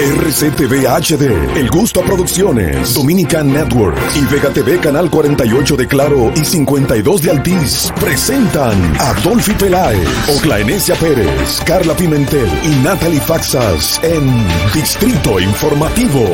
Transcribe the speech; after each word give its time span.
RCTV 0.00 0.86
HD, 0.86 1.58
El 1.58 1.68
Gusto 1.68 2.00
Producciones, 2.00 2.94
Dominican 2.94 3.52
Network 3.52 3.98
y 4.16 4.24
Vega 4.32 4.48
TV 4.48 4.78
Canal 4.78 5.10
48 5.10 5.76
de 5.76 5.86
Claro 5.86 6.32
y 6.34 6.42
52 6.42 7.20
de 7.20 7.30
Altiz 7.30 7.92
presentan 8.00 8.94
a 8.98 9.12
Dolphy 9.22 9.52
Peláez, 9.52 10.08
Oclaenecia 10.38 10.94
Pérez, 10.94 11.60
Carla 11.66 11.92
Pimentel 11.92 12.48
y 12.64 12.82
Natalie 12.82 13.20
Faxas 13.20 14.00
en 14.02 14.26
Distrito 14.72 15.38
Informativo. 15.38 16.24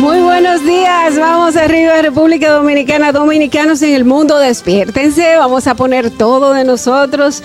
Muy 0.00 0.20
buenos 0.20 0.62
días, 0.64 1.18
vamos 1.18 1.56
arriba 1.56 2.02
República 2.02 2.50
Dominicana, 2.50 3.12
dominicanos 3.12 3.80
en 3.80 3.94
el 3.94 4.04
mundo, 4.04 4.38
despiértense, 4.38 5.36
vamos 5.36 5.66
a 5.66 5.74
poner 5.74 6.10
todo 6.10 6.52
de 6.52 6.64
nosotros 6.64 7.42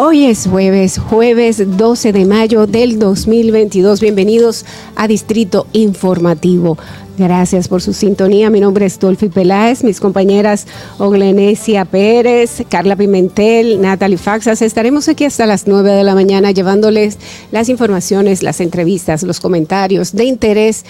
Hoy 0.00 0.26
es 0.26 0.46
jueves, 0.46 0.96
jueves 0.96 1.76
12 1.76 2.12
de 2.12 2.24
mayo 2.24 2.68
del 2.68 3.00
2022. 3.00 4.00
Bienvenidos 4.00 4.64
a 4.94 5.08
Distrito 5.08 5.66
Informativo. 5.72 6.78
Gracias 7.18 7.66
por 7.66 7.82
su 7.82 7.92
sintonía. 7.92 8.48
Mi 8.48 8.60
nombre 8.60 8.86
es 8.86 9.00
Dolphy 9.00 9.28
Peláez, 9.28 9.82
mis 9.82 9.98
compañeras 9.98 10.68
Oglenesia 10.98 11.84
Pérez, 11.84 12.62
Carla 12.68 12.94
Pimentel, 12.94 13.80
Natalie 13.80 14.18
Faxas. 14.18 14.62
Estaremos 14.62 15.08
aquí 15.08 15.24
hasta 15.24 15.46
las 15.46 15.66
9 15.66 15.90
de 15.90 16.04
la 16.04 16.14
mañana 16.14 16.52
llevándoles 16.52 17.18
las 17.50 17.68
informaciones, 17.68 18.44
las 18.44 18.60
entrevistas, 18.60 19.24
los 19.24 19.40
comentarios 19.40 20.12
de 20.12 20.26
interés 20.26 20.84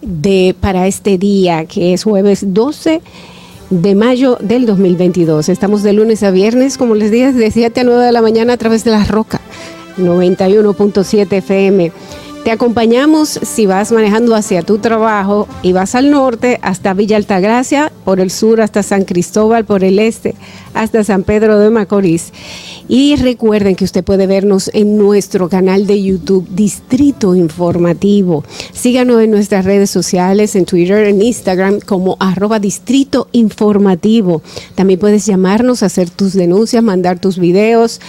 de, 0.00 0.54
para 0.60 0.86
este 0.86 1.18
día, 1.18 1.64
que 1.64 1.92
es 1.92 2.04
jueves 2.04 2.54
12 2.54 2.90
de 2.90 3.33
mayo 3.70 4.38
del 4.40 4.66
2022. 4.66 5.48
Estamos 5.48 5.82
de 5.82 5.92
lunes 5.92 6.22
a 6.22 6.30
viernes, 6.30 6.78
como 6.78 6.94
les 6.94 7.10
dije, 7.10 7.32
de 7.32 7.50
7 7.50 7.80
a 7.80 7.84
9 7.84 8.04
de 8.04 8.12
la 8.12 8.22
mañana 8.22 8.54
a 8.54 8.56
través 8.56 8.84
de 8.84 8.90
la 8.90 9.04
Roca 9.04 9.40
91.7 9.98 11.32
FM. 11.32 11.92
Te 12.44 12.50
acompañamos 12.50 13.30
si 13.30 13.64
vas 13.64 13.90
manejando 13.90 14.34
hacia 14.34 14.60
tu 14.60 14.76
trabajo 14.76 15.48
y 15.62 15.72
vas 15.72 15.94
al 15.94 16.10
norte 16.10 16.58
hasta 16.60 16.92
Villa 16.92 17.16
Altagracia, 17.16 17.90
por 18.04 18.20
el 18.20 18.30
sur 18.30 18.60
hasta 18.60 18.82
San 18.82 19.04
Cristóbal, 19.04 19.64
por 19.64 19.82
el 19.82 19.98
este 19.98 20.34
hasta 20.74 21.02
San 21.04 21.22
Pedro 21.22 21.58
de 21.58 21.70
Macorís. 21.70 22.34
Y 22.86 23.16
recuerden 23.16 23.76
que 23.76 23.84
usted 23.84 24.04
puede 24.04 24.26
vernos 24.26 24.70
en 24.74 24.98
nuestro 24.98 25.48
canal 25.48 25.86
de 25.86 26.02
YouTube 26.02 26.46
Distrito 26.50 27.34
Informativo. 27.34 28.44
Síganos 28.74 29.22
en 29.22 29.30
nuestras 29.30 29.64
redes 29.64 29.88
sociales, 29.88 30.54
en 30.54 30.66
Twitter, 30.66 31.06
en 31.06 31.22
Instagram 31.22 31.80
como 31.80 32.18
arroba 32.20 32.58
Distrito 32.58 33.28
Informativo. 33.32 34.42
También 34.74 35.00
puedes 35.00 35.24
llamarnos, 35.24 35.82
hacer 35.82 36.10
tus 36.10 36.34
denuncias, 36.34 36.82
mandar 36.82 37.18
tus 37.18 37.38
videos. 37.38 38.00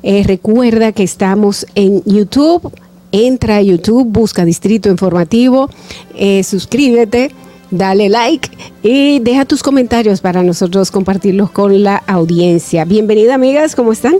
eh, 0.04 0.24
recuerda 0.26 0.92
que 0.92 1.04
estamos 1.04 1.66
en 1.76 2.04
YouTube. 2.04 2.72
Entra 3.12 3.58
a 3.58 3.62
YouTube, 3.62 4.06
busca 4.06 4.46
Distrito 4.46 4.88
Informativo, 4.88 5.68
eh, 6.16 6.44
suscríbete, 6.44 7.32
dale 7.72 8.08
like 8.08 8.50
y 8.82 9.20
deja 9.20 9.46
tus 9.46 9.64
comentarios 9.64 10.22
para 10.22 10.44
nosotros 10.44 10.92
compartirlos 10.92 11.52
con 11.52 11.84
la 11.84 11.98
audiencia. 12.08 12.86
Bienvenida 12.86 13.36
amigas, 13.36 13.76
¿cómo 13.76 13.92
están? 13.92 14.20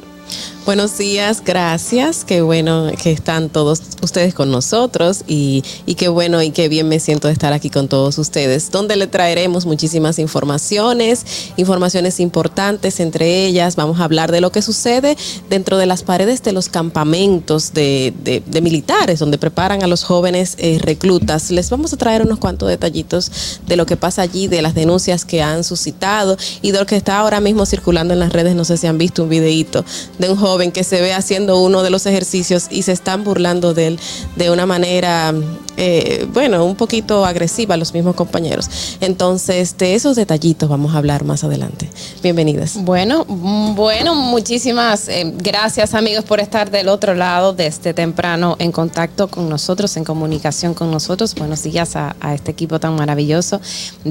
Buenos 0.66 1.00
días, 1.00 1.42
gracias. 1.44 2.24
Qué 2.24 2.44
bueno 2.44 2.92
que 3.02 3.12
están 3.12 3.50
todos 3.50 3.82
ustedes 4.04 4.36
con 4.36 4.52
nosotros 4.52 5.24
y, 5.26 5.64
qué 5.98 6.10
bueno 6.10 6.44
y 6.44 6.52
qué 6.52 6.70
bien 6.70 6.88
me 6.88 7.00
siento 7.00 7.28
de 7.28 7.34
estar 7.34 7.54
aquí 7.54 7.72
con 7.72 7.88
todos 7.88 8.20
ustedes, 8.20 8.70
donde 8.70 8.96
le 8.96 9.08
traeremos 9.08 9.66
muchísimas 9.66 10.20
informaciones, 10.20 11.26
informaciones 11.58 12.20
importantes, 12.20 13.00
entre 13.00 13.48
ellas 13.48 13.78
vamos 13.78 14.00
a 14.00 14.04
hablar 14.04 14.32
de 14.32 14.42
lo 14.42 14.52
que 14.52 14.62
sucede 14.62 15.18
dentro 15.50 15.78
de 15.80 15.88
las 15.88 16.04
paredes 16.04 16.44
de 16.44 16.52
los 16.52 16.70
campamentos 16.70 17.74
de, 17.74 18.14
militares, 18.62 19.18
donde 19.18 19.40
preparan 19.40 19.82
a 19.82 19.88
los 19.88 20.04
jóvenes 20.04 20.56
eh, 20.60 20.78
reclutas. 20.84 21.50
Les 21.50 21.72
vamos 21.72 21.94
a 21.94 21.98
traer 21.98 22.22
unos 22.22 22.38
cuantos 22.38 22.70
detallitos 22.70 23.60
de 23.66 23.76
lo 23.76 23.88
que 23.88 23.98
pasa 23.98 24.22
allí, 24.22 24.48
de 24.50 24.62
las 24.62 24.76
denuncias 24.76 25.26
que 25.26 25.42
han 25.42 25.64
suscitado 25.64 26.38
y 26.62 26.72
de 26.72 26.80
lo 26.80 26.86
que 26.86 26.96
está 26.96 27.20
ahora 27.20 27.40
mismo 27.40 27.66
circulando 27.66 28.14
en 28.14 28.20
las 28.20 28.34
redes. 28.34 28.56
No 28.56 28.66
sé 28.66 28.78
si 28.78 28.88
han 28.88 28.98
visto 28.98 29.24
un 29.24 29.30
videíto 29.30 29.86
de 30.18 30.30
un 30.30 30.38
joven 30.38 30.72
que 30.72 30.84
se 30.84 31.02
ve 31.02 31.14
haciendo 31.14 31.62
uno 31.62 31.84
de 31.84 31.90
los 31.90 32.06
ejercicios 32.06 32.68
y 32.70 32.84
se 32.84 32.92
están 32.92 33.24
burlando 33.24 33.74
de 33.74 33.88
él 33.88 34.00
de 34.36 34.52
una 34.52 34.66
manera, 34.66 35.34
eh, 35.78 36.28
bueno, 36.34 36.66
un 36.66 36.76
poquito 36.76 37.26
agresiva 37.26 37.78
los 37.78 37.94
mismos 37.94 38.16
compañeros. 38.16 38.70
Entonces, 39.02 39.78
de 39.78 39.96
esos 39.96 40.16
detallitos 40.16 40.70
vamos 40.70 40.94
a 40.94 40.98
hablar 40.98 41.24
más 41.24 41.44
adelante. 41.44 41.90
Bienvenidas. 42.22 42.78
Bueno, 42.84 43.26
mm, 43.28 43.76
bueno, 43.76 44.16
muchísimas 44.16 45.08
eh, 45.10 45.34
gracias 45.38 45.94
amigos 45.94 46.26
por 46.26 46.40
estar 46.40 46.72
del 46.72 46.90
otro 46.90 47.14
lado 47.14 47.54
desde 47.54 47.70
este 47.70 47.94
temprano 47.94 48.56
en 48.60 48.72
contacto 48.72 49.28
con 49.28 49.48
nosotros, 49.48 49.96
en 49.96 50.04
comunicación 50.04 50.74
con 50.74 50.92
nosotros. 50.92 51.36
Buenos 51.36 51.64
días 51.64 51.96
a, 51.96 52.16
a 52.20 52.34
este 52.34 52.52
equipo 52.52 52.80
tan 52.80 52.96
maravilloso. 52.96 53.62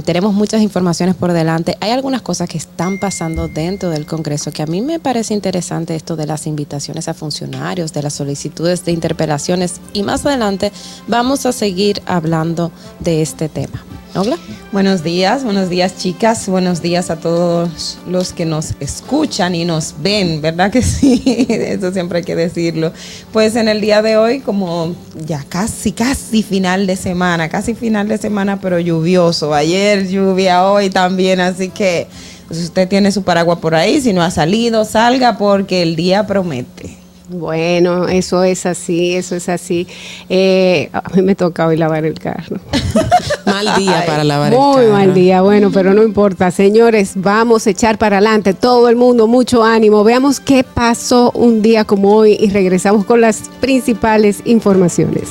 Tenemos 0.04 0.27
muchas 0.32 0.62
informaciones 0.62 1.14
por 1.14 1.32
delante. 1.32 1.76
Hay 1.80 1.90
algunas 1.90 2.22
cosas 2.22 2.48
que 2.48 2.58
están 2.58 2.98
pasando 2.98 3.48
dentro 3.48 3.90
del 3.90 4.06
Congreso 4.06 4.52
que 4.52 4.62
a 4.62 4.66
mí 4.66 4.80
me 4.80 5.00
parece 5.00 5.34
interesante 5.34 5.94
esto 5.94 6.16
de 6.16 6.26
las 6.26 6.46
invitaciones 6.46 7.08
a 7.08 7.14
funcionarios, 7.14 7.92
de 7.92 8.02
las 8.02 8.14
solicitudes 8.14 8.84
de 8.84 8.92
interpelaciones 8.92 9.80
y 9.92 10.02
más 10.02 10.24
adelante 10.26 10.72
vamos 11.06 11.46
a 11.46 11.52
seguir 11.52 12.02
hablando 12.06 12.70
de 13.00 13.22
este 13.22 13.48
tema. 13.48 13.82
Hola. 14.14 14.38
Buenos 14.72 15.02
días, 15.02 15.44
buenos 15.44 15.68
días 15.68 15.98
chicas, 15.98 16.48
buenos 16.48 16.80
días 16.80 17.10
a 17.10 17.16
todos 17.16 17.98
los 18.08 18.32
que 18.32 18.46
nos 18.46 18.74
escuchan 18.80 19.54
y 19.54 19.64
nos 19.64 19.94
ven, 20.00 20.40
¿verdad 20.40 20.70
que 20.70 20.82
sí? 20.82 21.46
Eso 21.48 21.92
siempre 21.92 22.18
hay 22.18 22.24
que 22.24 22.34
decirlo. 22.34 22.92
Pues 23.32 23.54
en 23.56 23.68
el 23.68 23.80
día 23.80 24.00
de 24.00 24.16
hoy, 24.16 24.40
como 24.40 24.94
ya 25.26 25.44
casi, 25.48 25.92
casi 25.92 26.42
final 26.42 26.86
de 26.86 26.96
semana, 26.96 27.48
casi 27.48 27.74
final 27.74 28.08
de 28.08 28.18
semana, 28.18 28.60
pero 28.60 28.78
lluvioso. 28.78 29.52
Ayer 29.52 30.08
lluvia, 30.08 30.64
hoy 30.64 30.88
también, 30.88 31.40
así 31.40 31.68
que 31.68 32.08
usted 32.50 32.88
tiene 32.88 33.12
su 33.12 33.22
paraguas 33.22 33.58
por 33.58 33.74
ahí, 33.74 34.00
si 34.00 34.14
no 34.14 34.22
ha 34.22 34.30
salido, 34.30 34.84
salga 34.84 35.36
porque 35.36 35.82
el 35.82 35.96
día 35.96 36.26
promete. 36.26 36.96
Bueno, 37.28 38.08
eso 38.08 38.42
es 38.42 38.64
así, 38.64 39.14
eso 39.14 39.36
es 39.36 39.50
así. 39.50 39.86
Eh, 40.30 40.88
a 40.92 41.02
mí 41.14 41.20
me 41.20 41.34
toca 41.34 41.66
hoy 41.66 41.76
lavar 41.76 42.06
el 42.06 42.18
carro. 42.18 42.56
mal 43.46 43.76
día 43.76 44.04
para 44.06 44.24
lavar 44.24 44.52
el 44.52 44.58
carro. 44.58 44.72
Muy 44.72 44.86
mal 44.86 45.14
día, 45.14 45.42
bueno, 45.42 45.70
pero 45.70 45.92
no 45.92 46.02
importa. 46.02 46.50
Señores, 46.50 47.12
vamos 47.16 47.66
a 47.66 47.70
echar 47.70 47.98
para 47.98 48.16
adelante 48.16 48.54
todo 48.54 48.88
el 48.88 48.96
mundo, 48.96 49.26
mucho 49.26 49.62
ánimo. 49.62 50.04
Veamos 50.04 50.40
qué 50.40 50.64
pasó 50.64 51.30
un 51.32 51.60
día 51.60 51.84
como 51.84 52.14
hoy 52.14 52.36
y 52.40 52.48
regresamos 52.48 53.04
con 53.04 53.20
las 53.20 53.42
principales 53.60 54.40
informaciones. 54.46 55.28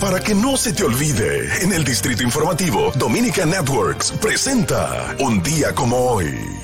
Para 0.00 0.18
que 0.18 0.34
no 0.34 0.56
se 0.56 0.72
te 0.72 0.82
olvide, 0.82 1.48
en 1.62 1.72
el 1.72 1.84
Distrito 1.84 2.22
Informativo, 2.24 2.90
Dominica 2.96 3.44
Networks 3.46 4.12
presenta 4.20 5.14
Un 5.20 5.42
día 5.42 5.72
como 5.74 5.96
hoy. 5.96 6.57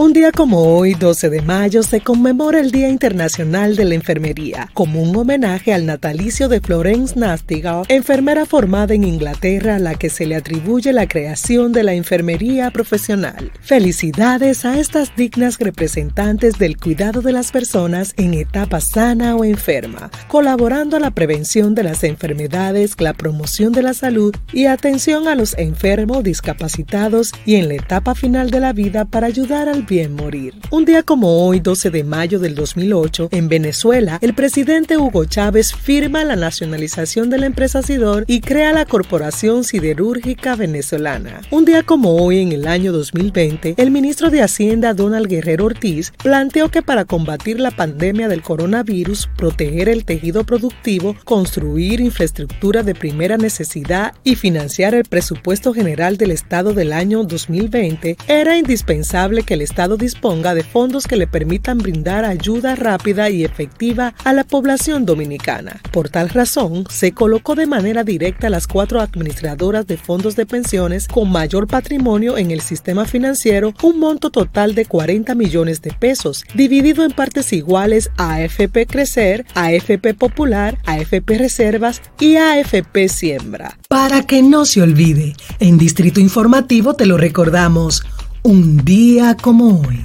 Un 0.00 0.14
día 0.14 0.32
como 0.32 0.62
hoy, 0.62 0.94
12 0.94 1.28
de 1.28 1.42
mayo, 1.42 1.82
se 1.82 2.00
conmemora 2.00 2.58
el 2.58 2.70
Día 2.70 2.88
Internacional 2.88 3.76
de 3.76 3.84
la 3.84 3.94
Enfermería, 3.94 4.70
como 4.72 5.02
un 5.02 5.14
homenaje 5.14 5.74
al 5.74 5.84
natalicio 5.84 6.48
de 6.48 6.62
Florence 6.62 7.20
Nightingale, 7.20 7.82
enfermera 7.88 8.46
formada 8.46 8.94
en 8.94 9.04
Inglaterra 9.04 9.76
a 9.76 9.78
la 9.78 9.96
que 9.96 10.08
se 10.08 10.24
le 10.24 10.36
atribuye 10.36 10.94
la 10.94 11.06
creación 11.06 11.72
de 11.72 11.82
la 11.82 11.92
enfermería 11.92 12.70
profesional. 12.70 13.52
Felicidades 13.60 14.64
a 14.64 14.78
estas 14.78 15.14
dignas 15.16 15.58
representantes 15.58 16.58
del 16.58 16.78
cuidado 16.78 17.20
de 17.20 17.32
las 17.32 17.52
personas 17.52 18.14
en 18.16 18.32
etapa 18.32 18.80
sana 18.80 19.36
o 19.36 19.44
enferma, 19.44 20.10
colaborando 20.28 20.96
a 20.96 21.00
la 21.00 21.10
prevención 21.10 21.74
de 21.74 21.82
las 21.82 22.04
enfermedades, 22.04 22.98
la 23.00 23.12
promoción 23.12 23.74
de 23.74 23.82
la 23.82 23.92
salud 23.92 24.34
y 24.50 24.64
atención 24.64 25.28
a 25.28 25.34
los 25.34 25.58
enfermos, 25.58 26.24
discapacitados 26.24 27.32
y 27.44 27.56
en 27.56 27.68
la 27.68 27.74
etapa 27.74 28.14
final 28.14 28.50
de 28.50 28.60
la 28.60 28.72
vida 28.72 29.04
para 29.04 29.26
ayudar 29.26 29.68
al 29.68 29.89
morir. 29.90 30.54
Un 30.70 30.84
día 30.84 31.02
como 31.02 31.44
hoy, 31.44 31.58
12 31.58 31.90
de 31.90 32.04
mayo 32.04 32.38
del 32.38 32.54
2008, 32.54 33.30
en 33.32 33.48
Venezuela, 33.48 34.18
el 34.22 34.34
presidente 34.34 34.96
Hugo 34.96 35.24
Chávez 35.24 35.74
firma 35.74 36.24
la 36.24 36.36
nacionalización 36.36 37.28
de 37.28 37.38
la 37.38 37.46
empresa 37.46 37.82
Sidor 37.82 38.24
y 38.28 38.40
crea 38.40 38.72
la 38.72 38.84
Corporación 38.84 39.64
Siderúrgica 39.64 40.54
Venezolana. 40.54 41.40
Un 41.50 41.64
día 41.64 41.82
como 41.82 42.14
hoy, 42.14 42.38
en 42.38 42.52
el 42.52 42.68
año 42.68 42.92
2020, 42.92 43.74
el 43.76 43.90
ministro 43.90 44.30
de 44.30 44.42
Hacienda 44.42 44.94
Donald 44.94 45.26
Guerrero 45.26 45.64
Ortiz 45.64 46.12
planteó 46.22 46.68
que 46.68 46.82
para 46.82 47.04
combatir 47.04 47.58
la 47.58 47.72
pandemia 47.72 48.28
del 48.28 48.42
coronavirus, 48.42 49.28
proteger 49.36 49.88
el 49.88 50.04
tejido 50.04 50.44
productivo, 50.44 51.16
construir 51.24 52.00
infraestructura 52.00 52.84
de 52.84 52.94
primera 52.94 53.38
necesidad 53.38 54.14
y 54.22 54.36
financiar 54.36 54.94
el 54.94 55.04
presupuesto 55.04 55.74
general 55.74 56.16
del 56.16 56.30
Estado 56.30 56.74
del 56.74 56.92
año 56.92 57.24
2020, 57.24 58.16
era 58.28 58.56
indispensable 58.56 59.42
que 59.42 59.54
el 59.54 59.62
Estado 59.62 59.79
disponga 59.88 60.54
de 60.54 60.62
fondos 60.62 61.06
que 61.06 61.16
le 61.16 61.26
permitan 61.26 61.78
brindar 61.78 62.24
ayuda 62.24 62.74
rápida 62.76 63.30
y 63.30 63.44
efectiva 63.44 64.14
a 64.24 64.32
la 64.32 64.44
población 64.44 65.06
dominicana. 65.06 65.80
Por 65.90 66.08
tal 66.08 66.28
razón, 66.28 66.84
se 66.90 67.12
colocó 67.12 67.54
de 67.54 67.66
manera 67.66 68.04
directa 68.04 68.48
a 68.48 68.50
las 68.50 68.66
cuatro 68.66 69.00
administradoras 69.00 69.86
de 69.86 69.96
fondos 69.96 70.36
de 70.36 70.46
pensiones 70.46 71.08
con 71.08 71.30
mayor 71.30 71.66
patrimonio 71.66 72.36
en 72.36 72.50
el 72.50 72.60
sistema 72.60 73.04
financiero 73.04 73.72
un 73.82 73.98
monto 73.98 74.30
total 74.30 74.74
de 74.74 74.84
40 74.84 75.34
millones 75.34 75.82
de 75.82 75.92
pesos, 75.92 76.44
dividido 76.54 77.04
en 77.04 77.12
partes 77.12 77.52
iguales 77.52 78.10
a 78.16 78.34
AFP 78.34 78.86
Crecer, 78.86 79.46
AFP 79.54 80.14
Popular, 80.14 80.78
AFP 80.86 81.38
Reservas 81.38 82.02
y 82.18 82.36
AFP 82.36 83.08
Siembra. 83.08 83.78
Para 83.88 84.26
que 84.26 84.42
no 84.42 84.64
se 84.64 84.82
olvide, 84.82 85.34
en 85.58 85.78
Distrito 85.78 86.20
Informativo 86.20 86.94
te 86.94 87.06
lo 87.06 87.16
recordamos 87.16 88.04
un 88.42 88.84
día 88.84 89.36
como 89.40 89.80
hoy. 89.80 90.04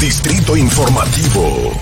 Distrito 0.00 0.56
Informativo. 0.56 1.72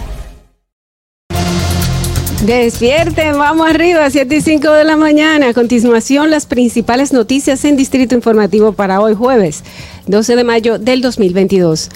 Despierten, 2.45 3.39
vamos 3.39 3.69
arriba, 3.69 4.09
7 4.11 4.37
y 4.37 4.41
5 4.41 4.71
de 4.71 4.85
la 4.85 4.97
mañana. 4.97 5.49
A 5.49 5.55
continuación, 5.55 6.31
las 6.31 6.47
principales 6.47 7.13
noticias 7.13 7.65
en 7.65 7.77
Distrito 7.77 8.15
Informativo 8.15 8.73
para 8.73 9.01
hoy 9.01 9.15
jueves, 9.15 9.65
12 10.07 10.37
de 10.37 10.45
mayo 10.45 10.79
del 10.79 11.01
2022. 11.01 11.89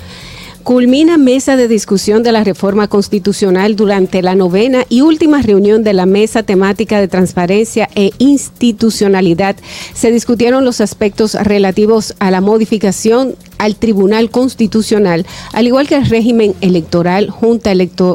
Culmina 0.63 1.17
mesa 1.17 1.57
de 1.57 1.67
discusión 1.67 2.23
de 2.23 2.33
la 2.33 2.45
reforma 2.45 2.89
constitucional 2.89 3.75
durante 3.75 4.21
la 4.23 4.35
novena 4.35 4.85
y 4.89 5.01
última 5.01 5.41
reunión 5.41 5.83
de 5.83 5.95
la 5.95 6.05
mesa 6.05 6.43
temática 6.43 7.01
de 7.01 7.09
transparencia 7.09 7.89
e 7.95 8.13
institucionalidad. 8.19 9.57
Se 9.95 10.11
discutieron 10.11 10.65
los 10.65 10.81
aspectos 10.81 11.35
relativos 11.35 12.15
a 12.19 12.31
la 12.31 12.41
modificación 12.41 13.35
al 13.59 13.77
Tribunal 13.77 14.31
Constitucional, 14.31 15.27
al 15.53 15.67
igual 15.67 15.89
que 15.89 15.97
el 15.97 16.07
régimen 16.07 16.55
electoral, 16.61 17.29
Junta 17.31 17.73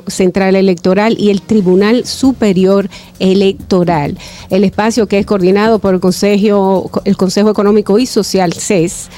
Central 0.07 0.55
Electoral 0.55 1.15
y 1.19 1.29
el 1.29 1.41
Tribunal 1.41 2.05
Superior 2.05 2.89
Electoral. 3.19 4.17
El 4.49 4.63
espacio 4.63 5.07
que 5.07 5.19
es 5.19 5.25
coordinado 5.25 5.79
por 5.79 5.93
el 5.93 5.99
Consejo, 5.99 6.89
el 7.05 7.17
Consejo 7.17 7.49
Económico 7.49 7.99
y 7.99 8.05
Social, 8.05 8.53
CES, 8.53 9.09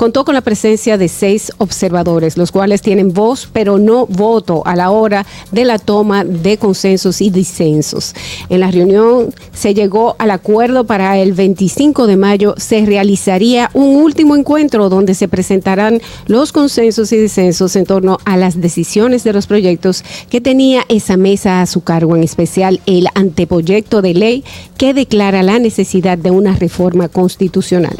contó 0.00 0.24
con 0.24 0.34
la 0.34 0.40
presencia 0.40 0.96
de 0.96 1.08
seis 1.08 1.52
observadores, 1.58 2.38
los 2.38 2.52
cuales 2.52 2.80
tienen 2.80 3.12
voz 3.12 3.46
pero 3.52 3.76
no 3.76 4.06
voto 4.06 4.62
a 4.64 4.74
la 4.74 4.90
hora 4.90 5.26
de 5.52 5.66
la 5.66 5.78
toma 5.78 6.24
de 6.24 6.56
consensos 6.56 7.20
y 7.20 7.28
disensos. 7.28 8.14
En 8.48 8.60
la 8.60 8.70
reunión 8.70 9.34
se 9.52 9.74
llegó 9.74 10.16
al 10.18 10.30
acuerdo 10.30 10.84
para 10.84 11.18
el 11.18 11.34
25 11.34 12.06
de 12.06 12.16
mayo 12.16 12.54
se 12.56 12.86
realizaría 12.86 13.68
un 13.74 13.96
último 13.96 14.36
encuentro 14.36 14.88
donde 14.88 15.12
se 15.12 15.28
presentarán 15.28 16.00
los 16.26 16.52
consensos 16.52 17.12
y 17.12 17.18
disensos 17.18 17.76
en 17.76 17.84
torno 17.84 18.16
a 18.24 18.38
las 18.38 18.58
decisiones 18.58 19.22
de 19.22 19.34
los 19.34 19.46
proyectos 19.46 20.02
que 20.30 20.40
tenía 20.40 20.82
esa 20.88 21.18
mesa 21.18 21.60
a 21.60 21.66
su 21.66 21.82
cargo, 21.82 22.16
en 22.16 22.22
especial 22.22 22.80
el 22.86 23.08
anteproyecto 23.14 24.00
de 24.00 24.14
ley 24.14 24.44
que 24.78 24.94
declara 24.94 25.42
la 25.42 25.58
necesidad 25.58 26.16
de 26.16 26.30
una 26.30 26.56
reforma 26.56 27.10
constitucional. 27.10 27.98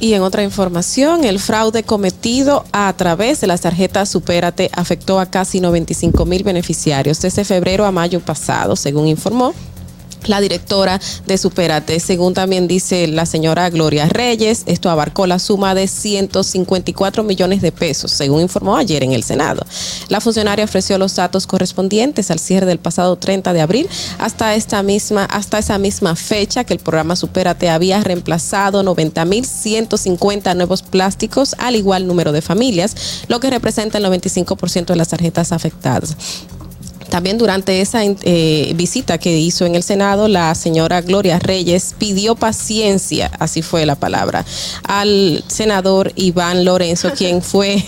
Y 0.00 0.14
en 0.14 0.22
otra 0.22 0.42
información, 0.42 1.24
el 1.24 1.38
fraude 1.38 1.82
cometido 1.82 2.64
a 2.72 2.90
través 2.94 3.42
de 3.42 3.46
las 3.46 3.60
tarjetas 3.60 4.08
Supérate 4.08 4.70
afectó 4.72 5.20
a 5.20 5.26
casi 5.26 5.60
95 5.60 6.24
mil 6.24 6.42
beneficiarios. 6.42 7.20
Desde 7.20 7.44
febrero 7.44 7.84
a 7.84 7.92
mayo 7.92 8.20
pasado, 8.20 8.76
según 8.76 9.06
informó 9.08 9.54
la 10.26 10.40
directora 10.40 11.00
de 11.26 11.38
Superate. 11.38 12.00
Según 12.00 12.34
también 12.34 12.68
dice 12.68 13.06
la 13.06 13.26
señora 13.26 13.70
Gloria 13.70 14.08
Reyes, 14.08 14.62
esto 14.66 14.90
abarcó 14.90 15.26
la 15.26 15.38
suma 15.38 15.74
de 15.74 15.86
154 15.86 17.22
millones 17.22 17.62
de 17.62 17.72
pesos, 17.72 18.10
según 18.10 18.42
informó 18.42 18.76
ayer 18.76 19.02
en 19.02 19.12
el 19.12 19.22
Senado. 19.22 19.64
La 20.08 20.20
funcionaria 20.20 20.64
ofreció 20.64 20.98
los 20.98 21.14
datos 21.14 21.46
correspondientes 21.46 22.30
al 22.30 22.38
cierre 22.38 22.66
del 22.66 22.78
pasado 22.78 23.16
30 23.16 23.52
de 23.52 23.60
abril 23.60 23.88
hasta 24.18 24.54
esta 24.54 24.82
misma 24.82 25.24
hasta 25.24 25.58
esa 25.58 25.78
misma 25.78 26.16
fecha 26.16 26.64
que 26.64 26.74
el 26.74 26.80
programa 26.80 27.16
Superate 27.16 27.70
había 27.70 28.00
reemplazado 28.00 28.82
90.150 28.82 30.56
nuevos 30.56 30.82
plásticos 30.82 31.54
al 31.58 31.76
igual 31.76 32.06
número 32.06 32.32
de 32.32 32.42
familias, 32.42 33.24
lo 33.28 33.40
que 33.40 33.50
representa 33.50 33.98
el 33.98 34.04
95% 34.04 34.86
de 34.86 34.96
las 34.96 35.08
tarjetas 35.08 35.52
afectadas. 35.52 36.16
También 37.10 37.38
durante 37.38 37.80
esa 37.80 38.02
eh, 38.04 38.72
visita 38.76 39.18
que 39.18 39.36
hizo 39.36 39.66
en 39.66 39.74
el 39.74 39.82
Senado, 39.82 40.28
la 40.28 40.54
señora 40.54 41.00
Gloria 41.00 41.38
Reyes 41.38 41.94
pidió 41.98 42.36
paciencia, 42.36 43.30
así 43.38 43.62
fue 43.62 43.84
la 43.84 43.96
palabra, 43.96 44.44
al 44.84 45.42
senador 45.48 46.12
Iván 46.14 46.64
Lorenzo, 46.64 47.10
quien 47.16 47.42
fue 47.42 47.82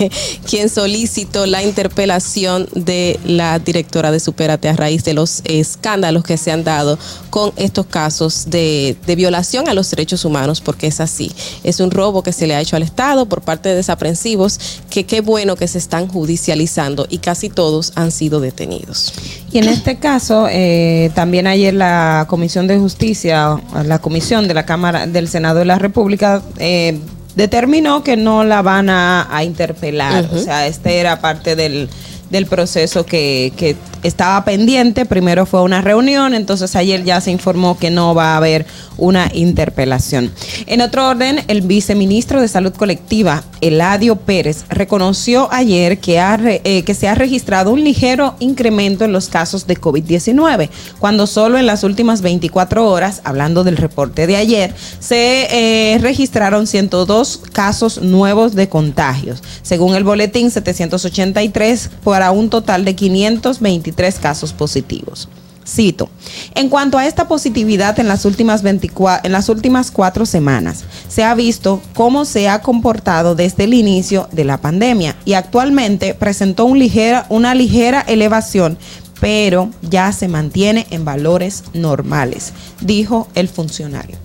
quien 0.49 0.69
solicitó 0.69 1.47
la 1.47 1.63
interpelación 1.63 2.69
de 2.75 3.19
la 3.25 3.59
directora 3.61 4.11
de 4.11 4.21
Superate 4.21 4.69
a 4.69 4.77
raíz 4.77 5.05
de 5.05 5.15
los 5.15 5.43
escándalos 5.45 6.25
que 6.25 6.37
se 6.37 6.51
han 6.51 6.65
dado 6.65 6.99
con 7.31 7.53
estos 7.57 7.87
casos 7.87 8.51
de, 8.51 8.97
de 9.07 9.17
violación 9.17 9.69
a 9.69 9.75
los 9.75 9.89
derechos 9.91 10.25
humanos, 10.25 10.61
porque 10.61 10.89
es 10.89 11.01
así. 11.01 11.31
Es 11.63 11.81
un 11.81 11.91
robo 11.91 12.23
que 12.23 12.33
se 12.33 12.47
le 12.47 12.55
ha 12.55 12.61
hecho 12.61 12.77
al 12.77 12.83
Estado 12.83 13.27
por 13.27 13.43
parte 13.43 13.69
de 13.69 13.77
desaprensivos, 13.77 14.59
que 14.91 15.07
qué 15.07 15.21
bueno 15.21 15.57
que 15.57 15.69
se 15.69 15.79
están 15.79 16.09
judicializando 16.09 17.07
y 17.09 17.19
casi 17.19 17.49
todos 17.49 17.93
han 17.95 18.11
sido 18.11 18.41
detenidos. 18.41 19.12
Y 19.53 19.59
en 19.59 19.69
este 19.69 19.97
caso, 19.97 20.47
eh, 20.51 21.11
también 21.15 21.47
ayer 21.47 21.75
la 21.75 22.25
Comisión 22.29 22.67
de 22.67 22.79
Justicia, 22.79 23.61
la 23.85 23.99
Comisión 23.99 24.49
de 24.49 24.55
la 24.55 24.65
Cámara 24.65 25.07
del 25.07 25.29
Senado 25.29 25.59
de 25.59 25.67
la 25.67 25.79
República, 25.79 26.43
eh, 26.59 26.99
determinó 27.37 28.03
que 28.03 28.17
no 28.17 28.45
la 28.45 28.63
van 28.63 28.89
a, 28.89 29.29
interpelar. 29.45 30.29
O 30.33 30.39
sea, 30.39 30.67
este 30.67 30.99
era 30.99 31.21
parte 31.21 31.55
del, 31.55 31.91
del 32.31 32.47
proceso 32.47 33.05
que, 33.05 33.53
que 33.57 33.77
estaba 34.03 34.45
pendiente. 34.45 35.05
Primero 35.05 35.45
fue 35.45 35.63
una 35.63 35.83
reunión, 35.83 36.35
entonces 36.35 36.75
ayer 36.75 37.05
ya 37.05 37.21
se 37.21 37.31
informó 37.31 37.79
que 37.79 37.91
no 37.91 38.15
va 38.15 38.33
a 38.33 38.37
haber 38.39 38.67
una 38.97 39.31
interpelación. 39.35 40.33
En 40.67 40.81
otro 40.81 41.09
orden, 41.09 41.41
el 41.49 41.61
viceministro 41.61 42.41
de 42.41 42.49
Salud 42.49 42.73
Colectiva, 42.73 43.45
Eladio 43.63 44.17
Pérez, 44.17 44.65
reconoció 44.69 45.49
ayer 45.53 46.01
que, 46.01 46.19
ha, 46.19 46.37
eh, 46.43 46.83
que 46.83 46.95
se 46.95 47.07
ha 47.07 47.15
registrado 47.15 47.71
un 47.71 47.85
ligero 47.85 48.35
incremento 48.41 49.05
en 49.05 49.13
los 49.13 49.29
casos 49.29 49.69
de 49.69 49.81
COVID-19, 49.81 50.69
cuando 50.99 51.29
solo 51.29 51.59
en 51.59 51.67
las 51.67 51.85
últimas 51.85 52.23
24 52.23 52.91
horas, 52.91 53.21
hablando 53.23 53.63
del 53.63 53.77
reporte 53.77 54.27
de 54.27 54.35
ayer, 54.35 54.75
se 54.99 55.95
eh, 55.95 55.99
registraron 55.99 56.67
102 56.67 57.41
casos 57.53 58.03
nuevos 58.03 58.57
de 58.57 58.69
contagios. 58.69 59.45
Según 59.63 59.95
el 59.95 60.03
boletín 60.03 60.51
783, 60.51 61.89
para 62.03 62.33
un 62.33 62.51
total 62.51 62.85
de 62.85 62.97
523 62.97 64.19
casos 64.19 64.53
positivos. 64.53 65.29
Cito, 65.67 66.11
en 66.55 66.69
cuanto 66.69 66.99
a 66.99 67.07
esta 67.07 67.29
positividad 67.29 67.99
en 68.01 68.09
las 68.09 68.25
últimas 68.25 68.63
24, 68.63 69.25
en 69.25 69.33
las 69.33 69.49
últimas 69.49 69.91
cuatro 69.91 70.27
semanas, 70.27 70.85
se 71.09 71.23
ha 71.23 71.35
visto 71.35 71.81
cómo 71.95 72.25
se 72.25 72.49
ha 72.49 72.63
comportado 72.63 73.35
desde 73.35 73.65
el 73.65 73.75
inicio 73.75 74.29
de 74.33 74.45
la 74.45 74.61
pandemia 74.61 75.17
y 75.25 75.35
actualmente 75.35 76.15
presentó 76.15 76.65
una 76.65 77.55
ligera 77.55 78.01
elevación, 78.01 78.77
pero 79.21 79.71
ya 79.83 80.13
se 80.13 80.27
mantiene 80.27 80.87
en 80.91 81.05
valores 81.05 81.63
normales, 81.75 82.53
dijo 82.81 83.29
el 83.37 83.49
funcionario. 83.49 84.17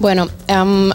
Bueno, 0.00 0.28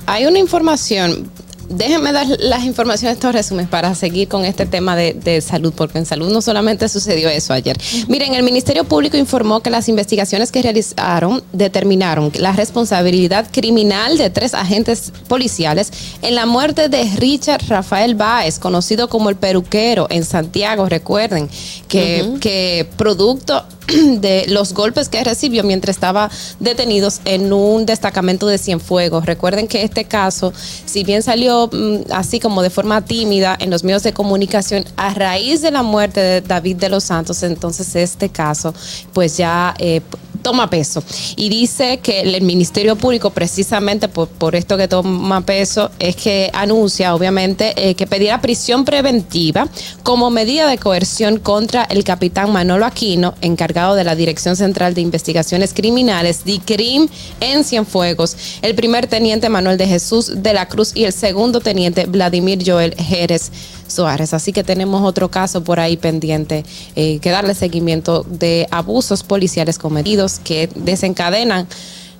hay 0.07 0.25
una 0.25 0.39
información 0.39 1.29
déjenme 1.69 2.11
dar 2.11 2.27
las 2.39 2.65
informaciones, 2.65 3.17
estos 3.17 3.33
resúmenes 3.33 3.69
para 3.69 3.93
seguir 3.95 4.27
con 4.27 4.45
este 4.45 4.65
tema 4.65 4.95
de, 4.95 5.13
de 5.13 5.41
salud, 5.41 5.73
porque 5.75 5.97
en 5.97 6.05
salud 6.05 6.31
no 6.31 6.41
solamente 6.41 6.89
sucedió 6.89 7.29
eso 7.29 7.53
ayer. 7.53 7.77
Miren, 8.07 8.33
el 8.33 8.43
Ministerio 8.43 8.83
Público 8.83 9.17
informó 9.17 9.61
que 9.61 9.69
las 9.69 9.87
investigaciones 9.87 10.51
que 10.51 10.61
realizaron 10.61 11.43
determinaron 11.53 12.31
la 12.35 12.53
responsabilidad 12.53 13.47
criminal 13.51 14.17
de 14.17 14.29
tres 14.29 14.53
agentes 14.53 15.11
policiales 15.27 15.91
en 16.21 16.35
la 16.35 16.45
muerte 16.45 16.89
de 16.89 17.03
Richard 17.17 17.63
Rafael 17.67 18.15
Báez, 18.15 18.59
conocido 18.59 19.07
como 19.07 19.29
el 19.29 19.35
peruquero 19.35 20.07
en 20.09 20.25
Santiago. 20.25 20.89
Recuerden 20.89 21.49
que, 21.87 22.33
que 22.41 22.87
producto 22.97 23.63
de 24.19 24.45
los 24.47 24.73
golpes 24.73 25.09
que 25.09 25.23
recibió 25.23 25.63
mientras 25.63 25.95
estaba 25.95 26.29
detenidos 26.59 27.21
en 27.25 27.51
un 27.53 27.85
destacamento 27.85 28.47
de 28.47 28.57
Cienfuegos. 28.57 29.25
Recuerden 29.25 29.67
que 29.67 29.83
este 29.83 30.05
caso, 30.05 30.53
si 30.85 31.03
bien 31.03 31.23
salió 31.23 31.69
mm, 31.71 32.11
así 32.11 32.39
como 32.39 32.61
de 32.61 32.69
forma 32.69 33.03
tímida 33.03 33.57
en 33.59 33.69
los 33.69 33.83
medios 33.83 34.03
de 34.03 34.13
comunicación, 34.13 34.85
a 34.95 35.13
raíz 35.13 35.61
de 35.61 35.71
la 35.71 35.83
muerte 35.83 36.19
de 36.19 36.41
David 36.41 36.77
de 36.77 36.89
los 36.89 37.03
Santos, 37.05 37.43
entonces 37.43 37.95
este 37.95 38.29
caso 38.29 38.73
pues 39.13 39.37
ya 39.37 39.73
eh, 39.79 40.01
toma 40.41 40.69
peso. 40.69 41.03
Y 41.35 41.49
dice 41.49 41.99
que 41.99 42.21
el 42.21 42.41
Ministerio 42.41 42.95
Público, 42.95 43.29
precisamente 43.29 44.07
por, 44.07 44.55
esto 44.55 44.77
que 44.77 44.87
toma 44.87 45.41
peso, 45.41 45.91
es 45.99 46.15
que 46.15 46.49
anuncia, 46.53 47.15
obviamente, 47.15 47.73
eh, 47.75 47.95
que 47.95 48.07
pedirá 48.07 48.41
prisión 48.41 48.85
preventiva 48.85 49.67
como 50.03 50.29
medida 50.29 50.67
de 50.67 50.77
coerción 50.77 51.39
contra 51.39 51.83
el 51.83 52.03
capitán 52.03 52.51
Manolo 52.51 52.85
Aquino, 52.85 53.35
encargado 53.41 53.95
de 53.95 54.03
la 54.03 54.15
Dirección 54.15 54.55
Central 54.55 54.93
de 54.93 55.01
Investigaciones 55.01 55.73
Criminales, 55.73 56.43
DICRIM, 56.43 57.07
en 57.39 57.63
Cienfuegos, 57.63 58.35
el 58.61 58.75
primer 58.75 59.07
teniente 59.07 59.49
Manuel 59.49 59.77
de 59.77 59.87
Jesús 59.87 60.31
de 60.43 60.53
la 60.53 60.67
Cruz 60.67 60.91
y 60.95 61.05
el 61.05 61.13
segundo 61.13 61.59
teniente 61.59 62.05
Vladimir 62.05 62.59
Joel 62.65 62.95
Jerez. 62.95 63.51
Suárez. 63.89 64.33
Así 64.33 64.53
que 64.53 64.63
tenemos 64.63 65.01
otro 65.03 65.29
caso 65.29 65.63
por 65.63 65.79
ahí 65.79 65.97
pendiente 65.97 66.63
eh, 66.95 67.19
que 67.19 67.31
darle 67.31 67.53
seguimiento 67.53 68.23
de 68.29 68.67
abusos 68.71 69.23
policiales 69.23 69.77
cometidos 69.77 70.28
que 70.37 70.69
desencadenan 70.75 71.65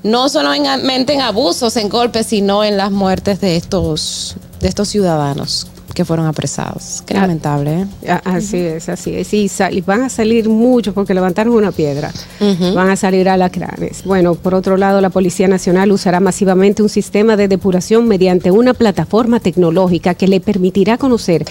no 0.01 0.29
solamente 0.29 1.13
en 1.13 1.21
abusos, 1.21 1.75
en 1.75 1.89
golpes, 1.89 2.25
sino 2.27 2.63
en 2.63 2.77
las 2.77 2.89
muertes 2.89 3.41
de 3.41 3.57
estos, 3.57 4.35
de 4.61 4.67
estos 4.69 4.87
ciudadanos 4.87 5.67
que 5.93 6.05
fueron 6.05 6.27
apresados. 6.27 7.03
Qué 7.05 7.13
Ah, 7.17 7.21
lamentable, 7.21 7.81
¿eh? 8.03 8.09
A- 8.09 8.35
Así 8.35 8.55
es, 8.57 8.87
así 8.87 9.13
es. 9.15 9.33
Y, 9.33 9.49
sal- 9.49 9.75
y 9.77 9.81
van 9.81 10.03
a 10.03 10.09
salir 10.09 10.47
muchos 10.47 10.93
porque 10.93 11.13
levantaron 11.13 11.53
una 11.53 11.73
piedra. 11.73 12.13
Van 12.73 12.89
a 12.89 12.95
salir 12.95 13.27
alacranes. 13.27 14.03
Bueno, 14.05 14.35
por 14.35 14.55
otro 14.55 14.77
lado, 14.77 15.01
la 15.01 15.09
Policía 15.09 15.49
Nacional 15.49 15.91
usará 15.91 16.21
masivamente 16.21 16.81
un 16.81 16.87
sistema 16.89 17.35
de 17.35 17.49
depuración 17.49 18.07
mediante 18.07 18.51
una 18.51 18.73
plataforma 18.73 19.41
tecnológica 19.41 20.13
que 20.13 20.29
le 20.29 20.39
permitirá 20.39 20.97
conocer 20.97 21.43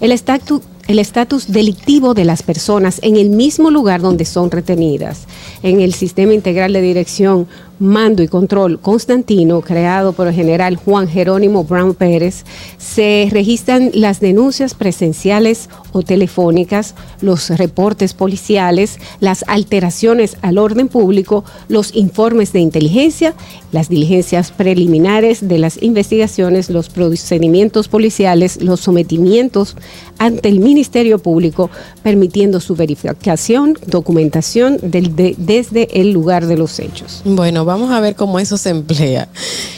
el 0.00 0.12
estatus 0.12 0.60
el 0.86 0.98
estatus 0.98 1.50
delictivo 1.50 2.14
de 2.14 2.24
las 2.24 2.42
personas 2.42 2.98
en 3.02 3.16
el 3.16 3.30
mismo 3.30 3.70
lugar 3.70 4.00
donde 4.00 4.24
son 4.24 4.50
retenidas. 4.50 5.26
En 5.62 5.80
el 5.80 5.94
Sistema 5.94 6.34
Integral 6.34 6.72
de 6.72 6.82
Dirección, 6.82 7.46
Mando 7.80 8.22
y 8.22 8.28
Control 8.28 8.78
Constantino, 8.78 9.60
creado 9.60 10.12
por 10.12 10.28
el 10.28 10.34
general 10.34 10.76
Juan 10.76 11.08
Jerónimo 11.08 11.64
Brown 11.64 11.94
Pérez, 11.94 12.44
se 12.78 13.28
registran 13.32 13.90
las 13.94 14.20
denuncias 14.20 14.74
presenciales 14.74 15.68
o 15.92 16.02
telefónicas, 16.02 16.94
los 17.20 17.50
reportes 17.50 18.14
policiales, 18.14 18.98
las 19.18 19.44
alteraciones 19.48 20.36
al 20.42 20.58
orden 20.58 20.88
público, 20.88 21.44
los 21.68 21.94
informes 21.96 22.52
de 22.52 22.60
inteligencia, 22.60 23.34
las 23.72 23.88
diligencias 23.88 24.52
preliminares 24.52 25.46
de 25.48 25.58
las 25.58 25.82
investigaciones, 25.82 26.70
los 26.70 26.88
procedimientos 26.88 27.88
policiales, 27.88 28.62
los 28.62 28.80
sometimientos 28.80 29.76
ante 30.18 30.48
el 30.48 30.60
Ministerio 30.60 31.18
Público, 31.18 31.70
permitiendo 32.02 32.60
su 32.60 32.74
verificación, 32.76 33.76
documentación 33.86 34.78
del- 34.82 35.14
de- 35.16 35.34
desde 35.38 36.00
el 36.00 36.12
lugar 36.12 36.46
de 36.46 36.56
los 36.56 36.78
hechos. 36.78 37.22
Bueno, 37.24 37.64
vamos 37.64 37.90
a 37.90 38.00
ver 38.00 38.14
cómo 38.14 38.38
eso 38.38 38.56
se 38.56 38.70
emplea. 38.70 39.28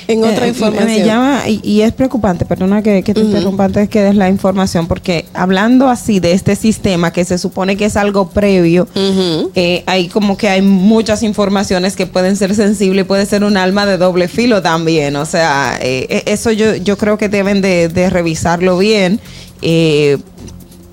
En 0.08 0.22
otra 0.24 0.46
Eh, 0.46 0.50
información. 0.50 0.86
Me 0.86 1.04
llama, 1.04 1.42
y, 1.48 1.60
y 1.64 1.80
es 1.82 1.92
preocupante, 1.92 2.44
perdona 2.44 2.82
que, 2.82 3.02
que 3.02 3.12
te 3.14 3.20
interrumpa 3.20 3.64
antes 3.64 3.88
que 3.88 4.00
des 4.02 4.14
la 4.14 4.28
información, 4.28 4.86
porque 4.86 5.24
hablando 5.34 5.88
así 5.88 6.20
de 6.20 6.32
este 6.32 6.54
sistema 6.54 7.12
que 7.12 7.24
se 7.24 7.38
supone 7.38 7.76
que 7.76 7.86
es 7.86 7.96
algo 7.96 8.28
previo, 8.28 8.86
Ujú. 8.94 9.50
eh, 9.54 9.82
hay 9.86 10.08
como 10.08 10.36
que 10.36 10.48
hay 10.48 10.62
muchas 10.62 11.22
informaciones 11.22 11.96
que 11.96 12.06
pueden 12.06 12.36
ser 12.36 12.54
sensibles 12.54 13.04
y 13.04 13.08
puede 13.08 13.26
ser 13.26 13.42
un 13.42 13.56
alma 13.56 13.84
de 13.86 13.98
doble 13.98 14.28
filo 14.28 14.62
también. 14.62 15.16
O 15.16 15.26
sea, 15.26 15.78
eh, 15.80 16.06
eh, 16.08 16.22
eso 16.26 16.52
yo, 16.52 16.76
yo 16.76 16.96
creo 16.96 17.18
que 17.18 17.28
deben 17.28 17.60
de, 17.60 17.88
de 17.88 18.08
revisarlo 18.10 18.78
bien. 18.78 19.18
Eh, 19.62 20.18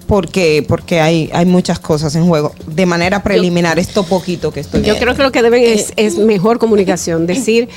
porque, 0.08 0.63
porque 0.67 1.00
hay, 1.00 1.29
hay 1.34 1.46
muchas 1.46 1.79
cosas 1.79 2.15
en 2.15 2.27
juego. 2.27 2.53
De 2.67 2.86
manera 2.86 3.24
preliminar, 3.24 3.79
esto 3.79 4.03
poquito 4.03 4.51
que 4.51 4.60
estoy 4.60 4.84
Yo 4.84 4.98
creo 4.98 5.15
que 5.15 5.24
lo 5.24 5.32
que 5.32 5.41
deben 5.41 5.63
es, 5.63 5.93
es 5.96 6.17
mejor 6.17 6.60
comunicación, 6.60 7.25
decir, 7.27 7.70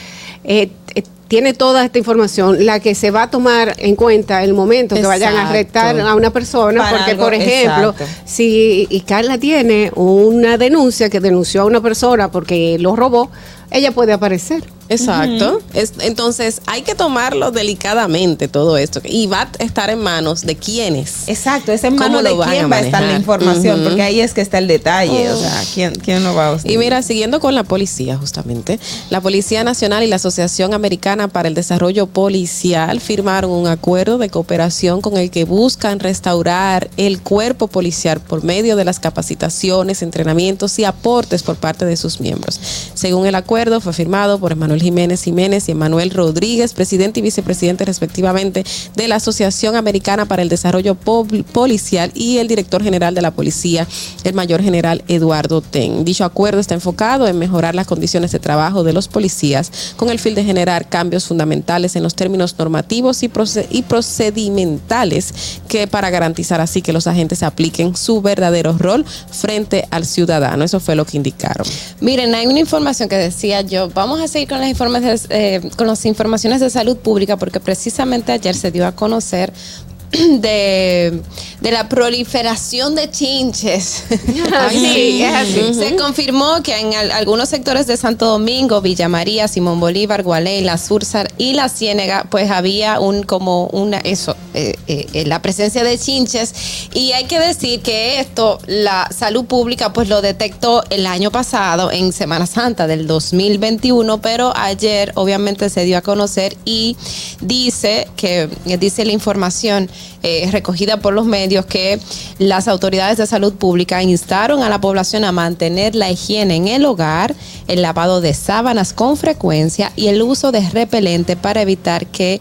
eh, 0.45 0.71
eh, 0.95 1.03
tiene 1.29 1.55
toda 1.55 1.85
esta 1.85 1.99
información, 1.99 2.67
la 2.67 2.81
que 2.81 2.95
se 2.95 3.11
va 3.11 3.25
a 3.25 3.31
tomar 3.31 3.75
en 3.79 3.97
cuenta 3.97 4.45
el 4.45 4.55
momento 4.55 4.95
que 4.95 5.03
vayan 5.03 5.35
a 5.35 5.49
arrestar 5.49 5.99
a 5.99 6.15
una 6.15 6.31
persona, 6.31 6.83
Para 6.83 6.99
porque 6.99 7.11
algo, 7.13 7.25
por 7.25 7.35
ejemplo, 7.35 7.91
exacto. 7.91 8.07
si 8.25 8.87
y 8.91 9.01
Carla 9.01 9.39
tiene 9.39 9.91
una 9.95 10.57
denuncia 10.57 11.11
que 11.11 11.21
denunció 11.21 11.63
a 11.63 11.65
una 11.65 11.81
persona 11.81 12.31
porque 12.31 12.79
lo 12.79 12.95
robó, 12.95 13.31
ella 13.71 13.93
puede 13.93 14.13
aparecer. 14.13 14.63
Exacto. 14.89 15.61
Es- 15.75 15.95
entonces 16.01 16.61
hay 16.67 16.83
que 16.83 16.95
tomarlo 16.95 17.51
delicadamente 17.51 18.49
todo 18.49 18.77
esto. 18.79 19.01
Y 19.05 19.27
va 19.27 19.43
a 19.59 19.65
estar 19.65 19.91
en 19.91 20.01
manos 20.01 20.43
de 20.43 20.57
quienes. 20.57 21.29
Exacto, 21.29 21.73
es 21.73 21.85
en 21.85 21.97
¿Cómo 21.97 22.09
manos 22.21 22.25
de 22.25 22.51
quién 22.51 22.71
va 22.71 22.77
a 22.77 22.81
estar 22.81 23.03
la 23.03 23.17
información, 23.17 23.83
porque 23.85 24.03
ahí 24.03 24.21
es 24.21 24.35
que 24.35 24.41
está 24.41 24.59
el 24.59 24.67
detalle, 24.69 25.31
o 25.31 25.37
sea, 25.41 25.63
¿quién, 25.75 25.95
quién 25.95 26.23
lo 26.25 26.35
va 26.35 26.49
a 26.49 26.53
usar? 26.53 26.71
Y 26.71 26.79
mira, 26.79 27.03
siguiendo 27.03 27.41
con 27.41 27.55
la 27.55 27.65
policía, 27.65 28.17
justamente, 28.17 28.79
la 29.11 29.21
Policía 29.21 29.65
Nacional 29.65 30.03
y 30.03 30.07
la 30.07 30.17
Asociación 30.17 30.75
Americana 30.75 31.29
para 31.29 31.49
el 31.49 31.55
Desarrollo 31.55 32.07
Policial 32.07 33.01
firmaron 33.01 33.51
un 33.51 33.67
acuerdo 33.67 34.19
de 34.19 34.29
cooperación 34.29 35.01
con 35.01 35.17
el 35.17 35.31
que 35.31 35.45
buscan 35.45 36.01
restaurar 36.01 36.89
el 36.97 37.21
cuerpo 37.21 37.67
policial 37.69 38.21
por 38.21 38.45
medio 38.45 38.77
de 38.77 38.85
las 38.85 39.01
capacitaciones, 39.01 40.03
entrenamientos 40.03 40.79
y 40.79 40.85
aportes 40.85 41.43
por 41.43 41.57
parte 41.57 41.85
de 41.85 41.97
sus 41.97 42.21
miembros. 42.21 42.61
Según 42.95 43.27
el 43.27 43.35
acuerdo, 43.35 43.81
fue 43.81 43.93
firmado 43.93 44.39
por 44.39 44.53
Emanuel 44.53 44.76
Jiménez 44.81 45.23
Jiménez 45.23 45.69
y 45.69 45.73
Emanuel 45.73 46.11
Rodríguez, 46.11 46.73
presidente 46.73 47.21
y 47.21 47.23
vicepresidente 47.23 47.85
respectivamente 47.85 48.65
de 48.95 49.09
la 49.09 49.17
Asociación 49.17 49.77
Americana 49.77 50.27
para 50.27 50.43
el 50.43 50.49
Desarrollo 50.49 50.95
Pol- 50.95 51.45
Policial 51.53 52.11
y 52.15 52.39
el 52.39 52.49
director 52.49 52.83
general 52.83 53.15
de 53.15 53.23
la 53.23 53.31
policía, 53.31 53.87
el 54.25 54.35
mayor 54.35 54.63
general 54.63 55.03
Eduardo 55.09 55.61
Ten. 55.61 56.05
Dicho 56.05 56.25
acuerdo 56.25 56.61
está 56.61 56.75
enfocado 56.75 57.27
en 57.29 57.39
mejorar 57.39 57.75
las 57.75 57.87
condiciones 57.87 58.33
de 58.33 58.39
trabajo 58.39 58.85
de 58.85 58.93
los 58.93 59.09
policías 59.09 59.71
con 59.97 60.11
el 60.11 60.19
fin 60.19 60.35
de 60.35 60.45
generar 60.45 60.89
cambios 60.89 61.27
fundamentales 61.27 61.97
en 61.97 62.03
los 62.03 62.15
términos 62.15 62.55
normativos 62.59 63.23
y, 63.23 63.31
y 63.71 63.83
procedimentales 63.83 65.33
que 65.69 65.87
para 65.87 66.11
garantizar 66.11 66.61
así 66.61 66.83
que 66.83 66.93
los 66.93 67.07
agentes 67.07 67.43
apliquen 67.43 67.97
su 67.97 68.21
verdadero 68.23 68.77
rol 68.79 69.05
frente 69.31 69.87
al 69.91 70.05
ciudadano. 70.07 70.65
Eso 70.65 70.81
fue 70.81 70.97
lo 70.97 71.05
que 71.05 71.17
indicaron. 71.17 71.67
Miren, 72.01 72.35
hay 72.35 72.47
una 72.47 72.61
información 72.61 73.09
que 73.09 73.17
decía 73.17 73.61
yo, 73.63 73.89
vamos 73.91 74.21
a 74.21 74.29
seguir 74.29 74.49
con 74.49 74.61
informes- 74.69 75.27
eh, 75.31 75.61
con 75.77 75.87
las 75.87 76.05
informaciones 76.07 76.61
de 76.61 76.71
salud 76.71 76.97
pública 76.97 77.37
porque 77.37 77.61
precisamente 77.61 78.33
ayer 78.33 78.55
se 78.55 78.71
dio 78.71 78.87
a 78.87 78.93
conocer 78.93 79.53
de, 80.41 81.21
de 81.61 81.71
la 81.71 81.89
proliferación 81.89 82.95
de 82.95 83.11
chinches. 83.11 84.05
Ay, 84.59 84.79
sí, 84.79 85.23
es 85.23 85.35
así. 85.35 85.75
Se 85.75 85.97
confirmó 85.97 86.63
que 86.63 86.79
en 86.79 86.95
al- 86.95 87.11
algunos 87.13 87.49
sectores 87.49 87.87
de 87.87 87.97
Santo 87.97 88.27
Domingo, 88.27 88.81
Villa 88.81 89.09
María, 89.09 89.49
Simón 89.49 89.81
Bolívar, 89.81 90.23
Gualey, 90.23 90.63
La 90.63 90.77
Sursar 90.79 91.29
y 91.39 91.55
La 91.55 91.69
Ciénega, 91.69 92.27
pues 92.31 92.51
había 92.51 93.01
un 93.01 93.23
como 93.23 93.67
una 93.69 93.99
eso, 93.99 94.37
eh, 94.55 94.75
eh, 94.87 95.07
eh, 95.13 95.25
la 95.27 95.41
presencia 95.43 95.83
de 95.85 95.99
chinches 95.99 96.53
y 96.95 97.13
hay 97.13 97.25
que 97.25 97.39
decir 97.39 97.81
que 97.81 98.21
esto 98.21 98.59
la 98.67 99.09
salud 99.17 99.45
pública 99.47 99.93
pues 99.93 100.09
lo 100.09 100.21
detectó 100.23 100.85
el 100.91 101.07
año 101.07 101.31
pasado 101.31 101.91
en 101.91 102.13
Semana 102.13 102.47
Santa 102.47 102.87
del 102.87 103.07
2021, 103.07 104.21
pero 104.21 104.53
ayer 104.57 105.13
obviamente 105.15 105.71
se 105.71 105.85
dio 105.85 105.97
a 105.99 106.03
conocer 106.03 106.57
y 106.65 106.97
dice 107.41 108.09
que 108.17 108.49
dice 108.79 109.05
la 109.05 109.13
información 109.13 109.89
eh, 110.23 110.49
recogida 110.51 110.99
por 110.99 111.15
los 111.15 111.25
medios 111.25 111.46
que 111.67 112.01
las 112.39 112.69
autoridades 112.69 113.19
de 113.19 113.27
salud 113.27 113.55
pública 113.55 114.03
instaron 114.03 114.63
a 114.63 114.69
la 114.69 114.81
población 114.81 115.25
a 115.25 115.33
mantener 115.33 115.95
la 115.95 116.11
higiene 116.11 116.57
en 116.57 116.69
el 116.69 116.85
hogar, 116.85 117.35
el 117.69 117.83
lavado 117.83 118.21
de 118.21 118.35
sábanas 118.35 118.93
con 118.93 119.17
frecuencia 119.17 119.93
y 119.97 120.09
el 120.09 120.23
uso 120.23 120.53
de 120.53 120.69
repelente 120.71 121.37
para 121.37 121.63
evitar 121.63 122.07
que 122.07 122.41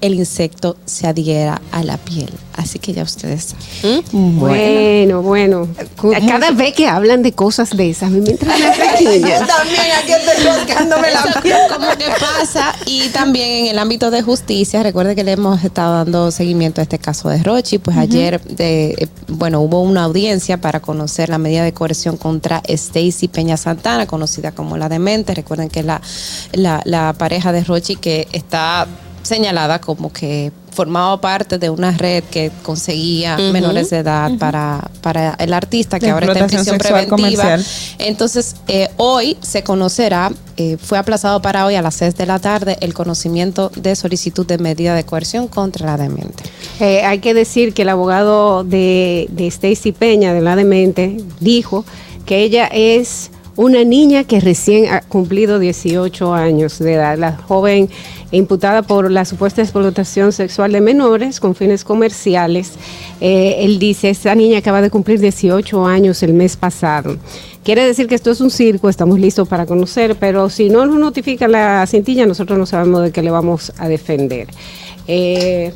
el 0.00 0.14
insecto 0.14 0.76
se 0.86 1.06
adhiera 1.06 1.60
a 1.72 1.82
la 1.84 1.96
piel. 1.98 2.30
Así 2.56 2.78
que 2.78 2.92
ya 2.92 3.04
ustedes 3.04 3.54
saben. 3.82 4.04
Bueno, 4.38 5.22
bueno. 5.22 5.68
Cada 6.28 6.50
vez 6.50 6.74
que 6.74 6.86
hablan 6.88 7.22
de 7.22 7.32
cosas 7.32 7.70
de 7.76 7.90
esas, 7.90 8.10
me 8.10 8.30
entra 8.30 8.54
una 8.54 8.72
pequeña. 8.98 9.46
también 9.46 9.80
aquí 10.02 10.12
estoy 10.12 10.44
rascándome 10.44 11.10
la 11.10 11.20
Eso 11.20 11.40
piel. 11.42 11.56
como 11.72 11.88
que 11.96 12.04
pasa 12.18 12.74
y 12.86 13.08
también 13.08 13.50
en 13.50 13.66
el 13.66 13.78
ámbito 13.78 14.10
de 14.10 14.20
justicia 14.22 14.82
recuerde 14.82 15.14
que 15.14 15.24
le 15.24 15.32
hemos 15.32 15.62
estado 15.64 15.94
dando 15.94 16.30
seguimiento 16.30 16.80
a 16.80 16.84
este 16.84 16.98
caso 16.98 17.28
de 17.30 17.42
Rochi 17.42 17.78
pues 17.78 17.96
ayer 17.96 18.40
de, 18.42 18.90
eh, 18.98 19.08
bueno 19.28 19.60
hubo 19.60 19.80
una 19.82 20.04
audiencia 20.04 20.58
para 20.60 20.80
conocer 20.80 21.28
la 21.30 21.38
medida 21.38 21.62
de 21.64 21.72
coerción 21.72 22.16
contra 22.16 22.62
Stacy 22.66 23.28
Peña 23.28 23.56
Santana 23.56 24.06
conocida 24.06 24.52
como 24.52 24.76
la 24.76 24.88
demente 24.88 25.34
recuerden 25.34 25.68
que 25.70 25.80
es 25.80 25.86
la, 25.86 26.02
la, 26.52 26.82
la 26.84 27.14
pareja 27.16 27.52
de 27.52 27.64
Rochi 27.64 27.96
que 27.96 28.28
está 28.32 28.86
señalada 29.22 29.80
como 29.80 30.12
que 30.12 30.52
formaba 30.72 31.20
parte 31.20 31.58
de 31.58 31.68
una 31.68 31.90
red 31.90 32.22
que 32.24 32.50
conseguía 32.62 33.36
menores 33.36 33.90
de 33.90 33.98
edad 33.98 34.30
para, 34.38 34.90
para 35.02 35.34
el 35.34 35.52
artista 35.52 35.98
que 35.98 36.06
De 36.06 36.12
ahora 36.12 36.26
está 36.26 36.38
en 36.38 36.46
prisión 36.46 36.78
preventiva. 36.78 37.16
comercial. 37.16 37.64
Entonces, 37.98 38.56
eh, 38.68 38.88
hoy 38.96 39.36
se 39.42 39.62
conocerá, 39.62 40.32
eh, 40.56 40.76
fue 40.80 40.96
aplazado 40.98 41.42
para 41.42 41.66
hoy 41.66 41.74
a 41.74 41.82
las 41.82 41.96
6 41.96 42.16
de 42.16 42.26
la 42.26 42.38
tarde, 42.38 42.78
el 42.80 42.94
conocimiento 42.94 43.70
de 43.74 43.96
solicitud 43.96 44.46
de 44.46 44.58
medida 44.58 44.94
de 44.94 45.04
coerción 45.04 45.48
contra 45.48 45.86
la 45.86 45.96
demente. 45.96 46.44
Eh, 46.78 47.02
hay 47.02 47.18
que 47.18 47.34
decir 47.34 47.74
que 47.74 47.82
el 47.82 47.88
abogado 47.88 48.64
de, 48.64 49.26
de 49.30 49.48
Stacy 49.48 49.92
Peña, 49.92 50.32
de 50.32 50.40
la 50.40 50.56
demente, 50.56 51.16
dijo 51.40 51.84
que 52.26 52.42
ella 52.42 52.66
es 52.66 53.30
una 53.60 53.84
niña 53.84 54.24
que 54.24 54.40
recién 54.40 54.90
ha 54.90 55.02
cumplido 55.02 55.58
18 55.58 56.32
años 56.32 56.78
de 56.78 56.94
edad. 56.94 57.18
La 57.18 57.36
joven 57.36 57.90
imputada 58.30 58.80
por 58.80 59.10
la 59.10 59.26
supuesta 59.26 59.60
explotación 59.60 60.32
sexual 60.32 60.72
de 60.72 60.80
menores 60.80 61.40
con 61.40 61.54
fines 61.54 61.84
comerciales. 61.84 62.72
Eh, 63.20 63.56
él 63.58 63.78
dice, 63.78 64.08
esta 64.08 64.34
niña 64.34 64.60
acaba 64.60 64.80
de 64.80 64.88
cumplir 64.88 65.20
18 65.20 65.84
años 65.84 66.22
el 66.22 66.32
mes 66.32 66.56
pasado. 66.56 67.18
Quiere 67.62 67.84
decir 67.84 68.06
que 68.06 68.14
esto 68.14 68.30
es 68.30 68.40
un 68.40 68.50
circo, 68.50 68.88
estamos 68.88 69.20
listos 69.20 69.46
para 69.46 69.66
conocer, 69.66 70.16
pero 70.18 70.48
si 70.48 70.70
no 70.70 70.86
nos 70.86 70.98
notifica 70.98 71.46
la 71.46 71.86
cintilla, 71.86 72.24
nosotros 72.24 72.58
no 72.58 72.64
sabemos 72.64 73.02
de 73.02 73.12
qué 73.12 73.20
le 73.20 73.30
vamos 73.30 73.74
a 73.76 73.88
defender. 73.88 74.48
Eh, 75.12 75.72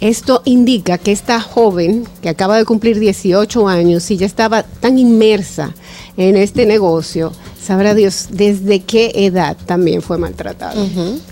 esto 0.00 0.40
indica 0.46 0.96
que 0.96 1.12
esta 1.12 1.42
joven 1.42 2.08
que 2.22 2.30
acaba 2.30 2.56
de 2.56 2.64
cumplir 2.64 2.98
18 2.98 3.68
años 3.68 4.10
y 4.10 4.16
ya 4.16 4.24
estaba 4.24 4.62
tan 4.62 4.98
inmersa 4.98 5.74
en 6.16 6.38
este 6.38 6.64
negocio, 6.64 7.32
sabrá 7.62 7.92
Dios 7.92 8.28
desde 8.30 8.80
qué 8.80 9.12
edad 9.14 9.58
también 9.66 10.00
fue 10.00 10.16
maltratada. 10.16 10.72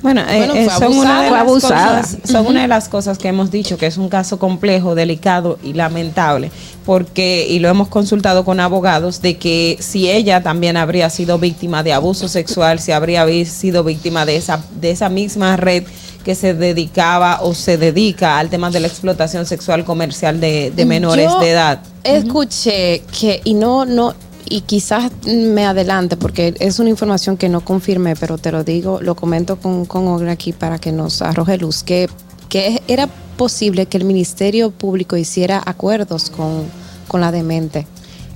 Bueno, 0.02 0.20
eh, 0.20 0.36
Bueno, 0.36 0.54
eh, 0.54 0.68
fue 0.68 0.88
son, 0.88 0.98
una 0.98 1.22
de, 1.22 1.28
Fue 1.28 1.38
las 1.38 1.48
abusada. 1.48 2.02
cosas, 2.02 2.18
son 2.24 2.46
una 2.46 2.60
de 2.60 2.68
las 2.68 2.90
cosas 2.90 3.16
que 3.16 3.28
hemos 3.28 3.50
dicho 3.50 3.78
que 3.78 3.86
es 3.86 3.96
un 3.96 4.10
caso 4.10 4.38
complejo, 4.38 4.94
delicado 4.94 5.58
y 5.62 5.72
lamentable, 5.72 6.50
porque, 6.84 7.46
y 7.48 7.58
lo 7.60 7.70
hemos 7.70 7.88
consultado 7.88 8.44
con 8.44 8.60
abogados, 8.60 9.22
de 9.22 9.38
que 9.38 9.78
si 9.80 10.10
ella 10.10 10.42
también 10.42 10.76
habría 10.76 11.08
sido 11.08 11.38
víctima 11.38 11.82
de 11.82 11.94
abuso 11.94 12.28
sexual, 12.28 12.80
si 12.80 12.92
habría 12.92 13.24
sido 13.46 13.82
víctima 13.82 14.26
de 14.26 14.36
esa, 14.36 14.62
de 14.78 14.90
esa 14.90 15.08
misma 15.08 15.56
red 15.56 15.84
que 16.26 16.34
se 16.34 16.54
dedicaba 16.54 17.38
o 17.42 17.54
se 17.54 17.78
dedica 17.78 18.40
al 18.40 18.50
tema 18.50 18.68
de 18.72 18.80
la 18.80 18.88
explotación 18.88 19.46
sexual 19.46 19.84
comercial 19.84 20.40
de, 20.40 20.72
de 20.74 20.84
menores 20.84 21.30
Yo 21.30 21.38
de 21.38 21.50
edad. 21.52 21.80
Escuché 22.02 23.04
que, 23.16 23.40
y 23.44 23.54
no, 23.54 23.84
no, 23.84 24.12
y 24.48 24.62
quizás 24.62 25.12
me 25.24 25.64
adelante 25.64 26.16
porque 26.16 26.52
es 26.58 26.80
una 26.80 26.90
información 26.90 27.36
que 27.36 27.48
no 27.48 27.60
confirmé, 27.60 28.16
pero 28.16 28.38
te 28.38 28.50
lo 28.50 28.64
digo, 28.64 29.00
lo 29.00 29.14
comento 29.14 29.60
con, 29.60 29.86
con 29.86 30.08
Olga 30.08 30.32
aquí 30.32 30.52
para 30.52 30.80
que 30.80 30.90
nos 30.90 31.22
arroje 31.22 31.58
luz, 31.58 31.84
que, 31.84 32.10
que 32.48 32.82
era 32.88 33.06
posible 33.36 33.86
que 33.86 33.96
el 33.96 34.04
Ministerio 34.04 34.72
Público 34.72 35.16
hiciera 35.16 35.62
acuerdos 35.64 36.30
con, 36.30 36.64
con 37.06 37.20
la 37.20 37.30
demente. 37.30 37.86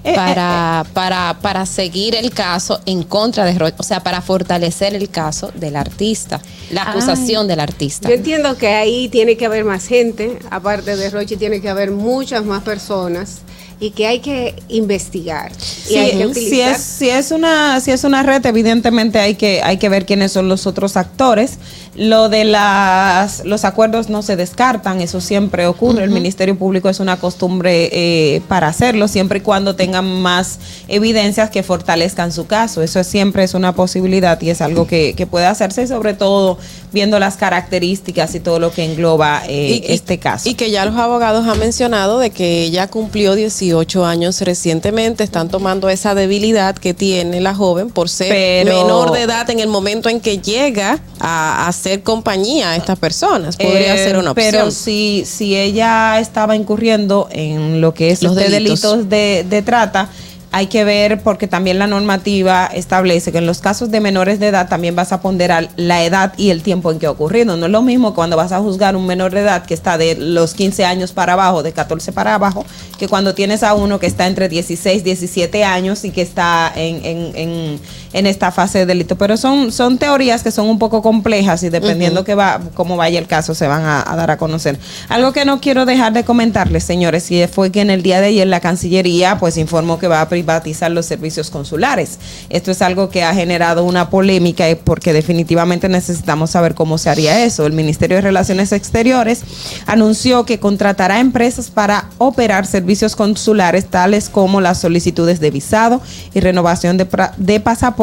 Eh, 0.02 0.14
para, 0.14 0.86
para, 0.94 1.36
para 1.42 1.66
seguir 1.66 2.14
el 2.14 2.30
caso 2.30 2.80
en 2.86 3.02
contra 3.02 3.44
de 3.44 3.58
Roche, 3.58 3.76
o 3.78 3.82
sea, 3.82 4.02
para 4.02 4.22
fortalecer 4.22 4.94
el 4.94 5.10
caso 5.10 5.52
del 5.54 5.76
artista, 5.76 6.40
la 6.70 6.84
acusación 6.84 7.46
del 7.46 7.60
artista. 7.60 8.08
Yo 8.08 8.14
entiendo 8.14 8.56
que 8.56 8.68
ahí 8.68 9.10
tiene 9.10 9.36
que 9.36 9.44
haber 9.44 9.64
más 9.64 9.86
gente, 9.86 10.38
aparte 10.50 10.96
de 10.96 11.10
Roche 11.10 11.36
tiene 11.36 11.60
que 11.60 11.68
haber 11.68 11.90
muchas 11.90 12.46
más 12.46 12.62
personas 12.62 13.40
y 13.80 13.90
que 13.92 14.06
hay 14.06 14.20
que 14.20 14.54
investigar. 14.68 15.50
y 15.52 15.88
Sí, 15.88 15.96
hay 15.96 16.10
que 16.18 16.34
si 16.34 16.60
es, 16.60 16.76
si 16.82 17.08
es 17.08 17.30
una, 17.30 17.80
si 17.80 17.90
es 17.90 18.04
una 18.04 18.22
red, 18.22 18.44
evidentemente 18.44 19.18
hay 19.18 19.34
que, 19.36 19.62
hay 19.62 19.78
que 19.78 19.88
ver 19.88 20.04
quiénes 20.04 20.32
son 20.32 20.48
los 20.48 20.66
otros 20.66 20.96
actores. 20.98 21.58
Lo 21.96 22.28
de 22.28 22.44
las, 22.44 23.44
los 23.44 23.64
acuerdos 23.64 24.08
no 24.10 24.22
se 24.22 24.36
descartan, 24.36 25.00
eso 25.00 25.20
siempre 25.20 25.66
ocurre. 25.66 26.04
El 26.04 26.10
Ministerio 26.10 26.56
Público 26.56 26.88
es 26.88 27.00
una 27.00 27.16
costumbre 27.18 27.88
eh, 27.92 28.42
para 28.48 28.68
hacerlo, 28.68 29.08
siempre 29.08 29.38
y 29.38 29.42
cuando 29.42 29.74
tengan 29.74 30.04
más 30.22 30.58
evidencias 30.88 31.50
que 31.50 31.62
fortalezcan 31.62 32.32
su 32.32 32.46
caso. 32.46 32.82
Eso 32.82 33.00
es- 33.00 33.06
siempre 33.06 33.42
es 33.44 33.54
una 33.54 33.74
posibilidad 33.74 34.40
y 34.40 34.50
es 34.50 34.60
algo 34.60 34.86
que, 34.86 35.14
que 35.16 35.26
puede 35.26 35.46
hacerse, 35.46 35.82
y 35.82 35.86
sobre 35.88 36.14
todo 36.14 36.58
viendo 36.92 37.18
las 37.18 37.36
características 37.36 38.34
y 38.34 38.40
todo 38.40 38.58
lo 38.60 38.72
que 38.72 38.84
engloba 38.84 39.42
eh, 39.48 39.80
Y- 39.84 39.90
y- 39.90 39.92
este 39.94 40.18
caso. 40.18 40.48
Y 40.48 40.54
que 40.54 40.70
ya 40.70 40.84
los 40.84 40.96
abogados 40.96 41.46
han 41.46 41.58
mencionado 41.58 42.18
de 42.18 42.30
que 42.30 42.62
ella 42.62 42.86
cumplió 42.88 43.34
18 43.34 43.69
años 44.04 44.40
recientemente, 44.40 45.22
están 45.24 45.48
tomando 45.48 45.88
esa 45.88 46.14
debilidad 46.14 46.76
que 46.76 46.94
tiene 46.94 47.40
la 47.40 47.54
joven 47.54 47.90
por 47.90 48.08
ser 48.08 48.28
Pero- 48.64 48.82
menor 48.82 49.12
de 49.12 49.22
edad 49.22 49.48
en 49.50 49.60
el 49.60 49.68
momento 49.68 50.08
en 50.08 50.20
que 50.20 50.38
llega 50.38 50.98
a 51.20 51.66
hacer 51.68 52.02
compañía 52.02 52.70
a 52.72 52.76
estas 52.76 52.98
personas. 52.98 53.56
Podría 53.56 53.94
Eh, 53.94 53.98
ser 54.04 54.16
una 54.18 54.32
opción. 54.32 54.50
Pero 54.50 54.70
si, 54.70 55.24
si 55.26 55.56
ella 55.56 56.18
estaba 56.20 56.56
incurriendo 56.56 57.28
en 57.30 57.80
lo 57.80 57.94
que 57.94 58.10
es 58.10 58.22
Los 58.22 58.36
este 58.36 58.50
delitos. 58.50 58.80
delitos 58.82 59.08
de, 59.08 59.44
de 59.48 59.62
trata, 59.62 60.08
hay 60.52 60.66
que 60.66 60.84
ver 60.84 61.22
porque 61.22 61.46
también 61.46 61.78
la 61.78 61.86
normativa 61.86 62.66
establece 62.66 63.30
que 63.30 63.38
en 63.38 63.46
los 63.46 63.60
casos 63.60 63.90
de 63.90 64.00
menores 64.00 64.40
de 64.40 64.48
edad 64.48 64.68
también 64.68 64.96
vas 64.96 65.12
a 65.12 65.22
ponderar 65.22 65.68
la 65.76 66.04
edad 66.04 66.32
y 66.36 66.50
el 66.50 66.62
tiempo 66.62 66.90
en 66.90 66.98
que 66.98 67.06
ha 67.06 67.10
ocurrido. 67.10 67.56
No 67.56 67.66
es 67.66 67.72
lo 67.72 67.82
mismo 67.82 68.14
cuando 68.14 68.36
vas 68.36 68.50
a 68.50 68.58
juzgar 68.58 68.96
un 68.96 69.06
menor 69.06 69.32
de 69.32 69.40
edad 69.40 69.64
que 69.64 69.74
está 69.74 69.96
de 69.96 70.16
los 70.16 70.54
15 70.54 70.84
años 70.84 71.12
para 71.12 71.34
abajo, 71.34 71.62
de 71.62 71.72
14 71.72 72.12
para 72.12 72.34
abajo, 72.34 72.66
que 72.98 73.06
cuando 73.06 73.34
tienes 73.34 73.62
a 73.62 73.74
uno 73.74 74.00
que 74.00 74.06
está 74.06 74.26
entre 74.26 74.48
16, 74.48 75.04
17 75.04 75.62
años 75.64 76.04
y 76.04 76.10
que 76.10 76.22
está 76.22 76.72
en, 76.74 77.04
en, 77.04 77.32
en, 77.36 77.80
en 78.12 78.26
esta 78.26 78.50
fase 78.50 78.80
de 78.80 78.86
delito. 78.86 79.16
Pero 79.16 79.36
son, 79.36 79.72
son 79.72 79.98
teorías 79.98 80.42
que 80.42 80.50
son 80.50 80.66
un 80.68 80.78
poco 80.78 81.02
complejas 81.02 81.62
y 81.62 81.68
dependiendo 81.68 82.24
que 82.24 82.34
va, 82.34 82.60
cómo 82.74 82.96
vaya 82.96 83.18
el 83.18 83.26
caso 83.26 83.54
se 83.54 83.66
van 83.66 83.84
a, 83.84 84.04
a 84.06 84.16
dar 84.16 84.30
a 84.30 84.36
conocer. 84.36 84.78
Algo 85.08 85.32
que 85.32 85.44
no 85.44 85.60
quiero 85.60 85.86
dejar 85.86 86.12
de 86.12 86.24
comentarles, 86.24 86.84
señores, 86.84 87.30
y 87.30 87.46
fue 87.46 87.70
que 87.70 87.80
en 87.80 87.90
el 87.90 88.02
día 88.02 88.20
de 88.20 88.28
ayer 88.28 88.46
la 88.46 88.60
Cancillería 88.60 89.38
pues 89.38 89.56
informó 89.56 89.98
que 89.98 90.08
va 90.08 90.20
a 90.20 90.28
privatizar 90.28 90.90
los 90.90 91.06
servicios 91.06 91.50
consulares. 91.50 92.18
Esto 92.48 92.70
es 92.70 92.82
algo 92.82 93.10
que 93.10 93.22
ha 93.22 93.34
generado 93.34 93.84
una 93.84 94.10
polémica 94.10 94.64
porque 94.84 95.12
definitivamente 95.12 95.88
necesitamos 95.88 96.50
saber 96.50 96.74
cómo 96.74 96.98
se 96.98 97.10
haría 97.10 97.44
eso. 97.44 97.66
El 97.66 97.72
Ministerio 97.72 98.16
de 98.16 98.22
Relaciones 98.22 98.72
Exteriores 98.72 99.42
anunció 99.86 100.44
que 100.44 100.58
contratará 100.58 101.20
empresas 101.20 101.70
para 101.70 102.10
operar 102.18 102.66
servicios 102.66 103.16
consulares 103.16 103.86
tales 103.86 104.28
como 104.28 104.60
las 104.60 104.80
solicitudes 104.80 105.40
de 105.40 105.50
visado 105.50 106.00
y 106.34 106.40
renovación 106.40 106.96
de, 106.96 107.06
de 107.36 107.60
pasaporte 107.60 107.99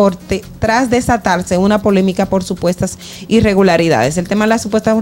tras 0.60 0.90
desatarse 0.90 1.58
una 1.58 1.82
polémica 1.82 2.28
por 2.28 2.44
supuestas 2.44 2.98
irregularidades. 3.28 4.18
El 4.18 4.28
tema 4.28 4.46
de 4.46 4.50
las 4.50 4.62
supuestas 4.62 4.96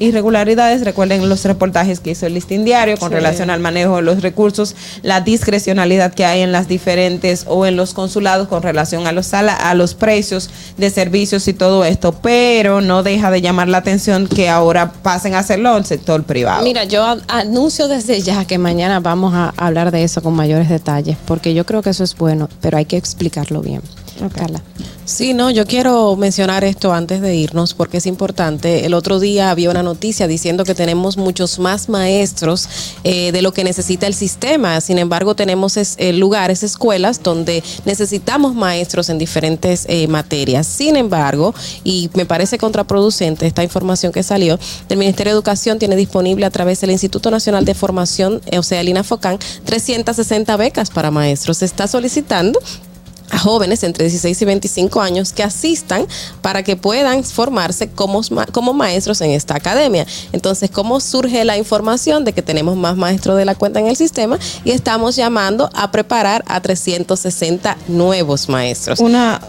irregularidades, 0.00 0.84
recuerden 0.84 1.28
los 1.28 1.44
reportajes 1.44 2.00
que 2.00 2.10
hizo 2.10 2.26
el 2.26 2.34
listín 2.34 2.64
diario 2.64 2.96
con 2.98 3.10
Sí. 3.10 3.14
relación 3.14 3.50
al 3.50 3.60
manejo 3.60 3.96
de 3.96 4.02
los 4.02 4.22
recursos, 4.22 4.74
la 5.02 5.20
discrecionalidad 5.20 6.12
que 6.14 6.24
hay 6.24 6.40
en 6.40 6.50
las 6.50 6.66
diferentes 6.66 7.44
o 7.46 7.66
en 7.66 7.76
los 7.76 7.94
consulados 7.94 8.48
con 8.48 8.62
relación 8.62 9.06
a 9.06 9.12
los, 9.12 9.32
a 9.34 9.74
los 9.74 9.94
precios 9.94 10.50
de 10.76 10.90
servicios 10.90 11.46
y 11.48 11.52
todo 11.52 11.84
esto, 11.84 12.12
pero 12.22 12.80
no 12.80 13.02
deja 13.02 13.30
de 13.30 13.40
llamar 13.42 13.68
la 13.68 13.78
atención 13.78 14.26
que 14.26 14.48
ahora 14.48 14.92
pasen 14.92 15.34
a 15.34 15.40
hacerlo 15.40 15.70
al 15.74 15.84
sector 15.84 16.24
privado. 16.24 16.62
Mira, 16.64 16.84
yo 16.84 17.04
anuncio 17.28 17.86
desde 17.88 18.20
ya 18.22 18.44
que 18.44 18.58
mañana 18.58 19.00
vamos 19.00 19.34
a 19.34 19.52
hablar 19.56 19.90
de 19.90 20.02
eso 20.04 20.22
con 20.22 20.34
mayores 20.34 20.68
detalles, 20.68 21.16
porque 21.26 21.54
yo 21.54 21.64
creo 21.64 21.82
que 21.82 21.90
eso 21.90 22.02
es 22.04 22.16
bueno, 22.16 22.48
pero 22.60 22.78
hay 22.78 22.84
que 22.86 22.96
explicarlo 22.96 23.60
bien. 23.60 23.82
Carla. 24.30 24.62
Sí, 25.04 25.34
no, 25.34 25.50
yo 25.50 25.66
quiero 25.66 26.14
mencionar 26.16 26.62
esto 26.62 26.92
antes 26.92 27.20
de 27.20 27.34
irnos 27.34 27.74
porque 27.74 27.96
es 27.98 28.06
importante. 28.06 28.86
El 28.86 28.94
otro 28.94 29.18
día 29.18 29.50
había 29.50 29.68
una 29.68 29.82
noticia 29.82 30.28
diciendo 30.28 30.64
que 30.64 30.74
tenemos 30.76 31.16
muchos 31.16 31.58
más 31.58 31.88
maestros 31.88 32.68
eh, 33.02 33.32
de 33.32 33.42
lo 33.42 33.52
que 33.52 33.64
necesita 33.64 34.06
el 34.06 34.14
sistema. 34.14 34.80
Sin 34.80 34.98
embargo, 34.98 35.34
tenemos 35.34 35.76
es- 35.76 35.96
eh, 35.98 36.12
lugares, 36.12 36.62
escuelas 36.62 37.20
donde 37.22 37.64
necesitamos 37.84 38.54
maestros 38.54 39.08
en 39.08 39.18
diferentes 39.18 39.86
eh, 39.88 40.06
materias. 40.06 40.66
Sin 40.68 40.96
embargo, 40.96 41.52
y 41.82 42.08
me 42.14 42.24
parece 42.24 42.56
contraproducente 42.56 43.46
esta 43.46 43.64
información 43.64 44.12
que 44.12 44.22
salió, 44.22 44.58
del 44.88 44.98
Ministerio 44.98 45.32
de 45.32 45.36
Educación 45.36 45.78
tiene 45.80 45.96
disponible 45.96 46.46
a 46.46 46.50
través 46.50 46.80
del 46.80 46.92
Instituto 46.92 47.30
Nacional 47.30 47.64
de 47.64 47.74
Formación, 47.74 48.40
o 48.56 48.62
sea, 48.62 48.80
el 48.80 48.88
INAFOCAN, 48.88 49.38
360 49.64 50.56
becas 50.56 50.90
para 50.90 51.10
maestros. 51.10 51.58
Se 51.58 51.64
está 51.64 51.88
solicitando 51.88 52.58
a 53.32 53.38
jóvenes 53.38 53.82
entre 53.82 54.04
16 54.04 54.40
y 54.40 54.44
25 54.44 55.00
años 55.00 55.32
que 55.32 55.42
asistan 55.42 56.06
para 56.42 56.62
que 56.62 56.76
puedan 56.76 57.24
formarse 57.24 57.88
como, 57.88 58.20
como 58.52 58.74
maestros 58.74 59.20
en 59.22 59.30
esta 59.30 59.56
academia. 59.56 60.06
Entonces, 60.32 60.70
¿cómo 60.70 61.00
surge 61.00 61.44
la 61.44 61.56
información 61.56 62.24
de 62.24 62.32
que 62.32 62.42
tenemos 62.42 62.76
más 62.76 62.96
maestros 62.96 63.36
de 63.36 63.44
la 63.44 63.54
cuenta 63.54 63.80
en 63.80 63.86
el 63.86 63.96
sistema 63.96 64.38
y 64.64 64.70
estamos 64.70 65.16
llamando 65.16 65.70
a 65.74 65.90
preparar 65.90 66.44
a 66.46 66.60
360 66.60 67.76
nuevos 67.88 68.48
maestros? 68.48 69.00
Una 69.00 69.40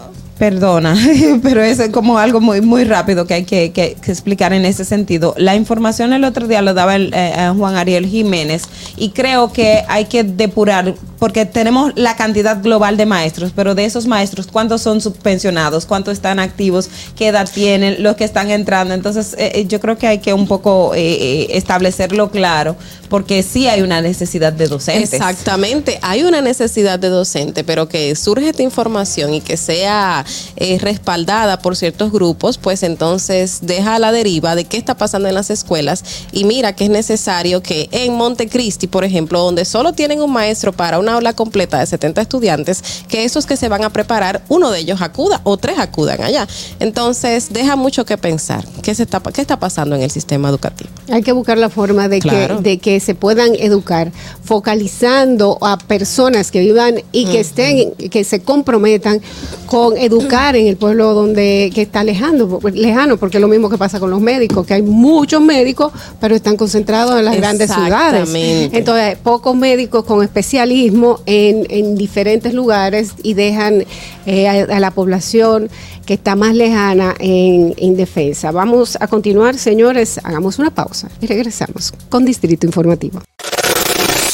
Perdona, 0.43 0.97
pero 1.41 1.61
es 1.61 1.81
como 1.93 2.17
algo 2.17 2.41
muy 2.41 2.59
muy 2.59 2.83
rápido 2.83 3.25
que 3.25 3.33
hay 3.33 3.45
que, 3.45 3.95
explicar 4.07 4.51
en 4.51 4.65
ese 4.65 4.83
sentido. 4.83 5.33
La 5.37 5.55
información 5.55 6.11
el 6.11 6.25
otro 6.25 6.49
día 6.49 6.61
lo 6.61 6.73
daba 6.73 6.97
el, 6.97 7.13
eh, 7.15 7.49
Juan 7.57 7.77
Ariel 7.77 8.05
Jiménez 8.05 8.63
y 8.97 9.11
creo 9.11 9.53
que 9.53 9.85
hay 9.87 10.03
que 10.03 10.25
depurar 10.25 10.95
porque 11.17 11.45
tenemos 11.45 11.93
la 11.95 12.17
cantidad 12.17 12.61
global 12.61 12.97
de 12.97 13.05
maestros, 13.05 13.53
pero 13.55 13.73
de 13.73 13.85
esos 13.85 14.05
maestros, 14.05 14.47
¿cuántos 14.47 14.81
son 14.81 14.99
subpensionados? 14.99 15.85
¿Cuántos 15.85 16.11
están 16.11 16.39
activos? 16.39 16.89
¿Qué 17.15 17.29
edad 17.29 17.49
tienen? 17.49 18.03
Los 18.03 18.17
que 18.17 18.25
están 18.25 18.51
entrando. 18.51 18.93
Entonces, 18.93 19.35
eh, 19.37 19.53
eh, 19.55 19.65
yo 19.65 19.79
creo 19.79 19.97
que 19.97 20.07
hay 20.07 20.17
que 20.17 20.33
un 20.33 20.45
poco 20.45 20.91
establecerlo 20.93 22.29
claro, 22.29 22.75
porque 23.07 23.43
sí 23.43 23.69
hay 23.69 23.81
una 23.81 24.01
necesidad 24.01 24.51
de 24.51 24.67
docentes. 24.67 25.13
Exactamente, 25.13 25.99
hay 26.01 26.23
una 26.23 26.41
necesidad 26.41 26.99
de 26.99 27.07
docente, 27.07 27.63
pero 27.63 27.87
que 27.87 28.13
surge 28.17 28.49
esta 28.49 28.63
información 28.63 29.33
y 29.33 29.39
que 29.39 29.55
sea 29.55 30.25
eh, 30.55 30.77
respaldada 30.79 31.59
por 31.59 31.75
ciertos 31.75 32.11
grupos, 32.11 32.57
pues 32.57 32.83
entonces 32.83 33.59
deja 33.61 33.95
a 33.95 33.99
la 33.99 34.11
deriva 34.11 34.55
de 34.55 34.65
qué 34.65 34.77
está 34.77 34.95
pasando 34.95 35.27
en 35.27 35.35
las 35.35 35.49
escuelas 35.49 36.03
y 36.31 36.45
mira 36.45 36.73
que 36.75 36.85
es 36.85 36.89
necesario 36.89 37.61
que 37.61 37.89
en 37.91 38.15
Montecristi, 38.15 38.87
por 38.87 39.03
ejemplo, 39.03 39.39
donde 39.39 39.65
solo 39.65 39.93
tienen 39.93 40.21
un 40.21 40.31
maestro 40.31 40.73
para 40.73 40.99
una 40.99 41.13
aula 41.13 41.33
completa 41.33 41.79
de 41.79 41.85
70 41.85 42.21
estudiantes, 42.21 42.83
que 43.07 43.23
esos 43.25 43.45
que 43.45 43.57
se 43.57 43.69
van 43.69 43.83
a 43.83 43.89
preparar, 43.91 44.43
uno 44.49 44.71
de 44.71 44.79
ellos 44.79 45.01
acuda 45.01 45.41
o 45.43 45.57
tres 45.57 45.79
acudan 45.79 46.21
allá. 46.21 46.47
Entonces, 46.79 47.51
deja 47.51 47.75
mucho 47.75 48.05
que 48.05 48.17
pensar. 48.17 48.65
¿Qué, 48.81 48.95
se 48.95 49.03
está, 49.03 49.21
qué 49.21 49.41
está 49.41 49.59
pasando 49.59 49.95
en 49.95 50.01
el 50.01 50.11
sistema 50.11 50.49
educativo? 50.49 50.89
Hay 51.11 51.21
que 51.21 51.31
buscar 51.31 51.57
la 51.57 51.69
forma 51.69 52.07
de, 52.07 52.19
que, 52.19 52.47
de 52.61 52.77
que 52.79 52.99
se 52.99 53.15
puedan 53.15 53.55
educar, 53.55 54.11
focalizando 54.43 55.57
a 55.61 55.77
personas 55.77 56.51
que 56.51 56.59
vivan 56.59 56.95
y 57.11 57.25
que 57.25 57.39
estén, 57.39 57.91
que 57.93 58.23
se 58.23 58.41
comprometan 58.41 59.21
con 59.65 59.97
educar 59.97 60.22
educar 60.23 60.55
en 60.55 60.67
el 60.67 60.77
pueblo 60.77 61.13
donde 61.13 61.71
que 61.73 61.81
está 61.81 62.03
lejano, 62.03 62.59
lejano, 62.73 63.17
porque 63.17 63.37
es 63.37 63.41
lo 63.41 63.47
mismo 63.47 63.69
que 63.69 63.77
pasa 63.77 63.99
con 63.99 64.09
los 64.09 64.21
médicos, 64.21 64.65
que 64.65 64.75
hay 64.75 64.81
muchos 64.81 65.41
médicos, 65.41 65.91
pero 66.19 66.35
están 66.35 66.57
concentrados 66.57 67.17
en 67.17 67.25
las 67.25 67.37
grandes 67.37 67.71
ciudades. 67.71 68.29
Entonces, 68.33 69.17
pocos 69.17 69.55
médicos 69.55 70.03
con 70.05 70.23
especialismo 70.23 71.19
en, 71.25 71.65
en 71.69 71.95
diferentes 71.95 72.53
lugares 72.53 73.11
y 73.23 73.33
dejan 73.33 73.85
eh, 74.25 74.47
a, 74.47 74.79
la 74.79 74.91
población 74.91 75.69
que 76.05 76.13
está 76.13 76.35
más 76.35 76.55
lejana 76.55 77.15
en 77.19 77.73
indefensa. 77.77 78.51
Vamos 78.51 78.97
a 78.99 79.07
continuar, 79.07 79.57
señores, 79.57 80.19
hagamos 80.23 80.59
una 80.59 80.71
pausa 80.71 81.09
y 81.21 81.27
regresamos 81.27 81.93
con 82.09 82.25
Distrito 82.25 82.65
Informativo. 82.65 83.21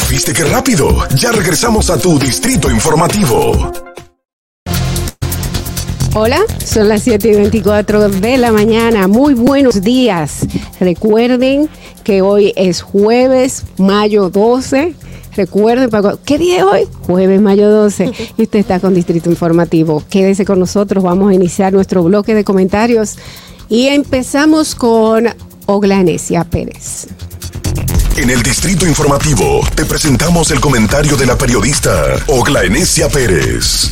¿Viste 0.10 0.34
qué 0.34 0.43
rápido? 0.43 1.08
Ya 1.15 1.32
regresamos 1.32 1.89
a 1.89 1.97
tu 1.97 2.17
Distrito 2.17 2.69
Informativo. 2.69 3.71
Hola, 6.15 6.41
son 6.65 6.89
las 6.89 7.03
7 7.03 7.29
y 7.29 7.35
24 7.35 8.09
de 8.09 8.37
la 8.37 8.51
mañana. 8.51 9.07
Muy 9.07 9.35
buenos 9.35 9.81
días. 9.81 10.47
Recuerden 10.79 11.69
que 12.03 12.23
hoy 12.23 12.51
es 12.55 12.81
jueves, 12.81 13.65
mayo 13.77 14.31
12. 14.31 14.95
Recuerden, 15.35 15.89
¿qué 16.25 16.39
día 16.39 16.57
es 16.57 16.63
hoy? 16.63 16.87
Jueves, 17.05 17.39
mayo 17.39 17.69
12. 17.69 18.11
Y 18.37 18.43
usted 18.43 18.59
está 18.59 18.79
con 18.79 18.95
Distrito 18.95 19.29
Informativo. 19.29 20.03
Quédese 20.09 20.45
con 20.45 20.59
nosotros. 20.59 21.03
Vamos 21.03 21.29
a 21.29 21.35
iniciar 21.35 21.73
nuestro 21.73 22.03
bloque 22.03 22.33
de 22.33 22.43
comentarios. 22.43 23.17
Y 23.69 23.87
empezamos 23.87 24.73
con 24.73 25.27
Oglanesia 25.67 26.43
Pérez. 26.43 27.07
En 28.17 28.31
el 28.31 28.41
Distrito 28.41 28.87
Informativo 28.87 29.61
te 29.75 29.85
presentamos 29.85 30.49
el 30.49 30.59
comentario 30.59 31.15
de 31.15 31.27
la 31.27 31.37
periodista 31.37 32.15
Oglanesia 32.27 33.07
Pérez. 33.09 33.91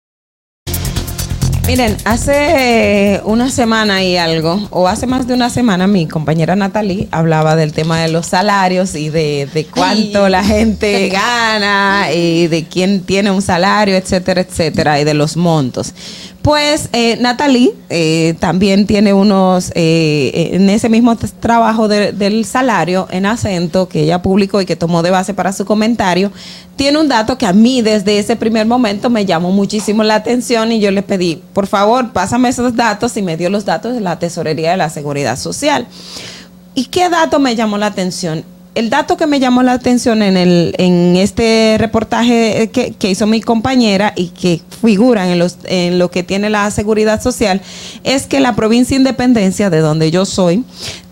Miren, 1.71 1.95
hace 2.03 3.21
una 3.23 3.49
semana 3.49 4.03
y 4.03 4.17
algo, 4.17 4.67
o 4.71 4.89
hace 4.89 5.07
más 5.07 5.25
de 5.25 5.33
una 5.33 5.49
semana, 5.49 5.87
mi 5.87 6.05
compañera 6.05 6.53
Natalie 6.53 7.07
hablaba 7.11 7.55
del 7.55 7.71
tema 7.71 8.01
de 8.01 8.09
los 8.09 8.25
salarios 8.25 8.93
y 8.93 9.07
de, 9.07 9.47
de 9.53 9.63
cuánto 9.63 10.27
la 10.27 10.43
gente 10.43 11.07
gana 11.13 12.11
y 12.13 12.47
de 12.47 12.65
quién 12.65 13.03
tiene 13.03 13.31
un 13.31 13.41
salario, 13.41 13.95
etcétera, 13.95 14.41
etcétera, 14.41 14.99
y 14.99 15.05
de 15.05 15.13
los 15.13 15.37
montos. 15.37 15.93
Pues 16.41 16.89
eh, 16.91 17.17
Natalie 17.17 17.71
eh, 17.89 18.33
también 18.39 18.87
tiene 18.87 19.13
unos, 19.13 19.71
eh, 19.75 20.49
en 20.53 20.71
ese 20.71 20.89
mismo 20.89 21.15
trabajo 21.39 21.87
del 21.87 22.45
salario 22.45 23.07
en 23.11 23.27
acento 23.27 23.87
que 23.87 24.03
ella 24.03 24.23
publicó 24.23 24.59
y 24.59 24.65
que 24.65 24.75
tomó 24.75 25.03
de 25.03 25.11
base 25.11 25.35
para 25.35 25.53
su 25.53 25.65
comentario, 25.65 26.31
tiene 26.75 26.97
un 26.97 27.07
dato 27.07 27.37
que 27.37 27.45
a 27.45 27.53
mí 27.53 27.83
desde 27.83 28.17
ese 28.17 28.35
primer 28.35 28.65
momento 28.65 29.11
me 29.11 29.25
llamó 29.25 29.51
muchísimo 29.51 30.03
la 30.03 30.15
atención 30.15 30.71
y 30.71 30.79
yo 30.79 30.89
le 30.89 31.03
pedí, 31.03 31.43
por 31.53 31.67
favor, 31.67 32.11
pásame 32.11 32.49
esos 32.49 32.75
datos 32.75 33.15
y 33.17 33.21
me 33.21 33.37
dio 33.37 33.51
los 33.51 33.65
datos 33.65 33.93
de 33.93 34.01
la 34.01 34.17
Tesorería 34.17 34.71
de 34.71 34.77
la 34.77 34.89
Seguridad 34.89 35.37
Social. 35.37 35.85
¿Y 36.73 36.85
qué 36.85 37.09
dato 37.09 37.39
me 37.39 37.55
llamó 37.55 37.77
la 37.77 37.87
atención? 37.87 38.43
El 38.73 38.89
dato 38.89 39.17
que 39.17 39.27
me 39.27 39.39
llamó 39.39 39.63
la 39.63 39.73
atención 39.73 40.21
en, 40.21 40.37
el, 40.37 40.73
en 40.77 41.15
este 41.17 41.75
reportaje 41.77 42.69
que, 42.71 43.09
hizo 43.09 43.27
mi 43.27 43.41
compañera 43.41 44.13
y 44.15 44.29
que 44.29 44.61
figura 44.81 45.29
en, 45.29 45.39
los, 45.39 45.57
en 45.65 45.99
lo 45.99 46.09
que 46.09 46.23
tiene 46.23 46.49
la 46.49 46.71
seguridad 46.71 47.21
social 47.21 47.61
es 48.03 48.27
que 48.27 48.39
la 48.39 48.55
provincia 48.55 48.95
Independencia, 48.95 49.69
de 49.69 49.79
donde 49.79 50.09
yo 50.11 50.25
soy, 50.25 50.63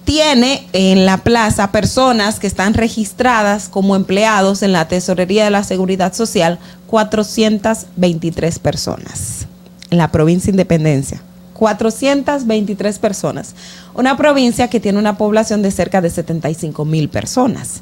tiene 0.05 0.67
en 0.73 1.05
la 1.05 1.17
plaza 1.17 1.71
personas 1.71 2.39
que 2.39 2.47
están 2.47 2.73
registradas 2.73 3.67
como 3.67 3.95
empleados 3.95 4.63
en 4.63 4.71
la 4.71 4.87
Tesorería 4.87 5.43
de 5.43 5.51
la 5.51 5.63
Seguridad 5.63 6.13
Social, 6.13 6.59
423 6.87 8.59
personas 8.59 9.47
en 9.91 9.97
la 9.97 10.11
provincia 10.11 10.49
Independencia. 10.49 11.21
423 11.59 12.99
personas. 12.99 13.53
Una 13.93 14.15
provincia 14.15 14.69
que 14.69 14.79
tiene 14.79 14.97
una 14.97 15.17
población 15.17 15.61
de 15.61 15.71
cerca 15.71 15.99
de 15.99 16.09
75 16.09 16.85
mil 16.85 17.09
personas. 17.09 17.81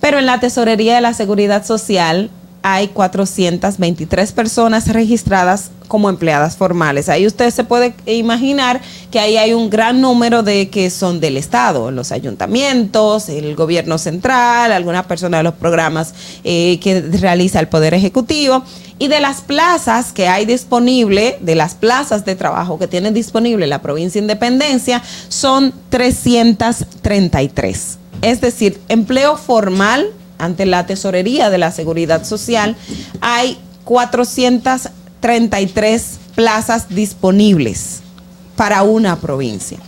Pero 0.00 0.20
en 0.20 0.26
la 0.26 0.38
Tesorería 0.38 0.94
de 0.94 1.00
la 1.00 1.12
Seguridad 1.12 1.66
Social 1.66 2.30
hay 2.62 2.88
423 2.88 4.32
personas 4.32 4.88
registradas 4.88 5.70
como 5.88 6.08
empleadas 6.08 6.56
formales. 6.56 7.08
Ahí 7.08 7.26
usted 7.26 7.50
se 7.50 7.64
puede 7.64 7.94
imaginar 8.06 8.80
que 9.10 9.18
ahí 9.20 9.36
hay 9.36 9.52
un 9.52 9.68
gran 9.68 10.00
número 10.00 10.42
de 10.42 10.70
que 10.70 10.88
son 10.88 11.20
del 11.20 11.36
Estado, 11.36 11.90
los 11.90 12.12
ayuntamientos, 12.12 13.28
el 13.28 13.54
gobierno 13.56 13.98
central, 13.98 14.72
algunas 14.72 15.04
personas 15.06 15.40
de 15.40 15.44
los 15.44 15.54
programas 15.54 16.14
eh, 16.44 16.78
que 16.80 17.00
realiza 17.00 17.58
el 17.60 17.68
Poder 17.68 17.94
Ejecutivo 17.94 18.62
y 18.98 19.08
de 19.08 19.20
las 19.20 19.40
plazas 19.40 20.12
que 20.12 20.28
hay 20.28 20.44
disponible, 20.46 21.38
de 21.40 21.56
las 21.56 21.74
plazas 21.74 22.24
de 22.24 22.36
trabajo 22.36 22.78
que 22.78 22.86
tiene 22.86 23.10
disponible 23.10 23.66
la 23.66 23.82
provincia 23.82 24.20
de 24.20 24.24
Independencia, 24.24 25.02
son 25.28 25.74
333. 25.90 27.98
Es 28.22 28.40
decir, 28.40 28.80
empleo 28.88 29.36
formal 29.36 30.06
ante 30.42 30.66
la 30.66 30.86
tesorería 30.86 31.48
de 31.50 31.58
la 31.58 31.70
seguridad 31.70 32.24
social 32.24 32.74
hay 33.20 33.58
433 33.84 36.18
plazas 36.34 36.88
disponibles 36.88 38.00
para 38.56 38.82
una 38.82 39.20
provincia. 39.20 39.78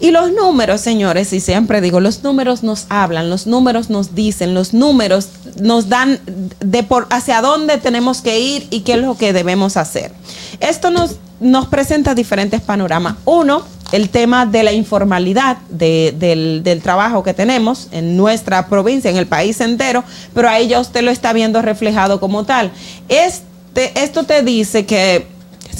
Y 0.00 0.10
los 0.12 0.32
números, 0.32 0.80
señores, 0.80 1.34
y 1.34 1.40
siempre 1.40 1.82
digo, 1.82 2.00
los 2.00 2.22
números 2.22 2.62
nos 2.62 2.86
hablan, 2.88 3.28
los 3.28 3.46
números 3.46 3.90
nos 3.90 4.14
dicen, 4.14 4.54
los 4.54 4.72
números 4.72 5.28
nos 5.60 5.90
dan 5.90 6.18
de 6.60 6.82
por 6.82 7.06
hacia 7.10 7.42
dónde 7.42 7.76
tenemos 7.76 8.22
que 8.22 8.40
ir 8.40 8.66
y 8.70 8.80
qué 8.80 8.94
es 8.94 9.00
lo 9.00 9.18
que 9.18 9.34
debemos 9.34 9.76
hacer. 9.76 10.12
Esto 10.60 10.90
nos, 10.90 11.16
nos 11.38 11.66
presenta 11.66 12.14
diferentes 12.14 12.62
panoramas. 12.62 13.16
Uno, 13.26 13.62
el 13.92 14.08
tema 14.08 14.46
de 14.46 14.62
la 14.62 14.72
informalidad 14.72 15.58
de- 15.68 16.14
del, 16.16 16.80
trabajo 16.82 17.22
que 17.22 17.34
tenemos 17.34 17.88
en 17.92 18.16
nuestra 18.16 18.66
provincia, 18.68 19.10
en 19.10 19.16
el 19.16 19.26
país 19.26 19.60
entero, 19.60 20.04
pero 20.34 20.48
ahí 20.48 20.68
ya 20.68 20.80
usted 20.80 21.02
lo 21.02 21.10
está 21.10 21.32
viendo 21.32 21.60
reflejado 21.62 22.20
como 22.20 22.44
tal. 22.44 22.70
Este, 23.08 23.92
esto 24.02 24.24
te 24.24 24.42
dice 24.42 24.86
que 24.86 25.26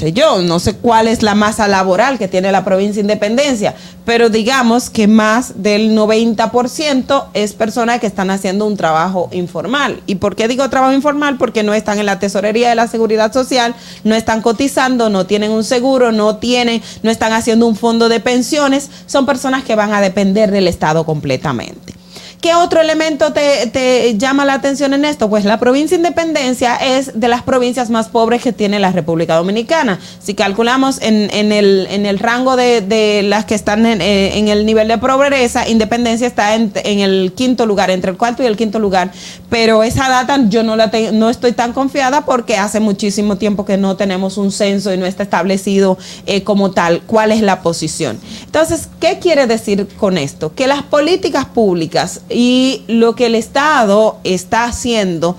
sé 0.01 0.13
yo, 0.13 0.41
no 0.41 0.59
sé 0.59 0.77
cuál 0.77 1.09
es 1.09 1.23
la 1.23 1.35
masa 1.35 1.69
laboral 1.69 2.19
que 2.19 2.27
tiene 2.27 2.51
la 2.51 2.65
provincia 2.65 3.01
Independencia, 3.01 3.75
pero 4.07 4.31
digamos 4.31 4.89
que 4.89 5.07
más 5.07 5.63
del 5.63 5.97
90% 5.97 7.27
es 7.35 7.53
personas 7.53 8.01
que 8.01 8.07
están 8.07 8.31
haciendo 8.31 8.67
un 8.67 8.77
trabajo 8.77 9.29
informal. 9.33 10.03
¿Y 10.07 10.17
por 10.17 10.37
qué 10.37 10.49
digo 10.49 10.69
trabajo 10.71 10.95
informal? 10.95 11.37
Porque 11.37 11.63
no 11.63 11.75
están 11.75 11.99
en 11.99 12.07
la 12.07 12.19
tesorería 12.19 12.71
de 12.71 12.75
la 12.75 12.89
seguridad 12.89 13.33
social, 13.33 13.75
no 14.03 14.15
están 14.15 14.41
cotizando, 14.41 15.11
no 15.11 15.27
tienen 15.27 15.51
un 15.51 15.65
seguro, 15.65 16.13
no 16.13 16.37
tienen, 16.37 16.83
no 17.03 17.11
están 17.11 17.33
haciendo 17.33 17.67
un 17.67 17.77
fondo 17.77 18.09
de 18.09 18.21
pensiones, 18.21 18.91
son 19.07 19.27
personas 19.27 19.65
que 19.65 19.77
van 19.77 19.93
a 19.93 20.01
depender 20.01 20.51
del 20.51 20.67
Estado 20.67 21.05
completamente. 21.05 22.00
¿Qué 22.41 22.55
otro 22.55 22.81
elemento 22.81 23.35
te, 23.35 24.17
llama 24.17 24.47
la 24.47 24.55
atención 24.55 24.95
en 24.95 25.05
esto? 25.05 25.29
Pues 25.29 25.45
la 25.45 25.61
provincia 25.61 25.95
Independencia 25.95 26.77
es 26.77 27.21
de 27.21 27.29
las 27.29 27.43
provincias 27.43 27.91
más 27.91 28.09
pobres 28.09 28.43
que 28.43 28.55
tiene 28.55 28.79
la 28.79 28.93
República 28.93 29.37
Dominicana. 29.37 30.01
Si 30.23 30.33
calculamos 30.33 31.01
en, 31.03 31.29
el, 31.53 32.19
rango 32.19 32.57
de, 32.57 33.23
las 33.25 33.45
que 33.45 33.55
están 33.55 33.85
en, 33.85 34.01
eh, 34.01 34.39
en 34.39 34.49
el 34.49 34.65
nivel 34.65 34.89
de 34.89 34.97
pobreza, 34.97 35.69
Independencia 35.69 36.27
está 36.27 36.55
en, 36.55 36.73
en 36.77 37.01
el 37.01 37.35
quinto 37.37 37.67
lugar, 37.67 37.91
entre 37.91 38.11
el 38.11 38.17
cuarto 38.17 38.43
y 38.43 38.47
el 38.47 38.57
quinto 38.57 38.79
lugar. 38.79 39.13
Pero 39.51 39.83
esa 39.83 40.09
data 40.09 40.39
yo 40.49 40.63
no, 40.63 40.77
la 40.77 40.91
te- 40.91 41.13
no 41.13 41.29
estoy 41.29 41.53
tan 41.53 41.75
confiada 41.75 42.25
porque 42.25 42.57
hace 42.57 42.81
muchísimo 42.81 43.37
tiempo 43.37 43.67
que 43.67 43.77
no 43.77 43.97
tenemos 43.97 44.39
un 44.39 44.51
censo 44.51 44.95
y 44.95 44.97
no 44.97 45.05
está 45.05 45.25
establecido 45.25 45.99
eh, 46.25 46.43
como 46.43 46.71
tal 46.71 47.03
cuál 47.03 47.33
es 47.33 47.43
la 47.43 47.61
posición. 47.61 48.19
Entonces, 48.47 48.89
¿qué 48.99 49.19
quiere 49.19 49.47
decir 49.47 49.87
con 49.99 50.17
esto? 50.17 50.55
Que 50.55 50.67
las 50.67 50.83
políticas 50.83 51.45
públicas 51.45 52.23
y 52.31 52.83
lo 52.89 53.15
que 53.15 53.27
el 53.27 53.35
Estado 53.35 54.19
está 54.25 54.65
haciendo 54.65 55.37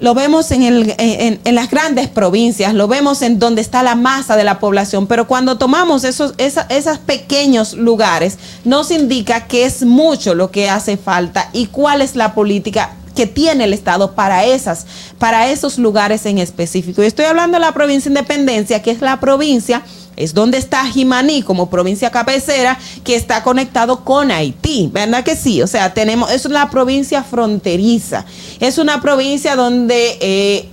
lo 0.00 0.12
vemos 0.12 0.50
en, 0.50 0.64
el- 0.64 0.94
en- 0.98 1.40
en 1.44 1.54
las 1.54 1.70
grandes 1.70 2.08
provincias, 2.08 2.74
lo 2.74 2.88
vemos 2.88 3.22
en 3.22 3.38
donde 3.38 3.62
está 3.62 3.82
la 3.84 3.94
masa 3.94 4.36
de 4.36 4.42
la 4.42 4.58
población, 4.58 5.06
pero 5.06 5.26
cuando 5.28 5.56
tomamos 5.56 6.02
esos, 6.02 6.34
esa- 6.36 6.66
esos 6.68 6.98
pequeños 6.98 7.74
lugares, 7.74 8.36
nos 8.64 8.90
indica 8.90 9.46
que 9.46 9.64
es 9.64 9.82
mucho 9.84 10.34
lo 10.34 10.50
que 10.50 10.68
hace 10.68 10.96
falta 10.96 11.48
y 11.52 11.66
cuál 11.66 12.02
es 12.02 12.16
la 12.16 12.34
política 12.34 12.90
que 13.14 13.26
tiene 13.26 13.64
el 13.64 13.72
Estado 13.72 14.16
para 14.16 14.44
esas, 14.44 14.84
para 15.20 15.48
esos 15.50 15.78
lugares 15.78 16.26
en 16.26 16.38
específico. 16.38 17.00
Y 17.02 17.06
estoy 17.06 17.26
hablando 17.26 17.54
de 17.56 17.60
la 17.64 17.72
provincia 17.72 18.08
Independencia, 18.08 18.82
que 18.82 18.90
es 18.90 19.00
la 19.00 19.20
provincia 19.20 19.82
es 20.16 20.34
donde 20.34 20.58
está 20.58 20.84
Jimaní 20.86 21.42
como 21.42 21.70
provincia 21.70 22.10
cabecera 22.10 22.78
que 23.04 23.16
está 23.16 23.42
conectado 23.42 24.04
con 24.04 24.30
Haití, 24.30 24.88
¿verdad 24.92 25.24
que 25.24 25.36
sí? 25.36 25.62
O 25.62 25.66
sea, 25.66 25.94
tenemos, 25.94 26.30
es 26.30 26.46
una 26.46 26.70
provincia 26.70 27.22
fronteriza, 27.22 28.24
es 28.60 28.78
una 28.78 29.00
provincia 29.00 29.56
donde 29.56 30.18
eh, 30.20 30.68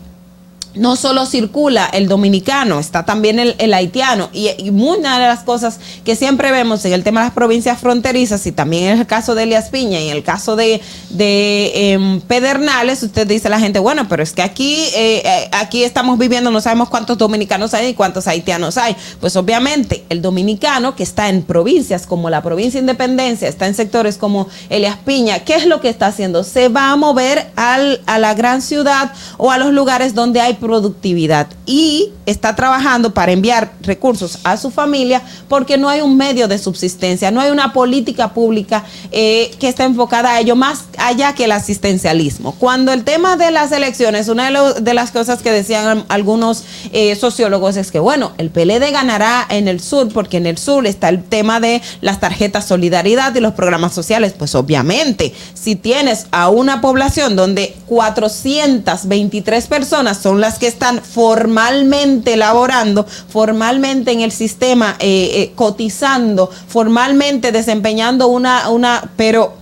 no 0.76 0.96
solo 0.96 1.26
circula 1.26 1.86
el 1.86 2.08
dominicano, 2.08 2.80
está 2.80 3.06
también 3.06 3.40
el, 3.40 3.74
haitiano. 3.74 4.30
Y, 4.34 4.50
y 4.58 4.70
una 4.70 5.20
de 5.20 5.28
las 5.28 5.42
cosas 5.44 5.80
que 6.06 6.16
siempre 6.16 6.52
vemos 6.52 6.86
en 6.86 6.94
el 6.94 7.04
tema 7.04 7.22
de 7.22 7.28
las 7.28 7.34
provincias 7.34 7.80
fronterizas, 7.80 8.46
y 8.46 8.52
también 8.52 8.86
en 8.86 9.00
el 9.00 9.08
caso 9.08 9.36
de 9.36 9.44
Elias 9.44 9.70
Piña 9.70 10.00
y 10.00 10.10
en 10.10 10.18
el 10.18 10.24
caso 10.24 10.56
de, 10.56 10.82
em, 11.20 12.22
Pedernales, 12.22 13.04
usted 13.04 13.28
dice 13.28 13.48
a 13.48 13.52
la 13.52 13.60
gente, 13.60 13.80
bueno, 13.80 14.08
pero 14.08 14.24
es 14.24 14.32
que 14.34 14.42
aquí, 14.42 14.76
eh, 14.96 15.22
eh, 15.26 15.50
aquí 15.52 15.84
estamos 15.84 16.18
viviendo, 16.18 16.52
no 16.52 16.62
sabemos 16.62 16.90
cuántos 16.90 17.18
dominicanos 17.18 17.74
hay 17.74 17.88
y 17.88 17.94
cuántos 17.94 18.28
haitianos 18.28 18.78
hay. 18.78 18.96
Pues 19.20 19.36
obviamente 19.36 20.04
el 20.10 20.22
dominicano 20.22 20.96
que 20.96 21.04
está 21.04 21.30
en 21.30 21.44
provincias 21.44 22.06
como 22.06 22.30
la 22.30 22.42
provincia 22.42 22.80
Independencia, 22.80 23.48
está 23.48 23.68
en 23.68 23.76
sectores 23.76 24.18
como 24.18 24.48
Elias 24.70 24.98
Piña, 25.06 25.40
¿qué 25.40 25.56
es 25.56 25.66
lo 25.66 25.82
que 25.82 25.90
está 25.90 26.08
haciendo? 26.08 26.44
Se 26.44 26.70
va 26.70 26.92
a 26.92 26.96
mover 26.96 27.52
a 27.56 28.18
la 28.18 28.34
gran 28.34 28.62
ciudad 28.62 29.12
o 29.38 29.52
a 29.52 29.58
los 29.58 29.72
lugares 29.72 30.14
donde 30.14 30.42
hay 30.42 30.54
productividad 30.62 31.48
y 31.66 32.14
está 32.26 32.56
trabajando 32.56 33.14
para 33.14 33.32
enviar 33.34 33.74
recursos 33.82 34.40
a 34.44 34.56
su 34.56 34.72
familia 34.72 35.22
porque 35.50 35.78
no 35.78 35.90
hay 35.90 36.02
un 36.02 36.16
medio 36.16 36.48
de 36.48 36.58
subsistencia, 36.58 37.32
no 37.32 37.42
hay 37.42 37.52
una 37.52 37.74
política 37.74 38.34
pública 38.34 38.86
eh, 39.12 39.52
que 39.60 39.68
está 39.68 39.84
enfocada 39.84 40.32
a 40.32 40.40
ello 40.40 40.56
más 40.56 40.86
allá 40.98 41.34
que 41.34 41.46
el 41.46 41.52
asistencialismo. 41.52 42.54
Cuando 42.54 42.94
el 42.94 43.04
tema 43.04 43.36
de 43.36 43.52
las 43.52 43.72
elecciones, 43.72 44.30
una 44.30 44.50
de, 44.80 44.94
las 44.94 45.12
cosas 45.12 45.42
que 45.42 45.52
decían 45.52 46.06
algunos 46.08 46.64
eh, 46.94 47.16
sociólogos 47.16 47.76
es 47.76 47.92
que, 47.92 48.00
bueno, 48.00 48.34
el 48.38 48.52
PLD 48.52 48.92
ganará 48.92 49.46
en 49.50 49.68
el 49.68 49.80
sur 49.80 50.10
porque 50.14 50.38
en 50.38 50.46
el 50.46 50.58
sur 50.58 50.86
está 50.86 51.10
el 51.10 51.24
tema 51.24 51.60
de 51.60 51.82
las 52.02 52.20
tarjetas 52.20 52.68
solidaridad 52.68 53.34
y 53.36 53.40
los 53.40 53.54
programas 53.54 53.94
sociales. 53.94 54.34
Pues 54.38 54.54
obviamente, 54.54 55.34
si 55.56 55.76
tienes 55.76 56.28
a 56.32 56.50
una 56.50 56.82
población 56.82 57.36
donde 57.36 57.76
423 57.88 59.68
personas 59.68 60.18
son 60.18 60.40
las 60.40 60.51
que 60.60 60.68
están 60.68 61.02
formalmente 61.02 62.36
laborando, 62.38 63.06
formalmente 63.06 64.12
en 64.12 64.22
el 64.22 64.32
sistema, 64.32 64.96
eh, 65.00 65.32
eh, 65.34 65.52
cotizando, 65.56 66.50
formalmente 66.68 67.52
desempeñando 67.52 68.28
una, 68.28 68.70
una, 68.70 69.10
pero 69.16 69.54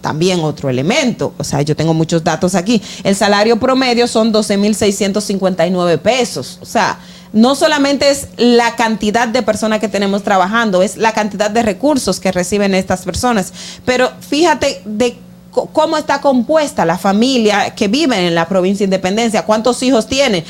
también 0.00 0.40
otro 0.40 0.70
elemento, 0.70 1.34
o 1.38 1.44
sea, 1.44 1.62
yo 1.62 1.74
tengo 1.74 1.92
muchos 1.94 2.22
datos 2.22 2.54
aquí. 2.54 2.80
El 3.02 3.16
salario 3.16 3.58
promedio 3.58 4.06
son 4.06 4.32
12.659 4.32 5.98
pesos, 5.98 6.58
o 6.62 6.66
sea, 6.66 6.98
no 7.32 7.54
solamente 7.54 8.10
es 8.10 8.28
la 8.36 8.74
cantidad 8.76 9.28
de 9.28 9.42
personas 9.42 9.80
que 9.80 9.88
tenemos 9.88 10.22
trabajando, 10.22 10.82
es 10.82 10.96
la 10.96 11.12
cantidad 11.12 11.50
de 11.50 11.62
recursos 11.62 12.20
que 12.20 12.32
reciben 12.32 12.74
estas 12.74 13.02
personas. 13.04 13.52
Pero 13.84 14.10
fíjate 14.20 14.80
de 14.84 15.18
cómo 15.50 15.96
está 15.96 16.20
compuesta 16.20 16.84
la 16.84 16.98
familia 16.98 17.74
que 17.74 17.88
vive 17.88 18.26
en 18.26 18.34
la 18.34 18.48
provincia 18.48 18.84
de 18.84 18.88
Independencia, 18.94 19.44
cuántos 19.44 19.82
hijos 19.82 20.06
tiene. 20.06 20.44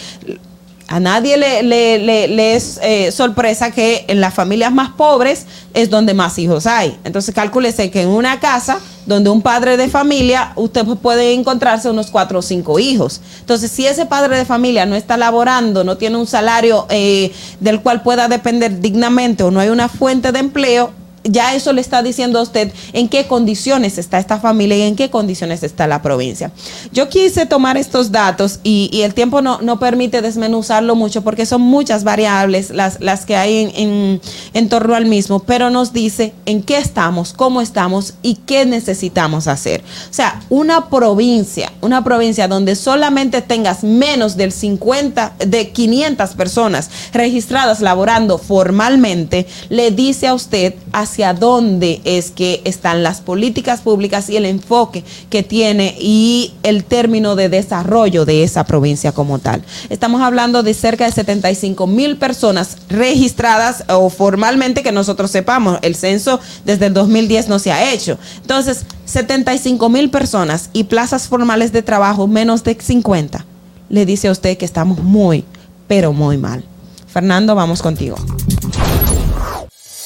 A 0.90 1.00
nadie 1.00 1.36
le, 1.36 1.62
le- 1.62 1.98
le- 1.98 2.28
le 2.28 2.56
es 2.56 2.80
eh, 2.82 3.12
sorpresa 3.12 3.70
que 3.70 4.06
en 4.08 4.22
las 4.22 4.32
familias 4.32 4.72
más 4.72 4.88
pobres 4.92 5.44
es 5.74 5.90
donde 5.90 6.14
más 6.14 6.38
hijos 6.38 6.66
hay. 6.66 6.96
Entonces 7.04 7.34
cálculese 7.34 7.90
que 7.90 8.00
en 8.00 8.08
una 8.08 8.40
casa 8.40 8.78
donde 9.04 9.28
un 9.28 9.42
padre 9.42 9.76
de 9.76 9.88
familia, 9.88 10.52
usted 10.56 10.86
puede 10.86 11.34
encontrarse 11.34 11.90
unos 11.90 12.10
cuatro 12.10 12.38
o 12.38 12.42
cinco 12.42 12.78
hijos. 12.78 13.20
Entonces, 13.40 13.70
si 13.70 13.86
ese 13.86 14.04
padre 14.06 14.36
de 14.36 14.44
familia 14.46 14.84
no 14.86 14.96
está 14.96 15.16
laborando, 15.18 15.84
no 15.84 15.96
tiene 15.98 16.16
un 16.16 16.26
salario 16.26 16.86
eh, 16.90 17.32
del 17.60 17.80
cual 17.82 18.02
pueda 18.02 18.28
depender 18.28 18.80
dignamente 18.80 19.42
o 19.44 19.50
no 19.50 19.60
hay 19.60 19.68
una 19.70 19.88
fuente 19.90 20.30
de 20.32 20.38
empleo, 20.38 20.90
ya 21.30 21.54
eso 21.54 21.72
le 21.72 21.80
está 21.80 22.02
diciendo 22.02 22.38
a 22.38 22.42
usted 22.42 22.72
en 22.92 23.08
qué 23.08 23.26
condiciones 23.26 23.98
está 23.98 24.18
esta 24.18 24.40
familia 24.40 24.76
y 24.76 24.82
en 24.82 24.96
qué 24.96 25.10
condiciones 25.10 25.62
está 25.62 25.86
la 25.86 26.02
provincia. 26.02 26.50
Yo 26.92 27.08
quise 27.08 27.46
tomar 27.46 27.76
estos 27.76 28.10
datos 28.12 28.60
y, 28.64 28.90
el 29.02 29.14
tiempo 29.14 29.42
no, 29.42 29.60
no 29.62 29.78
permite 29.78 30.22
desmenuzarlo 30.22 30.94
mucho 30.96 31.22
porque 31.22 31.46
son 31.46 31.62
muchas 31.62 32.02
variables 32.04 32.70
las, 32.70 33.00
las 33.00 33.24
que 33.26 33.36
hay 33.36 33.58
en, 33.58 33.70
en- 33.76 34.20
en 34.54 34.68
torno 34.68 34.94
al 34.94 35.06
mismo, 35.06 35.40
pero 35.40 35.70
nos 35.70 35.92
dice 35.92 36.32
en 36.46 36.62
qué 36.62 36.78
estamos, 36.78 37.32
cómo 37.32 37.60
estamos 37.60 38.14
y 38.22 38.34
qué 38.34 38.66
necesitamos 38.66 39.46
hacer. 39.46 39.82
O 40.10 40.14
sea, 40.14 40.40
una 40.48 40.88
provincia, 40.90 41.72
una 41.80 42.02
provincia 42.02 42.48
donde 42.48 42.74
solamente 42.76 43.42
tengas 43.42 43.84
menos 43.84 44.36
del 44.36 44.52
50, 44.52 45.34
de 45.46 45.70
500 45.70 46.30
personas 46.30 46.90
registradas 47.12 47.80
laborando 47.80 48.38
formalmente, 48.38 49.46
le 49.68 49.90
dice 49.90 50.26
a 50.28 50.34
usted 50.34 50.74
hacia 50.92 51.17
dónde 51.38 52.00
es 52.04 52.30
que 52.30 52.62
están 52.64 53.02
las 53.02 53.20
políticas 53.20 53.80
públicas 53.80 54.30
y 54.30 54.36
el 54.36 54.46
enfoque 54.46 55.04
que 55.30 55.42
tiene 55.42 55.96
y 55.98 56.54
el 56.62 56.84
término 56.84 57.36
de 57.36 57.48
desarrollo 57.48 58.24
de 58.24 58.44
esa 58.44 58.64
provincia 58.64 59.12
como 59.12 59.38
tal. 59.38 59.62
Estamos 59.90 60.22
hablando 60.22 60.62
de 60.62 60.74
cerca 60.74 61.04
de 61.04 61.12
75 61.12 61.86
mil 61.86 62.16
personas 62.16 62.76
registradas 62.88 63.84
o 63.88 64.08
formalmente 64.10 64.82
que 64.82 64.92
nosotros 64.92 65.30
sepamos. 65.30 65.78
El 65.82 65.94
censo 65.94 66.40
desde 66.64 66.86
el 66.86 66.94
2010 66.94 67.48
no 67.48 67.58
se 67.58 67.72
ha 67.72 67.92
hecho. 67.92 68.18
Entonces, 68.40 68.84
75 69.04 69.88
mil 69.88 70.10
personas 70.10 70.70
y 70.72 70.84
plazas 70.84 71.28
formales 71.28 71.72
de 71.72 71.82
trabajo 71.82 72.26
menos 72.26 72.64
de 72.64 72.76
50. 72.80 73.44
Le 73.88 74.06
dice 74.06 74.28
a 74.28 74.32
usted 74.32 74.56
que 74.56 74.64
estamos 74.64 75.02
muy, 75.02 75.44
pero 75.86 76.12
muy 76.12 76.38
mal. 76.38 76.64
Fernando, 77.06 77.54
vamos 77.54 77.82
contigo. 77.82 78.16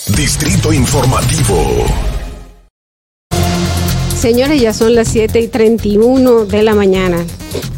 Distrito 0.09 0.73
Informativo. 0.73 1.87
Señores, 4.19 4.61
ya 4.61 4.73
son 4.73 4.97
las 4.97 5.07
7 5.09 5.41
y 5.41 5.47
31 5.47 6.45
de 6.45 6.63
la 6.65 6.75
mañana. 6.75 7.25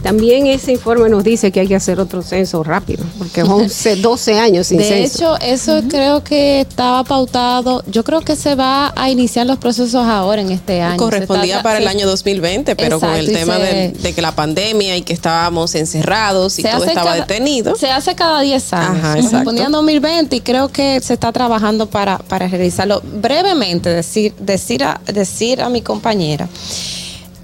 También 0.03 0.47
ese 0.47 0.73
informe 0.73 1.09
nos 1.09 1.25
dice 1.25 1.51
que 1.51 1.61
hay 1.61 1.67
que 1.67 1.75
hacer 1.77 1.99
otro 1.99 2.23
censo 2.23 2.63
rápido, 2.63 3.05
porque 3.19 3.43
11, 3.43 3.97
12 3.97 4.39
años 4.39 4.67
sin 4.67 4.79
de 4.79 4.85
censo. 4.85 5.37
hecho, 5.37 5.45
eso 5.45 5.83
creo 5.89 6.23
que 6.23 6.61
estaba 6.61 7.05
pautado. 7.05 7.83
Yo 7.87 8.05
creo 8.05 8.21
que 8.21 8.37
se 8.37 8.55
va 8.55 8.93
a 8.97 9.09
iniciar 9.11 9.47
los 9.47 9.57
procesos 9.59 9.95
ahora 10.07 10.43
en 10.43 10.51
este 10.51 10.83
año. 10.83 10.99
Correspondía 10.99 11.57
está- 11.57 11.63
para 11.63 11.79
el 11.79 11.89
año 11.89 12.07
2020, 12.07 12.77
pero 12.77 13.01
con 13.01 13.11
el 13.15 13.33
tema 13.33 13.57
se- 13.57 13.63
de, 13.63 13.89
de 13.93 14.13
que 14.13 14.21
la 14.23 14.33
pandemia 14.35 14.97
y 14.97 15.03
que 15.03 15.15
estábamos 15.15 15.75
encerrados 15.75 16.59
y 16.59 16.63
todo 16.63 16.85
estaba 16.85 17.13
cada- 17.13 17.17
detenido. 17.27 17.75
Se 17.75 17.91
hace 17.91 18.15
cada 18.15 18.41
10 18.43 18.73
años. 18.75 18.99
Ajá. 19.05 19.15
Correspondía 19.23 19.65
en 19.67 19.73
2020 19.73 20.37
y 20.37 20.41
creo 20.41 20.69
que 20.69 21.01
se 21.01 21.15
está 21.15 21.33
trabajando 21.33 21.87
para, 21.87 22.19
para 22.19 22.47
realizarlo. 22.47 23.01
Brevemente, 23.03 23.89
decir, 23.89 24.35
decir, 24.39 24.85
a, 24.85 25.01
decir 25.13 25.63
a 25.63 25.69
mi 25.71 25.81
compañera 25.81 26.49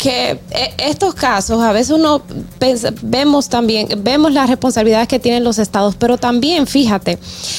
que 0.00 0.30
eh, 0.50 0.74
estos 0.78 1.14
casos 1.14 1.62
a 1.62 1.72
veces 1.72 1.90
uno 1.90 2.22
vemos 3.02 3.50
también 3.50 3.86
vemos 3.98 4.32
las 4.32 4.48
responsabilidades 4.48 5.08
que 5.08 5.18
tienen 5.18 5.44
los 5.44 5.58
estados 5.58 5.94
pero 5.96 6.16
también 6.16 6.66
fíjate 6.66 7.18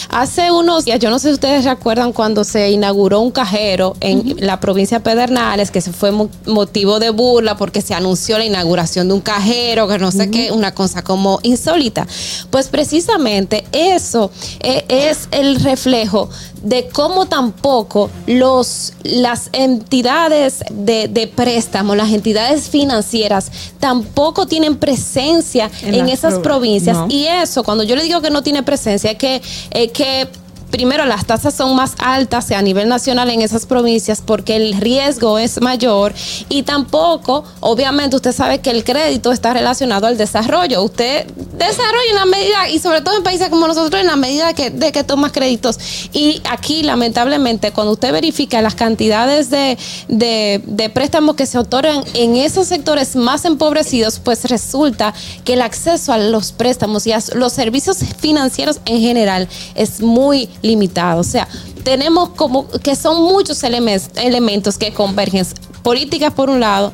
hace 0.10 0.50
unos 0.52 0.86
días 0.86 1.00
yo 1.00 1.12
no 1.12 1.20
sé 1.20 1.28
si 1.28 1.34
ustedes 1.36 1.66
recuerdan 1.66 2.14
cuando 2.14 2.44
se 2.44 2.72
inauguró 2.72 3.20
un 3.20 3.30
cajero 3.30 3.96
en 4.00 4.36
la 4.40 4.60
provincia 4.60 4.98
de 4.98 5.04
Pedernales 5.04 5.70
que 5.70 5.82
se 5.82 5.94
fue 5.94 6.12
mo- 6.12 6.30
motivo 6.48 7.00
de 7.00 7.12
burla 7.12 7.58
porque 7.58 7.82
se 7.82 7.94
anunció 7.94 8.40
la 8.40 8.46
inauguración 8.46 9.08
de 9.08 9.14
un 9.14 9.22
cajero 9.22 9.88
que 9.88 10.00
no 10.00 10.12
sé 10.12 10.32
qué 10.32 10.52
una 10.52 10.74
cosa 10.74 11.04
como 11.04 11.40
insólita. 11.44 12.08
Pues 12.50 12.70
precisamente 12.70 13.66
eso 13.72 14.32
eh, 14.62 14.86
es 14.88 15.28
el 15.32 15.58
reflejo 15.60 16.30
de 16.64 16.88
cómo 16.90 17.26
tampoco 17.28 18.10
los, 18.28 18.94
las 19.04 19.50
entidades 19.54 20.64
de, 20.72 21.08
de 21.08 21.28
préstamo, 21.28 21.96
las 21.96 22.10
entidades 22.12 22.31
financieras, 22.70 23.52
tampoco 23.80 24.46
tienen 24.46 24.78
presencia 24.78 25.70
En 25.82 26.10
esas 26.10 26.34
pro- 26.36 26.42
provincias. 26.44 26.98
no. 26.98 27.08
Y 27.10 27.26
eso, 27.28 27.64
cuando 27.64 27.84
yo 27.84 27.96
le 27.96 28.04
digo 28.04 28.22
que 28.22 28.30
no 28.30 28.44
tiene 28.44 28.64
presencia, 28.64 29.12
es 29.12 29.18
que, 29.18 29.42
es 29.72 29.92
que 29.92 30.28
primero 30.72 31.06
las 31.06 31.26
tasas 31.26 31.54
son 31.54 31.76
más 31.76 31.94
altas 32.00 32.50
a 32.52 32.62
nivel 32.62 32.90
nacional 32.90 33.30
en 33.30 33.42
esas 33.42 33.66
provincias 33.66 34.22
porque 34.26 34.56
el 34.56 34.74
riesgo 34.80 35.38
es 35.38 35.62
mayor 35.62 36.14
y 36.50 36.64
tampoco, 36.64 37.44
obviamente 37.60 38.16
usted 38.16 38.32
sabe 38.32 38.60
que 38.60 38.72
el 38.72 38.84
crédito 38.84 39.32
está 39.32 39.54
relacionado 39.54 40.08
al 40.08 40.18
desarrollo. 40.18 40.84
Usted 40.84 41.28
desarrolla 41.28 42.10
en 42.10 42.16
la 42.16 42.26
medida, 42.26 42.70
y 42.70 42.80
sobre 42.80 43.02
todo 43.02 43.18
en 43.18 43.24
países 43.24 43.50
como 43.50 43.68
nosotros, 43.68 44.02
en 44.02 44.08
la 44.08 44.16
medida 44.16 44.54
que, 44.54 44.70
de 44.70 44.92
que 44.92 45.04
tomas 45.04 45.32
créditos. 45.32 45.78
Y 46.14 46.42
aquí, 46.50 46.84
lamentablemente, 46.84 47.72
cuando 47.72 47.94
usted 47.94 48.12
verifica 48.12 48.62
las 48.62 48.76
cantidades 48.76 49.50
de, 49.50 49.78
de, 50.08 50.62
de 50.66 50.90
préstamos 50.90 51.36
que 51.36 51.46
se 51.46 51.58
otorgan 51.58 52.04
en 52.14 52.36
esos 52.36 52.68
sectores 52.68 53.16
más 53.16 53.46
empobrecidos, 53.46 54.20
pues 54.20 54.46
resulta 54.46 55.14
que 55.44 55.54
el 55.54 55.62
acceso 55.62 56.14
a 56.14 56.18
los 56.18 56.52
préstamos 56.52 57.06
y 57.08 57.12
a 57.12 57.20
los 57.36 57.54
servicios 57.54 57.98
financieros 58.20 58.80
en 58.86 59.00
general 59.00 59.48
es 59.76 60.02
muy 60.02 60.50
limitado. 60.62 61.20
O 61.22 61.24
sea, 61.24 61.48
tenemos 61.84 62.30
como 62.30 62.68
que 62.70 62.96
son 62.96 63.24
muchos 63.24 63.64
elementos, 63.64 64.10
elementos 64.16 64.78
que 64.78 64.94
convergen. 64.94 65.46
Políticas 65.84 66.34
por 66.34 66.50
un 66.50 66.60
lado 66.60 66.94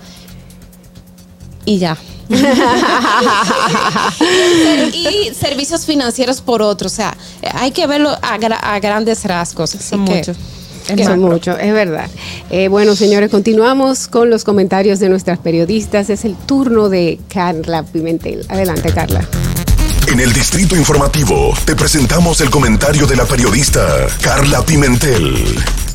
y 1.65 1.77
ya. 1.79 1.97
y 4.93 5.33
servicios 5.33 5.85
financieros 5.85 6.41
por 6.41 6.61
otro. 6.61 6.87
O 6.87 6.89
sea, 6.89 7.15
hay 7.53 7.71
que 7.71 7.87
verlo 7.87 8.09
a, 8.21 8.37
gra- 8.37 8.59
a 8.61 8.79
grandes 8.79 9.23
rasgos. 9.25 9.75
Así 9.75 9.83
Son 9.89 10.05
que- 10.05 10.15
muchos. 10.15 10.37
Que 10.87 11.03
son 11.03 11.19
es 11.59 11.73
verdad. 11.73 12.09
Eh, 12.49 12.69
bueno, 12.69 12.95
señores, 12.95 13.29
continuamos 13.29 14.07
con 14.07 14.29
los 14.29 14.45
comentarios 14.45 14.99
de 14.99 15.09
nuestras 15.09 15.37
periodistas. 15.37 16.09
Es 16.09 16.23
el 16.23 16.35
turno 16.37 16.87
de 16.87 17.19
Carla 17.27 17.83
Pimentel. 17.83 18.45
Adelante, 18.47 18.93
Carla. 18.93 19.27
En 20.07 20.21
el 20.21 20.31
Distrito 20.31 20.77
Informativo 20.77 21.53
te 21.65 21.75
presentamos 21.75 22.39
el 22.39 22.49
comentario 22.49 23.05
de 23.05 23.17
la 23.17 23.25
periodista 23.25 24.07
Carla 24.21 24.65
Pimentel. 24.65 25.86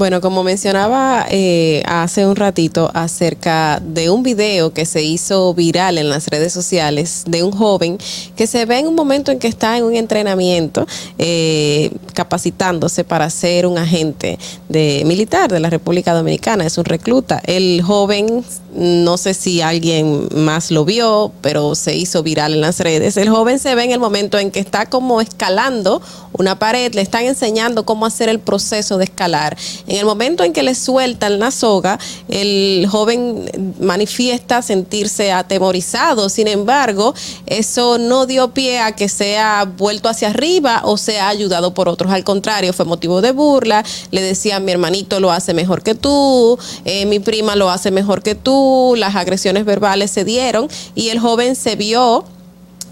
Bueno, 0.00 0.22
como 0.22 0.42
mencionaba 0.42 1.26
eh, 1.28 1.82
hace 1.84 2.24
un 2.26 2.34
ratito 2.34 2.90
acerca 2.94 3.82
de 3.84 4.08
un 4.08 4.22
video 4.22 4.72
que 4.72 4.86
se 4.86 5.02
hizo 5.02 5.52
viral 5.52 5.98
en 5.98 6.08
las 6.08 6.28
redes 6.28 6.54
sociales 6.54 7.24
de 7.26 7.42
un 7.42 7.52
joven 7.52 7.98
que 8.34 8.46
se 8.46 8.64
ve 8.64 8.78
en 8.78 8.86
un 8.86 8.94
momento 8.94 9.30
en 9.30 9.38
que 9.38 9.46
está 9.46 9.76
en 9.76 9.84
un 9.84 9.94
entrenamiento 9.94 10.86
eh, 11.18 11.90
capacitándose 12.14 13.04
para 13.04 13.28
ser 13.28 13.66
un 13.66 13.76
agente 13.76 14.38
de 14.70 15.02
militar 15.04 15.52
de 15.52 15.60
la 15.60 15.68
República 15.68 16.14
Dominicana, 16.14 16.64
es 16.64 16.78
un 16.78 16.86
recluta. 16.86 17.42
El 17.44 17.82
joven, 17.82 18.42
no 18.74 19.18
sé 19.18 19.34
si 19.34 19.60
alguien 19.60 20.30
más 20.34 20.70
lo 20.70 20.86
vio, 20.86 21.30
pero 21.42 21.74
se 21.74 21.94
hizo 21.94 22.22
viral 22.22 22.54
en 22.54 22.62
las 22.62 22.80
redes. 22.80 23.18
El 23.18 23.28
joven 23.28 23.58
se 23.58 23.74
ve 23.74 23.84
en 23.84 23.90
el 23.90 24.00
momento 24.00 24.38
en 24.38 24.50
que 24.50 24.60
está 24.60 24.86
como 24.86 25.20
escalando 25.20 26.00
una 26.32 26.58
pared, 26.58 26.94
le 26.94 27.02
están 27.02 27.24
enseñando 27.24 27.84
cómo 27.84 28.06
hacer 28.06 28.28
el 28.28 28.38
proceso 28.38 28.96
de 28.96 29.04
escalar. 29.04 29.56
En 29.90 29.96
el 29.96 30.04
momento 30.04 30.44
en 30.44 30.52
que 30.52 30.62
le 30.62 30.76
sueltan 30.76 31.40
la 31.40 31.50
soga, 31.50 31.98
el 32.28 32.86
joven 32.88 33.74
manifiesta 33.80 34.62
sentirse 34.62 35.32
atemorizado. 35.32 36.28
Sin 36.28 36.46
embargo, 36.46 37.12
eso 37.46 37.98
no 37.98 38.24
dio 38.26 38.54
pie 38.54 38.78
a 38.78 38.92
que 38.92 39.08
sea 39.08 39.64
vuelto 39.64 40.08
hacia 40.08 40.28
arriba 40.28 40.82
o 40.84 40.96
sea 40.96 41.28
ayudado 41.28 41.74
por 41.74 41.88
otros. 41.88 42.12
Al 42.12 42.22
contrario, 42.22 42.72
fue 42.72 42.84
motivo 42.84 43.20
de 43.20 43.32
burla. 43.32 43.84
Le 44.12 44.22
decían, 44.22 44.64
mi 44.64 44.70
hermanito 44.70 45.18
lo 45.18 45.32
hace 45.32 45.54
mejor 45.54 45.82
que 45.82 45.96
tú, 45.96 46.56
eh, 46.84 47.04
mi 47.06 47.18
prima 47.18 47.56
lo 47.56 47.68
hace 47.68 47.90
mejor 47.90 48.22
que 48.22 48.36
tú. 48.36 48.94
Las 48.96 49.16
agresiones 49.16 49.64
verbales 49.64 50.12
se 50.12 50.24
dieron 50.24 50.68
y 50.94 51.08
el 51.08 51.18
joven 51.18 51.56
se 51.56 51.74
vio 51.74 52.24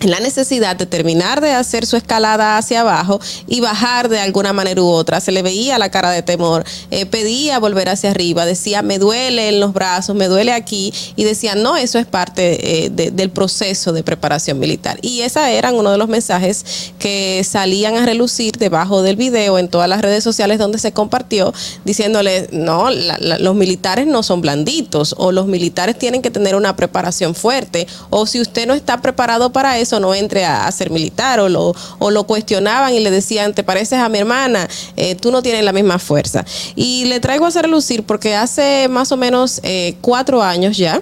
la 0.00 0.20
necesidad 0.20 0.76
de 0.76 0.87
terminar 0.87 1.40
de 1.40 1.52
hacer 1.52 1.84
su 1.87 1.96
escalada 1.96 2.56
hacia 2.56 2.82
abajo 2.82 3.20
y 3.46 3.61
bajar 3.61 4.08
de 4.08 4.20
alguna 4.20 4.52
manera 4.52 4.80
u 4.82 4.87
otra. 4.87 5.20
Se 5.20 5.32
le 5.32 5.42
veía 5.42 5.76
la 5.78 5.90
cara 5.90 6.11
de 6.11 6.22
temor, 6.22 6.64
eh, 6.90 7.06
pedía 7.06 7.58
volver 7.58 7.88
hacia 7.88 8.11
arriba, 8.11 8.46
decía, 8.46 8.82
me 8.82 8.98
duele 8.98 9.48
en 9.48 9.61
los 9.61 9.72
brazos, 9.72 10.14
me 10.14 10.28
duele 10.28 10.52
aquí, 10.52 10.92
y 11.16 11.24
decía, 11.24 11.54
no, 11.54 11.76
eso 11.76 11.98
es 11.98 12.06
parte 12.06 12.84
eh, 12.84 12.90
de- 12.90 13.11
del 13.11 13.30
proceso 13.30 13.92
de 13.92 14.02
preparación 14.04 14.58
militar. 14.58 14.98
Y 15.02 15.22
esa 15.22 15.50
eran 15.50 15.74
uno 15.74 15.90
de 15.90 15.98
los 15.98 16.08
mensajes 16.08 16.92
que 16.98 17.42
salían 17.48 17.96
a 17.96 18.06
relucir 18.06 18.52
debajo 18.52 19.02
del 19.02 19.16
video 19.16 19.58
en 19.58 19.68
todas 19.68 19.88
las 19.88 20.00
redes 20.00 20.22
sociales 20.22 20.58
donde 20.58 20.78
se 20.78 20.92
compartió, 20.92 21.52
diciéndole, 21.84 22.48
no, 22.52 22.90
la- 22.90 23.18
los 23.38 23.54
militares 23.54 24.06
no 24.06 24.22
son 24.22 24.40
blanditos, 24.42 25.14
o 25.18 25.32
los 25.32 25.46
militares 25.46 25.98
tienen 25.98 26.22
que 26.22 26.30
tener 26.30 26.54
una 26.54 26.76
preparación 26.76 27.34
fuerte, 27.34 27.87
o 28.11 28.26
si 28.26 28.40
usted 28.40 28.66
no 28.66 28.74
está 28.74 29.00
preparado 29.00 29.50
para 29.52 29.78
eso, 29.78 29.88
no 30.01 30.14
entre 30.14 30.44
a, 30.44 30.70
ser 30.70 30.90
militar, 30.90 31.40
o 31.40 31.48
lo, 31.48 32.24
cuestionaban 32.24 32.94
y 32.94 33.01
le 33.01 33.11
decían, 33.11 33.55
te 33.55 33.64
pareces 33.64 33.98
a 33.98 34.09
mi 34.09 34.18
hermana, 34.18 34.68
eh, 34.96 35.14
tú 35.14 35.31
no 35.31 35.42
tienes 35.42 35.64
la 35.64 35.72
misma 35.72 35.98
fuerza. 35.98 36.44
Y 36.77 37.07
le 37.07 37.20
traigo 37.20 37.44
a 37.44 37.48
hacer 37.48 37.68
lucir 37.68 38.05
porque 38.05 38.35
hace 38.37 38.88
más 38.88 39.12
o 39.12 39.16
menos 39.16 39.61
eh, 39.62 39.96
cuatro 40.01 40.42
años 40.42 40.77
ya, 40.77 41.01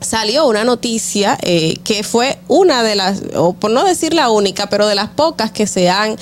salió 0.00 0.46
una 0.46 0.64
noticia 0.64 1.38
eh, 1.42 1.78
que 1.82 2.02
fue 2.02 2.38
una 2.48 2.82
de 2.82 2.94
las, 2.94 3.22
o 3.36 3.54
por 3.54 3.70
no 3.70 3.84
decir 3.84 4.12
la 4.12 4.30
única, 4.30 4.68
pero 4.68 4.86
de 4.86 4.94
las 4.94 5.08
pocas 5.08 5.50
que 5.50 5.66
se 5.66 5.88
han 5.88 6.16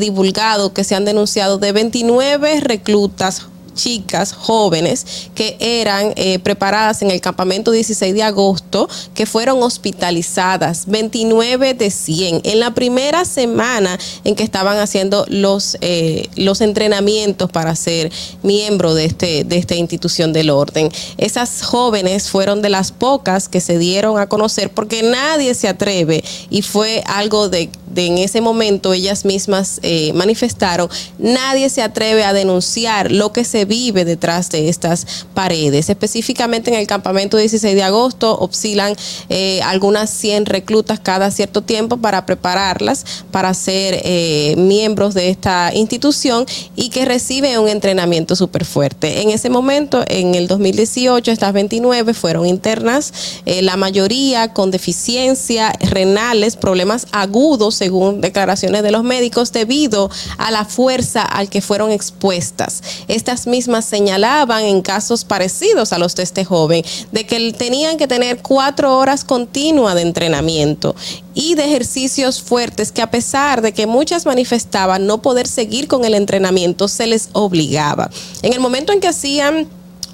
divulgado, 0.00 0.72
que 0.72 0.84
se 0.84 0.94
han 0.94 1.04
denunciado, 1.04 1.58
de 1.58 1.72
29 1.72 2.60
reclutas 2.60 3.48
chicas 3.76 4.32
jóvenes 4.32 5.28
que 5.36 5.56
eran 5.60 6.12
eh, 6.16 6.40
preparadas 6.40 7.02
en 7.02 7.12
el 7.12 7.20
campamento 7.20 7.70
16 7.70 8.14
de 8.14 8.22
agosto, 8.24 8.88
que 9.14 9.26
fueron 9.26 9.62
hospitalizadas, 9.62 10.86
29 10.86 11.74
de 11.74 11.90
100, 11.90 12.40
en 12.42 12.58
la 12.58 12.74
primera 12.74 13.24
semana 13.24 13.96
en 14.24 14.34
que 14.34 14.42
estaban 14.42 14.78
haciendo 14.78 15.24
los, 15.28 15.76
eh, 15.80 16.28
los 16.34 16.60
entrenamientos 16.60 17.50
para 17.50 17.76
ser 17.76 18.10
miembro 18.42 18.94
de, 18.94 19.04
este, 19.04 19.44
de 19.44 19.58
esta 19.58 19.76
institución 19.76 20.32
del 20.32 20.50
orden. 20.50 20.90
Esas 21.18 21.62
jóvenes 21.62 22.30
fueron 22.30 22.62
de 22.62 22.70
las 22.70 22.90
pocas 22.90 23.48
que 23.48 23.60
se 23.60 23.78
dieron 23.78 24.18
a 24.18 24.28
conocer 24.28 24.70
porque 24.70 25.02
nadie 25.02 25.54
se 25.54 25.68
atreve 25.68 26.24
y 26.50 26.62
fue 26.62 27.02
algo 27.06 27.48
de, 27.48 27.68
en 27.94 28.18
ese 28.18 28.40
momento 28.40 28.92
ellas 28.92 29.24
mismas 29.24 29.80
eh, 29.82 30.12
manifestaron, 30.14 30.88
nadie 31.18 31.68
se 31.68 31.82
atreve 31.82 32.24
a 32.24 32.32
denunciar 32.32 33.12
lo 33.12 33.32
que 33.32 33.44
se 33.44 33.65
vive 33.66 34.04
detrás 34.04 34.50
de 34.50 34.68
estas 34.68 35.26
paredes. 35.34 35.90
Específicamente 35.90 36.70
en 36.70 36.78
el 36.78 36.86
campamento 36.86 37.36
16 37.36 37.74
de 37.74 37.82
agosto 37.82 38.38
oscilan 38.38 38.94
eh, 39.28 39.60
algunas 39.62 40.10
100 40.10 40.46
reclutas 40.46 41.00
cada 41.00 41.30
cierto 41.30 41.62
tiempo 41.62 41.98
para 41.98 42.24
prepararlas 42.26 43.04
para 43.30 43.52
ser 43.54 44.00
eh, 44.04 44.54
miembros 44.56 45.14
de 45.14 45.30
esta 45.30 45.70
institución 45.74 46.46
y 46.74 46.90
que 46.90 47.04
reciben 47.04 47.58
un 47.58 47.68
entrenamiento 47.68 48.36
súper 48.36 48.64
fuerte. 48.64 49.22
En 49.22 49.30
ese 49.30 49.50
momento, 49.50 50.04
en 50.08 50.34
el 50.34 50.46
2018, 50.46 51.30
estas 51.30 51.52
29 51.52 52.14
fueron 52.14 52.46
internas, 52.46 53.12
eh, 53.44 53.62
la 53.62 53.76
mayoría 53.76 54.52
con 54.52 54.70
deficiencia 54.70 55.72
renales, 55.80 56.56
problemas 56.56 57.06
agudos 57.12 57.74
según 57.74 58.20
declaraciones 58.20 58.82
de 58.82 58.90
los 58.90 59.04
médicos 59.04 59.52
debido 59.52 60.10
a 60.38 60.50
la 60.50 60.64
fuerza 60.64 61.22
al 61.22 61.48
que 61.48 61.60
fueron 61.60 61.90
expuestas. 61.90 62.82
Estas 63.08 63.46
mismas 63.56 63.86
señalaban 63.86 64.64
en 64.64 64.82
casos 64.82 65.24
parecidos 65.24 65.94
a 65.94 65.98
los 65.98 66.14
de 66.14 66.24
este 66.24 66.44
joven, 66.44 66.84
de 67.10 67.24
que 67.24 67.52
tenían 67.54 67.96
que 67.96 68.06
tener 68.06 68.42
cuatro 68.42 68.98
horas 68.98 69.24
continuas 69.24 69.94
de 69.94 70.02
entrenamiento 70.02 70.94
y 71.32 71.54
de 71.54 71.64
ejercicios 71.64 72.42
fuertes 72.42 72.92
que 72.92 73.00
a 73.00 73.10
pesar 73.10 73.62
de 73.62 73.72
que 73.72 73.86
muchas 73.86 74.26
manifestaban 74.26 75.06
no 75.06 75.22
poder 75.22 75.48
seguir 75.48 75.88
con 75.88 76.04
el 76.04 76.12
entrenamiento, 76.12 76.86
se 76.86 77.06
les 77.06 77.30
obligaba. 77.32 78.10
En 78.42 78.52
el 78.52 78.60
momento 78.60 78.92
en 78.92 79.00
que 79.00 79.08
hacían 79.08 79.66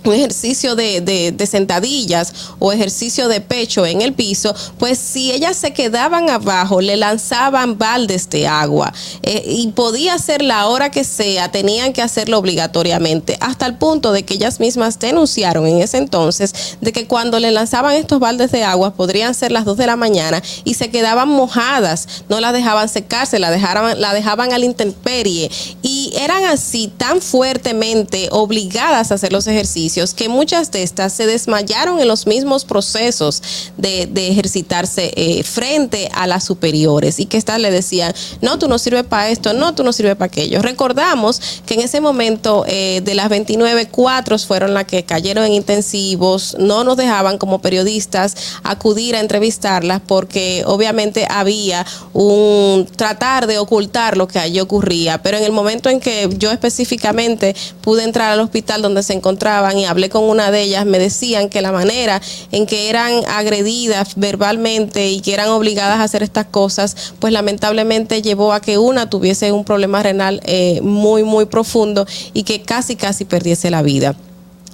un 0.04 0.14
ejercicio 0.14 0.74
de, 0.74 1.00
de, 1.00 1.32
de, 1.32 1.46
sentadillas 1.46 2.32
o 2.58 2.72
ejercicio 2.72 3.28
de 3.28 3.40
pecho 3.40 3.86
en 3.86 4.02
el 4.02 4.14
piso, 4.14 4.54
pues 4.78 4.98
si 4.98 5.30
ellas 5.30 5.56
se 5.56 5.72
quedaban 5.72 6.28
abajo, 6.28 6.80
le 6.80 6.96
lanzaban 6.96 7.78
baldes 7.78 8.28
de 8.28 8.46
agua 8.46 8.92
eh, 9.22 9.44
y 9.46 9.68
podía 9.68 10.18
ser 10.18 10.42
la 10.42 10.66
hora 10.66 10.90
que 10.90 11.04
sea, 11.04 11.50
tenían 11.50 11.92
que 11.92 12.02
hacerlo 12.02 12.38
obligatoriamente, 12.38 13.36
hasta 13.40 13.66
el 13.66 13.76
punto 13.76 14.12
de 14.12 14.24
que 14.24 14.34
ellas 14.34 14.60
mismas 14.60 14.98
denunciaron 14.98 15.66
en 15.66 15.80
ese 15.80 15.98
entonces 15.98 16.76
de 16.80 16.92
que 16.92 17.06
cuando 17.06 17.38
le 17.38 17.50
lanzaban 17.52 17.94
estos 17.94 18.18
baldes 18.18 18.50
de 18.50 18.64
agua 18.64 18.94
podrían 18.94 19.34
ser 19.34 19.52
las 19.52 19.64
2 19.64 19.76
de 19.76 19.86
la 19.86 19.96
mañana 19.96 20.42
y 20.64 20.74
se 20.74 20.90
quedaban 20.90 21.28
mojadas, 21.28 22.24
no 22.28 22.40
las 22.40 22.52
dejaban 22.52 22.88
secarse, 22.88 23.38
la 23.38 23.50
dejaban, 23.50 24.00
la 24.00 24.14
dejaban 24.14 24.52
a 24.52 24.58
la 24.58 24.64
intemperie 24.64 25.50
y 25.82 26.12
eran 26.18 26.44
así 26.44 26.88
tan 26.96 27.20
fuertemente 27.20 28.28
obligadas 28.30 29.10
a 29.10 29.14
hacer 29.14 29.32
los 29.32 29.46
ejercicios 29.46 29.91
que 30.14 30.28
muchas 30.28 30.70
de 30.70 30.82
estas 30.82 31.12
se 31.12 31.26
desmayaron 31.26 32.00
en 32.00 32.08
los 32.08 32.26
mismos 32.26 32.64
procesos 32.64 33.42
de, 33.76 34.08
ejercitarse 34.32 35.12
eh, 35.16 35.42
frente 35.42 36.08
a 36.14 36.26
las 36.26 36.44
superiores 36.44 37.18
y 37.18 37.26
que 37.26 37.36
estas 37.36 37.58
le 37.60 37.70
decían, 37.70 38.14
no, 38.40 38.58
tú 38.58 38.68
no 38.68 38.78
sirves 38.78 39.04
para 39.04 39.28
esto, 39.28 39.52
no, 39.52 39.74
tú 39.74 39.84
no 39.84 39.92
sirves 39.92 40.16
para 40.16 40.26
aquello. 40.26 40.62
Recordamos 40.62 41.40
que 41.66 41.74
en 41.74 41.80
ese 41.80 42.00
momento 42.00 42.64
eh, 42.66 43.02
de 43.04 43.14
las 43.14 43.28
29, 43.28 43.88
cuatro 43.88 44.38
fueron 44.38 44.72
las 44.72 44.84
que 44.84 45.04
cayeron 45.04 45.44
en 45.44 45.52
intensivos, 45.52 46.56
no 46.58 46.84
nos 46.84 46.96
dejaban 46.96 47.36
como 47.36 47.60
periodistas 47.60 48.34
acudir 48.62 49.14
a 49.14 49.20
entrevistarlas 49.20 50.00
porque 50.06 50.62
obviamente 50.66 51.26
había 51.28 51.84
un 52.12 52.88
tratar 52.96 53.46
de 53.46 53.58
ocultar 53.58 54.16
lo 54.16 54.26
que 54.28 54.38
allí 54.38 54.60
ocurría, 54.60 55.22
pero 55.22 55.36
en 55.36 55.44
el 55.44 55.52
momento 55.52 55.90
en 55.90 56.00
que 56.00 56.28
yo 56.38 56.50
específicamente 56.50 57.54
pude 57.82 58.04
entrar 58.04 58.32
al 58.32 58.40
hospital 58.40 58.82
donde 58.82 59.02
se 59.02 59.12
encontraban 59.12 59.78
hablé 59.86 60.08
con 60.08 60.24
una 60.24 60.50
de 60.50 60.62
ellas, 60.62 60.86
me 60.86 60.98
decían 60.98 61.48
que 61.48 61.62
la 61.62 61.72
manera 61.72 62.20
en 62.50 62.66
que 62.66 62.88
eran 62.88 63.12
agredidas 63.28 64.14
verbalmente 64.16 65.10
y 65.10 65.20
que 65.20 65.34
eran 65.34 65.48
obligadas 65.48 65.98
a 65.98 66.04
hacer 66.04 66.22
estas 66.22 66.46
cosas, 66.46 67.14
pues 67.18 67.32
lamentablemente 67.32 68.22
llevó 68.22 68.52
a 68.52 68.60
que 68.60 68.78
una 68.78 69.08
tuviese 69.08 69.52
un 69.52 69.64
problema 69.64 70.02
renal 70.02 70.40
eh, 70.44 70.80
muy, 70.82 71.22
muy 71.22 71.46
profundo 71.46 72.06
y 72.32 72.42
que 72.44 72.62
casi, 72.62 72.96
casi 72.96 73.24
perdiese 73.24 73.70
la 73.70 73.82
vida 73.82 74.14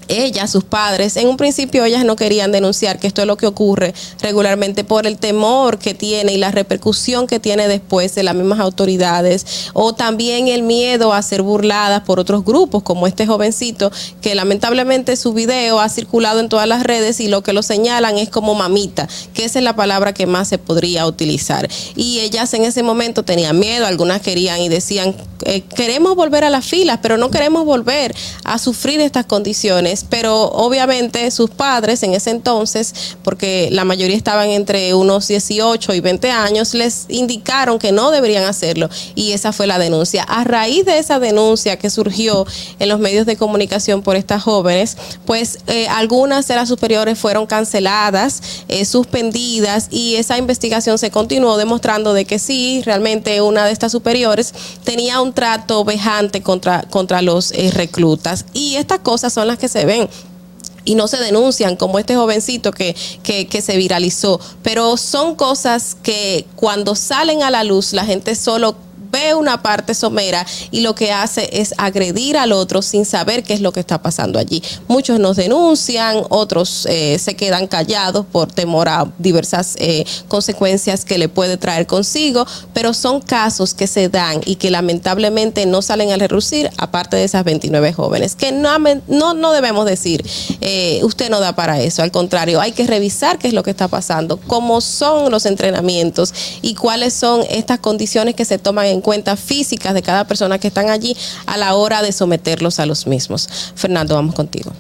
ellas, 0.09 0.51
sus 0.51 0.65
padres, 0.65 1.17
en 1.17 1.29
un 1.29 1.37
principio 1.37 1.85
ellas 1.85 2.05
no 2.05 2.17
querían 2.17 2.53
denunciar 2.53 2.99
que 2.99 3.07
esto 3.07 3.21
es 3.21 3.27
lo 3.27 3.37
que 3.37 3.47
ocurre 3.47 3.95
regularmente 4.21 4.85
por 4.85 5.07
el 5.07 5.19
temor 5.19 5.79
que 5.79 5.95
tiene 5.95 6.33
y 6.33 6.39
la 6.39 6.51
repercusión 6.51 7.27
que 7.27 7.39
tiene 7.39 7.69
después 7.69 8.15
de 8.15 8.23
las 8.23 8.35
mismas 8.35 8.61
autoridades 8.61 9.47
o 9.75 9.95
también 9.95 10.49
el 10.49 10.63
miedo 10.63 11.13
a 11.13 11.23
ser 11.23 11.43
burladas 11.43 12.03
por 12.03 12.21
otros 12.21 12.45
grupos 12.45 12.83
como 12.83 13.07
este 13.07 13.27
jovencito 13.27 13.93
que 14.21 14.35
lamentablemente 14.35 15.17
su 15.17 15.33
video 15.33 15.81
ha 15.81 15.89
circulado 15.89 16.41
en 16.41 16.49
todas 16.49 16.67
las 16.67 16.83
redes 16.83 17.21
y 17.21 17.29
lo 17.29 17.43
que 17.43 17.53
lo 17.53 17.63
señalan 17.63 18.19
es 18.19 18.29
como 18.29 18.55
mamita, 18.55 19.09
que 19.35 19.45
esa 19.45 19.59
es 19.59 19.65
la 19.65 19.77
palabra 19.77 20.15
que 20.15 20.27
más 20.27 20.49
se 20.49 20.59
podría 20.59 21.07
utilizar. 21.07 21.69
Y 21.95 22.21
ellas 22.21 22.53
en 22.55 22.65
ese 22.65 22.83
momento 22.83 23.25
tenían 23.25 23.59
miedo, 23.59 23.87
algunas 23.87 24.23
querían 24.23 24.61
y 24.61 24.69
decían, 24.69 25.15
eh, 25.45 25.63
queremos 25.63 26.17
volver 26.17 26.45
a 26.45 26.51
las 26.51 26.67
filas, 26.67 26.99
pero 27.03 27.17
no 27.17 27.31
queremos 27.31 27.65
volver 27.65 28.15
a 28.45 28.59
sufrir 28.59 29.01
estas 29.01 29.27
condiciones 29.27 29.98
pero 30.09 30.45
obviamente 30.51 31.31
sus 31.31 31.51
padres 31.51 32.03
en 32.03 32.15
ese 32.15 32.31
entonces, 32.31 33.17
porque 33.23 33.69
la 33.73 33.85
mayoría 33.85 34.17
estaban 34.17 34.51
entre 34.51 34.95
unos 34.95 35.29
18 35.29 35.95
y 35.95 36.01
20 36.01 36.31
años, 36.31 36.75
les 36.75 37.07
indicaron 37.09 37.79
que 37.79 37.93
no 37.93 38.11
deberían 38.11 38.45
hacerlo 38.45 38.89
y 39.15 39.33
esa 39.33 39.53
fue 39.53 39.67
la 39.67 39.79
denuncia. 39.79 40.23
A 40.25 40.45
raíz 40.45 40.85
de 40.85 40.99
esa 40.99 41.19
denuncia 41.19 41.79
que 41.79 41.91
surgió 41.91 42.47
en 42.79 42.89
los 42.89 42.99
medios 42.99 43.27
de 43.27 43.37
comunicación 43.37 44.03
por 44.03 44.17
estas 44.17 44.43
jóvenes, 44.43 44.97
pues 45.25 45.59
eh, 45.67 45.89
algunas 45.89 46.47
de 46.49 46.57
las 46.57 46.69
superiores 46.69 47.19
fueron 47.19 47.47
canceladas, 47.47 48.43
eh, 48.69 48.85
suspendidas 48.85 49.89
y 49.91 50.17
esa 50.17 50.39
investigación 50.39 50.99
se 50.99 51.11
continuó 51.11 51.57
demostrando 51.57 52.13
de 52.13 52.25
que 52.25 52.39
sí, 52.39 52.83
realmente 52.85 53.41
una 53.41 53.67
de 53.67 53.73
estas 53.73 53.93
superiores 53.93 54.55
tenía 54.85 55.21
un 55.21 55.33
trato 55.33 55.85
vejante 55.85 56.43
contra, 56.43 56.83
contra 56.83 57.23
los 57.23 57.53
eh, 57.53 57.71
reclutas 57.73 58.45
y 58.53 58.77
estas 58.77 59.01
cosas 59.01 59.33
son 59.33 59.47
las 59.47 59.59
que 59.59 59.69
se 59.69 59.85
ven 59.89 60.09
y 60.84 60.95
no 60.95 61.09
se 61.09 61.18
denuncian, 61.18 61.76
como 61.76 61.99
este 61.99 62.14
jovencito 62.16 62.72
que, 62.72 62.97
que, 63.22 63.47
que, 63.47 63.61
se 63.61 63.76
viralizó. 63.76 64.41
Pero 64.62 64.97
son 64.97 65.34
cosas 65.34 65.97
que 66.03 66.47
cuando 66.57 66.95
salen 66.95 67.43
a 67.43 67.51
la 67.51 67.62
luz, 67.62 67.93
la 67.93 68.07
gente 68.07 68.34
solo 68.34 68.74
ve 69.11 69.35
una 69.35 69.63
parte 69.63 69.95
somera 69.95 70.47
y 70.71 70.81
lo 70.81 70.95
que 70.95 71.13
hace 71.13 71.49
es 71.53 71.75
agredir 71.79 72.37
al 72.37 72.53
otro 72.53 72.83
sin 72.83 73.05
saber 73.05 73.43
qué 73.43 73.55
es 73.55 73.61
lo 73.61 73.73
que 73.73 73.81
está 73.81 74.03
pasando 74.03 74.39
allí. 74.39 74.63
Muchos 74.87 75.19
nos 75.19 75.37
denuncian, 75.37 76.23
otros 76.29 76.87
eh, 76.87 77.19
se 77.19 77.37
quedan 77.37 77.67
callados 77.67 78.27
por 78.27 78.51
temor 78.51 78.89
a 78.89 79.11
diversas 79.19 79.77
eh, 79.79 80.05
consecuencias 80.29 81.05
que 81.05 81.19
le 81.19 81.29
puede 81.29 81.57
traer 81.57 81.87
consigo, 81.87 82.47
pero 82.73 82.95
son 82.95 83.21
casos 83.21 83.75
que 83.75 83.87
se 83.87 84.09
dan 84.09 84.41
y 84.45 84.57
que 84.57 84.71
lamentablemente 84.71 85.67
no 85.67 85.83
salen 85.83 86.13
a 86.13 86.17
reducir, 86.17 86.71
aparte 86.77 87.17
de 87.17 87.25
esas 87.25 87.45
29 87.45 87.93
jóvenes, 87.93 88.35
que 88.35 88.53
no, 88.53 88.79
no, 89.09 89.35
no 89.35 89.53
debemos 89.53 89.87
decir, 89.87 90.25
eh, 90.61 91.01
usted 91.03 91.31
no 91.31 91.41
da 91.41 91.55
para 91.55 91.81
eso, 91.81 92.03
al 92.03 92.11
contrario, 92.11 92.61
hay 92.61 92.73
que 92.73 92.87
revisar 92.87 93.39
qué 93.39 93.49
es 93.49 93.55
lo 93.55 93.63
que 93.63 93.71
está 93.71 93.89
pasando, 93.89 94.39
cómo 94.47 94.81
son 94.81 95.31
los 95.31 95.47
entrenamientos 95.47 96.33
y 96.63 96.75
cuáles 96.75 97.15
son 97.15 97.43
estas 97.51 97.79
condiciones 97.79 98.35
que 98.35 98.45
se 98.45 98.59
toman 98.59 98.87
en 98.87 98.98
cuentas 99.01 99.41
físicas 99.41 99.95
de 99.95 100.03
cada 100.03 100.25
persona 100.27 100.59
que 100.59 100.69
están 100.69 100.91
allí 100.91 101.17
a 101.47 101.57
la 101.57 101.75
hora 101.75 102.03
de 102.03 102.13
someterlos 102.13 102.81
a 102.81 102.87
los 102.87 103.07
mismos. 103.07 103.49
Fernando, 103.75 104.15
vamos 104.15 104.35
contigo. 104.35 104.73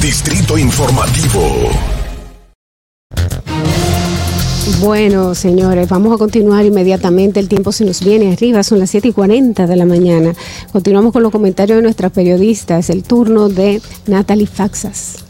Distrito 0.00 0.58
Informativo. 0.58 1.70
Bueno, 4.80 5.34
señores, 5.34 5.88
vamos 5.88 6.14
a 6.14 6.18
continuar 6.18 6.64
inmediatamente. 6.66 7.40
El 7.40 7.48
tiempo 7.48 7.72
se 7.72 7.84
nos 7.84 8.04
viene 8.04 8.32
arriba, 8.32 8.62
son 8.62 8.78
las 8.78 8.90
7 8.90 9.08
y 9.08 9.12
40 9.12 9.66
de 9.66 9.76
la 9.76 9.84
mañana. 9.84 10.34
Continuamos 10.72 11.12
con 11.12 11.22
los 11.22 11.32
comentarios 11.32 11.76
de 11.76 11.82
nuestras 11.82 12.12
periodistas. 12.12 12.90
El 12.90 13.02
turno 13.02 13.48
de 13.48 13.80
Natalie 14.06 14.46
Faxas. 14.46 15.25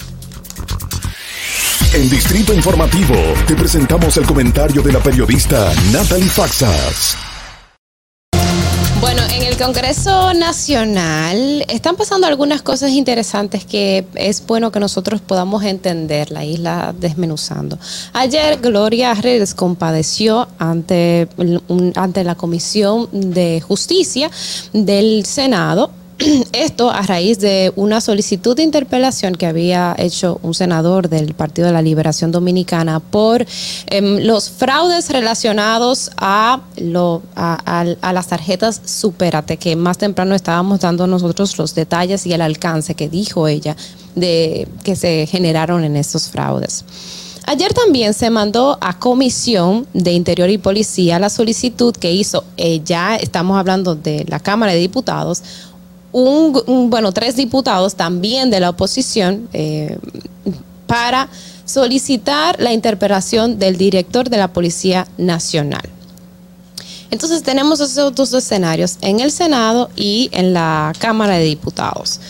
En 1.93 2.09
Distrito 2.11 2.53
Informativo 2.53 3.15
te 3.47 3.55
presentamos 3.55 4.17
el 4.17 4.27
comentario 4.27 4.83
de 4.83 4.93
la 4.93 5.01
periodista 5.01 5.73
Natalie 5.93 6.29
Faxas. 6.29 7.17
Bueno, 9.01 9.23
en 9.31 9.43
el 9.43 9.57
Congreso 9.57 10.35
Nacional 10.35 11.65
están 11.69 11.97
pasando 11.97 12.27
algunas 12.27 12.63
cosas 12.63 12.91
interesantes 12.91 13.65
que 13.65 14.07
es 14.15 14.47
bueno 14.47 14.73
que 14.73 14.81
nosotros 14.81 15.21
podamos 15.21 15.65
entender 15.65 16.31
la 16.31 16.45
isla 16.45 16.95
desmenuzando. 16.99 17.79
Ayer 18.13 18.59
Gloria 18.61 19.15
Redes 19.15 19.55
compadeció 19.55 20.49
ante, 20.59 21.29
ante 21.95 22.25
la 22.25 22.35
Comisión 22.35 23.09
de 23.13 23.61
Justicia 23.61 24.31
del 24.73 25.25
Senado 25.27 25.91
esto 26.53 26.91
a 26.91 27.03
raíz 27.03 27.39
de 27.41 27.73
una 27.77 28.01
solicitud 28.01 28.57
de 28.57 28.63
interpelación 28.63 29.35
que 29.35 29.47
había 29.47 29.95
hecho 29.99 30.41
un 30.43 30.55
senador 30.55 31.09
del 31.09 31.35
Partido 31.35 31.67
de 31.67 31.75
la 31.75 31.83
Liberación 31.83 32.33
Dominicana 32.33 33.01
por 33.01 33.45
em, 33.87 34.19
los 34.25 34.51
fraudes 34.51 35.11
relacionados 35.11 36.11
a, 36.17 36.61
las 38.03 38.27
tarjetas 38.29 38.81
Superate, 38.85 39.59
que 39.59 39.77
más 39.77 39.99
temprano 39.99 40.35
estábamos 40.35 40.81
dando 40.81 41.07
nosotros 41.07 41.57
los 41.59 41.75
detalles 41.75 42.27
y 42.27 42.33
el 42.33 42.41
alcance 42.41 42.95
que 42.95 43.09
dijo 43.09 43.47
ella 43.49 43.77
de 44.15 44.67
que 44.85 44.97
se 44.97 45.27
generaron 45.27 45.85
en 45.85 45.97
estos 45.97 46.29
fraudes. 46.29 46.85
Ayer 47.49 47.73
también 47.73 48.13
se 48.13 48.29
mandó 48.29 48.77
a 48.81 48.99
Comisión 48.99 49.87
de 49.93 50.13
Interior 50.13 50.51
y 50.51 50.59
Policía 50.59 51.21
la 51.21 51.31
solicitud 51.31 51.95
que 51.95 52.11
hizo, 52.11 52.43
eh, 52.57 52.81
ya 52.85 53.15
estamos 53.15 53.57
hablando 53.57 53.95
de 53.95 54.25
la 54.29 54.41
Cámara 54.41 54.73
de 54.73 54.79
Diputados, 54.79 55.43
un, 56.13 56.89
bueno, 56.91 57.13
tres 57.13 57.37
diputados 57.37 57.95
también 57.95 58.51
de 58.51 58.61
la 58.61 58.71
oposición 58.71 59.49
eh, 59.53 59.99
para 60.87 61.29
solicitar 61.65 62.61
la 62.61 62.73
interpelación 62.73 63.59
del 63.59 63.77
director 63.77 64.31
de 64.31 64.37
la 64.37 64.49
Policía 64.49 65.07
Nacional. 65.19 65.83
Entonces 67.11 67.43
tenemos 67.43 67.81
esos 67.81 68.15
dos 68.15 68.33
escenarios 68.33 68.97
en 69.01 69.21
el 69.21 69.31
Senado 69.31 69.91
y 69.97 70.29
en 70.33 70.53
la 70.53 70.93
Cámara 70.99 71.35
de 71.35 71.45
Diputados. 71.45 72.21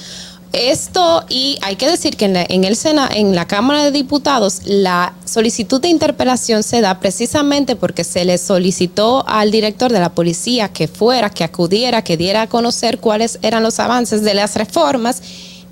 Esto, 0.53 1.25
y 1.29 1.59
hay 1.63 1.77
que 1.77 1.89
decir 1.89 2.17
que 2.17 2.25
en, 2.27 2.33
la, 2.35 2.47
en 2.49 2.65
el 2.65 2.77
Sena, 2.77 3.09
en 3.13 3.35
la 3.35 3.47
Cámara 3.47 3.85
de 3.85 3.91
Diputados, 3.91 4.63
la 4.65 5.15
solicitud 5.25 5.81
de 5.81 5.89
interpelación 5.89 6.63
se 6.63 6.81
da 6.81 6.99
precisamente 7.01 7.77
porque 7.77 8.05
se 8.05 8.25
le 8.25 8.39
solicitó 8.39 9.25
al 9.29 9.51
director 9.51 9.93
de 9.93 10.01
la 10.01 10.15
policía 10.15 10.69
que 10.69 10.89
fuera, 10.89 11.31
que 11.31 11.45
acudiera, 11.45 12.03
que 12.03 12.17
diera 12.17 12.43
a 12.43 12.47
conocer 12.49 12.99
cuáles 12.99 13.39
eran 13.43 13.63
los 13.63 13.79
avances 13.81 14.23
de 14.23 14.35
las 14.35 14.57
reformas, 14.57 15.23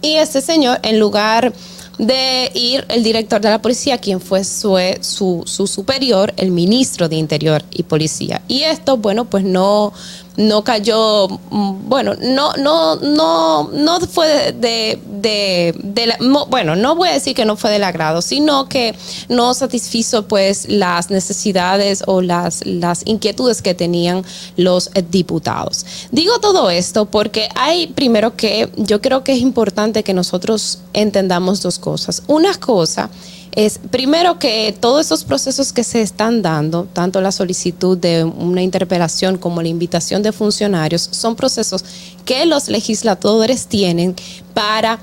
y 0.03 0.17
este 0.17 0.43
señor, 0.43 0.81
en 0.83 1.01
lugar 1.01 1.53
de 1.99 2.51
ir 2.55 2.85
el 2.89 3.03
director 3.03 3.41
de 3.41 3.51
la 3.51 3.63
policía, 3.63 3.99
quien 3.99 4.21
fue 4.21 4.45
su, 4.45 4.77
su, 5.01 5.43
su, 5.47 5.67
superior, 5.67 6.35
el 6.37 6.51
ministro 6.51 7.09
de 7.09 7.17
Interior 7.17 7.63
y 7.71 7.85
Policía. 7.85 8.43
Y 8.49 8.63
esto, 8.63 8.97
bueno, 8.97 9.25
pues 9.27 9.45
no, 9.45 9.93
no 10.37 10.65
cayó, 10.65 11.29
mm, 11.29 11.89
bueno, 11.89 12.15
no, 12.21 12.53
no, 12.55 12.97
no, 12.97 13.69
no 13.73 14.01
fue 14.01 14.53
de, 14.53 14.99
de, 15.21 15.75
de 15.83 16.07
la- 16.07 16.19
bueno, 16.49 16.75
no 16.77 16.97
voy 16.97 17.09
a 17.09 17.13
decir 17.13 17.35
que 17.35 17.45
no 17.45 17.57
fue 17.57 17.71
del 17.71 17.85
agrado, 17.85 18.21
sino 18.21 18.69
que 18.69 18.95
no 19.29 19.55
satisfizo 19.55 20.27
pues 20.27 20.69
las 20.69 21.11
necesidades 21.11 22.03
o 22.07 22.21
las, 22.21 22.67
las 22.67 23.03
inquietudes 23.07 23.63
que 23.63 23.75
tenían 23.75 24.25
los 24.57 24.91
diputados. 25.11 25.87
Digo 26.11 26.39
todo 26.41 26.71
esto 26.71 27.07
porque 27.07 27.49
hay 27.55 27.87
primero 27.89 28.37
que 28.37 28.71
yo 28.77 29.01
creo 29.01 29.23
que 29.25 29.33
es 29.33 29.39
importante 29.41 30.03
que 30.03 30.15
nosotros 30.15 30.81
entendamos 30.93 31.63
dos 31.63 31.79
cosas. 31.79 32.23
Una 32.27 32.55
cosa 32.55 33.09
es 33.53 33.79
primero 33.91 34.39
que 34.39 34.75
todos 34.79 35.07
esos 35.07 35.25
procesos 35.25 35.73
que 35.73 35.85
se 35.85 36.03
están 36.03 36.43
dando, 36.43 36.85
tanto 36.93 37.21
la 37.21 37.33
solicitud 37.33 37.97
de 37.97 38.25
una 38.25 38.63
interpelación 38.63 39.39
como 39.39 39.63
la 39.63 39.69
invitación 39.69 40.23
de 40.23 40.33
funcionarios, 40.33 41.09
son 41.13 41.37
procesos 41.37 41.85
que 42.25 42.47
los 42.47 42.69
legisladores 42.69 43.67
tienen 43.67 44.15
para 44.55 44.99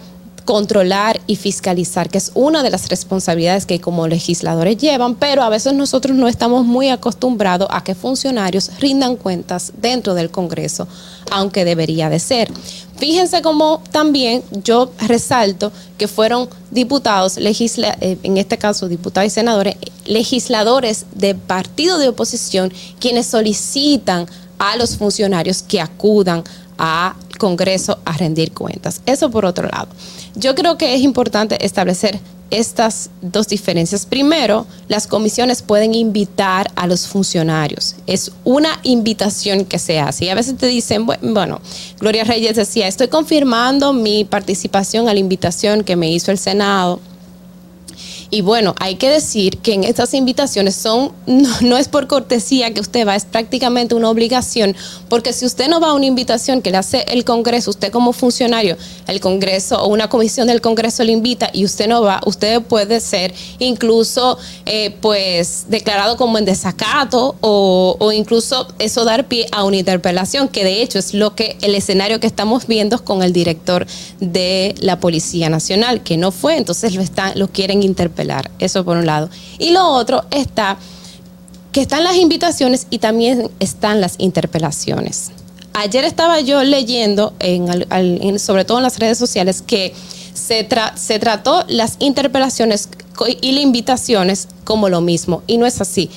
controlar 0.46 1.22
y 1.28 1.36
fiscalizar, 1.36 2.10
que 2.10 2.18
es 2.18 2.32
una 2.34 2.64
de 2.64 2.70
las 2.70 2.90
responsabilidades 2.90 3.66
que 3.66 3.80
como 3.80 4.08
legisladores 4.08 4.78
llevan, 4.78 5.16
pero 5.16 5.44
a 5.44 5.50
veces 5.50 5.74
nosotros 5.74 6.18
no 6.18 6.28
estamos 6.28 6.66
muy 6.66 6.90
acostumbrados 6.90 7.68
a 7.72 7.84
que 7.84 7.96
funcionarios 7.96 8.72
rindan 8.80 9.16
cuentas 9.16 9.72
dentro 9.78 10.14
del 10.14 10.32
Congreso, 10.32 10.88
aunque 11.30 11.64
debería 11.64 12.10
de 12.10 12.20
ser. 12.20 12.52
Fíjense 12.98 13.42
cómo 13.42 13.82
también 13.92 14.44
yo 14.64 14.92
resalto 15.08 15.72
que 15.98 16.08
fueron 16.08 16.50
diputados, 16.72 17.38
legisla- 17.38 17.98
eh, 18.02 18.18
en 18.24 18.38
este 18.38 18.58
caso 18.58 18.88
diputados 18.88 19.28
y 19.28 19.30
senadores, 19.32 19.76
legisladores 20.06 21.06
de 21.16 21.36
partido 21.36 21.98
de 21.98 22.10
oposición, 22.10 22.72
quienes 23.00 23.28
solicitan 23.28 24.28
a 24.60 24.76
los 24.76 24.98
funcionarios 24.98 25.62
que 25.64 25.82
acudan 25.82 26.44
al 26.78 27.14
Congreso 27.42 27.98
a 28.06 28.14
rendir 28.16 28.52
cuentas. 28.52 29.02
Eso 29.08 29.32
por 29.32 29.46
otro 29.46 29.68
lado. 29.68 29.88
Yo 30.36 30.54
creo 30.54 30.78
que 30.78 30.94
es 30.94 31.02
importante 31.02 31.66
establecer 31.66 32.20
estas 32.52 33.10
dos 33.22 33.48
diferencias. 33.48 34.06
Primero, 34.06 34.68
las 34.90 35.08
comisiones 35.08 35.64
pueden 35.64 35.96
invitar 35.96 36.70
a 36.76 36.86
los 36.86 37.08
funcionarios. 37.08 37.96
Es 38.06 38.32
una 38.44 38.80
invitación 38.84 39.66
que 39.66 39.80
se 39.80 40.00
hace. 40.00 40.26
Y 40.26 40.30
a 40.30 40.36
veces 40.36 40.56
te 40.58 40.68
dicen, 40.68 41.08
bu- 41.08 41.18
bueno, 41.34 41.62
Gloria 42.00 42.26
Reyes 42.26 42.56
decía, 42.58 42.88
estoy 42.88 43.08
confirmando 43.08 43.92
mi 43.94 44.24
participación 44.24 45.10
a 45.10 45.14
la 45.14 45.20
invitación 45.20 45.84
que 45.84 45.96
me 45.96 46.12
hizo 46.12 46.30
el 46.30 46.38
Senado. 46.38 47.00
Y 48.34 48.40
bueno, 48.40 48.74
hay 48.80 48.96
que 48.96 49.10
decir 49.10 49.58
que 49.58 49.74
en 49.74 49.84
estas 49.84 50.14
invitaciones 50.14 50.76
son, 50.76 51.12
no, 51.28 51.76
es 51.76 51.90
por 51.90 52.08
cortesía 52.08 52.74
que 52.74 52.80
usted 52.80 53.06
va, 53.06 53.18
es 53.18 53.26
prácticamente 53.26 53.94
una 53.94 54.10
obligación, 54.10 54.74
porque 55.10 55.34
si 55.34 55.46
usted 55.46 55.68
no 55.68 55.82
va 55.82 55.90
a 55.90 55.94
una 55.94 56.06
invitación 56.06 56.62
que 56.62 56.72
le 56.72 56.78
hace 56.78 57.04
el 57.10 57.26
Congreso, 57.26 57.72
usted 57.72 57.92
como 57.92 58.14
funcionario, 58.14 58.78
el 59.08 59.20
Congreso 59.20 59.84
o 59.84 59.88
una 59.88 60.08
comisión 60.08 60.48
del 60.48 60.62
Congreso 60.62 61.04
le 61.04 61.12
invita 61.12 61.50
y 61.52 61.66
usted 61.66 61.90
no 61.90 62.02
va, 62.02 62.22
usted 62.26 62.62
puede 62.62 63.02
ser 63.02 63.34
incluso 63.60 64.38
eh, 64.66 64.96
pues 65.02 65.66
declarado 65.68 66.16
como 66.16 66.38
en 66.38 66.46
desacato 66.46 67.36
o, 67.42 67.98
o 68.00 68.12
incluso 68.14 68.66
eso 68.80 69.04
dar 69.04 69.28
pie 69.28 69.48
a 69.52 69.66
una 69.66 69.76
interpelación, 69.76 70.48
que 70.48 70.64
de 70.64 70.82
hecho 70.82 71.00
es 71.00 71.14
lo 71.14 71.36
que 71.36 71.58
el 71.62 71.76
escenario 71.76 72.22
que 72.22 72.28
estamos 72.28 72.66
viendo 72.66 73.04
con 73.04 73.24
el 73.24 73.34
director 73.34 73.86
de 74.22 74.74
la 74.80 75.02
Policía 75.02 75.50
Nacional, 75.50 76.02
que 76.02 76.16
no 76.16 76.32
fue, 76.32 76.56
entonces 76.56 76.96
lo 76.96 77.02
están, 77.02 77.38
lo 77.38 77.50
quieren 77.50 77.84
interpelar. 77.84 78.21
Eso 78.60 78.84
por 78.84 78.98
un 78.98 79.06
lado. 79.06 79.30
Y 79.60 79.72
lo 79.72 79.88
otro 79.90 80.24
está 80.32 80.78
que 81.72 81.82
están 81.82 82.04
las 82.04 82.18
invitaciones 82.18 82.88
y 82.90 83.00
también 83.00 83.50
están 83.60 84.02
las 84.02 84.16
interpelaciones. 84.18 85.32
Ayer 85.74 86.04
estaba 86.04 86.42
yo 86.42 86.64
leyendo, 86.64 87.34
en, 87.40 88.40
sobre 88.40 88.66
todo 88.66 88.78
en 88.78 88.84
las 88.84 89.00
redes 89.00 89.18
sociales, 89.18 89.64
que 89.66 89.94
se, 90.34 90.68
se 90.96 91.20
trató 91.20 91.64
las 91.70 91.96
interpelaciones 92.00 92.90
y 93.42 93.52
las 93.54 93.64
invitaciones 93.64 94.50
como 94.66 94.90
lo 94.90 95.00
mismo, 95.00 95.44
y 95.48 95.58
no 95.58 95.66
es 95.66 95.80
así. 95.80 96.10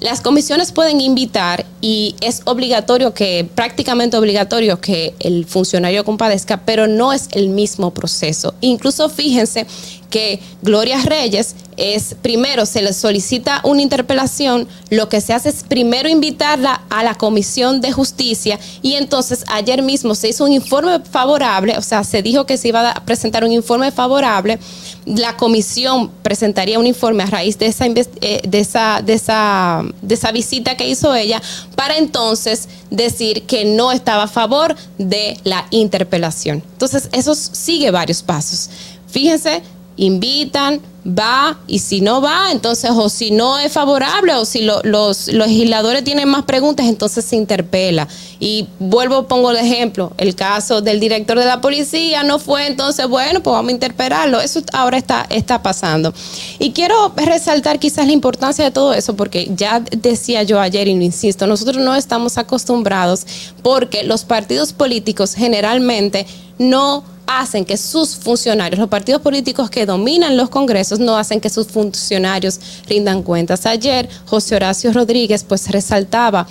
Las 0.00 0.20
comisiones 0.20 0.72
pueden 0.72 1.00
invitar 1.00 1.64
y 1.80 2.16
es 2.20 2.42
obligatorio 2.44 3.14
que, 3.14 3.48
prácticamente 3.54 4.18
obligatorio 4.18 4.78
que 4.78 5.14
el 5.20 5.46
funcionario 5.46 6.04
compadezca, 6.04 6.62
pero 6.66 6.86
no 6.86 7.14
es 7.14 7.28
el 7.32 7.48
mismo 7.48 7.94
proceso. 7.94 8.54
Incluso 8.60 9.08
fíjense 9.08 9.66
que 10.10 10.40
Gloria 10.62 11.00
Reyes 11.02 11.54
es 11.76 12.14
primero 12.22 12.64
se 12.64 12.80
le 12.80 12.92
solicita 12.92 13.60
una 13.62 13.82
interpelación, 13.82 14.66
lo 14.90 15.08
que 15.08 15.20
se 15.20 15.34
hace 15.34 15.50
es 15.50 15.62
primero 15.62 16.08
invitarla 16.08 16.82
a 16.88 17.04
la 17.04 17.14
Comisión 17.14 17.80
de 17.80 17.92
Justicia 17.92 18.58
y 18.80 18.94
entonces 18.94 19.44
ayer 19.48 19.82
mismo 19.82 20.14
se 20.14 20.28
hizo 20.28 20.44
un 20.44 20.52
informe 20.52 21.00
favorable, 21.00 21.76
o 21.76 21.82
sea, 21.82 22.02
se 22.02 22.22
dijo 22.22 22.46
que 22.46 22.56
se 22.56 22.68
iba 22.68 22.90
a 22.90 23.04
presentar 23.04 23.44
un 23.44 23.52
informe 23.52 23.92
favorable, 23.92 24.58
la 25.04 25.36
comisión 25.36 26.10
presentaría 26.22 26.78
un 26.78 26.86
informe 26.86 27.22
a 27.22 27.26
raíz 27.26 27.58
de 27.58 27.66
esa 27.66 27.86
eh, 27.86 28.40
de 28.42 28.58
esa 28.58 29.02
de 29.04 29.12
esa 29.12 29.84
de 30.02 30.14
esa 30.14 30.32
visita 30.32 30.76
que 30.76 30.88
hizo 30.88 31.14
ella 31.14 31.40
para 31.76 31.96
entonces 31.96 32.68
decir 32.90 33.42
que 33.42 33.64
no 33.64 33.92
estaba 33.92 34.24
a 34.24 34.28
favor 34.28 34.74
de 34.98 35.38
la 35.44 35.66
interpelación. 35.70 36.62
Entonces, 36.72 37.08
eso 37.12 37.34
sigue 37.34 37.90
varios 37.90 38.22
pasos. 38.22 38.70
Fíjense, 39.08 39.62
invitan, 39.96 40.80
va, 41.06 41.56
y 41.68 41.78
si 41.78 42.00
no 42.00 42.20
va, 42.20 42.50
entonces, 42.50 42.90
o 42.92 43.08
si 43.08 43.30
no 43.30 43.58
es 43.58 43.72
favorable, 43.72 44.34
o 44.34 44.44
si 44.44 44.62
lo- 44.62 44.82
los, 44.82 45.28
los 45.28 45.46
legisladores 45.46 46.02
tienen 46.02 46.28
más 46.28 46.42
preguntas, 46.44 46.86
entonces 46.86 47.24
se 47.24 47.36
interpela. 47.36 48.08
Y 48.40 48.66
vuelvo, 48.80 49.26
pongo 49.28 49.52
el 49.52 49.56
ejemplo, 49.56 50.12
el 50.18 50.34
caso 50.34 50.80
del 50.82 50.98
director 51.00 51.38
de 51.38 51.44
la 51.46 51.60
policía 51.60 52.24
no 52.24 52.38
fue, 52.40 52.66
entonces, 52.66 53.08
bueno, 53.08 53.40
pues 53.40 53.52
vamos 53.52 53.70
a 53.70 53.72
interpelarlo. 53.72 54.40
Eso 54.40 54.60
ahora 54.72 54.98
está, 54.98 55.26
está 55.30 55.62
pasando. 55.62 56.12
Y 56.58 56.72
quiero 56.72 57.12
resaltar 57.16 57.78
quizás 57.78 58.06
la 58.06 58.12
importancia 58.12 58.64
de 58.64 58.72
todo 58.72 58.92
eso, 58.92 59.14
porque 59.14 59.48
ya 59.54 59.80
decía 59.80 60.42
yo 60.42 60.60
ayer, 60.60 60.88
y 60.88 60.94
lo 60.96 61.02
insisto, 61.02 61.46
nosotros 61.46 61.78
no 61.78 61.94
estamos 61.94 62.36
acostumbrados 62.36 63.26
porque 63.62 64.02
los 64.02 64.24
partidos 64.24 64.72
políticos 64.72 65.34
generalmente 65.34 66.26
no 66.58 67.04
hacen 67.26 67.64
que 67.64 67.76
sus 67.76 68.16
funcionarios, 68.16 68.78
los 68.78 68.88
partidos 68.88 69.20
políticos 69.20 69.70
que 69.70 69.86
dominan 69.86 70.36
los 70.36 70.48
congresos, 70.48 70.98
no 70.98 71.16
hacen 71.16 71.40
que 71.40 71.50
sus 71.50 71.66
funcionarios 71.66 72.60
rindan 72.88 73.22
cuentas. 73.22 73.66
Ayer 73.66 74.08
José 74.26 74.56
Horacio 74.56 74.92
Rodríguez 74.92 75.44
pues 75.44 75.68
resaltaba 75.70 76.46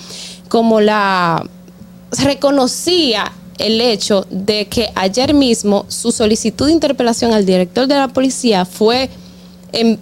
como 0.49 0.82
la 0.82 1.47
reconocía 2.23 3.32
el 3.57 3.80
hecho 3.80 4.28
de 4.30 4.67
que 4.67 4.89
ayer 4.95 5.34
mismo 5.34 5.86
su 5.88 6.11
solicitud 6.11 6.67
de 6.67 6.73
interpelación 6.73 7.34
al 7.34 7.45
director 7.45 7.88
de 7.88 7.95
la 7.95 8.09
policía 8.09 8.65
fue 8.65 9.09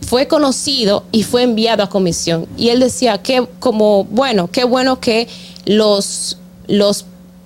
fue 0.05 0.28
conocido 0.28 1.03
y 1.11 1.24
fue 1.24 1.43
enviado 1.43 1.82
a 1.82 1.89
comisión. 1.89 2.47
Y 2.57 2.69
él 2.69 2.80
decía 2.80 3.17
que 3.17 3.47
como, 3.59 4.03
bueno, 4.03 4.49
qué 4.51 4.65
bueno 4.65 4.99
que 4.99 5.28
los, 5.65 6.38
los 6.67 7.05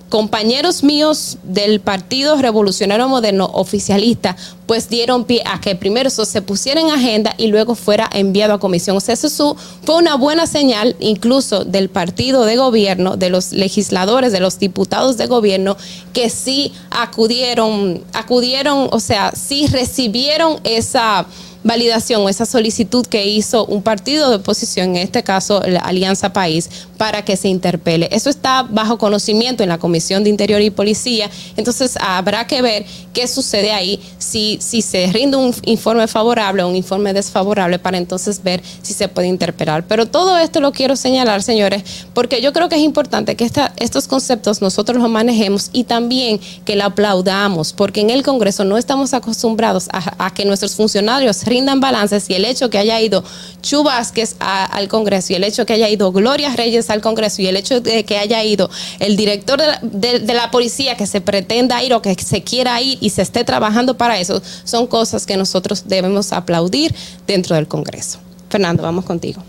compañeros 0.09 0.83
míos 0.83 1.37
del 1.43 1.79
Partido 1.79 2.35
Revolucionario 2.37 3.07
Moderno 3.07 3.49
oficialista 3.53 4.35
pues 4.65 4.89
dieron 4.89 5.23
pie 5.23 5.41
a 5.45 5.61
que 5.61 5.75
primero 5.75 6.09
eso 6.09 6.25
se 6.25 6.41
pusiera 6.41 6.81
en 6.81 6.89
agenda 6.89 7.33
y 7.37 7.47
luego 7.47 7.73
fuera 7.73 8.09
enviado 8.13 8.53
a 8.53 8.59
comisión. 8.59 8.97
O 8.97 8.99
sea, 8.99 9.13
eso 9.13 9.55
fue 9.83 9.95
una 9.95 10.15
buena 10.15 10.45
señal 10.45 10.95
incluso 10.99 11.63
del 11.63 11.89
partido 11.89 12.43
de 12.43 12.57
gobierno, 12.57 13.15
de 13.15 13.29
los 13.29 13.53
legisladores, 13.53 14.33
de 14.33 14.41
los 14.41 14.59
diputados 14.59 15.17
de 15.17 15.27
gobierno 15.27 15.77
que 16.13 16.29
sí 16.29 16.73
acudieron, 16.89 18.03
acudieron, 18.13 18.89
o 18.91 18.99
sea, 18.99 19.31
sí 19.31 19.67
recibieron 19.67 20.59
esa 20.65 21.25
validación 21.67 22.21
o 22.23 22.29
esa 22.29 22.45
solicitud 22.45 23.05
que 23.05 23.27
hizo 23.27 23.65
un 23.65 23.83
partido 23.83 24.29
de 24.29 24.37
oposición, 24.37 24.95
en 24.95 24.97
este 24.97 25.23
caso 25.23 25.61
la 25.67 25.81
Alianza 25.81 26.33
País, 26.33 26.69
para 26.97 27.23
que 27.23 27.37
se 27.37 27.47
interpele. 27.47 28.09
Eso 28.11 28.29
está 28.29 28.63
bajo 28.63 28.97
conocimiento 28.97 29.61
en 29.61 29.69
la 29.69 29.77
Comisión 29.77 30.23
de 30.23 30.29
Interior 30.29 30.61
y 30.61 30.69
Policía, 30.69 31.29
entonces 31.55 31.97
habrá 32.01 32.47
que 32.47 32.61
ver 32.61 32.85
qué 33.13 33.27
sucede 33.27 33.71
ahí, 33.71 33.99
si, 34.17 34.57
si 34.61 34.81
se 34.81 35.07
rinde 35.07 35.37
un 35.37 35.53
informe 35.65 36.07
favorable 36.07 36.63
o 36.63 36.67
un 36.69 36.75
informe 36.75 37.13
desfavorable 37.13 37.79
para 37.79 37.97
entonces 37.97 38.41
ver 38.41 38.61
si 38.81 38.93
se 38.93 39.07
puede 39.07 39.27
interpelar. 39.27 39.85
Pero 39.87 40.05
todo 40.05 40.37
esto 40.37 40.59
lo 40.59 40.71
quiero 40.71 40.95
señalar, 40.95 41.43
señores, 41.43 41.83
porque 42.13 42.41
yo 42.41 42.53
creo 42.53 42.69
que 42.69 42.75
es 42.75 42.81
importante 42.81 43.35
que 43.35 43.43
esta, 43.43 43.73
estos 43.77 44.07
conceptos 44.07 44.61
nosotros 44.61 45.01
los 45.01 45.09
manejemos 45.09 45.69
y 45.73 45.83
también 45.83 46.39
que 46.65 46.75
la 46.75 46.85
aplaudamos, 46.85 47.73
porque 47.73 48.01
en 48.01 48.09
el 48.09 48.23
Congreso 48.23 48.63
no 48.63 48.77
estamos 48.77 49.13
acostumbrados 49.13 49.89
a, 49.91 50.33
que 50.33 50.45
nuestros 50.45 50.75
funcionarios 50.75 51.43
rindan 51.57 51.79
balances 51.79 52.29
y 52.29 52.35
el 52.35 52.45
hecho 52.45 52.69
que 52.69 52.77
haya 52.77 52.99
ido 53.01 53.23
Chu 53.61 53.83
Vázquez 53.83 54.35
a- 54.39 54.65
al 54.65 54.87
Congreso 54.87 55.33
y 55.33 55.35
el 55.35 55.43
hecho 55.43 55.65
que 55.65 55.73
haya 55.73 55.89
ido 55.89 56.11
Gloria 56.11 56.55
Reyes 56.55 56.89
al 56.89 57.01
Congreso 57.01 57.41
y 57.41 57.47
el 57.47 57.57
hecho 57.57 57.81
de 57.81 58.03
que 58.05 58.17
haya 58.17 58.43
ido 58.43 58.69
el 58.99 59.17
director 59.17 59.59
de 59.59 59.67
la, 59.67 59.79
de- 59.81 60.19
de 60.19 60.33
la 60.33 60.51
policía 60.51 60.95
que 60.95 61.05
se 61.07 61.19
pretenda 61.21 61.83
ir 61.83 61.93
o 61.93 62.01
que 62.01 62.13
se 62.15 62.43
quiera 62.43 62.79
ir 62.81 62.97
y 63.01 63.09
se 63.09 63.21
esté 63.23 63.43
trabajando 63.43 63.97
para 63.97 64.19
eso, 64.19 64.41
son 64.63 64.87
cosas 64.87 65.25
que 65.25 65.35
nosotros 65.37 65.83
debemos 65.87 66.31
aplaudir 66.31 66.93
dentro 67.25 67.55
del 67.55 67.67
Congreso. 67.67 68.19
Fernando, 68.49 68.83
vamos 68.83 69.03
contigo. 69.05 69.43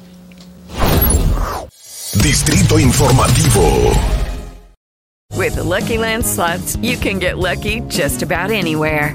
Distrito 2.23 2.79
Informativo. 2.79 3.93
With 5.37 5.55
the 5.55 5.63
Lucky 5.63 5.99
Land 5.99 6.25
slots, 6.25 6.77
you 6.83 6.97
can 6.97 7.19
get 7.21 7.37
lucky 7.39 7.83
just 7.89 8.23
about 8.23 8.51
anywhere. 8.51 9.15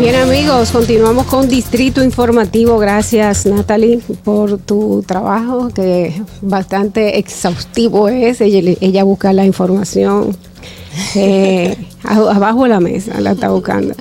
Bien 0.00 0.14
amigos, 0.14 0.70
continuamos 0.70 1.26
con 1.26 1.46
Distrito 1.46 2.02
Informativo. 2.02 2.78
Gracias 2.78 3.44
Natalie 3.44 4.00
por 4.24 4.56
tu 4.56 5.04
trabajo, 5.06 5.68
que 5.68 6.22
bastante 6.40 7.18
exhaustivo 7.18 8.08
es. 8.08 8.40
Ella, 8.40 9.04
busca 9.04 9.34
la 9.34 9.44
información 9.44 10.34
eh, 11.14 11.76
abajo 12.02 12.62
de 12.62 12.70
la 12.70 12.80
mesa, 12.80 13.20
la 13.20 13.32
está 13.32 13.50
buscando. 13.50 13.94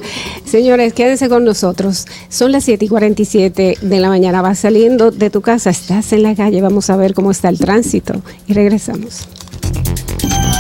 Señores, 0.45 0.93
quédense 0.93 1.27
con 1.27 1.43
nosotros. 1.43 2.05
Son 2.29 2.53
las 2.53 2.63
7 2.63 2.85
y 2.85 2.87
47 2.87 3.77
de 3.81 3.99
la 3.99 4.07
mañana. 4.07 4.41
Vas 4.41 4.59
saliendo 4.59 5.11
de 5.11 5.29
tu 5.29 5.41
casa, 5.41 5.69
estás 5.69 6.13
en 6.13 6.23
la 6.23 6.33
calle. 6.33 6.61
Vamos 6.61 6.89
a 6.89 6.95
ver 6.95 7.13
cómo 7.13 7.31
está 7.31 7.49
el 7.49 7.59
tránsito 7.59 8.21
y 8.47 8.53
regresamos. 8.53 9.27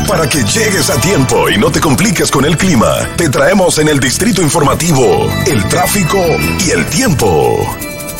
Para 0.07 0.27
que 0.27 0.39
llegues 0.39 0.89
a 0.89 0.99
tiempo 0.99 1.49
y 1.49 1.57
no 1.57 1.71
te 1.71 1.79
compliques 1.79 2.31
con 2.31 2.45
el 2.45 2.57
clima, 2.57 3.07
te 3.15 3.29
traemos 3.29 3.77
en 3.77 3.89
el 3.89 3.99
Distrito 3.99 4.41
Informativo 4.41 5.27
el 5.45 5.63
tráfico 5.67 6.17
y 6.65 6.71
el 6.71 6.85
tiempo. 6.87 7.59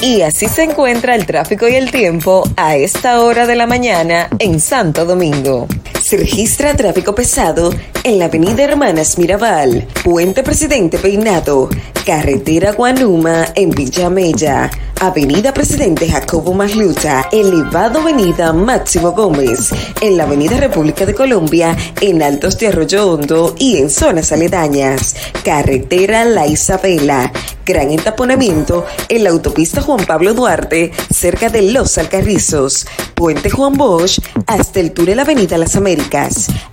Y 0.02 0.22
así 0.22 0.48
se 0.48 0.64
encuentra 0.64 1.16
el 1.16 1.26
tráfico 1.26 1.68
y 1.68 1.76
el 1.76 1.92
tiempo 1.92 2.50
a 2.56 2.76
esta 2.76 3.20
hora 3.22 3.46
de 3.48 3.56
la 3.56 3.68
mañana 3.68 4.30
en 4.40 4.60
Santo 4.60 5.06
Domingo. 5.06 5.68
Se 6.02 6.18
registra 6.18 6.76
tráfico 6.76 7.14
pesado 7.14 7.72
en 8.04 8.20
la 8.20 8.26
avenida 8.26 8.64
Hermanas 8.64 9.18
Mirabal, 9.18 9.86
Puente 10.04 10.44
Presidente 10.44 10.98
Peinado, 10.98 11.70
Carretera 12.06 12.72
Guanuma 12.72 13.46
en 13.54 13.70
Villa 13.70 14.10
Mella, 14.10 14.72
Avenida 15.02 15.54
Presidente 15.54 16.10
Jacobo 16.10 16.54
Magluta, 16.54 17.30
Elevado 17.32 18.00
Avenida 18.00 18.52
Máximo 18.54 19.12
Gómez, 19.12 19.70
en 20.02 20.18
la 20.18 20.24
Avenida 20.24 20.58
República 20.58 21.06
de 21.06 21.14
Colombia, 21.14 21.78
en 22.02 22.24
Altos 22.24 22.58
de 22.58 22.68
Arroyo 22.68 23.12
Hondo 23.12 23.56
y 23.58 23.78
en 23.78 23.90
zonas 23.90 24.32
aledañas, 24.32 25.16
Carretera 25.44 26.26
La 26.26 26.48
Isabela, 26.48 27.32
gran 27.66 27.92
entaponamiento 27.92 28.86
en 29.10 29.24
la 29.24 29.30
autopista 29.30 29.82
Juan 29.82 30.06
Pablo 30.06 30.34
Duarte, 30.34 30.92
cerca 31.14 31.50
de 31.50 31.62
Los 31.62 31.98
Alcarrizos, 31.98 32.88
Puente 33.14 33.50
Juan 33.50 33.74
Bosch, 33.74 34.20
hasta 34.48 34.80
el 34.80 34.92
túnel 34.92 35.20
Avenida 35.20 35.58
Las 35.58 35.76
Américas, 35.76 35.89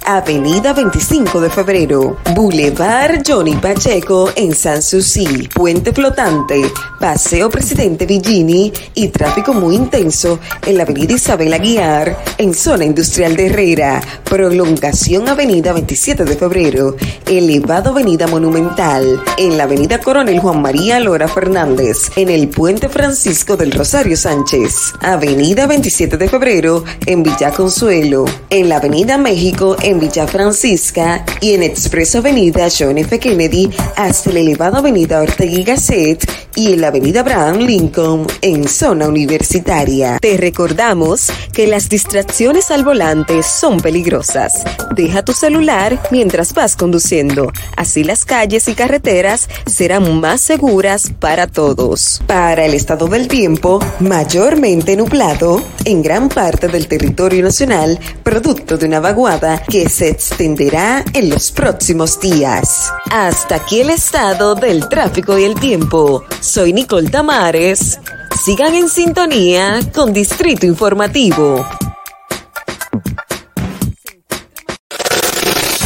Avenida 0.04 0.74
25 0.74 1.40
de 1.40 1.48
Febrero, 1.48 2.18
Boulevard 2.34 3.22
Johnny 3.26 3.56
Pacheco 3.56 4.30
en 4.36 4.54
Sanssouci, 4.54 5.48
Puente 5.54 5.94
Flotante, 5.94 6.70
Paseo 7.00 7.48
Presidente 7.48 8.04
Villini 8.04 8.70
y 8.94 9.08
tráfico 9.08 9.54
muy 9.54 9.74
intenso 9.74 10.38
en 10.66 10.76
la 10.76 10.82
Avenida 10.82 11.14
Isabel 11.14 11.54
Aguiar, 11.54 12.14
en 12.36 12.52
zona 12.52 12.84
industrial 12.84 13.36
de 13.36 13.46
Herrera, 13.46 14.02
prolongación 14.24 15.28
Avenida 15.30 15.72
27 15.72 16.24
de 16.24 16.36
Febrero, 16.36 16.94
elevado 17.26 17.90
Avenida 17.90 18.26
Monumental, 18.26 19.22
en 19.38 19.56
la 19.56 19.64
Avenida 19.64 19.98
Coronel 19.98 20.40
Juan 20.40 20.60
María 20.60 21.00
Lora 21.00 21.26
Fernández, 21.26 22.10
en 22.16 22.28
el 22.28 22.48
Puente 22.48 22.90
Francisco 22.90 23.56
del 23.56 23.72
Rosario 23.72 24.16
Sánchez, 24.16 24.92
Avenida 25.00 25.66
27 25.66 26.18
de 26.18 26.28
Febrero, 26.28 26.84
en 27.06 27.22
Villa 27.22 27.50
Consuelo, 27.50 28.26
en 28.50 28.68
la 28.68 28.76
Avenida 28.76 29.05
México, 29.14 29.76
en 29.80 30.00
Villa 30.00 30.26
Francisca 30.26 31.24
y 31.40 31.54
en 31.54 31.62
Expreso 31.62 32.18
Avenida 32.18 32.66
John 32.76 32.98
F. 32.98 33.20
Kennedy 33.20 33.70
hasta 33.94 34.32
la 34.32 34.40
elevada 34.40 34.78
Avenida 34.78 35.20
Ortega 35.20 35.52
y 35.52 35.62
Gasset 35.62 36.28
y 36.56 36.72
en 36.72 36.80
la 36.80 36.88
Avenida 36.88 37.20
Abraham 37.20 37.58
Lincoln 37.58 38.26
en 38.40 38.66
zona 38.66 39.06
universitaria. 39.06 40.18
Te 40.20 40.36
recordamos 40.36 41.28
que 41.52 41.66
las 41.66 41.88
distracciones 41.88 42.70
al 42.70 42.82
volante 42.82 43.42
son 43.42 43.78
peligrosas. 43.78 44.64
Deja 44.94 45.22
tu 45.22 45.32
celular 45.32 46.00
mientras 46.10 46.52
vas 46.54 46.74
conduciendo. 46.74 47.52
Así 47.76 48.02
las 48.02 48.24
calles 48.24 48.66
y 48.68 48.74
carreteras 48.74 49.48
serán 49.66 50.20
más 50.20 50.40
seguras 50.40 51.12
para 51.20 51.46
todos. 51.46 52.22
Para 52.26 52.64
el 52.64 52.74
estado 52.74 53.06
del 53.06 53.28
tiempo, 53.28 53.78
mayormente 54.00 54.96
nublado 54.96 55.62
en 55.84 56.02
gran 56.02 56.28
parte 56.28 56.68
del 56.68 56.88
territorio 56.88 57.42
nacional, 57.42 58.00
producto 58.22 58.78
de 58.78 58.86
una 58.86 58.95
vaguada 59.00 59.62
que 59.62 59.88
se 59.88 60.08
extenderá 60.08 61.04
en 61.12 61.30
los 61.30 61.52
próximos 61.52 62.20
días. 62.20 62.92
Hasta 63.10 63.56
aquí 63.56 63.80
el 63.80 63.90
estado 63.90 64.54
del 64.54 64.88
tráfico 64.88 65.38
y 65.38 65.44
el 65.44 65.54
tiempo. 65.54 66.24
Soy 66.40 66.72
Nicole 66.72 67.08
Tamares. 67.08 67.98
Sigan 68.44 68.74
en 68.74 68.88
sintonía 68.88 69.80
con 69.94 70.12
Distrito 70.12 70.66
Informativo. 70.66 71.66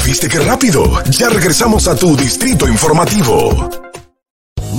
¿Viste 0.04 0.28
qué 0.28 0.40
rápido? 0.40 1.02
Ya 1.10 1.28
regresamos 1.28 1.86
a 1.88 1.94
tu 1.94 2.16
Distrito 2.16 2.66
Informativo. 2.66 3.89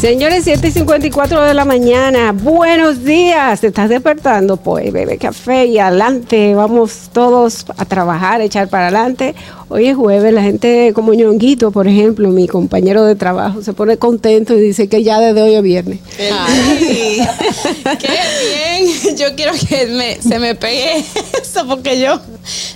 Señores, 0.00 0.44
7 0.44 0.68
y 0.68 0.70
54 0.72 1.42
de 1.42 1.54
la 1.54 1.64
mañana. 1.64 2.32
Buenos 2.32 3.02
días. 3.02 3.60
¿Te 3.62 3.68
estás 3.68 3.88
despertando? 3.88 4.58
Pues 4.58 4.92
bebe 4.92 5.16
café 5.16 5.64
y 5.66 5.78
adelante. 5.78 6.54
Vamos 6.54 7.08
todos 7.12 7.64
a 7.76 7.84
trabajar, 7.86 8.40
a 8.40 8.44
echar 8.44 8.68
para 8.68 8.84
adelante. 8.88 9.34
Hoy 9.68 9.86
es 9.88 9.96
jueves. 9.96 10.32
La 10.34 10.42
gente 10.42 10.92
como 10.94 11.14
ñonguito, 11.14 11.70
por 11.72 11.88
ejemplo, 11.88 12.28
mi 12.28 12.46
compañero 12.46 13.04
de 13.04 13.16
trabajo, 13.16 13.62
se 13.62 13.72
pone 13.72 13.96
contento 13.96 14.54
y 14.54 14.60
dice 14.60 14.86
que 14.88 15.02
ya 15.02 15.18
desde 15.18 15.40
hoy 15.42 15.54
es 15.54 15.62
viernes. 15.62 15.98
Ay, 16.30 17.26
qué 17.98 18.08
bien. 18.08 19.16
Yo 19.16 19.34
quiero 19.34 19.52
que 19.68 19.86
me- 19.86 20.20
se 20.22 20.38
me 20.38 20.54
pegue 20.54 20.98
eso 21.42 21.66
porque 21.66 21.98
yo 21.98 22.20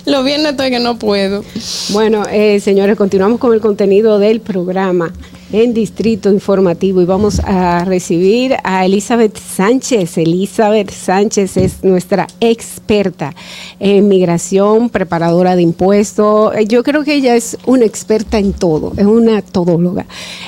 los 0.05 0.25
viernes 0.25 0.51
estoy 0.51 0.71
que 0.71 0.79
no 0.79 0.97
puedo. 0.97 1.45
Bueno, 1.89 2.23
eh, 2.31 2.59
señores, 2.59 2.97
continuamos 2.97 3.39
con 3.39 3.53
el 3.53 3.61
contenido 3.61 4.17
del 4.17 4.41
programa 4.41 5.13
en 5.53 5.73
Distrito 5.73 6.31
Informativo 6.31 7.01
y 7.01 7.05
vamos 7.05 7.39
a 7.39 7.83
recibir 7.85 8.55
a 8.63 8.85
Elizabeth 8.85 9.37
Sánchez. 9.37 10.17
Elizabeth 10.17 10.91
Sánchez 10.91 11.57
es 11.57 11.83
nuestra 11.83 12.27
experta 12.39 13.33
en 13.79 14.07
migración, 14.07 14.89
preparadora 14.89 15.55
de 15.55 15.61
impuestos. 15.61 16.55
Eh, 16.55 16.65
Yo 16.67 16.83
creo 16.83 17.03
que 17.03 17.15
ella 17.15 17.35
es 17.35 17.57
una 17.65 17.85
experta 17.85 18.37
en 18.37 18.53
todo, 18.53 18.93
es 18.95 19.05
una 19.05 19.41
todóloga. 19.41 20.05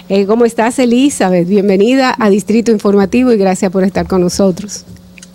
Eh, 0.09 0.25
¿Cómo 0.25 0.45
estás, 0.45 0.79
Elizabeth? 0.79 1.47
Bienvenida 1.47 2.15
a 2.17 2.29
Distrito 2.29 2.71
Informativo 2.71 3.31
y 3.31 3.37
gracias 3.37 3.71
por 3.71 3.83
estar 3.83 4.07
con 4.07 4.21
nosotros. 4.21 4.85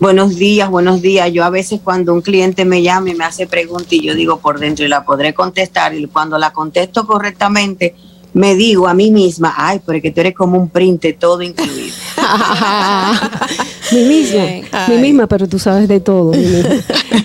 Buenos 0.01 0.37
días, 0.37 0.71
buenos 0.71 1.03
días. 1.03 1.33
Yo 1.33 1.45
a 1.45 1.51
veces 1.51 1.81
cuando 1.83 2.15
un 2.15 2.21
cliente 2.21 2.65
me 2.65 2.83
llama 2.83 3.11
y 3.11 3.15
me 3.15 3.25
hace 3.25 3.49
preguntas 3.49 3.93
y 3.93 4.01
yo 4.01 4.15
digo 4.15 4.39
por 4.39 4.61
dentro 4.61 4.85
y 4.85 4.89
la 4.89 5.05
podré 5.05 5.35
contestar 5.35 5.93
y 5.93 6.07
cuando 6.07 6.39
la 6.39 6.53
contesto 6.53 7.05
correctamente 7.05 7.97
me 8.39 8.55
digo 8.55 8.87
a 8.87 8.95
mí 8.95 9.11
misma, 9.11 9.53
ay, 9.57 9.81
pero 9.85 9.97
es 9.97 10.03
que 10.03 10.13
tú 10.13 10.21
eres 10.21 10.35
como 10.35 10.57
un 10.59 10.69
print, 10.69 11.05
todo 11.19 11.43
incluido. 11.43 11.95
Mi 13.91 14.05
misma, 14.05 14.43
mi 14.89 14.97
misma, 14.99 15.27
pero 15.27 15.49
tú 15.49 15.59
sabes 15.59 15.89
de 15.89 15.99
todo. 15.99 16.33
mi 16.33 16.63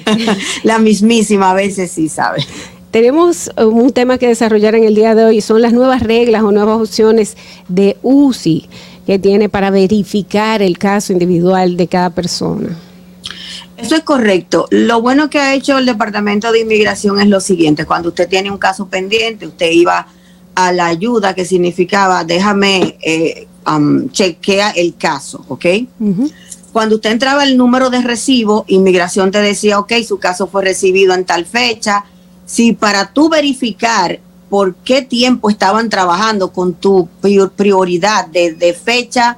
la 0.64 0.80
mismísima 0.80 1.52
a 1.52 1.54
veces 1.54 1.92
sí 1.92 2.08
sabe. 2.08 2.42
Tenemos 2.90 3.52
eh, 3.58 3.66
un 3.66 3.92
tema 3.92 4.18
que 4.18 4.30
desarrollar 4.30 4.74
en 4.76 4.86
el 4.86 4.96
día 4.96 5.14
de 5.14 5.26
hoy, 5.26 5.42
son 5.42 5.62
las 5.62 5.74
nuevas 5.74 6.02
reglas 6.02 6.42
o 6.42 6.54
nuevas 6.54 6.80
opciones 6.80 7.36
de 7.68 7.98
UCI 8.02 8.70
que 9.06 9.20
tiene 9.20 9.50
para 9.50 9.72
verificar 9.72 10.62
el 10.62 10.78
caso 10.78 11.12
individual 11.12 11.76
de 11.76 11.88
cada 11.88 12.12
persona. 12.12 12.70
Eso 13.76 13.96
es 13.96 14.04
correcto. 14.04 14.68
Lo 14.72 15.02
bueno 15.02 15.30
que 15.30 15.40
ha 15.40 15.54
hecho 15.54 15.78
el 15.78 15.86
Departamento 15.86 16.50
de 16.54 16.62
Inmigración 16.62 17.20
es 17.20 17.28
lo 17.28 17.42
siguiente. 17.42 17.86
Cuando 17.86 18.10
usted 18.10 18.30
tiene 18.30 18.50
un 18.50 18.58
caso 18.58 18.88
pendiente, 18.88 19.46
usted 19.46 19.70
iba 19.70 20.00
a 20.00 20.08
la 20.56 20.86
ayuda 20.88 21.34
que 21.34 21.46
significaba, 21.46 22.24
déjame 22.24 22.98
eh, 23.02 23.48
um, 23.66 24.10
chequea 24.10 24.72
el 24.72 24.96
caso, 24.96 25.44
¿ok? 25.48 25.66
Cuando 26.72 26.96
usted 26.96 27.12
entraba 27.12 27.44
el 27.44 27.56
número 27.58 27.90
de 27.90 28.02
recibo, 28.02 28.66
inmigración 28.68 29.32
te 29.32 29.40
decía, 29.42 29.80
ok, 29.80 29.94
su 30.08 30.18
caso 30.18 30.48
fue 30.48 30.64
recibido 30.64 31.14
en 31.14 31.24
tal 31.26 31.46
fecha. 31.46 32.06
Si 32.46 32.74
para 32.74 33.14
tú 33.14 33.30
verificar 33.30 34.20
por 34.50 34.76
qué 34.76 35.02
tiempo 35.02 35.50
estaban 35.50 35.90
trabajando 35.90 36.52
con 36.52 36.74
tu 36.74 37.08
prior- 37.22 37.52
prioridad 37.52 38.28
de, 38.28 38.54
de 38.54 38.74
fecha 38.74 39.38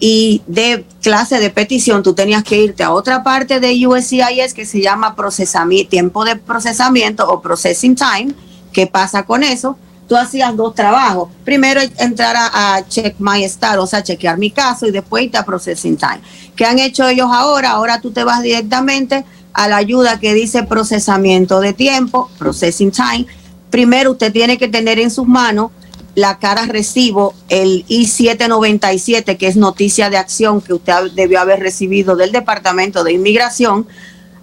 y 0.00 0.42
de 0.46 0.84
clase 1.00 1.38
de 1.40 1.50
petición, 1.50 2.02
tú 2.02 2.14
tenías 2.14 2.42
que 2.42 2.58
irte 2.60 2.82
a 2.82 2.92
otra 2.92 3.22
parte 3.22 3.60
de 3.60 3.86
USCIS 3.86 4.52
que 4.54 4.66
se 4.66 4.80
llama 4.80 5.14
procesamiento, 5.16 5.90
tiempo 5.90 6.24
de 6.24 6.36
procesamiento 6.36 7.28
o 7.28 7.40
processing 7.40 7.94
time. 7.94 8.34
¿Qué 8.72 8.86
pasa 8.86 9.24
con 9.24 9.42
eso? 9.42 9.78
Tú 10.08 10.16
hacías 10.16 10.54
dos 10.56 10.74
trabajos. 10.74 11.30
Primero 11.44 11.80
entrar 11.98 12.36
a, 12.36 12.82
check 12.88 13.16
my 13.18 13.42
status, 13.44 13.84
o 13.84 13.86
sea, 13.86 14.02
chequear 14.02 14.38
mi 14.38 14.50
caso 14.50 14.86
y 14.86 14.90
después 14.90 15.24
irte 15.24 15.38
a 15.38 15.44
processing 15.44 15.96
time. 15.96 16.20
¿Qué 16.54 16.64
han 16.64 16.78
hecho 16.78 17.08
ellos 17.08 17.28
ahora? 17.32 17.70
Ahora 17.70 18.00
tú 18.00 18.10
te 18.10 18.22
vas 18.24 18.42
directamente 18.42 19.24
a 19.52 19.68
la 19.68 19.76
ayuda 19.76 20.20
que 20.20 20.34
dice 20.34 20.64
procesamiento 20.64 21.60
de 21.60 21.72
tiempo, 21.72 22.30
processing 22.38 22.90
time. 22.90 23.26
Primero 23.70 24.12
usted 24.12 24.32
tiene 24.32 24.58
que 24.58 24.68
tener 24.68 24.98
en 24.98 25.10
sus 25.10 25.26
manos 25.26 25.70
la 26.14 26.38
cara 26.38 26.66
recibo, 26.66 27.34
el 27.48 27.84
I-797, 27.88 29.36
que 29.36 29.46
es 29.48 29.56
noticia 29.56 30.10
de 30.10 30.16
acción 30.16 30.60
que 30.60 30.74
usted 30.74 31.10
debió 31.14 31.40
haber 31.40 31.60
recibido 31.60 32.14
del 32.14 32.30
Departamento 32.30 33.02
de 33.02 33.12
Inmigración. 33.12 33.86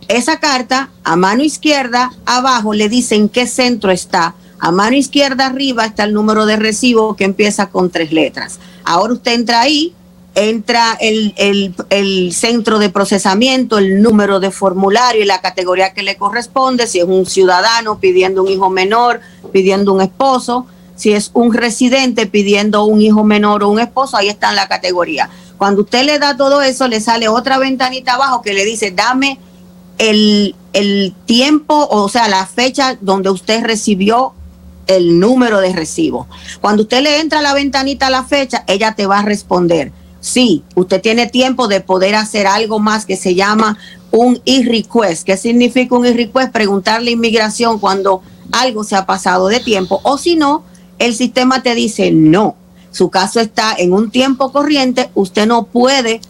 Esa 0.08 0.40
carta, 0.40 0.90
a 1.04 1.16
mano 1.16 1.44
izquierda, 1.44 2.12
abajo 2.26 2.74
le 2.74 2.90
dice 2.90 3.16
en 3.16 3.30
qué 3.30 3.48
centro 3.48 3.92
está. 3.92 4.36
A 4.62 4.72
mano 4.72 4.96
izquierda 4.96 5.48
arriba 5.48 5.86
está 5.86 6.04
el 6.06 6.14
número 6.14 6.46
de 6.46 6.56
recibo 6.56 7.16
que 7.16 7.26
empieza 7.26 7.70
con 7.70 7.90
tres 7.90 8.12
letras. 8.12 8.60
Ahora 8.86 9.14
usted 9.14 9.34
entra 9.34 9.60
ahí, 9.62 9.94
entra 10.36 10.98
el, 11.02 11.34
el- 11.36 11.74
el 11.90 12.32
centro 12.32 12.80
de 12.80 12.90
procesamiento, 12.90 13.80
el 13.80 14.02
número 14.02 14.40
de 14.40 14.52
formulario 14.52 15.24
y 15.24 15.26
la 15.26 15.42
categoría 15.42 15.94
que 15.94 16.04
le 16.04 16.16
corresponde, 16.16 16.88
si 16.88 17.00
es 17.00 17.06
un 17.06 17.26
ciudadano 17.26 18.00
pidiendo 18.00 18.44
un 18.44 18.48
hijo 18.50 18.70
menor, 18.70 19.20
pidiendo 19.52 19.92
un 19.94 20.02
esposo, 20.02 20.68
si 20.96 21.12
es 21.12 21.32
un 21.34 21.54
residente 21.54 22.28
pidiendo 22.28 22.86
un 22.86 23.02
hijo 23.02 23.24
menor 23.24 23.64
o 23.64 23.70
un 23.70 23.80
esposo, 23.80 24.16
ahí 24.16 24.30
está 24.30 24.52
en 24.52 24.56
la 24.58 24.68
categoría. 24.68 25.30
Cuando 25.58 25.82
usted 25.82 26.06
le 26.06 26.20
da 26.20 26.38
todo 26.38 26.62
eso, 26.62 26.88
le 26.88 27.02
sale 27.02 27.28
otra 27.28 27.58
ventanita 27.58 28.14
abajo 28.14 28.42
que 28.44 28.54
le 28.54 28.64
dice, 28.64 28.92
dame 28.92 29.40
el, 29.98 30.56
el 30.74 31.14
tiempo, 31.26 31.88
o 31.90 32.08
sea, 32.10 32.28
la 32.30 32.46
fecha 32.46 32.98
donde 33.02 33.30
usted 33.32 33.64
recibió 33.64 34.34
el 34.88 35.20
número 35.20 35.62
de 35.62 35.74
recibo. 35.74 36.28
Cuando 36.60 36.84
usted 36.84 37.02
le 37.02 37.20
entra 37.20 37.40
a 37.40 37.44
la 37.44 37.54
ventanita 37.54 38.08
a 38.08 38.12
la 38.12 38.24
fecha, 38.24 38.64
ella 38.68 38.94
te 38.94 39.06
va 39.06 39.20
a 39.20 39.24
responder. 39.24 39.92
Sí, 40.20 40.64
usted 40.76 41.02
tiene 41.02 41.28
tiempo 41.28 41.68
de 41.68 41.82
poder 41.82 42.16
hacer 42.16 42.46
algo 42.46 42.80
más 42.80 43.06
que 43.06 43.16
se 43.16 43.34
llama 43.34 43.78
un 44.12 44.40
e-request. 44.46 45.26
¿Qué 45.26 45.36
significa 45.36 45.96
un 45.96 46.06
e-request? 46.06 46.52
Preguntarle 46.52 47.10
a 47.10 47.14
inmigración 47.14 47.80
cuando 47.80 48.22
algo 48.52 48.84
se 48.84 48.96
ha 48.96 49.06
pasado 49.06 49.48
de 49.48 49.60
tiempo. 49.60 50.00
O 50.04 50.18
si 50.18 50.36
no, 50.36 50.64
el 51.00 51.16
sistema 51.16 51.64
te 51.64 51.74
dice 51.74 52.12
no. 52.12 52.56
Su 52.92 53.10
caso 53.10 53.40
está 53.40 53.74
en 53.78 53.94
un 53.94 54.12
tiempo 54.12 54.52
corriente, 54.52 55.10
usted 55.16 55.48
no 55.48 55.64
puede 55.64 56.22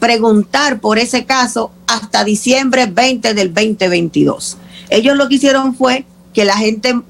preguntar 0.00 0.80
por 0.80 0.98
ese 0.98 1.24
caso 1.24 1.70
hasta 1.86 2.24
diciembre 2.24 2.86
20 2.86 3.34
del 3.34 3.52
2022. 3.52 4.56
Ellos 4.88 5.16
lo 5.16 5.28
que 5.28 5.36
hicieron 5.36 5.74
fue 5.74 6.04
que 6.32 6.44
la 6.44 6.56
gente 6.56 7.00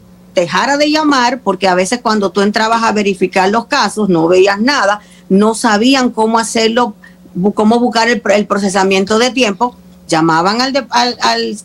dejara 0.41 0.77
de 0.77 0.91
llamar 0.91 1.41
porque 1.41 1.67
a 1.67 1.75
veces 1.75 2.01
cuando 2.03 2.31
tú 2.31 2.43
entrabas 2.43 2.83
a 2.83 2.93
verificar 2.93 3.49
los 3.51 3.67
casos 3.67 4.09
no 4.09 4.29
veías 4.29 4.61
nada, 4.61 5.01
no 5.29 5.55
sabían 5.55 6.11
cómo 6.11 6.39
hacerlo, 6.39 6.95
cómo 7.55 7.81
buscar 7.81 8.09
el, 8.09 8.21
procesamiento 8.47 9.19
de 9.19 9.31
tiempo, 9.31 9.75
llamaban 10.07 10.61
al, 10.61 10.73
de- 10.73 10.87
al, 10.91 11.17
al 11.21 11.57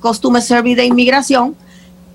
Service 0.41 0.75
de 0.75 0.85
inmigración, 0.85 1.55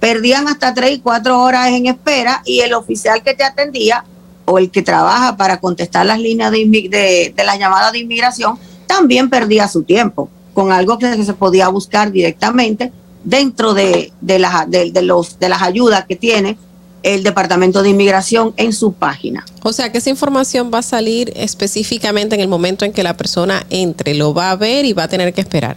perdían 0.01 0.49
hasta 0.49 0.75
tres 0.75 0.93
y 0.93 0.99
cuatro 1.01 1.41
horas 1.41 1.69
en 1.69 1.87
espera 1.87 2.43
y 2.45 2.61
el 2.61 2.75
oficial 2.75 3.23
que 3.23 3.35
te 3.35 3.45
atendía 3.45 4.05
o 4.47 4.59
el 4.59 4.71
que 4.71 4.83
trabaja 4.83 5.37
para 5.37 5.59
contestar 5.59 6.07
las 6.07 6.19
líneas 6.19 6.51
de, 6.51 6.59
de, 6.91 7.35
de 7.37 7.45
las 7.45 7.59
llamadas 7.59 7.93
de 7.93 7.99
inmigración 7.99 8.59
también 8.87 9.29
perdía 9.29 9.69
su 9.69 9.83
tiempo 9.83 10.29
con 10.55 10.73
algo 10.73 10.99
que 10.99 11.23
se 11.23 11.35
podía 11.35 11.69
buscar 11.69 12.11
directamente 12.11 12.93
dentro 13.27 13.75
de, 13.75 14.13
de, 14.23 14.39
las, 14.39 14.71
de, 14.71 14.93
de 14.93 15.03
los, 15.03 15.39
de 15.39 15.49
las 15.51 15.61
ayudas 15.61 16.07
que 16.07 16.17
tiene 16.17 16.57
el 17.03 17.23
Departamento 17.23 17.83
de 17.83 17.91
Inmigración 17.91 18.55
en 18.57 18.73
su 18.73 18.93
página. 18.93 19.45
O 19.63 19.73
sea 19.73 19.93
que 19.93 19.99
esa 19.99 20.11
información 20.11 20.71
va 20.73 20.79
a 20.79 20.83
salir 20.83 21.33
específicamente 21.37 22.35
en 22.35 22.41
el 22.41 22.49
momento 22.49 22.85
en 22.85 22.93
que 22.93 23.03
la 23.03 23.17
persona 23.17 23.67
entre, 23.69 24.15
lo 24.15 24.33
va 24.33 24.51
a 24.51 24.57
ver 24.57 24.85
y 24.85 24.93
va 24.93 25.05
a 25.05 25.09
tener 25.09 25.35
que 25.35 25.41
esperar. 25.41 25.77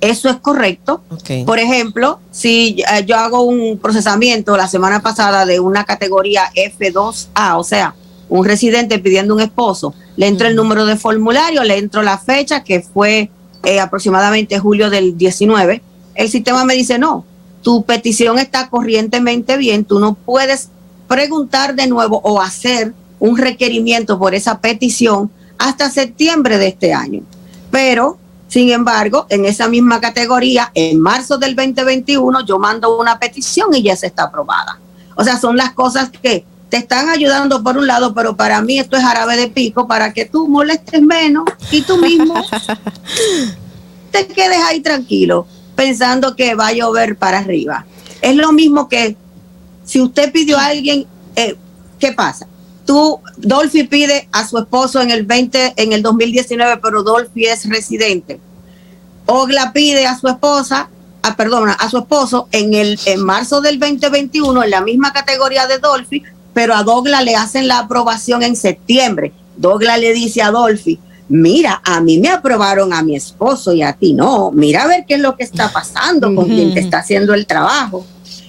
Eso 0.00 0.28
es 0.28 0.36
correcto. 0.36 1.02
Por 1.46 1.58
ejemplo, 1.58 2.20
si 2.30 2.82
eh, 2.92 3.04
yo 3.06 3.16
hago 3.16 3.42
un 3.42 3.78
procesamiento 3.78 4.56
la 4.56 4.68
semana 4.68 5.00
pasada 5.00 5.46
de 5.46 5.58
una 5.58 5.84
categoría 5.84 6.50
F2A, 6.54 7.58
o 7.58 7.64
sea, 7.64 7.94
un 8.28 8.44
residente 8.44 8.98
pidiendo 8.98 9.34
un 9.34 9.40
esposo, 9.40 9.94
le 10.16 10.26
entro 10.26 10.48
el 10.48 10.54
número 10.54 10.84
de 10.84 10.96
formulario, 10.96 11.62
le 11.64 11.78
entro 11.78 12.02
la 12.02 12.18
fecha, 12.18 12.62
que 12.62 12.80
fue 12.80 13.30
eh, 13.64 13.80
aproximadamente 13.80 14.58
julio 14.58 14.90
del 14.90 15.16
19, 15.16 15.82
el 16.16 16.28
sistema 16.30 16.64
me 16.64 16.74
dice, 16.74 16.98
no, 16.98 17.24
tu 17.62 17.84
petición 17.84 18.38
está 18.38 18.68
corrientemente 18.68 19.56
bien, 19.56 19.84
tú 19.84 19.98
no 19.98 20.14
puedes 20.14 20.70
preguntar 21.08 21.74
de 21.74 21.86
nuevo 21.86 22.20
o 22.22 22.40
hacer 22.40 22.94
un 23.18 23.36
requerimiento 23.36 24.18
por 24.18 24.34
esa 24.34 24.60
petición 24.60 25.30
hasta 25.58 25.90
septiembre 25.90 26.58
de 26.58 26.68
este 26.68 26.92
año. 26.92 27.22
Pero, 27.70 28.18
sin 28.48 28.70
embargo, 28.70 29.26
en 29.30 29.44
esa 29.44 29.68
misma 29.68 30.00
categoría, 30.00 30.70
en 30.74 31.00
marzo 31.00 31.38
del 31.38 31.56
2021, 31.56 32.44
yo 32.46 32.58
mando 32.58 32.98
una 32.98 33.18
petición 33.18 33.74
y 33.74 33.82
ya 33.82 33.96
se 33.96 34.06
está 34.06 34.24
aprobada. 34.24 34.78
O 35.16 35.24
sea, 35.24 35.38
son 35.38 35.56
las 35.56 35.72
cosas 35.72 36.10
que 36.10 36.44
te 36.68 36.76
están 36.76 37.08
ayudando 37.08 37.62
por 37.62 37.78
un 37.78 37.86
lado, 37.86 38.14
pero 38.14 38.36
para 38.36 38.60
mí 38.60 38.78
esto 38.78 38.96
es 38.96 39.04
árabe 39.04 39.36
de 39.36 39.48
pico 39.48 39.86
para 39.86 40.12
que 40.12 40.24
tú 40.24 40.48
molestes 40.48 41.00
menos 41.00 41.44
y 41.70 41.82
tú 41.82 41.96
mismo 41.98 42.34
te 44.10 44.26
quedes 44.26 44.58
ahí 44.68 44.80
tranquilo 44.80 45.46
pensando 45.76 46.34
que 46.34 46.54
va 46.54 46.68
a 46.68 46.72
llover 46.72 47.16
para 47.16 47.38
arriba. 47.38 47.86
Es 48.22 48.34
lo 48.34 48.52
mismo 48.52 48.88
que 48.88 49.16
si 49.84 50.00
usted 50.00 50.32
pidió 50.32 50.58
a 50.58 50.66
alguien, 50.66 51.06
eh, 51.36 51.54
¿qué 52.00 52.12
pasa? 52.12 52.48
tú, 52.86 53.20
Dolphy 53.36 53.84
pide 53.84 54.28
a 54.32 54.46
su 54.46 54.56
esposo 54.56 55.02
en 55.02 55.10
el 55.10 55.26
20, 55.26 55.74
en 55.76 55.92
el 55.92 56.02
2019, 56.02 56.78
pero 56.82 57.02
Dolphy 57.02 57.44
es 57.44 57.68
residente. 57.68 58.40
Ogla 59.26 59.72
pide 59.74 60.06
a 60.06 60.18
su 60.18 60.28
esposa, 60.28 60.88
a, 61.22 61.36
perdón, 61.36 61.68
a 61.68 61.90
su 61.90 61.98
esposo 61.98 62.48
en 62.52 62.72
el 62.72 62.98
en 63.04 63.20
marzo 63.20 63.60
del 63.60 63.78
2021 63.78 64.62
en 64.62 64.70
la 64.70 64.80
misma 64.80 65.12
categoría 65.12 65.66
de 65.66 65.78
Dolphy, 65.78 66.22
pero 66.54 66.74
a 66.74 66.84
Douglas 66.84 67.24
le 67.24 67.34
hacen 67.34 67.68
la 67.68 67.80
aprobación 67.80 68.42
en 68.42 68.56
septiembre. 68.56 69.32
Douglas 69.56 69.98
le 69.98 70.12
dice 70.14 70.40
a 70.40 70.50
Dolphy, 70.50 71.00
mira, 71.28 71.80
a 71.84 72.00
mí 72.00 72.18
me 72.18 72.28
aprobaron 72.28 72.92
a 72.92 73.02
mi 73.02 73.16
esposo 73.16 73.72
y 73.72 73.82
a 73.82 73.92
ti 73.92 74.12
no, 74.12 74.50
mira 74.52 74.82
a 74.82 74.86
ver 74.86 75.04
qué 75.06 75.14
es 75.14 75.20
lo 75.20 75.36
que 75.36 75.44
está 75.44 75.72
pasando 75.72 76.34
con 76.34 76.46
quien 76.46 76.74
te 76.74 76.80
está 76.80 76.98
haciendo 76.98 77.34
el 77.34 77.46
trabajo. 77.46 78.06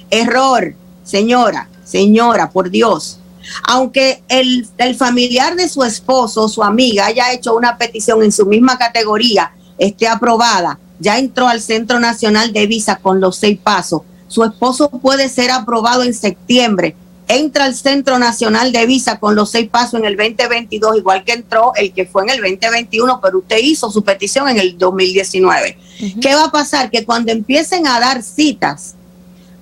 Error, 0.10 0.74
señora, 1.04 1.70
señora, 1.84 2.50
por 2.50 2.70
Dios. 2.70 3.20
Aunque 3.64 4.24
el, 4.28 4.68
el 4.78 4.96
familiar 4.96 5.56
de 5.56 5.70
su 5.70 5.84
esposo, 5.84 6.50
su 6.50 6.64
amiga, 6.64 7.06
haya 7.06 7.32
hecho 7.32 7.56
una 7.56 7.78
petición 7.78 8.22
en 8.24 8.32
su 8.32 8.46
misma 8.46 8.78
categoría, 8.78 9.52
esté 9.78 10.08
aprobada, 10.08 10.80
ya 11.00 11.18
entró 11.18 11.48
al 11.48 11.62
Centro 11.62 12.00
Nacional 12.00 12.52
de 12.52 12.68
Visa 12.68 12.98
con 12.98 13.22
los 13.22 13.38
seis 13.38 13.58
pasos, 13.58 14.02
su 14.28 14.44
esposo 14.44 14.90
puede 14.90 15.30
ser 15.30 15.52
aprobado 15.52 16.04
en 16.04 16.14
septiembre 16.14 16.96
entra 17.28 17.66
al 17.66 17.76
Centro 17.76 18.18
Nacional 18.20 18.72
de 18.72 18.86
Visa 18.86 19.20
con 19.20 19.36
los 19.36 19.52
seis 19.52 19.70
pasos 19.70 20.00
en 20.00 20.06
el 20.06 20.16
2022, 20.16 20.98
igual 20.98 21.24
que 21.24 21.34
entró 21.34 21.74
el 21.76 21.94
que 21.94 22.06
fue 22.06 22.24
en 22.24 22.30
el 22.30 22.38
2021, 22.38 23.20
pero 23.22 23.40
usted 23.40 23.58
hizo 23.58 23.92
su 23.92 24.04
petición 24.04 24.48
en 24.50 24.58
el 24.58 24.78
2019. 24.78 25.78
¿Qué 26.22 26.36
va 26.36 26.46
a 26.46 26.52
pasar? 26.52 26.90
Que 26.90 27.06
cuando 27.06 27.32
empiecen 27.32 27.88
a 27.88 28.00
dar 28.00 28.24
citas 28.24 28.96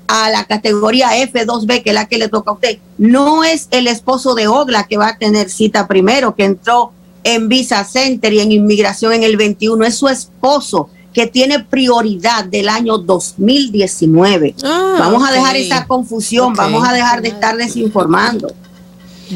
a 0.08 0.30
la 0.30 0.44
categoría 0.44 1.18
F2B, 1.18 1.82
que 1.82 1.90
es 1.90 1.96
la 1.96 2.06
que 2.06 2.18
le 2.18 2.30
toca 2.30 2.52
a 2.52 2.54
usted, 2.54 2.78
no 2.98 3.44
es 3.44 3.68
el 3.72 3.88
esposo 3.88 4.36
de 4.36 4.48
Ogla 4.48 4.86
que 4.88 4.98
va 4.98 5.10
a 5.10 5.18
tener 5.18 5.50
cita 5.50 5.88
primero, 5.88 6.36
que 6.36 6.46
entró 6.46 6.92
en 7.24 7.50
Visa 7.50 7.84
Center 7.84 8.32
y 8.34 8.40
en 8.40 8.52
inmigración 8.52 9.14
en 9.14 9.24
el 9.24 9.36
21, 9.36 9.84
es 9.86 9.96
su 9.96 10.08
esposo 10.08 10.90
que 11.16 11.28
tiene 11.28 11.62
prioridad 11.62 12.44
del 12.44 12.68
año 12.68 12.98
2019. 12.98 14.54
Ah, 14.64 14.98
vamos 15.00 15.28
a 15.28 15.32
dejar 15.32 15.56
esa 15.56 15.88
confusión, 15.88 16.54
vamos 16.54 16.86
a 16.86 16.92
dejar 16.92 17.22
de 17.22 17.30
estar 17.30 17.56
desinformando. 17.56 18.54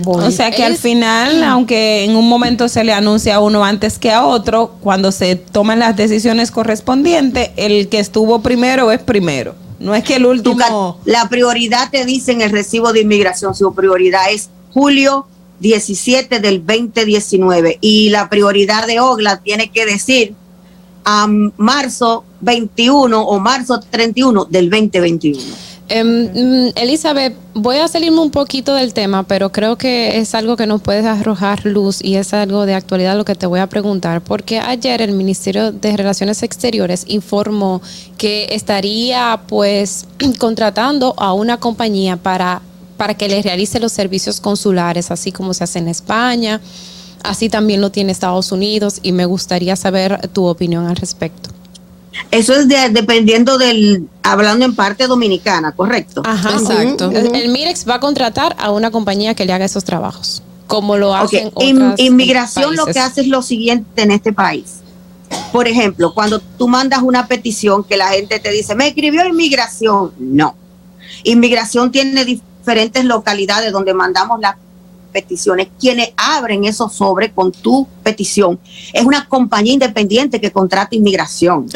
O 0.06 0.30
sea 0.30 0.52
que 0.52 0.64
al 0.64 0.76
final, 0.76 1.42
aunque 1.46 2.04
en 2.04 2.18
un 2.18 2.28
momento 2.28 2.68
se 2.68 2.84
le 2.84 2.92
anuncia 2.92 3.36
a 3.36 3.40
uno 3.40 3.64
antes 3.64 3.98
que 3.98 4.12
a 4.12 4.26
otro, 4.26 4.76
cuando 4.82 5.14
se 5.14 5.38
toman 5.38 5.80
las 5.80 5.96
decisiones 5.96 6.52
correspondientes, 6.52 7.52
el 7.56 7.88
que 7.88 8.00
estuvo 8.00 8.42
primero 8.42 8.92
es 8.92 9.00
primero. 9.00 9.56
No 9.80 9.96
es 9.96 10.04
que 10.04 10.18
el 10.18 10.26
último... 10.26 11.00
La 11.06 11.30
prioridad 11.30 11.90
te 11.90 12.04
dice 12.04 12.34
en 12.34 12.42
el 12.42 12.52
recibo 12.52 12.92
de 12.92 13.02
inmigración, 13.02 13.56
su 13.56 13.74
prioridad 13.74 14.30
es 14.30 14.50
julio 14.74 15.28
17 15.62 16.42
del 16.42 16.66
2019 16.66 17.78
y 17.80 18.10
la 18.10 18.30
prioridad 18.30 18.86
de 18.86 19.00
OGLA 19.00 19.42
tiene 19.42 19.72
que 19.72 19.86
decir 19.86 20.36
a 21.12 21.28
marzo 21.58 22.24
21 22.42 23.20
o 23.20 23.40
marzo 23.40 23.80
31 23.80 24.46
del 24.46 24.70
2021. 24.70 25.42
Em, 25.92 26.06
mm, 26.06 26.72
Elizabeth, 26.76 27.34
voy 27.56 27.78
a 27.78 27.88
salirme 27.88 28.20
un 28.20 28.30
poquito 28.30 28.76
del 28.76 28.94
tema, 28.94 29.24
pero 29.24 29.52
creo 29.52 29.76
que 29.76 30.20
es 30.20 30.36
algo 30.36 30.56
que 30.56 30.68
nos 30.68 30.84
puedes 30.84 31.04
arrojar 31.04 31.66
luz 31.66 32.00
y 32.04 32.16
es 32.18 32.32
algo 32.36 32.68
de 32.68 32.76
actualidad 32.76 33.18
lo 33.18 33.26
que 33.26 33.34
te 33.34 33.48
voy 33.48 33.60
a 33.60 33.66
preguntar, 33.66 34.22
porque 34.22 34.60
ayer 34.60 35.02
el 35.02 35.14
Ministerio 35.14 35.72
de 35.72 35.98
Relaciones 35.98 36.44
Exteriores 36.44 37.06
informó 37.08 37.82
que 38.20 38.50
estaría 38.52 39.42
pues 39.48 40.06
contratando 40.38 41.16
a 41.18 41.34
una 41.34 41.58
compañía 41.58 42.18
para, 42.18 42.62
para 42.98 43.16
que 43.16 43.28
le 43.28 43.42
realice 43.42 43.80
los 43.80 43.92
servicios 43.92 44.40
consulares, 44.40 45.10
así 45.10 45.32
como 45.32 45.56
se 45.56 45.64
hace 45.64 45.80
en 45.80 45.88
España, 45.88 46.62
así 47.24 47.50
también 47.50 47.82
lo 47.82 47.92
tiene 47.92 48.12
Estados 48.12 48.52
Unidos 48.52 49.00
y 49.04 49.12
me 49.12 49.26
gustaría 49.26 49.76
saber 49.76 50.30
tu 50.30 50.46
opinión 50.46 50.86
al 50.88 50.96
respecto. 50.96 51.50
Eso 52.32 52.54
es 52.54 52.68
de- 52.68 52.90
dependiendo 52.90 53.58
del, 53.58 54.08
hablando 54.24 54.66
en 54.66 54.76
parte 54.76 55.08
dominicana, 55.08 55.72
¿correcto? 55.72 56.22
Ajá, 56.26 56.52
exacto. 56.52 57.12
El, 57.12 57.34
el 57.36 57.50
Mirex 57.50 57.88
va 57.88 57.96
a 57.96 58.00
contratar 58.00 58.56
a 58.60 58.72
una 58.72 58.92
compañía 58.92 59.36
que 59.36 59.46
le 59.46 59.54
haga 59.54 59.66
esos 59.66 59.84
trabajos, 59.84 60.42
como 60.68 60.98
lo 60.98 61.12
Ok, 61.12 61.26
hacen 61.26 61.52
in- 61.60 61.82
otras 61.82 62.00
inmigración 62.00 62.76
lo 62.76 62.86
que 62.88 63.00
hace 63.00 63.22
es 63.22 63.28
lo 63.28 63.42
siguiente 63.42 64.02
en 64.02 64.12
este 64.12 64.34
país. 64.34 64.78
Por 65.54 65.68
ejemplo, 65.68 66.14
cuando 66.14 66.40
tú 66.40 66.68
mandas 66.68 67.02
una 67.04 67.28
petición 67.28 67.84
que 67.84 67.96
la 67.96 68.08
gente 68.10 68.40
te 68.40 68.52
dice, 68.52 68.76
me 68.76 68.88
escribió 68.88 69.26
inmigración, 69.28 70.12
no. 70.18 70.56
Inmigración 71.24 71.92
tiene 71.92 72.26
diferentes 72.26 73.06
localidades 73.06 73.72
donde 73.72 73.94
mandamos 73.94 74.40
las 74.40 74.56
peticiones. 75.12 75.68
Quienes 75.80 76.12
abren 76.18 76.66
esos 76.66 76.94
sobres 76.94 77.32
con 77.34 77.52
tu 77.52 77.88
petición 78.04 78.60
es 78.94 79.04
una 79.04 79.28
compañía 79.28 79.74
independiente 79.74 80.40
que 80.40 80.52
contrata 80.52 80.96
inmigración. 80.96 81.68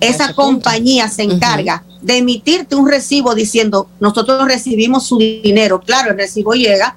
Esa 0.00 0.34
compañía 0.34 1.08
se 1.08 1.22
encarga 1.22 1.84
de 2.02 2.18
emitirte 2.18 2.76
un 2.76 2.88
recibo 2.88 3.34
diciendo, 3.34 3.88
nosotros 4.00 4.46
recibimos 4.46 5.06
su 5.06 5.18
dinero. 5.18 5.80
Claro, 5.80 6.12
el 6.12 6.16
recibo 6.16 6.54
llega 6.54 6.96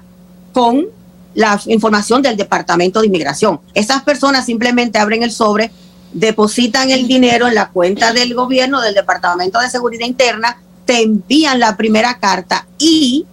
con 0.52 0.86
la 1.34 1.60
información 1.66 2.22
del 2.22 2.36
Departamento 2.36 3.00
de 3.00 3.06
Inmigración. 3.06 3.60
Esas 3.74 4.02
personas 4.02 4.46
simplemente 4.46 4.98
abren 4.98 5.22
el 5.22 5.32
sobre, 5.32 5.70
depositan 6.12 6.90
el 6.90 7.08
dinero 7.08 7.48
en 7.48 7.54
la 7.54 7.70
cuenta 7.70 8.12
del 8.12 8.34
gobierno, 8.34 8.80
del 8.80 8.94
Departamento 8.94 9.58
de 9.58 9.70
Seguridad 9.70 10.06
Interna, 10.06 10.58
te 10.84 11.02
envían 11.02 11.60
la 11.60 11.76
primera 11.76 12.18
carta 12.18 12.66
y 12.78 13.24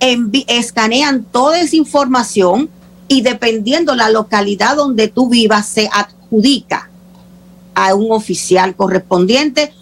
escanean 0.00 1.24
toda 1.24 1.60
esa 1.60 1.76
información 1.76 2.68
y 3.08 3.22
dependiendo 3.22 3.94
la 3.94 4.10
localidad 4.10 4.76
donde 4.76 5.08
tú 5.08 5.28
vivas, 5.28 5.66
se 5.66 5.88
adjudica 5.92 6.90
a 7.74 7.94
un 7.94 8.10
oficial 8.10 8.74
correspondiente 8.74 9.72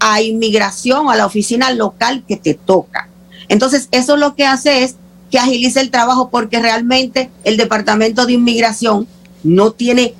a 0.00 0.20
inmigración, 0.20 1.08
a 1.08 1.16
la 1.16 1.26
oficina 1.26 1.70
local 1.70 2.24
que 2.28 2.36
te 2.36 2.54
toca. 2.54 3.08
Entonces, 3.48 3.88
eso 3.90 4.16
lo 4.16 4.34
que 4.34 4.44
hace 4.44 4.84
es 4.84 4.96
que 5.30 5.38
agilice 5.38 5.80
el 5.80 5.90
trabajo 5.90 6.28
porque 6.28 6.60
realmente 6.60 7.30
el 7.42 7.56
Departamento 7.56 8.26
de 8.26 8.34
Inmigración 8.34 9.06
no 9.42 9.72
tiene 9.72 10.14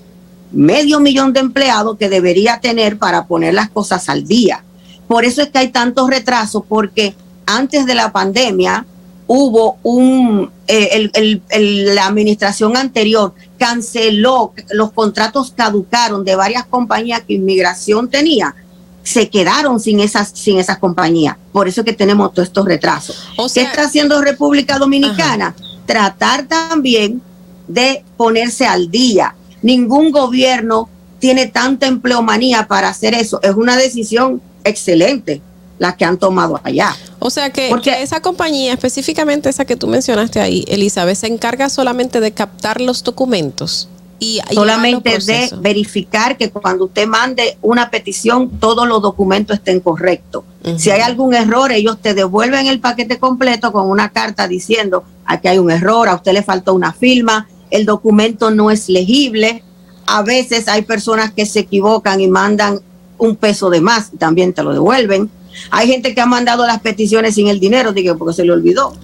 medio 0.52 1.00
millón 1.00 1.32
de 1.32 1.40
empleados 1.40 1.98
que 1.98 2.08
debería 2.08 2.60
tener 2.60 2.98
para 2.98 3.26
poner 3.26 3.54
las 3.54 3.70
cosas 3.70 4.08
al 4.08 4.26
día. 4.26 4.64
Por 5.08 5.24
eso 5.24 5.42
es 5.42 5.48
que 5.48 5.58
hay 5.58 5.68
tantos 5.68 6.08
retrasos, 6.08 6.62
porque 6.68 7.14
antes 7.46 7.84
de 7.86 7.94
la 7.94 8.12
pandemia 8.12 8.86
hubo 9.26 9.78
un, 9.82 10.50
eh, 10.66 10.88
el- 10.92 11.10
el- 11.14 11.42
el- 11.50 11.94
la 11.94 12.06
administración 12.06 12.76
anterior 12.76 13.34
canceló, 13.58 14.52
los 14.70 14.92
contratos 14.92 15.52
caducaron 15.56 16.24
de 16.24 16.36
varias 16.36 16.64
compañías 16.66 17.22
que 17.22 17.34
inmigración 17.34 18.08
tenía, 18.10 18.54
se 19.02 19.28
quedaron 19.28 19.80
sin 19.80 20.00
esas, 20.00 20.30
sin 20.34 20.58
esas 20.58 20.78
compañías. 20.78 21.36
Por 21.52 21.68
eso 21.68 21.80
es 21.82 21.84
que 21.84 21.92
tenemos 21.92 22.32
todos 22.32 22.48
estos 22.48 22.64
retrasos. 22.64 23.28
¿Qué 23.52 23.62
está 23.62 23.82
haciendo 23.84 24.20
República 24.22 24.78
Dominicana? 24.78 25.54
Tratar 25.86 26.46
también 26.46 27.20
de 27.68 28.02
ponerse 28.16 28.66
al 28.66 28.90
día. 28.90 29.34
Ningún 29.62 30.10
gobierno 30.10 30.88
tiene 31.18 31.46
tanta 31.46 31.86
empleomanía 31.86 32.66
para 32.66 32.88
hacer 32.88 33.14
eso. 33.14 33.40
Es 33.42 33.54
una 33.54 33.76
decisión 33.76 34.40
excelente 34.64 35.40
la 35.78 35.96
que 35.96 36.04
han 36.04 36.18
tomado 36.18 36.60
allá. 36.62 36.94
O 37.18 37.30
sea 37.30 37.50
que, 37.50 37.68
Porque- 37.68 37.90
que 37.90 38.02
esa 38.02 38.20
compañía, 38.20 38.72
específicamente 38.72 39.48
esa 39.48 39.64
que 39.64 39.76
tú 39.76 39.86
mencionaste 39.86 40.40
ahí, 40.40 40.64
Elizabeth, 40.68 41.16
se 41.16 41.26
encarga 41.26 41.68
solamente 41.68 42.20
de 42.20 42.32
captar 42.32 42.80
los 42.80 43.02
documentos 43.02 43.88
y 44.20 44.40
solamente 44.52 45.18
de 45.18 45.50
verificar 45.58 46.36
que 46.38 46.50
cuando 46.50 46.84
usted 46.84 47.06
mande 47.06 47.58
una 47.60 47.90
petición 47.90 48.48
todos 48.60 48.86
los 48.86 49.02
documentos 49.02 49.56
estén 49.56 49.80
correctos. 49.80 50.44
Si 50.76 50.90
hay 50.90 51.00
algún 51.00 51.34
error, 51.34 51.72
ellos 51.72 51.98
te 52.00 52.14
devuelven 52.14 52.66
el 52.68 52.80
paquete 52.80 53.18
completo 53.18 53.72
con 53.72 53.90
una 53.90 54.10
carta 54.10 54.48
diciendo 54.48 55.04
aquí 55.26 55.48
hay 55.48 55.58
un 55.58 55.70
error, 55.70 56.08
a 56.08 56.14
usted 56.14 56.32
le 56.32 56.42
faltó 56.42 56.72
una 56.74 56.92
firma, 56.92 57.48
el 57.70 57.84
documento 57.84 58.50
no 58.50 58.70
es 58.70 58.88
legible. 58.88 59.62
A 60.06 60.22
veces 60.22 60.68
hay 60.68 60.82
personas 60.82 61.32
que 61.32 61.44
se 61.44 61.60
equivocan 61.60 62.20
y 62.20 62.28
mandan 62.28 62.80
un 63.18 63.36
peso 63.36 63.68
de 63.70 63.80
más 63.80 64.10
y 64.12 64.16
también 64.16 64.52
te 64.52 64.62
lo 64.62 64.72
devuelven. 64.72 65.30
Hay 65.70 65.88
gente 65.88 66.14
que 66.14 66.20
ha 66.20 66.26
mandado 66.26 66.66
las 66.66 66.80
peticiones 66.80 67.34
sin 67.34 67.48
el 67.48 67.60
dinero, 67.60 67.92
digo, 67.92 68.16
porque 68.16 68.34
se 68.34 68.44
le 68.44 68.52
olvidó. 68.52 68.96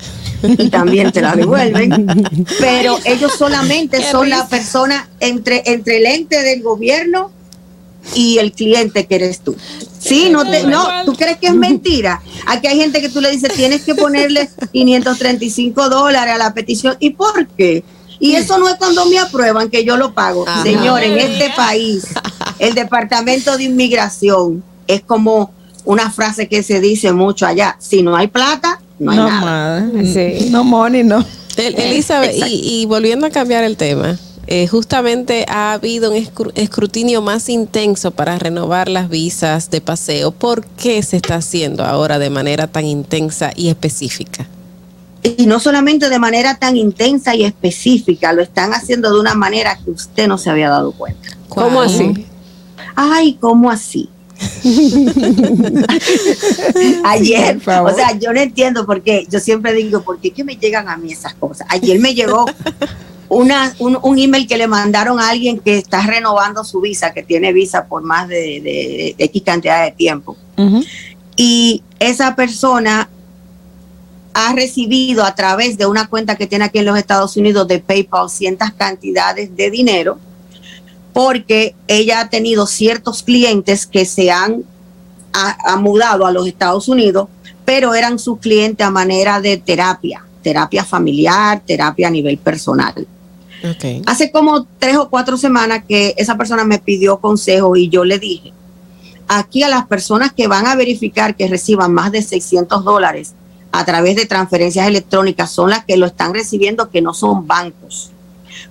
Y 0.42 0.70
también 0.70 1.12
te 1.12 1.20
la 1.20 1.34
devuelven. 1.34 2.46
Pero 2.58 2.98
ellos 3.04 3.32
solamente 3.36 3.98
Qué 3.98 4.10
son 4.10 4.30
la 4.30 4.48
persona 4.48 5.08
entre, 5.20 5.62
entre 5.66 5.98
el 5.98 6.06
ente 6.06 6.42
del 6.42 6.62
gobierno 6.62 7.30
y 8.14 8.38
el 8.38 8.52
cliente 8.52 9.06
que 9.06 9.14
eres 9.16 9.40
tú. 9.40 9.56
Sí, 9.98 10.30
no 10.30 10.44
te, 10.44 10.64
no, 10.64 10.88
tú 11.04 11.14
crees 11.14 11.38
que 11.38 11.48
es 11.48 11.54
mentira. 11.54 12.22
Aquí 12.46 12.66
hay 12.66 12.78
gente 12.78 13.00
que 13.00 13.10
tú 13.10 13.20
le 13.20 13.30
dices, 13.30 13.52
tienes 13.52 13.82
que 13.82 13.94
ponerle 13.94 14.48
535 14.72 15.88
dólares 15.90 16.34
a 16.34 16.38
la 16.38 16.54
petición. 16.54 16.96
¿Y 17.00 17.10
por 17.10 17.46
qué? 17.48 17.84
Y 18.18 18.34
eso 18.34 18.58
no 18.58 18.68
es 18.68 18.76
cuando 18.76 19.06
me 19.06 19.18
aprueban 19.18 19.70
que 19.70 19.84
yo 19.84 19.96
lo 19.96 20.12
pago. 20.12 20.44
Señor, 20.62 21.02
en 21.02 21.18
este 21.18 21.50
país, 21.56 22.04
el 22.58 22.74
Departamento 22.74 23.56
de 23.56 23.64
Inmigración 23.64 24.62
es 24.86 25.02
como 25.02 25.52
una 25.84 26.10
frase 26.10 26.48
que 26.48 26.62
se 26.62 26.80
dice 26.80 27.12
mucho 27.12 27.46
allá. 27.46 27.76
Si 27.78 28.02
no 28.02 28.16
hay 28.16 28.28
plata, 28.28 28.80
no 28.98 29.10
hay 29.12 29.16
No 29.18 29.28
nada. 29.28 29.80
más. 29.80 30.50
No 30.50 30.64
money, 30.64 31.02
no. 31.04 31.24
El- 31.56 31.74
Elizabeth, 31.78 32.34
y, 32.48 32.82
y 32.82 32.86
volviendo 32.86 33.26
a 33.26 33.30
cambiar 33.30 33.64
el 33.64 33.76
tema, 33.76 34.18
eh, 34.46 34.66
justamente 34.66 35.44
ha 35.48 35.72
habido 35.74 36.10
un 36.10 36.16
escru- 36.16 36.52
escrutinio 36.54 37.20
más 37.22 37.48
intenso 37.48 38.10
para 38.10 38.38
renovar 38.38 38.88
las 38.88 39.08
visas 39.08 39.70
de 39.70 39.80
paseo. 39.80 40.30
¿Por 40.32 40.64
qué 40.64 41.02
se 41.02 41.16
está 41.16 41.36
haciendo 41.36 41.84
ahora 41.84 42.18
de 42.18 42.30
manera 42.30 42.66
tan 42.66 42.84
intensa 42.86 43.52
y 43.54 43.68
específica? 43.68 44.46
Y 45.22 45.44
no 45.46 45.60
solamente 45.60 46.08
de 46.08 46.18
manera 46.18 46.56
tan 46.58 46.76
intensa 46.78 47.34
y 47.36 47.44
específica, 47.44 48.32
lo 48.32 48.40
están 48.42 48.72
haciendo 48.72 49.12
de 49.12 49.20
una 49.20 49.34
manera 49.34 49.78
que 49.84 49.90
usted 49.90 50.26
no 50.26 50.38
se 50.38 50.48
había 50.48 50.70
dado 50.70 50.92
cuenta. 50.92 51.28
¿Cómo 51.48 51.82
así? 51.82 52.26
Ay, 52.96 53.36
¿cómo 53.38 53.70
así? 53.70 54.08
Ayer, 57.04 57.54
Por 57.54 57.62
favor. 57.62 57.92
o 57.92 57.94
sea, 57.94 58.16
yo 58.18 58.32
no 58.32 58.40
entiendo 58.40 58.86
por 58.86 59.02
qué, 59.02 59.26
yo 59.30 59.40
siempre 59.40 59.72
digo, 59.74 60.02
¿por 60.02 60.18
qué 60.20 60.30
que 60.30 60.44
me 60.44 60.56
llegan 60.56 60.88
a 60.88 60.96
mí 60.96 61.12
esas 61.12 61.34
cosas? 61.34 61.66
Ayer 61.70 61.98
me 62.00 62.14
llegó 62.14 62.46
una, 63.28 63.74
un, 63.78 63.98
un 64.02 64.18
email 64.18 64.46
que 64.46 64.56
le 64.58 64.66
mandaron 64.66 65.20
a 65.20 65.30
alguien 65.30 65.58
que 65.58 65.78
está 65.78 66.02
renovando 66.06 66.64
su 66.64 66.80
visa, 66.80 67.12
que 67.12 67.22
tiene 67.22 67.52
visa 67.52 67.86
por 67.86 68.02
más 68.02 68.28
de, 68.28 68.36
de- 68.36 69.14
de 69.16 69.24
X 69.24 69.42
cantidad 69.44 69.84
de 69.84 69.92
tiempo. 69.92 70.36
Y 71.36 71.82
esa 71.98 72.36
persona 72.36 73.08
ha 74.34 74.52
recibido 74.52 75.24
a 75.24 75.34
través 75.34 75.76
de 75.78 75.86
una 75.86 76.06
cuenta 76.06 76.36
que 76.36 76.46
tiene 76.46 76.66
aquí 76.66 76.78
en 76.78 76.84
los 76.84 76.96
Estados 76.98 77.36
Unidos 77.36 77.66
de 77.66 77.78
PayPal 77.80 78.28
ciertas 78.30 78.72
cantidades 78.72 79.56
de 79.56 79.70
dinero 79.70 80.18
porque 81.12 81.74
ella 81.88 82.20
ha 82.20 82.28
tenido 82.30 82.66
ciertos 82.66 83.22
clientes 83.22 83.86
que 83.86 84.04
se 84.04 84.30
han 84.30 84.64
ha- 85.32 85.56
ha 85.72 85.76
mudado 85.76 86.26
a 86.26 86.32
los 86.32 86.46
Estados 86.46 86.88
Unidos, 86.88 87.28
pero 87.64 87.94
eran 87.94 88.18
sus 88.18 88.38
clientes 88.40 88.84
a 88.84 88.90
manera 88.90 89.40
de 89.40 89.56
terapia, 89.58 90.24
terapia 90.42 90.84
familiar, 90.84 91.62
terapia 91.64 92.08
a 92.08 92.10
nivel 92.10 92.36
personal. 92.38 93.06
Hace 94.06 94.32
como 94.32 94.66
tres 94.78 94.96
o 94.96 95.08
cuatro 95.08 95.36
semanas 95.36 95.84
que 95.86 96.14
esa 96.16 96.36
persona 96.36 96.64
me 96.64 96.78
pidió 96.78 97.18
consejo 97.20 97.76
y 97.76 97.88
yo 97.88 98.04
le 98.04 98.18
dije, 98.18 98.52
aquí 99.28 99.62
a 99.62 99.68
las 99.68 99.86
personas 99.86 100.32
que 100.32 100.48
van 100.48 100.66
a 100.66 100.74
verificar 100.74 101.36
que 101.36 101.46
reciban 101.46 101.92
más 101.92 102.10
de 102.10 102.22
600 102.22 102.82
dólares 102.84 103.34
a 103.70 103.84
través 103.84 104.16
de 104.16 104.26
transferencias 104.26 104.88
electrónicas 104.88 105.50
son 105.52 105.70
las 105.70 105.84
que 105.84 105.96
lo 105.96 106.06
están 106.06 106.34
recibiendo, 106.34 106.90
que 106.90 107.02
no 107.02 107.14
son 107.14 107.46
bancos, 107.46 108.10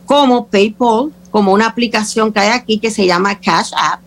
como 0.06 0.48
PayPal, 0.48 1.12
como 1.32 1.54
una 1.54 1.68
aplicación 1.68 2.32
que 2.34 2.40
hay 2.40 2.50
aquí 2.50 2.80
que 2.80 2.92
se 2.92 3.06
llama 3.06 3.40
Cash 3.40 3.72
App. 3.76 4.02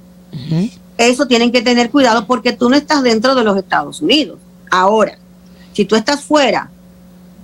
Eso 0.98 1.26
tienen 1.26 1.52
que 1.52 1.62
tener 1.62 1.90
cuidado 1.90 2.26
porque 2.26 2.52
tú 2.52 2.68
no 2.68 2.76
estás 2.76 3.02
dentro 3.02 3.34
de 3.34 3.44
los 3.44 3.56
Estados 3.56 4.00
Unidos. 4.00 4.38
Ahora, 4.70 5.18
si 5.72 5.84
tú 5.84 5.96
estás 5.96 6.22
fuera 6.22 6.70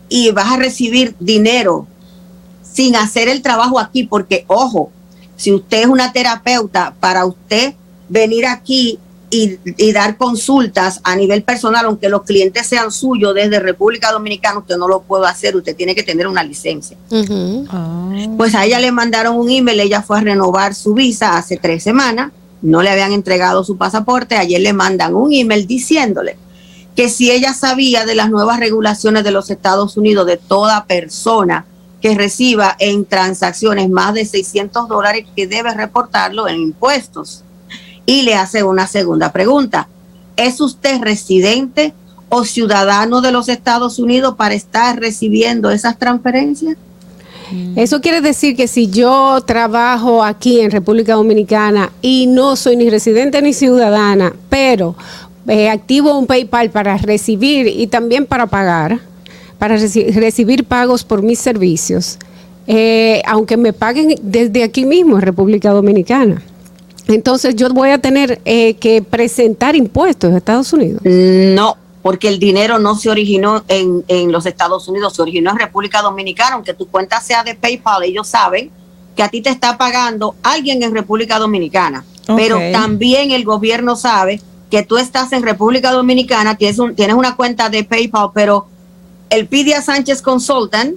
y 0.09 0.31
vas 0.31 0.53
a 0.53 0.57
recibir 0.57 1.14
dinero 1.18 1.87
sin 2.62 2.97
hacer 2.97 3.29
el 3.29 3.43
trabajo 3.43 3.79
aquí, 3.79 4.05
porque 4.05 4.45
ojo, 4.47 4.91
si 5.37 5.53
usted 5.53 5.83
es 5.83 5.87
una 5.87 6.12
terapeuta, 6.12 6.95
para 7.01 7.24
usted 7.24 7.74
venir 8.09 8.47
aquí 8.47 8.99
y, 9.31 9.59
y 9.64 9.93
dar 9.93 10.16
consultas 10.16 11.01
a 11.05 11.16
nivel 11.16 11.43
personal, 11.43 11.87
aunque 11.87 12.09
los 12.09 12.22
clientes 12.22 12.66
sean 12.66 12.91
suyos 12.91 13.35
desde 13.35 13.61
República 13.61 14.11
Dominicana, 14.12 14.59
usted 14.59 14.76
no 14.76 14.89
lo 14.89 15.03
puede 15.03 15.26
hacer, 15.26 15.57
usted 15.57 15.76
tiene 15.76 15.95
que 15.95 16.03
tener 16.03 16.26
una 16.26 16.43
licencia. 16.43 16.97
Pues 18.37 18.55
a 18.55 18.64
ella 18.64 18.79
le 18.81 18.93
mandaron 18.93 19.37
un 19.37 19.51
email, 19.51 19.81
ella 19.81 20.03
fue 20.03 20.18
a 20.18 20.20
renovar 20.22 20.74
su 20.74 20.95
visa 20.95 21.37
hace 21.37 21.57
tres 21.57 21.83
semanas, 21.83 22.33
no 22.62 22.83
le 22.83 22.91
habían 22.91 23.12
entregado 23.12 23.64
su 23.64 23.76
pasaporte, 23.76 24.37
ayer 24.37 24.61
le 24.61 24.72
mandan 24.72 25.14
un 25.14 25.33
email 25.33 25.66
diciéndole 25.66 26.37
que 26.97 27.09
si 27.09 27.31
ella 27.31 27.55
sabía 27.55 28.05
de 28.05 28.16
las 28.16 28.29
nuevas 28.29 28.59
regulaciones 28.59 29.22
de 29.22 29.31
los 29.31 29.51
Estados 29.51 29.97
Unidos 29.97 30.26
de 30.26 30.37
toda 30.37 30.85
persona 30.87 31.64
que 32.01 32.14
reciba 32.14 32.76
en 32.79 33.05
transacciones 33.05 33.89
más 33.89 34.14
de 34.14 34.24
600 34.24 34.89
dólares, 34.89 35.26
que 35.35 35.47
debe 35.47 35.72
reportarlo 35.74 36.49
en 36.49 36.57
impuestos. 36.57 37.45
Y 38.09 38.22
le 38.22 38.34
hace 38.36 38.62
una 38.62 38.86
segunda 38.86 39.32
pregunta. 39.32 39.86
¿Es 40.34 40.62
usted 40.62 41.02
residente 41.02 41.92
o 42.30 42.46
ciudadano 42.46 43.20
de 43.20 43.32
los 43.32 43.50
Estados 43.50 43.98
Unidos 43.98 44.34
para 44.36 44.54
estar 44.54 44.98
recibiendo 44.98 45.70
esas 45.70 45.98
transferencias? 45.98 46.78
Eso 47.76 48.00
quiere 48.00 48.22
decir 48.22 48.56
que 48.56 48.66
si 48.66 48.88
yo 48.88 49.42
trabajo 49.42 50.24
aquí 50.24 50.61
en 50.61 50.70
República 50.70 51.16
Dominicana 51.16 51.92
y 52.00 52.26
no 52.26 52.56
soy 52.56 52.76
ni 52.76 52.88
residente 52.88 53.42
ni 53.42 53.52
ciudadana, 53.52 54.32
pero 54.48 54.96
eh, 55.46 55.68
activo 55.68 56.18
un 56.18 56.26
PayPal 56.26 56.70
para 56.70 56.96
recibir 56.96 57.66
y 57.66 57.88
también 57.88 58.24
para 58.24 58.46
pagar, 58.46 59.00
para 59.59 59.76
reci- 59.76 60.14
recibir 60.14 60.64
pagos 60.64 61.04
por 61.04 61.22
mis 61.22 61.40
servicios, 61.40 62.18
eh, 62.66 63.20
aunque 63.26 63.59
me 63.59 63.74
paguen 63.74 64.14
desde 64.22 64.62
aquí 64.62 64.86
mismo 64.86 65.16
en 65.16 65.22
República 65.22 65.72
Dominicana. 65.72 66.40
Entonces 67.09 67.56
yo 67.56 67.68
voy 67.70 67.90
a 67.90 67.98
tener 67.98 68.40
eh, 68.44 68.74
que 68.74 69.02
presentar 69.02 69.74
impuestos 69.74 70.32
a 70.32 70.36
Estados 70.36 70.72
Unidos. 70.72 71.00
No, 71.04 71.76
porque 72.02 72.28
el 72.28 72.38
dinero 72.38 72.78
no 72.78 72.94
se 72.96 73.11
originó 73.11 73.64
en, 73.68 74.04
en 74.09 74.30
los 74.30 74.46
Estados 74.46 74.86
Unidos, 74.88 75.14
se 75.16 75.22
originó 75.22 75.50
en 75.50 75.59
República 75.59 76.00
Dominicana, 76.02 76.54
aunque 76.54 76.74
tu 76.74 76.86
cuenta 76.86 77.20
sea 77.20 77.42
de 77.44 77.54
PayPal, 77.54 78.04
ellos 78.04 78.28
saben 78.28 78.70
que 79.16 79.22
a 79.22 79.28
ti 79.28 79.40
te 79.40 79.50
está 79.50 79.76
pagando 79.76 80.36
alguien 80.42 80.82
en 80.82 80.94
República 80.94 81.38
Dominicana, 81.38 82.04
pero 82.36 82.56
también 82.72 83.30
el 83.32 83.44
gobierno 83.44 83.96
sabe 83.96 84.40
que 84.70 84.82
tú 84.82 84.96
estás 84.98 85.32
en 85.32 85.42
República 85.42 85.90
Dominicana, 85.92 86.56
tienes, 86.56 86.78
un, 86.78 86.94
tienes 86.94 87.16
una 87.16 87.34
cuenta 87.36 87.68
de 87.70 87.84
PayPal, 87.84 88.28
pero 88.34 88.66
el 89.30 89.46
Pidia 89.46 89.80
Sánchez 89.82 90.20
Consultant 90.22 90.94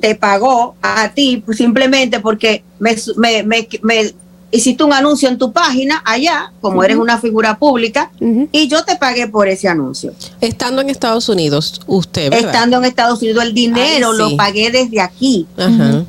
te 0.00 0.14
pagó 0.14 0.76
a 0.80 1.08
ti 1.10 1.42
simplemente 1.52 2.20
porque 2.20 2.62
me, 2.78 2.96
me, 3.16 3.42
me- 3.42 3.68
me 3.82 4.14
hiciste 4.50 4.82
un 4.82 4.92
anuncio 4.92 5.28
en 5.28 5.38
tu 5.38 5.52
página 5.52 6.02
allá, 6.04 6.52
como 6.60 6.82
eres 6.82 6.96
una 6.96 7.18
figura 7.18 7.58
pública, 7.58 8.10
y 8.20 8.68
yo 8.68 8.84
te 8.84 8.96
pagué 8.96 9.28
por 9.28 9.48
ese 9.48 9.68
anuncio. 9.68 10.12
Estando 10.40 10.80
en 10.80 10.90
Estados 10.90 11.28
Unidos, 11.28 11.80
usted, 11.86 12.30
¿verdad? 12.30 12.50
Estando 12.50 12.78
en 12.78 12.84
Estados 12.84 13.20
Unidos, 13.20 13.44
el 13.44 13.54
dinero 13.54 14.12
sí. 14.12 14.18
lo 14.18 14.36
pagué 14.36 14.70
desde 14.70 15.00
aquí. 15.00 15.46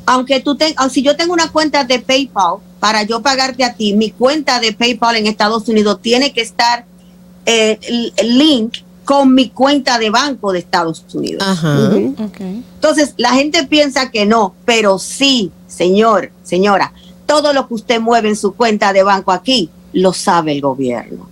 Aunque 0.06 0.40
tú 0.40 0.56
te, 0.56 0.74
si 0.90 1.02
yo 1.02 1.16
tengo 1.16 1.32
una 1.32 1.50
cuenta 1.50 1.84
de 1.84 1.98
PayPal 1.98 2.56
para 2.78 3.02
yo 3.02 3.20
pagarte 3.20 3.64
a 3.64 3.74
ti, 3.74 3.92
mi 3.92 4.10
cuenta 4.10 4.58
de 4.58 4.72
PayPal 4.72 5.16
en 5.16 5.26
Estados 5.26 5.68
Unidos 5.68 5.98
tiene 6.00 6.32
que 6.32 6.40
estar 6.40 6.86
eh, 7.44 7.78
link 8.22 8.78
con 9.04 9.34
mi 9.34 9.50
cuenta 9.50 9.98
de 9.98 10.08
banco 10.08 10.52
de 10.52 10.60
Estados 10.60 11.04
Unidos. 11.12 11.42
Ajá. 11.46 11.90
Entonces, 12.38 13.14
la 13.16 13.30
gente 13.30 13.66
piensa 13.66 14.10
que 14.10 14.24
no, 14.24 14.54
pero 14.64 14.98
sí, 14.98 15.50
señor, 15.66 16.30
señora, 16.44 16.92
todo 17.30 17.52
lo 17.52 17.68
que 17.68 17.74
usted 17.74 18.00
mueve 18.00 18.28
en 18.28 18.34
su 18.34 18.54
cuenta 18.56 18.92
de 18.92 19.04
banco 19.04 19.30
aquí, 19.30 19.70
lo 19.92 20.12
sabe 20.12 20.50
el 20.50 20.60
gobierno. 20.60 21.28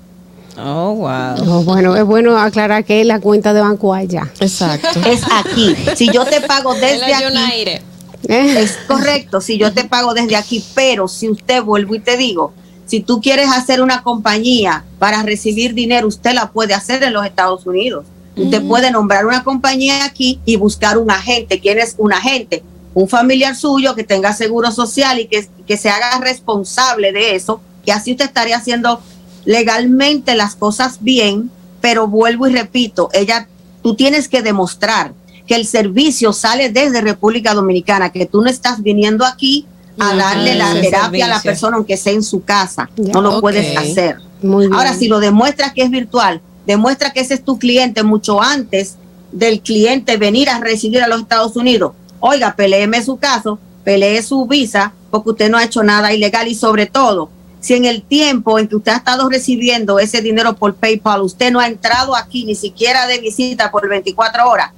Oh, 0.56 0.94
wow. 0.94 1.34
Oh, 1.44 1.62
bueno, 1.64 1.96
es 1.96 2.04
bueno 2.04 2.38
aclarar 2.38 2.84
que 2.84 3.00
es 3.00 3.06
la 3.06 3.18
cuenta 3.18 3.52
de 3.52 3.60
banco 3.60 3.92
allá. 3.92 4.30
Exacto. 4.38 5.00
Es 5.04 5.22
aquí. 5.32 5.74
Si 5.96 6.08
yo 6.12 6.24
te 6.24 6.40
pago 6.40 6.72
desde 6.80 7.12
aquí, 7.12 7.24
United. 7.24 7.82
es 8.28 8.78
correcto. 8.86 9.40
Si 9.40 9.58
yo 9.58 9.72
te 9.72 9.86
pago 9.86 10.14
desde 10.14 10.36
aquí, 10.36 10.64
pero 10.72 11.08
si 11.08 11.28
usted 11.28 11.64
vuelvo 11.64 11.96
y 11.96 11.98
te 11.98 12.16
digo, 12.16 12.52
si 12.86 13.00
tú 13.00 13.20
quieres 13.20 13.48
hacer 13.50 13.82
una 13.82 14.04
compañía 14.04 14.84
para 15.00 15.24
recibir 15.24 15.74
dinero, 15.74 16.06
usted 16.06 16.32
la 16.32 16.52
puede 16.52 16.74
hacer 16.74 17.02
en 17.02 17.12
los 17.12 17.26
Estados 17.26 17.66
Unidos. 17.66 18.06
Usted 18.36 18.62
puede 18.62 18.92
nombrar 18.92 19.26
una 19.26 19.42
compañía 19.42 20.04
aquí 20.04 20.38
y 20.44 20.54
buscar 20.54 20.96
un 20.96 21.10
agente. 21.10 21.58
¿Quién 21.58 21.80
es 21.80 21.96
un 21.98 22.12
agente? 22.12 22.62
Un 22.94 23.08
familiar 23.08 23.56
suyo 23.56 23.96
que 23.96 24.04
tenga 24.04 24.32
seguro 24.32 24.70
social 24.70 25.18
y 25.18 25.26
que, 25.26 25.48
que 25.68 25.76
se 25.76 25.90
haga 25.90 26.18
responsable 26.20 27.12
de 27.12 27.36
eso. 27.36 27.60
Y 27.84 27.90
así 27.90 28.12
usted 28.12 28.24
estaría 28.24 28.56
haciendo 28.56 29.00
legalmente 29.44 30.34
las 30.34 30.56
cosas 30.56 30.98
bien, 31.00 31.50
pero 31.80 32.08
vuelvo 32.08 32.48
y 32.48 32.52
repito, 32.52 33.10
ella, 33.12 33.46
tú 33.82 33.94
tienes 33.94 34.28
que 34.28 34.42
demostrar 34.42 35.12
que 35.46 35.54
el 35.54 35.66
servicio 35.66 36.32
sale 36.32 36.70
desde 36.70 37.00
República 37.00 37.54
Dominicana, 37.54 38.10
que 38.10 38.26
tú 38.26 38.42
no 38.42 38.50
estás 38.50 38.82
viniendo 38.82 39.24
aquí 39.24 39.66
a 39.98 40.08
Ajá, 40.08 40.16
darle 40.16 40.54
la 40.54 40.72
terapia 40.80 41.26
a 41.26 41.28
la 41.28 41.42
persona 41.42 41.76
aunque 41.76 41.96
sea 41.96 42.12
en 42.12 42.22
su 42.22 42.42
casa. 42.42 42.90
Ya. 42.96 43.12
No 43.12 43.22
lo 43.22 43.40
puedes 43.40 43.76
hacer. 43.76 44.18
Muy 44.42 44.66
bien. 44.66 44.74
Ahora, 44.74 44.94
si 44.94 45.08
lo 45.08 45.20
demuestras 45.20 45.72
que 45.72 45.82
es 45.82 45.90
virtual, 45.90 46.40
demuestra 46.66 47.12
que 47.12 47.20
ese 47.20 47.34
es 47.34 47.44
tu 47.44 47.58
cliente 47.58 48.02
mucho 48.02 48.42
antes 48.42 48.96
del 49.32 49.60
cliente 49.60 50.16
venir 50.16 50.48
a 50.50 50.60
residir 50.60 51.02
a 51.02 51.08
los 51.08 51.20
Estados 51.22 51.56
Unidos. 51.56 51.92
Oiga, 52.20 52.54
peleeme 52.54 53.02
su 53.02 53.16
caso, 53.16 53.58
pelee 53.84 54.22
su 54.22 54.46
visa, 54.46 54.92
porque 55.10 55.30
usted 55.30 55.50
no 55.50 55.58
ha 55.58 55.64
hecho 55.64 55.82
nada 55.82 56.12
ilegal 56.12 56.48
y 56.48 56.54
sobre 56.54 56.86
todo, 56.86 57.30
si 57.60 57.74
en 57.74 57.84
el 57.84 58.02
tiempo 58.02 58.58
en 58.58 58.68
que 58.68 58.76
usted 58.76 58.92
ha 58.92 58.96
estado 58.96 59.28
recibiendo 59.28 59.98
ese 59.98 60.22
dinero 60.22 60.54
por 60.56 60.74
PayPal, 60.74 61.22
usted 61.22 61.50
no 61.50 61.60
ha 61.60 61.66
entrado 61.66 62.14
aquí 62.14 62.44
ni 62.44 62.54
siquiera 62.54 63.06
de 63.06 63.18
visita 63.18 63.70
por 63.70 63.88
24 63.88 64.48
horas, 64.48 64.70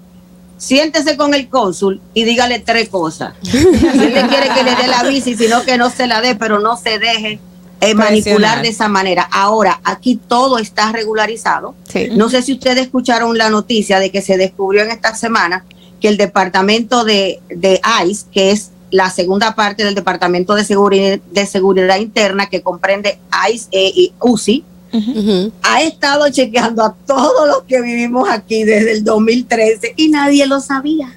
siéntese 0.56 1.16
con 1.16 1.34
el 1.34 1.48
cónsul 1.48 2.00
y 2.14 2.24
dígale 2.24 2.60
tres 2.60 2.88
cosas. 2.88 3.34
Si 3.42 3.58
le 3.58 4.26
quiere 4.28 4.48
que 4.54 4.62
le 4.62 4.76
dé 4.76 4.86
la 4.86 5.02
visa 5.04 5.30
y 5.30 5.36
si 5.36 5.48
no, 5.48 5.62
que 5.62 5.76
no 5.76 5.90
se 5.90 6.06
la 6.06 6.20
dé, 6.20 6.34
pero 6.34 6.60
no 6.60 6.76
se 6.76 6.98
deje 6.98 7.40
eh, 7.80 7.94
manipular 7.94 8.62
de 8.62 8.68
esa 8.68 8.88
manera. 8.88 9.28
Ahora, 9.30 9.80
aquí 9.84 10.20
todo 10.28 10.58
está 10.58 10.92
regularizado. 10.92 11.74
Sí. 11.90 12.08
No 12.12 12.28
sé 12.28 12.42
si 12.42 12.52
ustedes 12.52 12.82
escucharon 12.82 13.36
la 13.38 13.50
noticia 13.50 13.98
de 13.98 14.10
que 14.10 14.22
se 14.22 14.36
descubrió 14.36 14.82
en 14.82 14.90
esta 14.90 15.14
semana 15.14 15.64
que 16.00 16.08
el 16.08 16.16
departamento 16.16 17.04
de, 17.04 17.40
de 17.48 17.80
ICE, 18.06 18.26
que 18.32 18.50
es 18.50 18.70
la 18.90 19.10
segunda 19.10 19.54
parte 19.54 19.84
del 19.84 19.94
Departamento 19.94 20.54
de 20.54 20.64
Seguridad, 20.64 21.18
de 21.30 21.46
Seguridad 21.46 21.96
Interna, 21.98 22.48
que 22.48 22.62
comprende 22.62 23.18
ICE 23.52 23.68
e- 23.72 23.92
y 23.94 24.12
UCI, 24.20 24.64
ha 25.62 25.82
estado 25.82 26.28
chequeando 26.30 26.82
a 26.82 26.94
todos 27.06 27.46
los 27.46 27.62
que 27.62 27.80
vivimos 27.80 28.28
aquí 28.28 28.64
desde 28.64 28.92
el 28.92 29.04
2013 29.04 29.94
y 29.96 30.08
nadie 30.08 30.46
lo 30.46 30.60
sabía. 30.60 31.14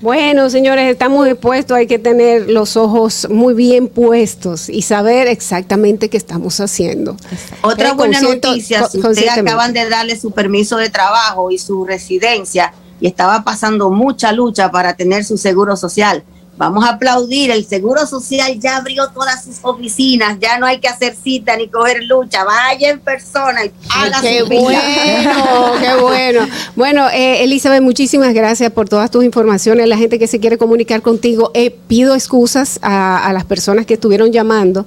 Bueno, 0.00 0.50
señores, 0.50 0.90
estamos 0.90 1.26
expuestos, 1.28 1.76
hay 1.76 1.86
que 1.86 1.98
tener 1.98 2.50
los 2.50 2.76
ojos 2.76 3.28
muy 3.30 3.54
bien 3.54 3.88
puestos 3.88 4.68
y 4.68 4.82
saber 4.82 5.28
exactamente 5.28 6.08
qué 6.08 6.16
estamos 6.16 6.58
haciendo. 6.60 7.16
Otra 7.62 7.90
Eh, 7.90 7.94
buena 7.94 8.20
noticia, 8.20 8.88
si 8.88 8.98
ustedes 8.98 9.30
acaban 9.38 9.72
de 9.72 9.88
darle 9.88 10.18
su 10.18 10.32
permiso 10.32 10.76
de 10.78 10.90
trabajo 10.90 11.50
y 11.50 11.58
su 11.58 11.84
residencia 11.84 12.72
y 13.00 13.06
estaba 13.06 13.44
pasando 13.44 13.90
mucha 13.90 14.32
lucha 14.32 14.70
para 14.70 14.94
tener 14.94 15.24
su 15.24 15.38
seguro 15.38 15.76
social, 15.76 16.24
vamos 16.56 16.84
a 16.84 16.90
aplaudir, 16.90 17.50
el 17.50 17.64
seguro 17.66 18.06
social 18.06 18.58
ya 18.58 18.76
abrió 18.76 19.08
todas 19.08 19.44
sus 19.44 19.58
oficinas, 19.62 20.38
ya 20.40 20.58
no 20.58 20.66
hay 20.66 20.78
que 20.78 20.88
hacer 20.88 21.14
cita 21.14 21.56
ni 21.56 21.68
coger 21.68 22.04
lucha, 22.04 22.44
vaya 22.44 22.90
en 22.90 23.00
persona 23.00 23.64
y 23.64 23.72
haga 23.90 24.20
Qué 24.20 24.40
su 24.40 24.46
vida. 24.48 24.62
bueno, 24.62 25.72
qué 25.80 26.02
bueno. 26.02 26.48
Bueno, 26.74 27.08
eh, 27.10 27.44
Elizabeth, 27.44 27.82
muchísimas 27.82 28.32
gracias 28.34 28.70
por 28.72 28.88
todas 28.88 29.10
tus 29.10 29.24
informaciones. 29.24 29.86
La 29.88 29.96
gente 29.96 30.18
que 30.18 30.26
se 30.26 30.40
quiere 30.40 30.58
comunicar 30.58 31.02
contigo, 31.02 31.50
eh, 31.54 31.70
pido 31.70 32.14
excusas 32.14 32.78
a, 32.82 33.26
a 33.26 33.32
las 33.32 33.44
personas 33.44 33.86
que 33.86 33.94
estuvieron 33.94 34.32
llamando, 34.32 34.86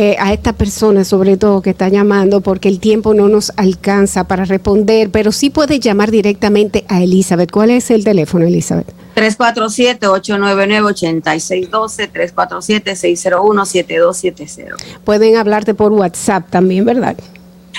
eh, 0.00 0.14
a 0.20 0.32
esta 0.32 0.52
persona 0.52 1.02
sobre 1.02 1.36
todo 1.36 1.60
que 1.60 1.70
está 1.70 1.88
llamando, 1.88 2.40
porque 2.40 2.68
el 2.68 2.78
tiempo 2.78 3.14
no 3.14 3.26
nos 3.26 3.52
alcanza 3.56 4.28
para 4.28 4.44
responder, 4.44 5.10
pero 5.10 5.32
sí 5.32 5.50
puedes 5.50 5.80
llamar 5.80 6.12
directamente 6.12 6.84
a 6.86 7.02
Elizabeth. 7.02 7.50
¿Cuál 7.50 7.70
es 7.70 7.90
el 7.90 8.04
teléfono, 8.04 8.46
Elizabeth? 8.46 8.86
347-899-8612, 9.16 12.12
347-601-7270. 12.12 14.76
Pueden 15.02 15.36
hablarte 15.36 15.74
por 15.74 15.90
WhatsApp 15.90 16.48
también, 16.48 16.84
¿verdad? 16.84 17.16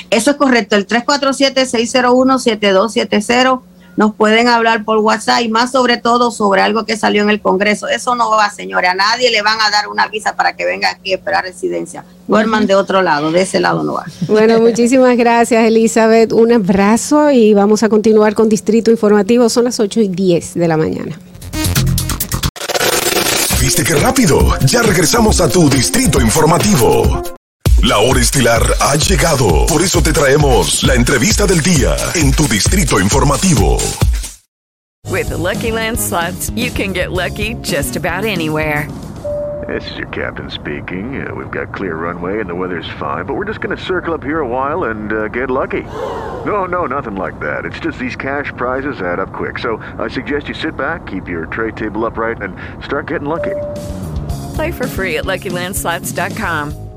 Eso 0.09 0.31
es 0.31 0.37
correcto, 0.37 0.75
el 0.75 0.87
347-601-7270. 0.87 3.61
Nos 3.97 4.15
pueden 4.15 4.47
hablar 4.47 4.85
por 4.85 4.97
WhatsApp 4.99 5.41
y 5.41 5.49
más 5.49 5.71
sobre 5.71 5.97
todo 5.97 6.31
sobre 6.31 6.61
algo 6.61 6.85
que 6.85 6.97
salió 6.97 7.23
en 7.23 7.29
el 7.29 7.41
Congreso. 7.41 7.87
Eso 7.87 8.15
no 8.15 8.29
va, 8.29 8.49
señores. 8.49 8.91
A 8.91 8.93
nadie 8.93 9.31
le 9.31 9.41
van 9.41 9.59
a 9.61 9.69
dar 9.69 9.87
una 9.87 10.07
visa 10.07 10.35
para 10.35 10.55
que 10.55 10.65
venga 10.65 10.89
aquí 10.89 11.13
a 11.13 11.15
esperar 11.17 11.43
residencia. 11.43 12.03
Duerman 12.27 12.67
de 12.67 12.75
otro 12.75 13.01
lado, 13.01 13.31
de 13.31 13.41
ese 13.41 13.59
lado 13.59 13.83
no 13.83 13.93
va. 13.93 14.05
Bueno, 14.27 14.59
muchísimas 14.59 15.17
gracias, 15.17 15.65
Elizabeth. 15.65 16.31
Un 16.31 16.51
abrazo 16.51 17.31
y 17.31 17.53
vamos 17.53 17.83
a 17.83 17.89
continuar 17.89 18.35
con 18.35 18.49
Distrito 18.49 18.91
Informativo. 18.91 19.49
Son 19.49 19.65
las 19.65 19.79
8 19.79 20.01
y 20.01 20.07
10 20.09 20.53
de 20.53 20.67
la 20.67 20.77
mañana. 20.77 21.19
¿Viste 23.59 23.83
qué 23.83 23.95
rápido? 23.95 24.57
Ya 24.65 24.81
regresamos 24.81 25.41
a 25.41 25.49
tu 25.49 25.69
distrito 25.69 26.21
informativo. 26.21 27.38
La 27.83 27.99
hora 27.99 28.19
estilar 28.19 28.61
ha 28.81 28.95
llegado. 28.97 29.65
Por 29.67 29.81
eso 29.81 30.01
te 30.01 30.11
traemos 30.11 30.83
la 30.83 30.95
entrevista 30.95 31.47
del 31.47 31.61
día 31.61 31.95
en 32.13 32.33
tu 32.33 32.45
distrito 32.45 32.99
informativo. 32.99 33.77
With 35.09 35.29
the 35.29 35.37
Lucky 35.37 35.71
Land 35.71 35.97
slots, 35.97 36.49
you 36.55 36.71
can 36.71 36.91
get 36.91 37.11
lucky 37.11 37.55
just 37.61 37.95
about 37.95 38.25
anywhere. 38.25 38.85
This 39.65 39.89
is 39.91 39.97
your 39.97 40.09
captain 40.09 40.51
speaking. 40.51 41.25
Uh, 41.25 41.33
we've 41.33 41.51
got 41.51 41.73
clear 41.73 41.95
runway 41.95 42.41
and 42.41 42.49
the 42.49 42.55
weather's 42.55 42.89
fine, 42.99 43.25
but 43.25 43.35
we're 43.35 43.45
just 43.45 43.61
going 43.61 43.75
to 43.75 43.81
circle 43.81 44.13
up 44.13 44.23
here 44.23 44.41
a 44.41 44.47
while 44.47 44.89
and 44.89 45.13
uh, 45.13 45.27
get 45.29 45.49
lucky. 45.49 45.83
No, 46.45 46.65
no, 46.65 46.85
nothing 46.85 47.15
like 47.15 47.39
that. 47.39 47.63
It's 47.63 47.79
just 47.79 47.97
these 47.97 48.17
cash 48.17 48.51
prizes 48.57 49.01
add 49.01 49.19
up 49.19 49.31
quick. 49.31 49.57
So 49.57 49.77
I 49.97 50.09
suggest 50.09 50.49
you 50.49 50.53
sit 50.53 50.75
back, 50.75 51.07
keep 51.07 51.29
your 51.29 51.45
tray 51.45 51.71
table 51.71 52.05
upright, 52.05 52.41
and 52.41 52.57
start 52.83 53.07
getting 53.07 53.29
lucky. 53.29 53.55
Play 54.55 54.71
for 54.71 54.85
free 54.85 55.15
at 55.17 55.23
LuckyLandSlots.com. 55.23 56.88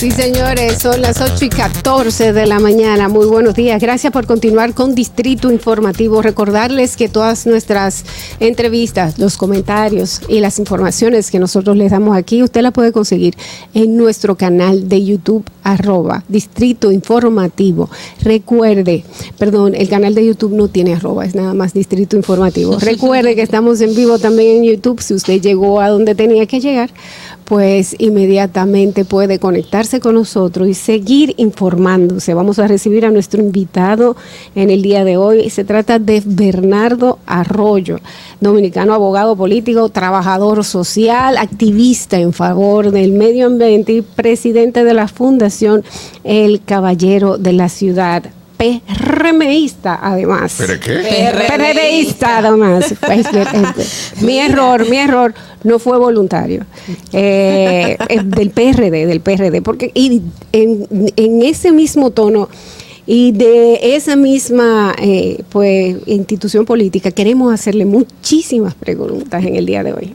Sí, 0.00 0.10
señores, 0.10 0.78
son 0.78 1.02
las 1.02 1.20
8 1.20 1.44
y 1.44 1.48
14 1.50 2.32
de 2.32 2.46
la 2.46 2.58
mañana. 2.58 3.10
Muy 3.10 3.26
buenos 3.26 3.54
días. 3.54 3.82
Gracias 3.82 4.10
por 4.10 4.24
continuar 4.24 4.72
con 4.72 4.94
Distrito 4.94 5.52
Informativo. 5.52 6.22
Recordarles 6.22 6.96
que 6.96 7.10
todas 7.10 7.46
nuestras 7.46 8.06
entrevistas, 8.40 9.18
los 9.18 9.36
comentarios 9.36 10.22
y 10.26 10.40
las 10.40 10.58
informaciones 10.58 11.30
que 11.30 11.38
nosotros 11.38 11.76
les 11.76 11.90
damos 11.90 12.16
aquí, 12.16 12.42
usted 12.42 12.62
la 12.62 12.70
puede 12.70 12.92
conseguir 12.92 13.34
en 13.74 13.98
nuestro 13.98 14.36
canal 14.36 14.88
de 14.88 15.04
YouTube, 15.04 15.44
arroba 15.64 16.24
Distrito 16.28 16.90
Informativo. 16.90 17.90
Recuerde, 18.22 19.04
perdón, 19.36 19.74
el 19.74 19.90
canal 19.90 20.14
de 20.14 20.24
YouTube 20.24 20.54
no 20.54 20.68
tiene 20.68 20.94
arroba, 20.94 21.26
es 21.26 21.34
nada 21.34 21.52
más 21.52 21.74
Distrito 21.74 22.16
Informativo. 22.16 22.78
Recuerde 22.80 23.34
que 23.36 23.42
estamos 23.42 23.82
en 23.82 23.94
vivo 23.94 24.18
también 24.18 24.56
en 24.56 24.64
YouTube. 24.64 25.02
Si 25.02 25.12
usted 25.12 25.42
llegó 25.42 25.78
a 25.78 25.90
donde 25.90 26.14
tenía 26.14 26.46
que 26.46 26.58
llegar, 26.58 26.88
pues 27.50 27.96
inmediatamente 27.98 29.04
puede 29.04 29.40
conectarse 29.40 29.98
con 29.98 30.14
nosotros 30.14 30.68
y 30.68 30.74
seguir 30.74 31.34
informándose. 31.36 32.32
Vamos 32.32 32.60
a 32.60 32.68
recibir 32.68 33.04
a 33.04 33.10
nuestro 33.10 33.42
invitado 33.42 34.14
en 34.54 34.70
el 34.70 34.82
día 34.82 35.02
de 35.02 35.16
hoy. 35.16 35.50
Se 35.50 35.64
trata 35.64 35.98
de 35.98 36.22
Bernardo 36.24 37.18
Arroyo, 37.26 37.98
dominicano, 38.40 38.94
abogado 38.94 39.34
político, 39.34 39.88
trabajador 39.88 40.62
social, 40.62 41.36
activista 41.38 42.20
en 42.20 42.32
favor 42.32 42.92
del 42.92 43.10
medio 43.10 43.48
ambiente 43.48 43.94
y 43.94 44.02
presidente 44.02 44.84
de 44.84 44.94
la 44.94 45.08
Fundación 45.08 45.82
El 46.22 46.62
Caballero 46.62 47.36
de 47.36 47.52
la 47.52 47.68
Ciudad. 47.68 48.30
PRMista, 48.60 50.00
además. 50.02 50.54
¿Pero 50.58 50.78
qué? 50.78 51.32
PRDista, 51.48 52.38
además. 52.38 52.94
Pues, 53.00 53.26
eh, 53.32 53.44
mi 54.20 54.38
error, 54.38 54.88
mi 54.88 54.98
error 54.98 55.34
no 55.64 55.78
fue 55.78 55.98
voluntario. 55.98 56.66
Eh, 57.12 57.96
eh, 58.08 58.20
del 58.22 58.50
PRD, 58.50 59.06
del 59.06 59.20
PRD. 59.20 59.62
Porque 59.62 59.90
y 59.94 60.22
en, 60.52 60.86
en 61.16 61.42
ese 61.42 61.72
mismo 61.72 62.10
tono 62.10 62.48
y 63.06 63.32
de 63.32 63.96
esa 63.96 64.14
misma 64.14 64.94
eh, 65.00 65.42
pues 65.48 65.96
institución 66.06 66.64
política 66.64 67.10
queremos 67.10 67.52
hacerle 67.52 67.84
muchísimas 67.84 68.74
preguntas 68.74 69.44
en 69.44 69.56
el 69.56 69.66
día 69.66 69.82
de 69.82 69.92
hoy. 69.92 70.14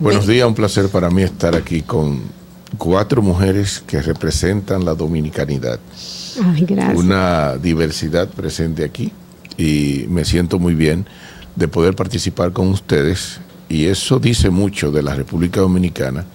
Buenos 0.00 0.26
días, 0.26 0.48
un 0.48 0.54
placer 0.54 0.88
para 0.88 1.10
mí 1.10 1.22
estar 1.22 1.54
aquí 1.54 1.82
con 1.82 2.20
cuatro 2.78 3.22
mujeres 3.22 3.84
que 3.86 4.02
representan 4.02 4.84
la 4.84 4.94
dominicanidad. 4.94 5.78
Ay. 6.42 6.66
Una 6.94 7.56
diversidad 7.56 8.28
presente 8.28 8.84
aquí 8.84 9.12
y 9.56 10.06
me 10.08 10.24
siento 10.24 10.58
muy 10.58 10.74
bien 10.74 11.06
de 11.56 11.68
poder 11.68 11.94
participar 11.94 12.52
con 12.52 12.68
ustedes 12.68 13.40
y 13.68 13.86
eso 13.86 14.18
dice 14.18 14.50
mucho 14.50 14.92
de 14.92 15.02
la 15.02 15.14
República 15.14 15.60
Dominicana, 15.60 16.26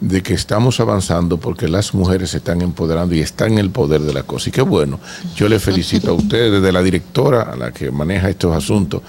de 0.00 0.22
que 0.22 0.34
estamos 0.34 0.80
avanzando 0.80 1.36
porque 1.36 1.68
las 1.68 1.94
mujeres 1.94 2.30
se 2.30 2.38
están 2.38 2.62
empoderando 2.62 3.14
y 3.14 3.20
están 3.20 3.52
en 3.52 3.58
el 3.58 3.70
poder 3.70 4.00
de 4.00 4.14
la 4.14 4.22
cosa. 4.22 4.48
Y 4.48 4.52
qué 4.52 4.62
bueno, 4.62 4.98
yo 5.36 5.48
le 5.48 5.58
felicito 5.60 6.10
a 6.10 6.14
ustedes, 6.14 6.50
desde 6.50 6.72
la 6.72 6.82
directora 6.82 7.42
a 7.42 7.56
la 7.56 7.72
que 7.72 7.90
maneja 7.90 8.30
estos 8.30 8.56
asuntos, 8.56 9.02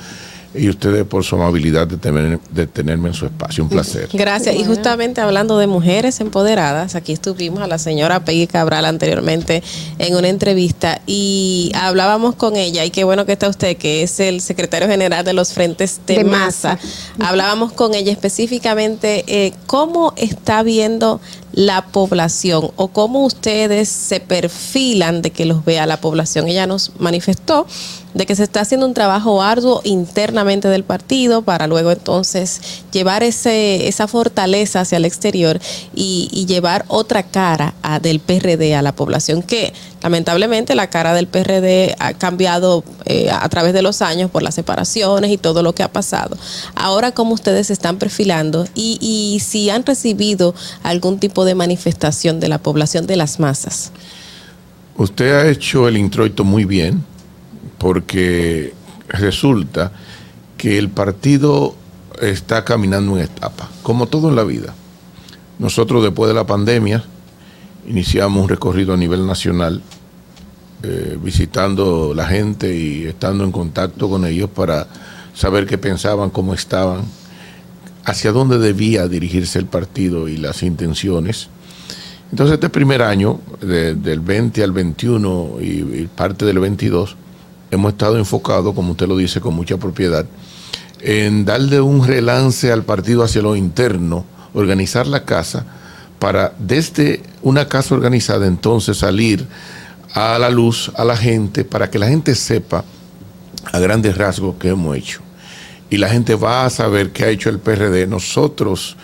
y 0.55 0.69
ustedes 0.69 1.05
por 1.05 1.23
su 1.23 1.35
amabilidad 1.35 1.87
de, 1.87 1.97
tener- 1.97 2.39
de 2.51 2.67
tenerme 2.67 3.09
en 3.09 3.13
su 3.15 3.25
espacio. 3.25 3.63
Un 3.63 3.69
placer. 3.69 4.09
Gracias. 4.13 4.55
Y 4.55 4.63
justamente 4.65 5.21
hablando 5.21 5.57
de 5.57 5.67
mujeres 5.67 6.19
empoderadas, 6.19 6.95
aquí 6.95 7.11
estuvimos 7.13 7.61
a 7.61 7.67
la 7.67 7.77
señora 7.77 8.23
Peggy 8.23 8.47
Cabral 8.47 8.85
anteriormente 8.85 9.63
en 9.99 10.15
una 10.15 10.29
entrevista 10.29 11.01
y 11.07 11.71
hablábamos 11.75 12.35
con 12.35 12.55
ella, 12.55 12.85
y 12.85 12.91
qué 12.91 13.03
bueno 13.03 13.25
que 13.25 13.33
está 13.33 13.49
usted, 13.49 13.77
que 13.77 14.03
es 14.03 14.19
el 14.19 14.41
secretario 14.41 14.87
general 14.87 15.25
de 15.25 15.33
los 15.33 15.53
Frentes 15.53 16.01
de, 16.05 16.17
De 16.17 16.23
Masa. 16.23 16.75
Masa. 16.75 16.79
Hablábamos 17.19 17.71
con 17.73 17.93
ella 17.95 18.11
específicamente 18.11 19.23
eh, 19.27 19.53
cómo 19.65 20.13
está 20.17 20.63
viendo 20.63 21.19
la 21.51 21.85
población 21.85 22.71
o 22.77 22.87
cómo 22.87 23.25
ustedes 23.25 23.87
se 23.89 24.19
perfilan 24.19 25.21
de 25.21 25.31
que 25.31 25.45
los 25.45 25.63
vea 25.65 25.85
la 25.85 26.01
población. 26.01 26.47
Ella 26.47 26.65
nos 26.67 26.91
manifestó 26.99 27.67
de 28.13 28.25
que 28.25 28.35
se 28.35 28.43
está 28.43 28.61
haciendo 28.61 28.85
un 28.85 28.93
trabajo 28.93 29.41
arduo 29.41 29.81
internamente 29.83 30.67
del 30.67 30.83
partido 30.83 31.41
para 31.41 31.67
luego 31.67 31.91
entonces 31.91 32.61
llevar 32.91 33.23
ese, 33.23 33.87
esa 33.87 34.07
fortaleza 34.07 34.81
hacia 34.81 34.97
el 34.97 35.05
exterior 35.05 35.59
y, 35.95 36.29
llevar 36.47 36.85
otra 36.89 37.23
cara 37.23 37.73
a- 37.81 37.99
del 37.99 38.19
PRD 38.19 38.75
a 38.75 38.81
la 38.81 38.93
población, 38.93 39.41
que 39.41 39.73
lamentablemente 40.03 40.75
la 40.75 40.89
cara 40.89 41.13
del 41.13 41.25
PRD 41.27 41.95
ha 41.99 42.13
cambiado 42.13 42.83
eh, 43.05 43.29
a 43.31 43.47
través 43.49 43.73
de 43.73 43.81
los 43.81 44.01
años 44.01 44.29
por 44.29 44.43
las 44.43 44.55
separaciones 44.55 45.31
y 45.31 45.37
todo 45.37 45.63
lo 45.63 45.73
que 45.73 45.81
ha 45.83 45.91
pasado. 45.91 46.37
Ahora, 46.75 47.13
¿cómo 47.13 47.33
ustedes 47.33 47.67
se 47.67 47.73
están 47.73 47.97
perfilando 47.97 48.67
y, 48.75 48.97
y 49.01 49.39
si 49.39 49.69
han 49.69 49.85
recibido 49.85 50.53
algún 50.83 51.17
tipo 51.19 51.45
de 51.45 51.55
manifestación 51.55 52.39
de 52.39 52.49
la 52.49 52.57
población 52.57 53.07
de 53.07 53.15
las 53.15 53.39
masas? 53.39 53.91
Usted 54.97 55.31
ha 55.33 55.49
hecho 55.49 55.87
el 55.87 55.97
introito 55.97 56.43
muy 56.43 56.65
bien 56.65 57.03
porque 57.83 58.73
resulta 59.09 59.91
que 60.57 60.77
el 60.77 60.87
partido 60.87 61.75
está 62.21 62.63
caminando 62.63 63.17
en 63.17 63.25
etapa, 63.25 63.69
como 63.81 64.07
todo 64.07 64.29
en 64.29 64.37
la 64.37 64.45
vida. 64.45 64.73
Nosotros 65.59 66.01
después 66.01 66.29
de 66.29 66.33
la 66.33 66.45
pandemia 66.47 67.03
iniciamos 67.85 68.41
un 68.41 68.47
recorrido 68.47 68.93
a 68.93 68.97
nivel 68.97 69.27
nacional, 69.27 69.81
eh, 70.81 71.17
visitando 71.21 72.13
la 72.15 72.25
gente 72.25 72.73
y 72.73 73.03
estando 73.03 73.43
en 73.43 73.51
contacto 73.51 74.09
con 74.09 74.23
ellos 74.23 74.49
para 74.49 74.87
saber 75.33 75.65
qué 75.65 75.77
pensaban, 75.77 76.29
cómo 76.29 76.53
estaban, 76.53 77.01
hacia 78.05 78.31
dónde 78.31 78.59
debía 78.59 79.09
dirigirse 79.09 79.59
el 79.59 79.65
partido 79.65 80.29
y 80.29 80.37
las 80.37 80.63
intenciones. 80.63 81.49
Entonces 82.31 82.53
este 82.53 82.69
primer 82.69 83.01
año, 83.01 83.41
de- 83.59 83.93
del 83.95 84.21
20 84.21 84.63
al 84.63 84.71
21 84.71 85.57
y, 85.59 85.65
y 85.65 86.09
parte 86.15 86.45
del 86.45 86.59
22, 86.59 87.17
hemos 87.73 87.93
estado 87.93 88.17
enfocados, 88.17 88.73
como 88.73 88.91
usted 88.91 89.07
lo 89.07 89.17
dice 89.17 89.41
con 89.41 89.55
mucha 89.55 89.77
propiedad, 89.77 90.25
en 91.01 91.45
darle 91.45 91.81
un 91.81 92.05
relance 92.05 92.71
al 92.71 92.83
partido 92.83 93.23
hacia 93.23 93.41
lo 93.41 93.55
interno, 93.55 94.25
organizar 94.53 95.07
la 95.07 95.25
casa, 95.25 95.65
para 96.19 96.53
desde 96.57 97.21
una 97.41 97.67
casa 97.67 97.95
organizada 97.95 98.47
entonces 98.47 98.97
salir 98.97 99.45
a 100.13 100.37
la 100.39 100.49
luz, 100.49 100.91
a 100.95 101.03
la 101.03 101.17
gente, 101.17 101.65
para 101.65 101.89
que 101.89 101.99
la 101.99 102.07
gente 102.07 102.35
sepa 102.35 102.85
a 103.71 103.79
grandes 103.79 104.17
rasgos 104.17 104.55
qué 104.59 104.69
hemos 104.69 104.95
hecho. 104.95 105.21
Y 105.89 105.97
la 105.97 106.09
gente 106.09 106.35
va 106.35 106.65
a 106.65 106.69
saber 106.69 107.11
qué 107.11 107.25
ha 107.25 107.29
hecho 107.29 107.49
el 107.49 107.59
PRD. 107.59 108.07
Nosotros 108.07 108.95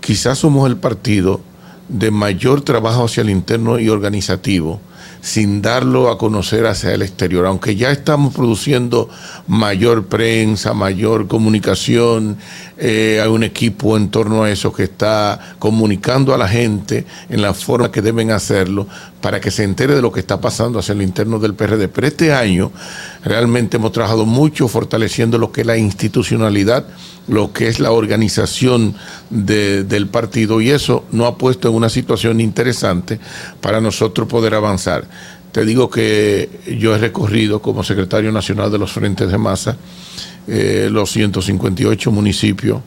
quizás 0.00 0.38
somos 0.38 0.68
el 0.68 0.76
partido 0.76 1.40
de 1.88 2.10
mayor 2.10 2.62
trabajo 2.62 3.04
hacia 3.04 3.22
el 3.22 3.30
interno 3.30 3.78
y 3.78 3.88
organizativo, 3.88 4.80
sin 5.24 5.62
darlo 5.62 6.10
a 6.10 6.18
conocer 6.18 6.66
hacia 6.66 6.92
el 6.92 7.00
exterior, 7.00 7.46
aunque 7.46 7.76
ya 7.76 7.90
estamos 7.90 8.34
produciendo 8.34 9.08
mayor 9.46 10.04
prensa, 10.04 10.74
mayor 10.74 11.28
comunicación, 11.28 12.36
eh, 12.76 13.20
hay 13.22 13.30
un 13.30 13.42
equipo 13.42 13.96
en 13.96 14.10
torno 14.10 14.42
a 14.42 14.50
eso 14.50 14.70
que 14.70 14.82
está 14.82 15.56
comunicando 15.58 16.34
a 16.34 16.38
la 16.38 16.46
gente 16.46 17.06
en 17.30 17.40
la 17.40 17.54
forma 17.54 17.90
que 17.90 18.02
deben 18.02 18.32
hacerlo 18.32 18.86
para 19.22 19.40
que 19.40 19.50
se 19.50 19.64
entere 19.64 19.94
de 19.94 20.02
lo 20.02 20.12
que 20.12 20.20
está 20.20 20.42
pasando 20.42 20.78
hacia 20.78 20.92
el 20.92 21.00
interno 21.00 21.38
del 21.38 21.54
PRD. 21.54 21.88
Pero 21.88 22.06
este 22.06 22.34
año 22.34 22.70
realmente 23.24 23.78
hemos 23.78 23.92
trabajado 23.92 24.26
mucho 24.26 24.68
fortaleciendo 24.68 25.38
lo 25.38 25.50
que 25.50 25.62
es 25.62 25.66
la 25.66 25.76
institucionalidad, 25.78 26.84
lo 27.26 27.52
que 27.52 27.68
es 27.68 27.80
la 27.80 27.90
organización 27.90 28.94
de- 29.30 29.82
del 29.84 30.08
partido 30.08 30.60
y 30.60 30.70
eso 30.70 31.04
nos 31.10 31.28
ha 31.28 31.36
puesto 31.36 31.68
en 31.68 31.74
una 31.74 31.88
situación 31.88 32.40
interesante 32.40 33.18
para 33.60 33.80
nosotros 33.80 34.28
poder 34.28 34.54
avanzar. 34.54 35.08
Te 35.52 35.64
digo 35.64 35.88
que 35.88 36.50
yo 36.78 36.94
he 36.94 36.98
recorrido 36.98 37.62
como 37.62 37.82
secretario 37.84 38.30
nacional 38.32 38.70
de 38.70 38.78
los 38.78 38.92
Frentes 38.92 39.30
de 39.30 39.38
Masa 39.38 39.76
eh, 40.46 40.88
los 40.90 41.10
158 41.10 42.10
municipios, 42.10 42.80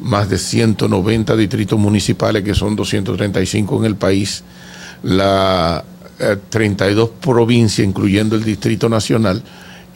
más 0.00 0.30
de 0.30 0.38
190 0.38 1.36
distritos 1.36 1.78
municipales, 1.78 2.42
que 2.42 2.54
son 2.54 2.74
235 2.76 3.78
en 3.80 3.84
el 3.84 3.96
país, 3.96 4.42
la 5.02 5.84
eh, 6.18 6.36
32 6.48 7.10
provincias, 7.20 7.86
incluyendo 7.86 8.36
el 8.36 8.44
Distrito 8.44 8.88
Nacional, 8.88 9.42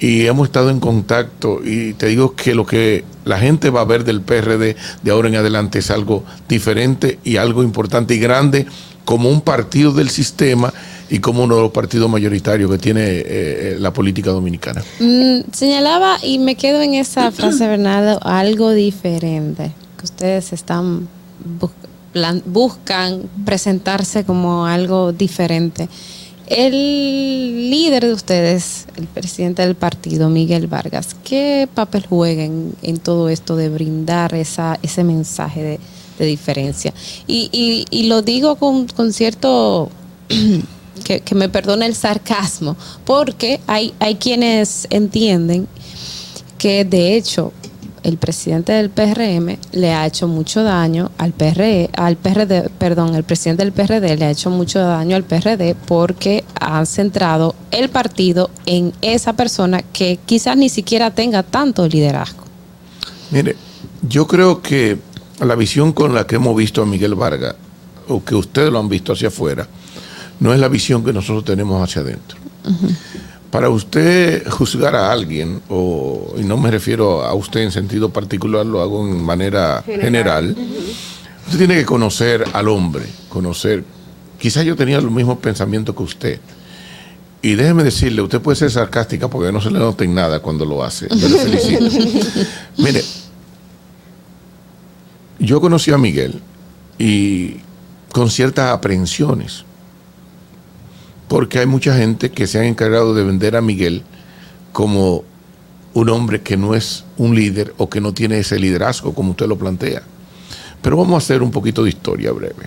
y 0.00 0.26
hemos 0.26 0.48
estado 0.48 0.70
en 0.70 0.80
contacto 0.80 1.60
y 1.64 1.92
te 1.94 2.06
digo 2.06 2.34
que 2.36 2.54
lo 2.54 2.64
que 2.66 3.04
la 3.24 3.38
gente 3.38 3.70
va 3.70 3.80
a 3.80 3.84
ver 3.84 4.04
del 4.04 4.20
PRD 4.20 4.76
de 5.02 5.10
ahora 5.10 5.28
en 5.28 5.36
adelante 5.36 5.80
es 5.80 5.90
algo 5.90 6.24
diferente 6.48 7.18
y 7.24 7.36
algo 7.36 7.62
importante 7.62 8.14
y 8.14 8.18
grande 8.18 8.66
como 9.04 9.28
un 9.30 9.40
partido 9.40 9.92
del 9.92 10.08
sistema 10.10 10.72
y 11.10 11.18
como 11.20 11.42
uno 11.44 11.56
de 11.56 11.62
los 11.62 11.72
partidos 11.72 12.08
mayoritarios 12.10 12.70
que 12.70 12.78
tiene 12.78 13.00
eh, 13.02 13.22
eh, 13.26 13.76
la 13.80 13.92
política 13.92 14.30
dominicana. 14.30 14.84
Mm, 15.00 15.40
señalaba 15.52 16.18
y 16.22 16.38
me 16.38 16.54
quedo 16.54 16.80
en 16.82 16.94
esa 16.94 17.30
frase, 17.32 17.66
Bernardo, 17.66 18.20
algo 18.22 18.70
diferente, 18.72 19.72
que 19.98 20.04
ustedes 20.04 20.52
están 20.52 21.08
bus- 21.58 21.70
plan- 22.12 22.42
buscan 22.44 23.22
presentarse 23.46 24.24
como 24.24 24.66
algo 24.66 25.12
diferente. 25.12 25.88
El 26.50 27.70
líder 27.70 28.04
de 28.06 28.12
ustedes, 28.14 28.86
el 28.96 29.06
presidente 29.06 29.60
del 29.62 29.74
partido, 29.74 30.30
Miguel 30.30 30.66
Vargas, 30.66 31.14
¿qué 31.22 31.68
papel 31.74 32.06
juega 32.08 32.44
en, 32.44 32.74
todo 33.02 33.28
esto 33.28 33.54
de 33.54 33.68
brindar 33.68 34.34
esa, 34.34 34.78
ese 34.82 35.04
mensaje 35.04 35.62
de, 35.62 35.80
de 36.18 36.24
diferencia? 36.26 36.94
Y, 37.26 37.50
y- 37.52 37.84
y 37.90 38.04
lo 38.06 38.22
digo 38.22 38.56
con, 38.56 38.86
con 38.88 39.12
cierto 39.12 39.90
que, 41.04 41.20
que 41.20 41.34
me 41.34 41.50
perdone 41.50 41.84
el 41.84 41.94
sarcasmo, 41.94 42.76
porque 43.04 43.60
hay, 43.66 43.92
hay 43.98 44.14
quienes 44.14 44.86
entienden 44.90 45.68
que 46.56 46.84
de 46.86 47.14
hecho 47.14 47.52
el 48.08 48.16
presidente 48.16 48.72
del 48.72 48.90
PRM 48.90 49.58
le 49.72 49.92
ha 49.92 50.06
hecho 50.06 50.26
mucho 50.26 50.62
daño 50.62 51.10
al 51.18 51.32
PRE, 51.32 51.90
al 51.96 52.16
PRD, 52.16 52.70
perdón, 52.78 53.14
el 53.14 53.24
presidente 53.24 53.64
del 53.64 53.72
PRD 53.72 54.16
le 54.16 54.24
ha 54.24 54.30
hecho 54.30 54.50
mucho 54.50 54.80
daño 54.80 55.14
al 55.14 55.24
PRD 55.24 55.76
porque 55.86 56.44
han 56.58 56.86
centrado 56.86 57.54
el 57.70 57.90
partido 57.90 58.50
en 58.66 58.92
esa 59.02 59.34
persona 59.34 59.82
que 59.82 60.18
quizás 60.26 60.56
ni 60.56 60.68
siquiera 60.68 61.10
tenga 61.10 61.42
tanto 61.42 61.86
liderazgo. 61.86 62.44
Mire, 63.30 63.56
yo 64.02 64.26
creo 64.26 64.62
que 64.62 64.98
la 65.40 65.54
visión 65.54 65.92
con 65.92 66.14
la 66.14 66.26
que 66.26 66.36
hemos 66.36 66.56
visto 66.56 66.82
a 66.82 66.86
Miguel 66.86 67.14
Vargas, 67.14 67.54
o 68.08 68.24
que 68.24 68.34
ustedes 68.34 68.72
lo 68.72 68.78
han 68.78 68.88
visto 68.88 69.12
hacia 69.12 69.28
afuera, 69.28 69.68
no 70.40 70.54
es 70.54 70.60
la 70.60 70.68
visión 70.68 71.04
que 71.04 71.12
nosotros 71.12 71.44
tenemos 71.44 71.82
hacia 71.82 72.02
adentro. 72.02 72.38
Para 73.50 73.70
usted 73.70 74.46
juzgar 74.48 74.94
a 74.94 75.10
alguien, 75.10 75.62
o, 75.70 76.34
y 76.36 76.42
no 76.42 76.58
me 76.58 76.70
refiero 76.70 77.24
a 77.24 77.32
usted 77.34 77.60
en 77.60 77.72
sentido 77.72 78.10
particular, 78.10 78.66
lo 78.66 78.82
hago 78.82 79.06
en 79.06 79.22
manera 79.22 79.82
general, 79.86 80.54
usted 81.46 81.58
tiene 81.58 81.76
que 81.76 81.86
conocer 81.86 82.44
al 82.52 82.68
hombre, 82.68 83.04
conocer, 83.30 83.84
quizás 84.38 84.64
yo 84.64 84.76
tenía 84.76 85.00
los 85.00 85.10
mismos 85.10 85.38
pensamientos 85.38 85.96
que 85.96 86.02
usted. 86.02 86.40
Y 87.40 87.54
déjeme 87.54 87.84
decirle, 87.84 88.20
usted 88.20 88.40
puede 88.40 88.56
ser 88.56 88.70
sarcástica 88.70 89.28
porque 89.28 89.52
no 89.52 89.60
se 89.60 89.70
le 89.70 89.78
nota 89.78 90.04
en 90.04 90.14
nada 90.14 90.40
cuando 90.40 90.64
lo 90.64 90.82
hace. 90.82 91.06
Yo 91.08 91.28
le 91.28 91.38
felicito. 91.38 91.84
Mire, 92.76 93.02
yo 95.38 95.60
conocí 95.60 95.92
a 95.92 95.98
Miguel 95.98 96.40
y 96.98 97.56
con 98.12 98.28
ciertas 98.30 98.72
aprensiones, 98.72 99.64
porque 101.28 101.58
hay 101.58 101.66
mucha 101.66 101.96
gente 101.96 102.30
que 102.30 102.46
se 102.46 102.58
ha 102.58 102.64
encargado 102.64 103.14
de 103.14 103.22
vender 103.22 103.56
a 103.56 103.60
Miguel 103.60 104.02
como 104.72 105.24
un 105.94 106.08
hombre 106.08 106.40
que 106.42 106.56
no 106.56 106.74
es 106.74 107.04
un 107.16 107.34
líder 107.34 107.74
o 107.76 107.88
que 107.88 108.00
no 108.00 108.12
tiene 108.12 108.38
ese 108.38 108.58
liderazgo 108.58 109.14
como 109.14 109.30
usted 109.30 109.46
lo 109.46 109.58
plantea. 109.58 110.02
Pero 110.82 110.96
vamos 110.96 111.14
a 111.14 111.18
hacer 111.18 111.42
un 111.42 111.50
poquito 111.50 111.82
de 111.82 111.90
historia 111.90 112.32
breve. 112.32 112.66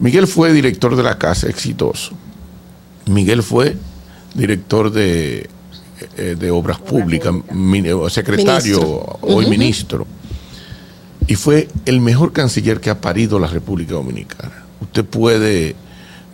Miguel 0.00 0.26
fue 0.26 0.52
director 0.52 0.96
de 0.96 1.02
la 1.02 1.18
casa, 1.18 1.48
exitoso. 1.48 2.12
Miguel 3.06 3.42
fue 3.42 3.76
director 4.34 4.90
de, 4.90 5.48
eh, 6.16 6.36
de 6.38 6.50
obras 6.50 6.78
públicas, 6.78 7.32
o 7.34 8.10
secretario 8.10 8.78
Ministro. 8.80 9.18
Ujú. 9.22 9.48
ministro. 9.48 10.06
Y 11.28 11.34
fue 11.36 11.68
el 11.86 12.00
mejor 12.00 12.32
canciller 12.32 12.80
que 12.80 12.90
ha 12.90 13.00
parido 13.00 13.38
la 13.38 13.46
República 13.46 13.94
Dominicana. 13.94 14.64
Usted 14.80 15.04
puede, 15.04 15.74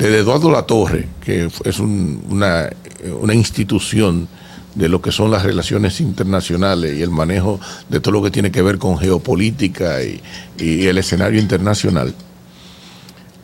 desde 0.02 0.18
Eduardo 0.18 0.50
Latorre, 0.50 1.06
que 1.24 1.48
es 1.64 1.78
un- 1.78 2.24
una, 2.28 3.34
institución 3.34 4.26
de 4.74 4.88
lo 4.88 5.00
que 5.00 5.12
son 5.12 5.30
las 5.30 5.44
relaciones 5.44 6.00
internacionales 6.00 6.98
y 6.98 7.02
el 7.02 7.10
manejo 7.10 7.60
de 7.88 8.00
todo 8.00 8.14
lo 8.14 8.22
que 8.22 8.32
tiene 8.32 8.50
que 8.50 8.62
ver 8.62 8.78
con 8.78 8.98
geopolítica 8.98 10.02
y, 10.02 10.20
el 10.58 10.98
escenario 10.98 11.40
internacional, 11.40 12.14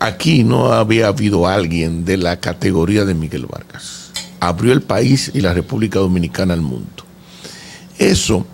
aquí 0.01 0.43
no 0.43 0.73
había 0.73 1.07
habido 1.07 1.47
alguien 1.47 2.05
de 2.05 2.17
la 2.17 2.41
categoría 2.41 3.05
de 3.05 3.15
Miguel 3.15 3.47
Vargas. 3.47 4.11
Abrió 4.41 4.73
el 4.73 4.83
país 4.83 5.31
y 5.33 5.41
la 5.41 5.55
República 5.55 6.01
Dominicana 6.01 6.55
al 6.55 6.63
mundo. 6.63 7.05
Eso 7.99 8.45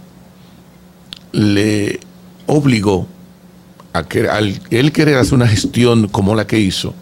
le 1.33 2.01
obligó 2.47 3.07
a 3.95 4.03
que, 4.03 4.29
él 4.71 4.93
querer 4.93 5.17
hacer 5.17 5.35
una 5.35 5.49
gestión 5.49 6.09
como 6.09 6.35
la 6.35 6.47
que 6.47 6.59
hizo, 6.59 6.95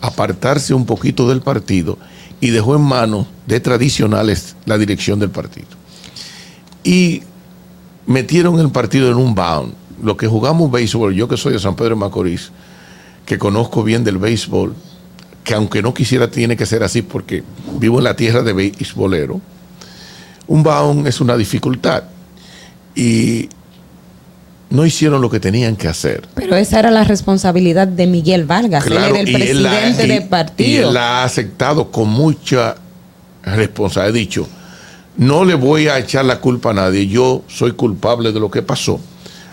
apartarse 0.00 0.74
un 0.74 0.86
poquito 0.86 1.28
del 1.28 1.42
partido 1.42 1.98
y 2.40 2.50
dejó 2.50 2.74
en 2.76 2.82
manos 2.82 3.26
de 3.46 3.60
tradicionales 3.60 4.56
la 4.64 4.78
dirección 4.78 5.18
del 5.18 5.30
partido. 5.30 5.68
Y 6.82 7.22
metieron 8.06 8.58
el 8.58 8.70
partido 8.70 9.10
en 9.10 9.16
un 9.16 9.34
bound. 9.34 9.74
Lo 10.02 10.16
que 10.16 10.26
jugamos 10.26 10.70
béisbol, 10.70 11.14
yo 11.14 11.28
que 11.28 11.36
soy 11.36 11.52
de 11.52 11.58
San 11.58 11.76
Pedro 11.76 11.90
de 11.90 11.96
Macorís, 11.96 12.50
que 13.26 13.38
conozco 13.38 13.84
bien 13.84 14.02
del 14.02 14.18
béisbol, 14.18 14.74
que 15.44 15.54
aunque 15.54 15.82
no 15.82 15.92
quisiera 15.92 16.30
tiene 16.30 16.56
que 16.56 16.66
ser 16.66 16.82
así 16.82 17.02
porque 17.02 17.44
vivo 17.78 17.98
en 17.98 18.04
la 18.04 18.16
tierra 18.16 18.42
de 18.42 18.52
béisbolero, 18.52 19.40
un 20.46 20.62
bound 20.62 21.06
es 21.06 21.20
una 21.20 21.36
dificultad. 21.36 22.04
Y 22.94 23.48
no 24.70 24.86
hicieron 24.86 25.20
lo 25.20 25.28
que 25.30 25.40
tenían 25.40 25.76
que 25.76 25.88
hacer. 25.88 26.26
Pero 26.34 26.56
esa 26.56 26.78
era 26.78 26.90
la 26.90 27.04
responsabilidad 27.04 27.88
de 27.88 28.06
Miguel 28.06 28.44
Vargas, 28.44 28.84
Claro, 28.84 29.16
él 29.16 29.28
y 29.28 29.34
era 29.34 29.44
el 29.44 29.50
él 29.50 29.62
la- 29.64 29.70
presidente 29.70 30.04
y- 30.04 30.08
del 30.08 30.22
Y 30.22 30.26
partido. 30.28 30.88
él 30.88 30.94
la 30.94 31.20
ha 31.20 31.24
aceptado 31.24 31.90
con 31.90 32.08
mucha 32.08 32.76
responsabilidad. 33.42 34.14
He 34.16 34.18
dicho, 34.18 34.46
no 35.16 35.44
le 35.44 35.54
voy 35.54 35.88
a 35.88 35.98
echar 35.98 36.24
la 36.24 36.40
culpa 36.40 36.70
a 36.70 36.74
nadie, 36.74 37.06
yo 37.08 37.42
soy 37.48 37.72
culpable 37.72 38.32
de 38.32 38.40
lo 38.40 38.50
que 38.50 38.62
pasó. 38.62 39.00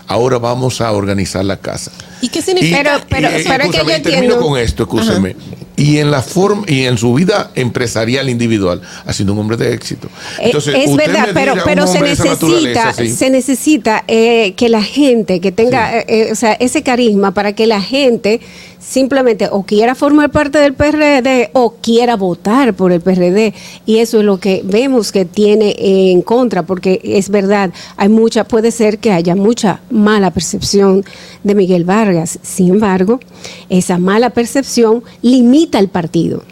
Ahora 0.06 0.38
vamos 0.38 0.80
a 0.80 0.90
organizar 0.92 1.44
la 1.44 1.58
casa. 1.58 1.90
¿Y 2.22 2.28
qué 2.28 2.40
significa? 2.40 2.80
Y- 3.10 3.22
y- 3.22 3.26
escúchame, 3.26 3.98
y 3.98 4.02
termino 4.02 4.38
con 4.40 4.58
esto, 4.58 4.84
escúcheme. 4.84 5.36
Y 5.78 5.98
en 5.98 6.10
la 6.10 6.22
forma 6.22 6.64
y 6.66 6.84
en 6.84 6.98
su 6.98 7.14
vida 7.14 7.50
empresarial 7.54 8.28
individual 8.28 8.82
ha 9.06 9.12
sido 9.12 9.32
un 9.32 9.38
hombre 9.38 9.56
de 9.56 9.72
éxito. 9.72 10.08
Eh, 10.38 10.46
Entonces, 10.46 10.74
es 10.74 10.90
usted 10.90 11.06
verdad, 11.06 11.28
pero, 11.32 11.54
pero 11.64 11.86
se 11.86 12.00
necesita, 12.00 12.92
sí. 12.92 13.10
se 13.10 13.30
necesita 13.30 14.04
eh, 14.08 14.54
que 14.56 14.68
la 14.68 14.82
gente 14.82 15.40
que 15.40 15.52
tenga, 15.52 15.98
eh, 15.98 16.04
eh, 16.08 16.28
o 16.32 16.34
sea, 16.34 16.52
ese 16.54 16.82
carisma 16.82 17.32
para 17.32 17.52
que 17.54 17.66
la 17.66 17.80
gente 17.80 18.40
simplemente 18.78 19.48
o 19.50 19.64
quiera 19.64 19.94
formar 19.94 20.30
parte 20.30 20.58
del 20.58 20.74
PRD 20.74 21.50
o 21.52 21.74
quiera 21.80 22.16
votar 22.16 22.74
por 22.74 22.92
el 22.92 23.00
PRD. 23.00 23.54
Y 23.86 23.98
eso 23.98 24.18
es 24.18 24.24
lo 24.24 24.38
que 24.38 24.62
vemos 24.64 25.12
que 25.12 25.24
tiene 25.24 25.74
en 25.78 26.22
contra, 26.22 26.62
porque 26.64 27.00
es 27.02 27.28
verdad, 27.28 27.70
hay 27.96 28.08
mucha, 28.08 28.44
puede 28.44 28.70
ser 28.70 28.98
que 28.98 29.12
haya 29.12 29.34
mucha 29.34 29.80
mala 29.90 30.30
percepción 30.30 31.04
de 31.42 31.54
Miguel 31.54 31.84
Vargas. 31.84 32.38
Sin 32.42 32.70
embargo, 32.70 33.20
esa 33.68 33.98
mala 33.98 34.30
percepción 34.30 35.02
limita 35.22 35.78
el 35.78 35.88
partido. 35.88 36.42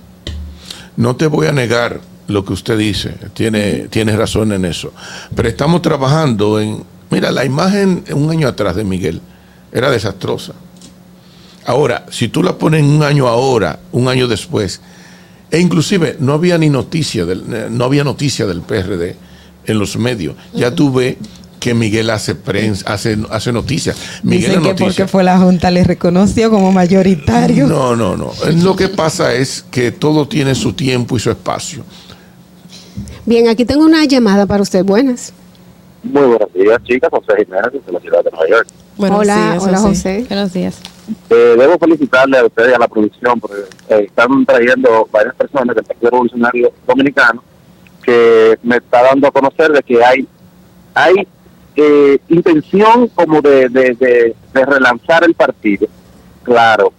No 0.97 1.17
te 1.17 1.27
voy 1.27 1.47
a 1.47 1.53
negar 1.53 2.01
lo 2.29 2.45
que 2.45 2.53
usted 2.53 2.77
dice, 2.77 3.15
tiene, 3.35 3.89
tiene 3.89 4.17
razón 4.17 4.53
en 4.53 4.65
eso. 4.65 4.93
Pero 5.35 5.49
estamos 5.49 5.83
trabajando 5.83 6.61
en. 6.61 6.83
Mira, 7.11 7.31
la 7.31 7.45
imagen 7.45 8.03
un 8.13 8.31
año 8.31 8.49
atrás 8.49 8.75
de 8.75 8.83
Miguel 8.83 9.21
era 9.73 9.91
desastrosa. 9.91 10.55
Ahora, 11.67 12.07
si 12.11 12.29
tú 12.29 12.43
la 12.43 12.57
pones 12.57 12.83
un 12.85 13.03
año 13.03 13.27
ahora, 13.27 13.81
un 13.91 14.07
año 14.09 14.29
después, 14.29 14.81
e 15.51 15.59
inclusive 15.59 16.17
no 16.21 16.33
había 16.35 16.59
ni 16.59 16.71
noticia 16.71 17.27
del, 17.27 17.43
eh, 17.53 17.67
no 17.71 17.85
había 17.85 18.05
noticia 18.05 18.47
del 18.47 18.61
PRD 18.63 19.17
en 19.67 19.79
los 19.79 19.97
medios. 19.97 20.37
Ya 20.55 20.71
tú 20.73 20.93
ves 20.93 21.17
que 21.59 21.75
Miguel 21.75 22.11
hace 22.11 22.37
prensa, 22.37 22.93
hace, 22.93 23.19
hace 23.31 23.53
noticias. 23.53 23.97
Miguel 24.23 24.41
Dicen 24.43 24.55
es 24.55 24.63
que 24.63 24.69
noticia. 24.69 24.87
porque 24.87 25.09
fue 25.09 25.25
la 25.25 25.39
Junta 25.39 25.73
le 25.73 25.83
reconoció 25.83 26.51
como 26.51 26.71
mayoritario. 26.71 27.67
No, 27.67 27.97
no, 27.97 28.17
no. 28.17 28.31
Lo 28.63 28.77
que 28.77 28.89
pasa 28.89 29.35
es 29.35 29.65
que 29.71 29.91
todo 29.91 30.29
tiene 30.29 30.55
su 30.55 30.73
tiempo 30.73 31.17
y 31.17 31.21
su 31.21 31.31
espacio. 31.31 31.83
Bien, 33.25 33.49
aquí 33.49 33.65
tengo 33.65 33.85
una 33.85 34.05
llamada 34.05 34.47
para 34.47 34.63
usted. 34.63 34.85
Buenas. 34.85 35.33
Muy 36.05 36.23
buenos 36.23 36.53
días, 36.55 36.81
chicas. 36.85 37.11
José 37.11 37.45
Jiménez, 37.45 37.73
de 37.85 37.93
la 37.93 38.01
ciudad 38.01 38.23
de 38.23 38.31
Nueva 38.31 38.49
York. 38.49 38.69
hola, 38.99 39.59
hola 39.61 39.79
José. 39.79 40.25
Buenos 40.29 40.53
días. 40.53 40.77
Eh, 41.31 41.55
debo 41.57 41.79
felicitarle 41.79 42.39
a 42.39 42.47
ustedes 42.47 42.73
y 42.73 42.75
a 42.75 42.79
la 42.79 42.89
producción 42.89 43.39
porque 43.39 43.57
eh, 43.89 44.07
están 44.07 44.45
trayendo 44.45 45.09
varias 45.13 45.35
personas 45.37 45.77
del 45.77 45.85
Partido 45.85 46.11
Revolucionario 46.11 46.73
Dominicano 46.87 47.45
que 48.03 48.59
me 48.63 48.77
está 48.77 49.03
dando 49.03 49.29
a 49.29 49.33
conocer 49.33 49.71
de 49.73 49.83
que 49.83 50.05
hay 50.05 50.27
hay 50.95 51.29
eh, 51.77 52.19
intención 52.29 53.09
como 53.09 53.41
de, 53.43 53.69
de, 53.69 53.95
de, 53.95 54.65
relanzar 54.65 55.23
el 55.25 55.35
partido. 55.35 55.87
Claro, 56.43 56.93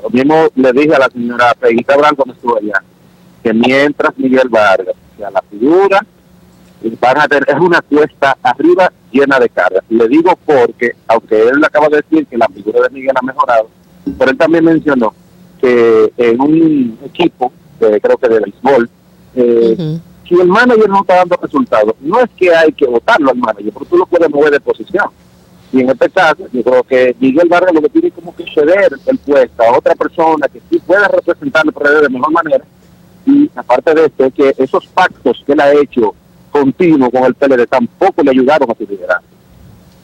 lo 0.00 0.10
mismo 0.10 0.46
le 0.54 0.72
dije 0.72 0.94
a 0.94 1.00
la 1.00 1.10
señora 1.10 1.54
Peguita 1.54 1.96
Branco 1.96 2.16
cuando 2.16 2.34
estuvo 2.34 2.56
allá, 2.56 2.82
que 3.42 3.52
mientras 3.52 4.16
Miguel 4.16 4.48
Vargas 4.48 4.94
sea 5.16 5.30
la 5.30 5.42
figura, 5.42 6.06
van 7.00 7.18
a 7.20 7.28
tener- 7.28 7.48
es 7.48 7.60
una 7.60 7.80
cuesta 7.82 8.36
arriba 8.42 8.92
llena 9.10 9.38
de 9.38 9.48
cargas. 9.48 9.82
Le 9.88 10.08
digo 10.08 10.38
porque, 10.44 10.92
aunque 11.08 11.48
él 11.48 11.64
acaba 11.64 11.88
de 11.88 11.96
decir 11.96 12.26
que 12.26 12.38
la 12.38 12.48
figura 12.48 12.80
de 12.82 12.90
Miguel 12.90 13.14
ha 13.14 13.24
mejorado, 13.24 13.68
pero 14.18 14.30
él 14.30 14.36
también 14.38 14.64
mencionó 14.64 15.14
que 15.60 16.12
en 16.16 16.40
un 16.40 16.98
equipo, 17.04 17.52
de, 17.78 18.00
creo 18.00 18.16
que 18.16 18.28
de 18.28 18.40
béisbol, 18.40 18.90
eh, 19.34 19.98
si 20.28 20.34
el 20.40 20.48
manager 20.48 20.88
no 20.88 21.00
está 21.00 21.16
dando 21.16 21.36
resultados, 21.40 21.94
no 22.00 22.20
es 22.20 22.30
que 22.36 22.54
hay 22.54 22.72
que 22.72 22.86
votarlo 22.86 23.30
al 23.30 23.36
manager, 23.36 23.72
porque 23.72 23.90
tú 23.90 23.96
lo 23.98 24.06
puedes 24.06 24.30
mover 24.30 24.52
de 24.52 24.60
posición. 24.60 25.06
Y 25.72 25.80
en 25.80 25.90
este 25.90 26.10
caso, 26.10 26.46
yo 26.52 26.62
creo 26.62 26.82
que 26.82 27.16
Miguel 27.18 27.48
Vargas 27.48 27.72
lo 27.72 27.80
que 27.80 27.88
tiene 27.88 28.10
como 28.10 28.34
que 28.36 28.44
ceder 28.52 28.92
el 29.06 29.18
puesto 29.18 29.62
a 29.62 29.76
otra 29.76 29.94
persona 29.94 30.46
que 30.48 30.60
sí 30.70 30.78
pueda 30.86 31.08
representar 31.08 31.64
el 31.64 32.02
de 32.02 32.08
mejor 32.10 32.30
manera. 32.30 32.64
Y 33.24 33.50
aparte 33.54 33.94
de 33.94 34.06
esto, 34.06 34.30
que 34.30 34.54
esos 34.58 34.86
pactos 34.88 35.42
que 35.46 35.52
él 35.52 35.60
ha 35.60 35.72
hecho 35.72 36.14
continuo 36.52 37.10
con 37.10 37.24
el 37.24 37.34
PLD 37.34 37.66
tampoco 37.66 38.22
le 38.22 38.30
ayudaron 38.30 38.70
a 38.70 38.74
su 38.76 38.84
liderazgo. 38.88 39.24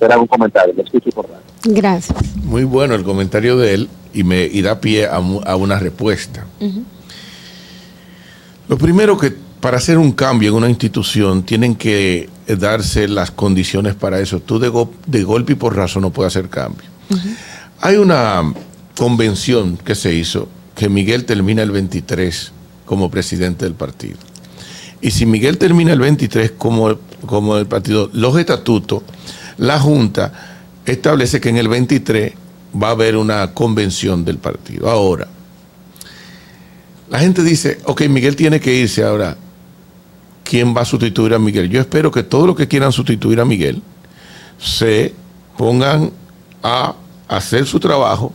Era 0.00 0.18
un 0.18 0.26
comentario, 0.26 0.74
lo 0.76 0.82
escucho 0.82 1.10
por 1.10 1.26
radio. 1.28 1.42
Gracias. 1.64 2.36
Muy 2.36 2.64
bueno 2.64 2.94
el 2.94 3.04
comentario 3.04 3.56
de 3.58 3.74
él 3.74 3.88
y 4.14 4.24
me 4.24 4.44
y 4.46 4.62
da 4.62 4.80
pie 4.80 5.06
a, 5.06 5.20
mu- 5.20 5.40
a 5.44 5.54
una 5.56 5.78
respuesta. 5.78 6.46
Lo 8.68 8.76
primero 8.78 9.16
que 9.18 9.32
para 9.60 9.78
hacer 9.78 9.98
un 9.98 10.12
cambio 10.12 10.50
en 10.50 10.54
una 10.56 10.68
institución 10.68 11.42
tienen 11.42 11.74
que 11.74 12.28
eh, 12.46 12.56
darse 12.56 13.08
las 13.08 13.30
condiciones 13.30 13.94
para 13.94 14.20
eso. 14.20 14.40
Tú 14.40 14.58
de, 14.58 14.68
go- 14.68 14.92
de 15.06 15.24
golpe 15.24 15.52
y 15.54 15.56
por 15.56 15.74
razón 15.74 16.02
no 16.02 16.10
puedes 16.10 16.34
hacer 16.36 16.48
cambio. 16.48 16.86
Hay 17.80 17.96
una 17.96 18.52
convención 18.96 19.76
que 19.78 19.94
se 19.94 20.12
hizo 20.14 20.48
que 20.76 20.88
Miguel 20.88 21.24
termina 21.24 21.62
el 21.62 21.70
23 21.70 22.52
como 22.84 23.10
presidente 23.10 23.64
del 23.64 23.74
partido. 23.74 24.18
Y 25.00 25.10
si 25.10 25.26
Miguel 25.26 25.58
termina 25.58 25.92
el 25.92 26.00
23 26.00 26.52
como, 26.52 26.98
como 27.26 27.56
el 27.56 27.66
partido, 27.66 28.10
los 28.12 28.36
estatutos, 28.38 29.02
la 29.56 29.78
Junta 29.78 30.32
establece 30.84 31.40
que 31.40 31.48
en 31.50 31.56
el 31.56 31.68
23 31.68 32.32
va 32.80 32.88
a 32.88 32.90
haber 32.92 33.16
una 33.16 33.54
convención 33.54 34.24
del 34.24 34.38
partido. 34.38 34.90
Ahora, 34.90 35.28
la 37.10 37.18
gente 37.20 37.42
dice, 37.42 37.78
ok, 37.84 38.02
Miguel 38.08 38.36
tiene 38.36 38.60
que 38.60 38.74
irse 38.74 39.02
ahora. 39.04 39.36
¿Quién 40.44 40.74
va 40.76 40.80
a 40.82 40.84
sustituir 40.84 41.34
a 41.34 41.38
Miguel? 41.38 41.68
Yo 41.68 41.80
espero 41.80 42.10
que 42.10 42.22
todos 42.22 42.46
los 42.46 42.56
que 42.56 42.68
quieran 42.68 42.90
sustituir 42.92 43.40
a 43.40 43.44
Miguel 43.44 43.82
se 44.58 45.14
pongan 45.56 46.10
a 46.62 46.94
hacer 47.28 47.66
su 47.66 47.78
trabajo, 47.78 48.32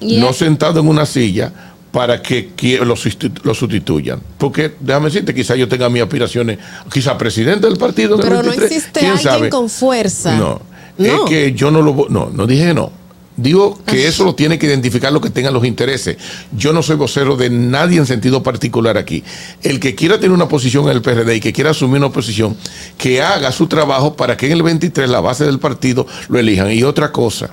Yeah. 0.00 0.18
no 0.18 0.32
sentado 0.32 0.80
en 0.80 0.88
una 0.88 1.04
silla, 1.04 1.52
para 1.92 2.22
que, 2.22 2.50
qui- 2.56 2.78
lo, 2.78 2.94
sustitu- 2.94 3.42
lo 3.42 3.54
sustituyan. 3.54 4.20
Porque, 4.38 4.72
déjame 4.80 5.06
decirte, 5.06 5.34
quizás 5.34 5.56
yo 5.58 5.68
tenga 5.68 5.88
mis 5.88 6.02
aspiraciones, 6.02 6.58
quizás 6.92 7.14
presidente 7.14 7.66
del 7.66 7.76
partido. 7.78 8.16
del 8.16 8.22
Pero 8.24 8.36
no 8.36 8.42
23, 8.50 8.70
existe 8.70 9.00
¿quién 9.00 9.12
alguien 9.12 9.32
sabe? 9.32 9.50
con 9.50 9.68
fuerza. 9.68 10.36
No, 10.36 10.60
No. 10.98 11.06
es 11.06 11.20
que 11.28 11.52
yo 11.52 11.70
no 11.70 11.82
lo 11.82 12.06
no, 12.08 12.30
no 12.32 12.46
dije 12.46 12.72
no. 12.74 12.92
Digo 13.36 13.80
que 13.86 14.06
eso 14.06 14.24
lo 14.24 14.34
tiene 14.34 14.58
que 14.58 14.66
identificar 14.66 15.10
lo 15.12 15.20
que 15.22 15.30
tengan 15.30 15.54
los 15.54 15.64
intereses. 15.64 16.18
Yo 16.54 16.74
no 16.74 16.82
soy 16.82 16.96
vocero 16.96 17.36
de 17.36 17.48
nadie 17.48 17.96
en 17.96 18.04
sentido 18.04 18.42
particular 18.42 18.98
aquí. 18.98 19.24
El 19.62 19.80
que 19.80 19.94
quiera 19.94 20.16
tener 20.16 20.32
una 20.32 20.46
posición 20.46 20.84
en 20.84 20.90
el 20.90 21.00
PRD 21.00 21.36
y 21.36 21.40
que 21.40 21.52
quiera 21.52 21.70
asumir 21.70 21.98
una 22.02 22.10
posición, 22.12 22.54
que 22.98 23.22
haga 23.22 23.50
su 23.50 23.66
trabajo 23.66 24.14
para 24.14 24.36
que 24.36 24.44
en 24.46 24.52
el 24.52 24.62
23 24.62 25.08
la 25.08 25.20
base 25.20 25.46
del 25.46 25.58
partido 25.58 26.06
lo 26.28 26.38
elijan. 26.38 26.70
Y 26.70 26.82
otra 26.82 27.12
cosa, 27.12 27.48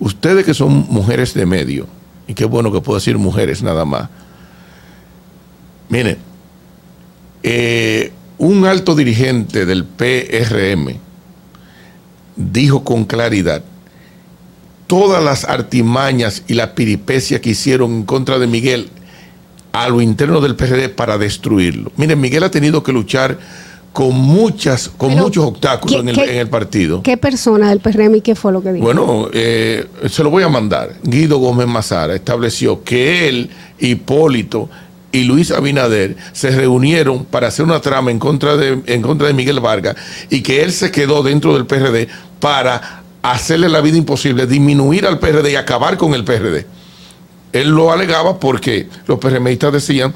ustedes 0.00 0.44
que 0.44 0.54
son 0.54 0.86
mujeres 0.88 1.32
de 1.34 1.46
medio, 1.46 1.86
y 2.32 2.34
qué 2.34 2.46
bueno 2.46 2.72
que 2.72 2.80
puedo 2.80 2.98
decir 2.98 3.18
mujeres 3.18 3.62
nada 3.62 3.84
más, 3.84 4.08
miren, 5.90 6.16
eh, 7.42 8.10
un 8.38 8.64
alto 8.64 8.94
dirigente 8.94 9.66
del 9.66 9.84
PRM 9.84 10.96
dijo 12.34 12.84
con 12.84 13.04
claridad 13.04 13.62
todas 14.86 15.22
las 15.22 15.44
artimañas 15.44 16.42
y 16.48 16.54
la 16.54 16.74
peripecia 16.74 17.42
que 17.42 17.50
hicieron 17.50 17.92
en 17.92 18.02
contra 18.04 18.38
de 18.38 18.46
Miguel 18.46 18.88
a 19.72 19.90
lo 19.90 20.00
interno 20.00 20.40
del 20.40 20.56
PRD 20.56 20.88
para 20.88 21.18
destruirlo. 21.18 21.92
Miren, 21.96 22.18
Miguel 22.18 22.44
ha 22.44 22.50
tenido 22.50 22.82
que 22.82 22.92
luchar 22.92 23.38
con 23.92 24.14
muchas, 24.14 24.88
con 24.88 25.10
Pero, 25.10 25.22
muchos 25.24 25.44
obstáculos 25.44 25.94
¿qué- 25.96 26.00
en 26.00 26.08
el, 26.08 26.18
en 26.30 26.36
el 26.38 26.48
partido. 26.48 27.02
¿Qué 27.02 27.16
persona 27.18 27.68
del 27.68 27.80
PRM 27.80 28.16
y 28.16 28.20
qué 28.22 28.34
fue 28.34 28.50
lo 28.52 28.62
que 28.62 28.72
dijo? 28.72 28.84
Bueno, 28.84 29.28
eh, 29.32 29.86
se 30.08 30.22
lo 30.24 30.30
voy 30.30 30.42
a 30.42 30.48
mandar. 30.48 30.94
Guido 31.02 31.36
Gómez 31.38 31.66
Mazara 31.66 32.14
estableció 32.14 32.82
que 32.84 33.28
él, 33.28 33.50
Hipólito 33.78 34.70
y 35.12 35.24
Luis 35.24 35.50
Abinader 35.50 36.16
se 36.32 36.50
reunieron 36.52 37.26
para 37.26 37.48
hacer 37.48 37.66
una 37.66 37.80
trama 37.80 38.10
en 38.10 38.18
contra 38.18 38.56
de, 38.56 38.80
en 38.86 39.02
contra 39.02 39.26
de 39.26 39.34
Miguel 39.34 39.60
Vargas 39.60 39.94
y 40.30 40.42
que 40.42 40.62
él 40.62 40.72
se 40.72 40.90
quedó 40.90 41.22
dentro 41.22 41.52
del 41.52 41.66
PRD 41.66 42.08
para 42.40 43.02
hacerle 43.20 43.68
la 43.68 43.82
vida 43.82 43.98
imposible, 43.98 44.46
disminuir 44.46 45.06
al 45.06 45.18
PRD 45.18 45.52
y 45.52 45.56
acabar 45.56 45.98
con 45.98 46.14
el 46.14 46.24
PRD. 46.24 46.66
Él 47.52 47.68
lo 47.68 47.92
alegaba 47.92 48.40
porque 48.40 48.88
los 49.06 49.18
PRMistas 49.18 49.70
decían 49.74 50.14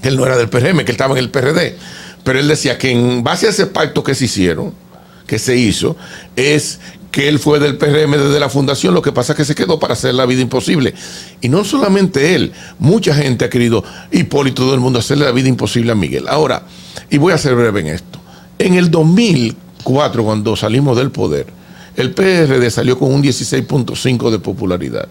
que 0.00 0.08
él 0.08 0.16
no 0.16 0.24
era 0.24 0.36
del 0.36 0.48
PRM, 0.48 0.76
que 0.78 0.82
él 0.82 0.90
estaba 0.92 1.12
en 1.14 1.18
el 1.18 1.30
PRD. 1.30 1.76
Pero 2.24 2.38
él 2.38 2.48
decía 2.48 2.78
que 2.78 2.90
en 2.90 3.22
base 3.22 3.46
a 3.46 3.50
ese 3.50 3.66
pacto 3.66 4.04
que 4.04 4.14
se 4.14 4.26
hicieron, 4.26 4.72
que 5.26 5.38
se 5.38 5.56
hizo, 5.56 5.96
es 6.36 6.80
que 7.10 7.28
él 7.28 7.38
fue 7.38 7.60
del 7.60 7.76
PRM 7.76 8.12
desde 8.12 8.40
la 8.40 8.48
fundación, 8.48 8.94
lo 8.94 9.02
que 9.02 9.12
pasa 9.12 9.32
es 9.32 9.36
que 9.36 9.44
se 9.44 9.54
quedó 9.54 9.78
para 9.78 9.92
hacer 9.92 10.14
la 10.14 10.24
vida 10.24 10.40
imposible. 10.40 10.94
Y 11.40 11.48
no 11.48 11.62
solamente 11.62 12.34
él, 12.34 12.52
mucha 12.78 13.14
gente 13.14 13.44
ha 13.44 13.50
querido, 13.50 13.84
Hipólito, 14.10 14.62
todo 14.62 14.74
el 14.74 14.80
mundo, 14.80 14.98
hacerle 14.98 15.26
la 15.26 15.32
vida 15.32 15.48
imposible 15.48 15.92
a 15.92 15.94
Miguel. 15.94 16.26
Ahora, 16.28 16.62
y 17.10 17.18
voy 17.18 17.34
a 17.34 17.38
ser 17.38 17.54
breve 17.54 17.80
en 17.80 17.88
esto, 17.88 18.18
en 18.58 18.74
el 18.74 18.90
2004, 18.90 20.24
cuando 20.24 20.56
salimos 20.56 20.96
del 20.96 21.10
poder, 21.10 21.46
el 21.96 22.12
PRD 22.12 22.70
salió 22.70 22.98
con 22.98 23.12
un 23.12 23.22
16.5 23.22 24.30
de 24.30 24.38
popularidad. 24.38 25.08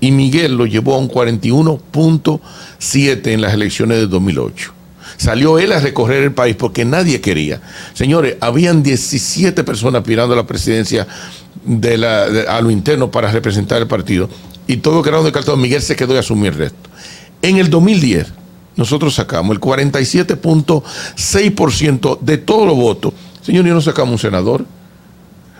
Y 0.00 0.10
Miguel 0.10 0.54
lo 0.54 0.64
llevó 0.66 0.94
a 0.94 0.98
un 0.98 1.10
41.7 1.10 3.26
en 3.26 3.40
las 3.40 3.54
elecciones 3.54 3.98
de 3.98 4.06
2008. 4.06 4.73
Salió 5.16 5.58
él 5.58 5.72
a 5.72 5.80
recorrer 5.80 6.24
el 6.24 6.32
país 6.32 6.56
porque 6.56 6.84
nadie 6.84 7.20
quería. 7.20 7.60
Señores, 7.94 8.36
habían 8.40 8.82
17 8.82 9.64
personas 9.64 10.00
aspirando 10.00 10.34
a 10.34 10.36
la 10.36 10.46
presidencia 10.46 11.06
de 11.64 12.44
a 12.48 12.60
lo 12.60 12.70
interno 12.70 13.10
para 13.10 13.30
representar 13.30 13.80
el 13.80 13.88
partido. 13.88 14.28
Y 14.66 14.78
todo 14.78 15.02
quedaron 15.02 15.24
descartados. 15.24 15.58
Miguel 15.60 15.82
se 15.82 15.96
quedó 15.96 16.14
y 16.14 16.18
asumió 16.18 16.50
el 16.50 16.56
resto. 16.56 16.90
En 17.42 17.56
el 17.58 17.68
2010, 17.70 18.26
nosotros 18.76 19.14
sacamos 19.14 19.52
el 19.54 19.60
47.6% 19.60 22.18
de 22.20 22.38
todos 22.38 22.66
los 22.66 22.76
votos. 22.76 23.12
Señor, 23.42 23.66
y 23.66 23.70
no 23.70 23.80
sacamos 23.80 24.12
un 24.12 24.18
senador. 24.18 24.64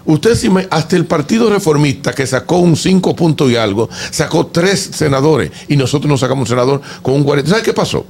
Usted, 0.06 0.34
si 0.34 0.50
me- 0.50 0.66
hasta 0.70 0.96
el 0.96 1.06
Partido 1.06 1.48
Reformista, 1.50 2.12
que 2.12 2.26
sacó 2.26 2.58
un 2.58 2.76
5 2.76 3.14
punto 3.16 3.48
y 3.48 3.56
algo, 3.56 3.88
sacó 4.10 4.46
tres 4.46 4.90
senadores 4.92 5.50
y 5.68 5.76
nosotros 5.76 6.08
no 6.10 6.18
sacamos 6.18 6.42
un 6.42 6.48
senador 6.48 6.80
con 7.02 7.14
un 7.14 7.24
40. 7.24 7.50
¿Sabe 7.50 7.62
qué 7.62 7.72
pasó? 7.72 8.04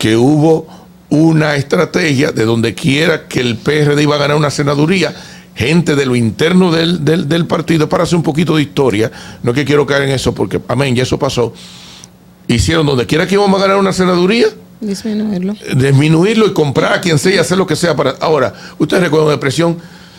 Que 0.00 0.16
hubo 0.16 0.66
una 1.10 1.56
estrategia 1.56 2.32
de 2.32 2.44
donde 2.46 2.74
quiera 2.74 3.28
que 3.28 3.40
el 3.40 3.56
PRD 3.58 4.02
iba 4.02 4.14
a 4.14 4.18
ganar 4.18 4.36
una 4.36 4.50
senaduría, 4.50 5.14
gente 5.54 5.94
de 5.94 6.06
lo 6.06 6.16
interno 6.16 6.72
del, 6.72 7.04
del- 7.04 7.28
del 7.28 7.46
partido, 7.46 7.88
para 7.88 8.04
hacer 8.04 8.16
un 8.16 8.22
poquito 8.22 8.56
de 8.56 8.62
historia. 8.62 9.10
No 9.42 9.50
es 9.50 9.56
que 9.56 9.64
quiero 9.66 9.86
caer 9.86 10.04
en 10.04 10.10
eso, 10.10 10.32
porque, 10.34 10.58
amén, 10.68 10.94
ya 10.96 11.02
eso 11.02 11.18
pasó. 11.18 11.52
Hicieron 12.48 12.86
donde 12.86 13.06
quiera 13.06 13.26
que 13.26 13.34
íbamos 13.34 13.60
a 13.60 13.64
ganar 13.64 13.76
una 13.78 13.92
senaduría, 13.92 14.46
Disminuirlo. 14.80 15.54
disminuirlo 15.76 16.46
y 16.46 16.54
comprar 16.54 16.94
a 16.94 17.00
quien 17.02 17.18
sea 17.18 17.34
y 17.34 17.38
hacer 17.38 17.58
lo 17.58 17.66
que 17.66 17.76
sea 17.76 17.94
para. 17.94 18.12
Ahora, 18.20 18.54
ustedes 18.78 19.02
recuerdan 19.02 19.28
la 19.28 19.34
expresión: 19.34 19.76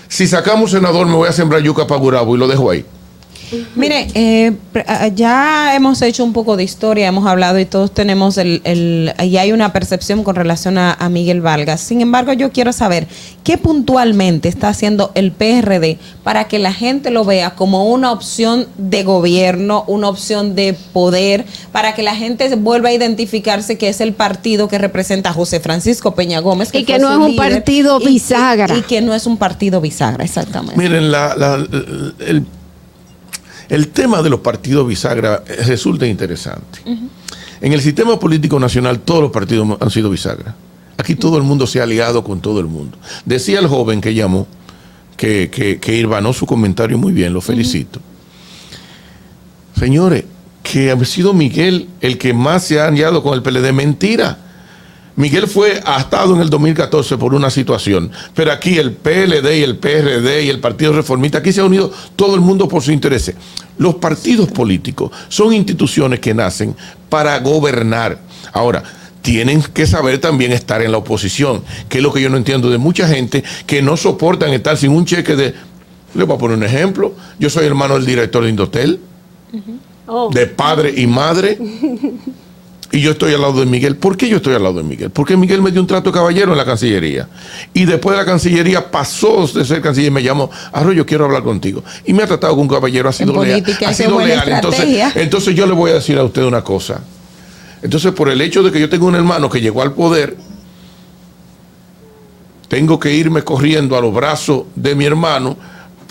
si 0.07 0.27
sacamos 0.27 0.71
un 0.71 0.77
senador, 0.79 1.07
me 1.07 1.15
voy 1.15 1.27
a 1.27 1.31
sembrar 1.31 1.63
yuca 1.63 1.87
para 1.87 1.99
Gurabo 1.99 2.35
y 2.35 2.39
lo 2.39 2.47
dejo 2.47 2.69
ahí. 2.69 2.85
Mire, 3.75 4.07
eh, 4.13 4.53
ya 5.15 5.75
hemos 5.75 6.01
hecho 6.01 6.23
un 6.23 6.33
poco 6.33 6.55
de 6.57 6.63
historia, 6.63 7.07
hemos 7.07 7.25
hablado 7.27 7.59
y 7.59 7.65
todos 7.65 7.93
tenemos 7.93 8.37
el, 8.37 8.61
el 8.63 9.13
y 9.23 9.37
hay 9.37 9.51
una 9.51 9.73
percepción 9.73 10.23
con 10.23 10.35
relación 10.35 10.77
a, 10.77 10.93
a 10.93 11.09
Miguel 11.09 11.41
Vargas. 11.41 11.81
Sin 11.81 12.01
embargo, 12.01 12.33
yo 12.33 12.51
quiero 12.51 12.71
saber 12.73 13.07
qué 13.43 13.57
puntualmente 13.57 14.47
está 14.49 14.69
haciendo 14.69 15.11
el 15.15 15.31
PRD 15.31 15.97
para 16.23 16.45
que 16.47 16.59
la 16.59 16.73
gente 16.73 17.11
lo 17.11 17.25
vea 17.25 17.51
como 17.55 17.85
una 17.91 18.11
opción 18.11 18.67
de 18.77 19.03
gobierno, 19.03 19.83
una 19.87 20.09
opción 20.09 20.55
de 20.55 20.73
poder, 20.93 21.45
para 21.71 21.93
que 21.95 22.03
la 22.03 22.15
gente 22.15 22.47
se 22.49 22.55
vuelva 22.55 22.89
a 22.89 22.93
identificarse 22.93 23.77
que 23.77 23.89
es 23.89 24.01
el 24.01 24.13
partido 24.13 24.67
que 24.67 24.77
representa 24.77 25.29
a 25.31 25.33
José 25.33 25.59
Francisco 25.59 26.15
Peña 26.15 26.39
Gómez. 26.39 26.69
Y 26.73 26.83
que 26.83 26.99
no 26.99 27.11
es 27.11 27.17
un 27.17 27.31
líder, 27.31 27.51
partido 27.53 27.99
y- 28.01 28.05
bisagra. 28.07 28.77
Y, 28.77 28.81
que 28.83 29.01
no 29.01 29.13
es 29.13 29.25
un 29.25 29.37
partido 29.37 29.81
bisagra, 29.81 30.23
exactamente. 30.23 30.77
Miren, 30.77 31.11
la- 31.11 31.35
la- 31.35 31.55
el, 32.19 32.45
el 33.71 33.87
tema 33.87 34.21
de 34.21 34.29
los 34.29 34.41
partidos 34.41 34.85
bisagra 34.85 35.41
resulta 35.65 36.05
interesante. 36.05 36.79
En 37.61 37.71
el 37.71 37.79
sistema 37.79 38.19
político 38.19 38.59
nacional 38.59 38.99
todos 38.99 39.21
los 39.21 39.31
partidos 39.31 39.77
han 39.79 39.89
sido 39.89 40.09
bisagra. 40.09 40.53
Aquí 40.97 41.15
todo 41.15 41.37
el 41.37 41.43
mundo 41.43 41.65
se 41.65 41.79
ha 41.79 41.83
aliado 41.83 42.21
con 42.21 42.41
todo 42.41 42.59
el 42.59 42.65
mundo. 42.65 42.97
Decía 43.23 43.59
el 43.59 43.67
joven 43.67 44.01
que 44.01 44.13
llamó, 44.13 44.45
que, 45.15 45.49
que, 45.49 45.79
que 45.79 45.95
irvanó 45.95 46.33
su 46.33 46.45
comentario 46.45 46.97
muy 46.97 47.13
bien, 47.13 47.31
lo 47.31 47.39
felicito. 47.39 48.01
Señores, 49.79 50.25
que 50.63 50.91
ha 50.91 51.05
sido 51.05 51.33
Miguel 51.33 51.87
el 52.01 52.17
que 52.17 52.33
más 52.33 52.65
se 52.65 52.81
ha 52.81 52.87
aliado 52.87 53.23
con 53.23 53.35
el 53.35 53.41
PLD. 53.41 53.71
Mentira. 53.71 54.37
Miguel 55.15 55.47
fue 55.47 55.81
atado 55.85 56.35
en 56.35 56.41
el 56.41 56.49
2014 56.49 57.17
por 57.17 57.33
una 57.33 57.49
situación, 57.49 58.11
pero 58.33 58.51
aquí 58.51 58.77
el 58.77 58.93
PLD 58.93 59.57
y 59.57 59.63
el 59.63 59.77
PRD 59.77 60.45
y 60.45 60.49
el 60.49 60.59
Partido 60.59 60.93
Reformista, 60.93 61.39
aquí 61.39 61.51
se 61.51 61.61
ha 61.61 61.65
unido 61.65 61.91
todo 62.15 62.35
el 62.35 62.41
mundo 62.41 62.67
por 62.67 62.81
su 62.81 62.91
interés. 62.91 63.33
Los 63.77 63.95
partidos 63.95 64.49
políticos 64.51 65.11
son 65.27 65.53
instituciones 65.53 66.19
que 66.19 66.33
nacen 66.33 66.75
para 67.09 67.37
gobernar. 67.39 68.19
Ahora, 68.53 68.83
tienen 69.21 69.61
que 69.61 69.85
saber 69.85 70.19
también 70.19 70.51
estar 70.51 70.81
en 70.81 70.91
la 70.91 70.97
oposición, 70.97 71.63
que 71.89 71.97
es 71.97 72.03
lo 72.03 72.13
que 72.13 72.21
yo 72.21 72.29
no 72.29 72.37
entiendo 72.37 72.69
de 72.69 72.77
mucha 72.77 73.07
gente 73.07 73.43
que 73.67 73.81
no 73.81 73.97
soportan 73.97 74.53
estar 74.53 74.77
sin 74.77 74.91
un 74.91 75.05
cheque 75.05 75.35
de... 75.35 75.53
Le 76.13 76.23
voy 76.25 76.35
a 76.35 76.39
poner 76.39 76.57
un 76.57 76.63
ejemplo. 76.63 77.13
Yo 77.39 77.49
soy 77.49 77.65
hermano 77.65 77.93
del 77.95 78.05
director 78.05 78.43
de 78.43 78.49
Indotel, 78.49 78.99
de 80.31 80.47
padre 80.47 80.93
y 80.95 81.07
madre. 81.07 81.57
Y 82.93 82.99
yo 82.99 83.11
estoy 83.11 83.33
al 83.33 83.41
lado 83.41 83.59
de 83.59 83.65
Miguel. 83.65 83.95
¿Por 83.95 84.17
qué 84.17 84.27
yo 84.27 84.37
estoy 84.37 84.53
al 84.53 84.63
lado 84.63 84.75
de 84.75 84.83
Miguel? 84.83 85.11
Porque 85.11 85.37
Miguel 85.37 85.61
me 85.61 85.71
dio 85.71 85.79
un 85.79 85.87
trato 85.87 86.11
de 86.11 86.17
caballero 86.17 86.51
en 86.51 86.57
la 86.57 86.65
Cancillería. 86.65 87.29
Y 87.73 87.85
después 87.85 88.17
de 88.17 88.21
la 88.21 88.25
Cancillería 88.25 88.91
pasó 88.91 89.47
de 89.47 89.63
ser 89.63 89.81
canciller 89.81 90.11
y 90.11 90.13
me 90.13 90.21
llamó, 90.21 90.49
Arroyo, 90.73 91.05
quiero 91.05 91.23
hablar 91.25 91.43
contigo. 91.43 91.83
Y 92.05 92.13
me 92.13 92.23
ha 92.23 92.27
tratado 92.27 92.53
con 92.53 92.63
un 92.63 92.67
caballero, 92.67 93.07
ha 93.07 93.13
sido, 93.13 93.31
leal, 93.31 93.61
política, 93.61 93.89
ha 93.89 93.93
sido 93.93 94.19
leal. 94.19 94.47
Entonces, 94.49 95.15
entonces 95.15 95.55
yo 95.55 95.65
le 95.65 95.73
voy 95.73 95.91
a 95.91 95.95
decir 95.95 96.17
a 96.17 96.23
usted 96.23 96.43
una 96.43 96.63
cosa. 96.63 97.01
Entonces, 97.81 98.11
por 98.11 98.29
el 98.29 98.41
hecho 98.41 98.61
de 98.61 98.71
que 98.71 98.79
yo 98.79 98.89
tengo 98.89 99.07
un 99.07 99.15
hermano 99.15 99.49
que 99.49 99.61
llegó 99.61 99.81
al 99.81 99.93
poder, 99.93 100.35
tengo 102.67 102.99
que 102.99 103.13
irme 103.13 103.43
corriendo 103.43 103.97
a 103.97 104.01
los 104.01 104.13
brazos 104.13 104.63
de 104.75 104.95
mi 104.95 105.05
hermano 105.05 105.57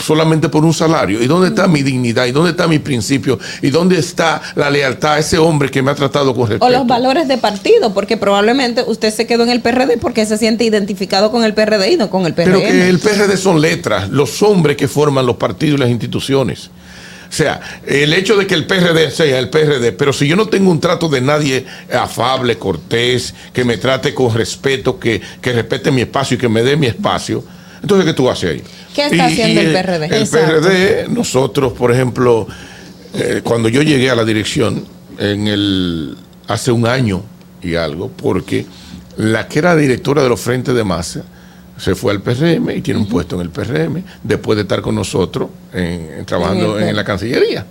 solamente 0.00 0.48
por 0.48 0.64
un 0.64 0.74
salario. 0.74 1.22
¿Y 1.22 1.26
dónde 1.26 1.48
está 1.48 1.68
mi 1.68 1.82
dignidad? 1.82 2.26
¿Y 2.26 2.32
dónde 2.32 2.50
está 2.50 2.66
mi 2.66 2.78
principio? 2.78 3.38
¿Y 3.62 3.70
dónde 3.70 3.98
está 3.98 4.40
la 4.54 4.70
lealtad 4.70 5.14
a 5.14 5.18
ese 5.18 5.38
hombre 5.38 5.70
que 5.70 5.82
me 5.82 5.90
ha 5.90 5.94
tratado 5.94 6.34
con 6.34 6.48
respeto? 6.48 6.66
O 6.66 6.70
los 6.70 6.86
valores 6.86 7.28
de 7.28 7.38
partido, 7.38 7.92
porque 7.94 8.16
probablemente 8.16 8.84
usted 8.86 9.12
se 9.12 9.26
quedó 9.26 9.42
en 9.44 9.50
el 9.50 9.60
PRD 9.60 9.98
porque 9.98 10.26
se 10.26 10.38
siente 10.38 10.64
identificado 10.64 11.30
con 11.30 11.44
el 11.44 11.54
PRD 11.54 11.92
y 11.92 11.96
no 11.96 12.10
con 12.10 12.26
el 12.26 12.34
PRM. 12.34 12.52
Pero 12.52 12.60
que 12.60 12.88
el 12.88 12.98
PRD 12.98 13.36
son 13.36 13.60
letras, 13.60 14.08
los 14.10 14.42
hombres 14.42 14.76
que 14.76 14.88
forman 14.88 15.26
los 15.26 15.36
partidos 15.36 15.78
y 15.78 15.80
las 15.80 15.90
instituciones. 15.90 16.70
O 17.30 17.32
sea, 17.32 17.60
el 17.86 18.12
hecho 18.12 18.36
de 18.36 18.44
que 18.46 18.54
el 18.54 18.66
PRD 18.66 19.10
sea 19.12 19.38
el 19.38 19.50
PRD, 19.50 19.92
pero 19.92 20.12
si 20.12 20.26
yo 20.26 20.34
no 20.34 20.48
tengo 20.48 20.68
un 20.68 20.80
trato 20.80 21.08
de 21.08 21.20
nadie 21.20 21.64
afable, 21.92 22.58
cortés, 22.58 23.34
que 23.52 23.64
me 23.64 23.76
trate 23.76 24.12
con 24.12 24.34
respeto, 24.34 24.98
que, 24.98 25.20
que 25.40 25.52
respete 25.52 25.92
mi 25.92 26.00
espacio 26.00 26.34
y 26.34 26.38
que 26.38 26.48
me 26.48 26.64
dé 26.64 26.76
mi 26.76 26.88
espacio, 26.88 27.44
entonces 27.80 28.04
¿qué 28.04 28.14
tú 28.14 28.28
haces 28.28 28.50
ahí? 28.50 28.62
¿Qué 28.94 29.06
está 29.06 29.26
haciendo 29.26 29.60
el 29.60 29.72
PRD? 29.72 30.04
El 30.06 30.12
Exacto. 30.22 30.60
PRD, 30.60 31.08
nosotros, 31.08 31.72
por 31.72 31.92
ejemplo, 31.92 32.46
eh, 33.14 33.40
cuando 33.44 33.68
yo 33.68 33.82
llegué 33.82 34.10
a 34.10 34.14
la 34.14 34.24
dirección 34.24 34.84
en 35.18 35.46
el 35.48 36.16
hace 36.48 36.72
un 36.72 36.86
año 36.86 37.22
y 37.62 37.74
algo, 37.76 38.08
porque 38.10 38.66
la 39.16 39.46
que 39.48 39.58
era 39.60 39.76
directora 39.76 40.22
de 40.22 40.28
los 40.28 40.40
frentes 40.40 40.74
de 40.74 40.82
masa 40.84 41.22
se 41.76 41.94
fue 41.94 42.12
al 42.12 42.20
PRM 42.20 42.70
y 42.76 42.80
tiene 42.82 43.00
un 43.00 43.06
puesto 43.08 43.36
en 43.36 43.42
el 43.42 43.50
PRM 43.50 44.02
después 44.22 44.56
de 44.56 44.62
estar 44.62 44.80
con 44.82 44.94
nosotros 44.94 45.48
en- 45.72 46.10
en- 46.18 46.24
trabajando 46.26 46.78
en, 46.78 46.94
la 46.94 47.04
Cancillería. 47.04 47.66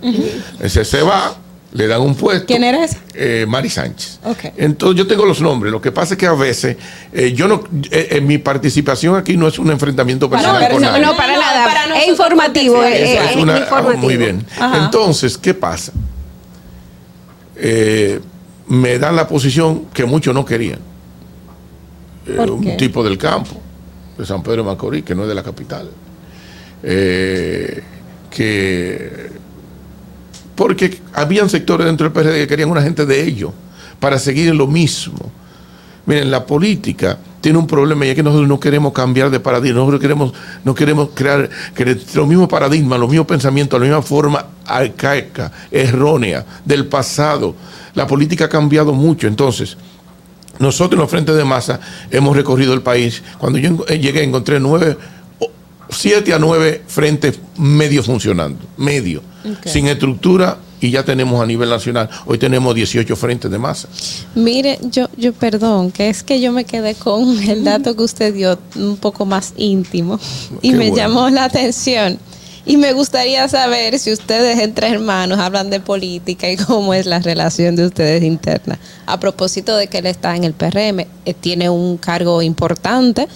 Ese 0.60 0.84
se 0.84 1.02
va, 1.02 1.36
le 1.72 1.86
dan 1.86 2.00
un 2.00 2.14
puesto. 2.16 2.46
¿Quién 2.46 2.64
era 2.64 2.84
ese? 2.84 2.98
Eh, 3.14 3.46
Mari 3.48 3.70
Sánchez. 3.70 4.18
Ok. 4.24 4.38
Entonces 4.56 4.98
yo 4.98 5.06
tengo 5.06 5.24
los 5.24 5.40
nombres. 5.40 5.70
Lo 5.72 5.80
que 5.80 5.92
pasa 5.92 6.14
es 6.14 6.18
que 6.18 6.26
a 6.26 6.32
veces 6.32 6.76
eh, 7.12 7.32
yo 7.32 7.46
no, 7.46 7.62
eh, 7.90 8.08
eh, 8.12 8.20
mi 8.20 8.38
participación 8.38 9.14
aquí 9.14 9.36
no 9.36 9.46
es 9.46 9.58
un 9.58 9.70
enfrentamiento 9.70 10.28
personal 10.28 10.68
con 10.70 10.82
no, 10.82 10.90
nadie. 10.90 11.04
no, 11.06 11.16
para 11.16 11.34
nada. 11.38 11.64
para 11.66 11.98
es 12.00 12.08
informativo. 12.08 12.82
eh, 12.82 13.14
Es 13.30 13.36
una- 13.36 13.54
es 13.56 13.60
informativo. 13.62 14.02
muy 14.02 14.16
bien. 14.16 14.44
Ajá. 14.58 14.84
Entonces, 14.84 15.38
¿qué 15.38 15.54
pasa? 15.54 15.92
Eh, 17.56 18.20
me 18.66 18.98
dan 18.98 19.16
la 19.16 19.28
posición 19.28 19.86
que 19.92 20.04
muchos 20.04 20.34
no 20.34 20.44
querían. 20.44 20.78
Eh, 22.26 22.34
¿Por 22.36 22.50
un 22.50 22.62
qué? 22.62 22.72
tipo 22.72 23.02
del 23.04 23.16
campo, 23.18 23.60
de 24.18 24.24
San 24.26 24.42
Pedro 24.42 24.58
de 24.62 24.68
Macorís, 24.70 25.04
que 25.04 25.14
no 25.14 25.22
es 25.22 25.28
de 25.28 25.34
la 25.34 25.42
capital. 25.42 25.90
Eh, 26.82 27.82
que 28.30 29.30
porque 30.60 31.00
habían 31.14 31.48
sectores 31.48 31.86
dentro 31.86 32.04
del 32.04 32.12
PRD 32.12 32.40
que 32.40 32.46
querían 32.46 32.70
una 32.70 32.82
gente 32.82 33.06
de 33.06 33.24
ellos 33.24 33.50
para 33.98 34.18
seguir 34.18 34.54
lo 34.54 34.66
mismo. 34.66 35.32
Miren, 36.04 36.30
la 36.30 36.44
política 36.44 37.18
tiene 37.40 37.56
un 37.56 37.66
problema 37.66 38.04
y 38.04 38.10
es 38.10 38.14
que 38.14 38.22
nosotros 38.22 38.46
no 38.46 38.60
queremos 38.60 38.92
cambiar 38.92 39.30
de 39.30 39.40
paradigma, 39.40 39.78
nosotros 39.78 40.02
queremos, 40.02 40.34
no 40.62 40.74
queremos 40.74 41.08
crear 41.14 41.48
los 42.12 42.28
mismos 42.28 42.46
paradigmas, 42.46 43.00
los 43.00 43.08
mismos 43.08 43.26
pensamientos, 43.26 43.80
la 43.80 43.86
misma 43.86 44.02
forma 44.02 44.44
arcaica, 44.66 45.50
errónea 45.70 46.44
del 46.62 46.84
pasado. 46.88 47.54
La 47.94 48.06
política 48.06 48.44
ha 48.44 48.48
cambiado 48.50 48.92
mucho, 48.92 49.28
entonces 49.28 49.78
nosotros 50.58 50.98
en 50.98 51.00
los 51.00 51.10
frentes 51.10 51.36
de 51.36 51.44
masa 51.46 51.80
hemos 52.10 52.36
recorrido 52.36 52.74
el 52.74 52.82
país. 52.82 53.22
Cuando 53.38 53.58
yo 53.58 53.82
en- 53.88 54.02
llegué 54.02 54.22
encontré 54.24 54.60
nueve 54.60 54.98
o- 55.90 55.94
siete 55.94 56.32
a 56.34 56.38
nueve 56.38 56.82
frentes 56.86 57.38
medio 57.56 58.02
funcionando, 58.02 58.58
medio, 58.76 59.22
sin 59.64 59.86
estructura 59.86 60.58
y 60.82 60.90
ya 60.90 61.04
tenemos 61.04 61.42
a 61.42 61.46
nivel 61.46 61.68
nacional, 61.68 62.08
hoy 62.24 62.38
tenemos 62.38 62.74
18 62.74 63.14
frentes 63.16 63.50
de 63.50 63.58
masa. 63.58 63.86
Mire, 64.34 64.78
yo, 64.90 65.08
yo 65.16 65.32
perdón, 65.34 65.90
que 65.90 66.08
es 66.08 66.22
que 66.22 66.40
yo 66.40 66.52
me 66.52 66.64
quedé 66.64 66.94
con 66.94 67.38
el 67.48 67.64
dato 67.64 67.94
que 67.96 68.02
usted 68.02 68.32
dio 68.34 68.58
un 68.76 68.96
poco 68.96 69.26
más 69.26 69.52
íntimo 69.56 70.18
y 70.62 70.70
Qué 70.70 70.76
me 70.76 70.88
bueno. 70.88 70.96
llamó 70.96 71.28
la 71.30 71.44
atención. 71.44 72.18
Y 72.66 72.76
me 72.76 72.92
gustaría 72.92 73.48
saber 73.48 73.98
si 73.98 74.12
ustedes 74.12 74.58
entre 74.60 74.88
hermanos 74.88 75.38
hablan 75.38 75.70
de 75.70 75.80
política 75.80 76.48
y 76.50 76.56
cómo 76.58 76.92
es 76.92 77.06
la 77.06 77.18
relación 77.18 77.74
de 77.74 77.86
ustedes 77.86 78.22
interna. 78.22 78.78
A 79.06 79.18
propósito 79.18 79.74
de 79.76 79.86
que 79.88 79.98
él 79.98 80.06
está 80.06 80.36
en 80.36 80.44
el 80.44 80.52
PRM, 80.52 81.00
eh, 81.24 81.34
tiene 81.40 81.70
un 81.70 81.96
cargo 81.96 82.42
importante 82.42 83.26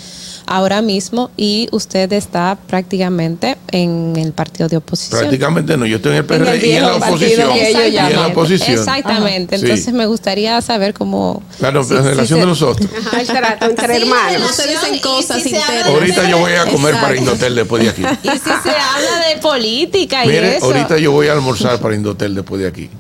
ahora 0.47 0.83
mismo 0.83 1.31
y 1.37 1.69
usted 1.73 2.13
está 2.13 2.59
prácticamente 2.67 3.57
en 3.71 4.15
el 4.17 4.33
partido 4.33 4.69
de 4.69 4.77
oposición. 4.77 5.21
Prácticamente 5.21 5.77
no, 5.77 5.87
yo 5.87 5.97
estoy 5.97 6.17
en 6.17 6.25
el 6.25 6.33
En 6.33 6.43
el 6.43 6.47
PRD 6.61 6.67
y 6.67 6.73
en 6.77 6.83
la 6.83 6.97
oposición. 6.97 7.51
Y 7.57 7.61
en 7.61 7.95
la. 7.95 8.27
Exactamente. 8.73 9.57
Entonces 9.57 9.93
me 9.93 10.07
gustaría 10.07 10.61
saber 10.61 10.95
cómo. 10.95 11.43
La, 11.61 11.71
la 11.71 11.83
si- 11.83 11.95
relación 11.95 12.27
si 12.27 12.35
de 12.41 12.47
nosotros. 12.47 12.89
Ajá, 13.07 13.21
el 13.21 13.27
trato 13.27 13.67
entre 13.67 13.97
hermanos. 13.97 14.41
no 14.41 14.49
se 14.49 14.69
dicen 14.69 14.99
cosas 15.01 15.45
internas. 15.45 15.87
Ahorita 15.87 16.29
yo 16.29 16.39
voy 16.39 16.53
a 16.53 16.67
comer 16.67 16.95
para. 16.95 17.15
Indotel 17.17 17.55
después 17.55 17.83
de 17.83 17.91
aquí. 17.91 18.03
Y 18.23 18.29
si 18.31 18.39
se 18.39 18.51
habla 18.51 19.29
de 19.29 19.41
política 19.41 20.25
y 20.25 20.29
Mire, 20.29 20.57
eso. 20.57 20.67
ahorita 20.67 20.99
yo 20.99 21.13
voy 21.13 21.29
a 21.29 21.33
almorzar 21.33 21.79
para 21.79 21.95
Indotel 21.95 22.35
después 22.35 22.61
de 22.61 22.69
aquí. 22.69 22.91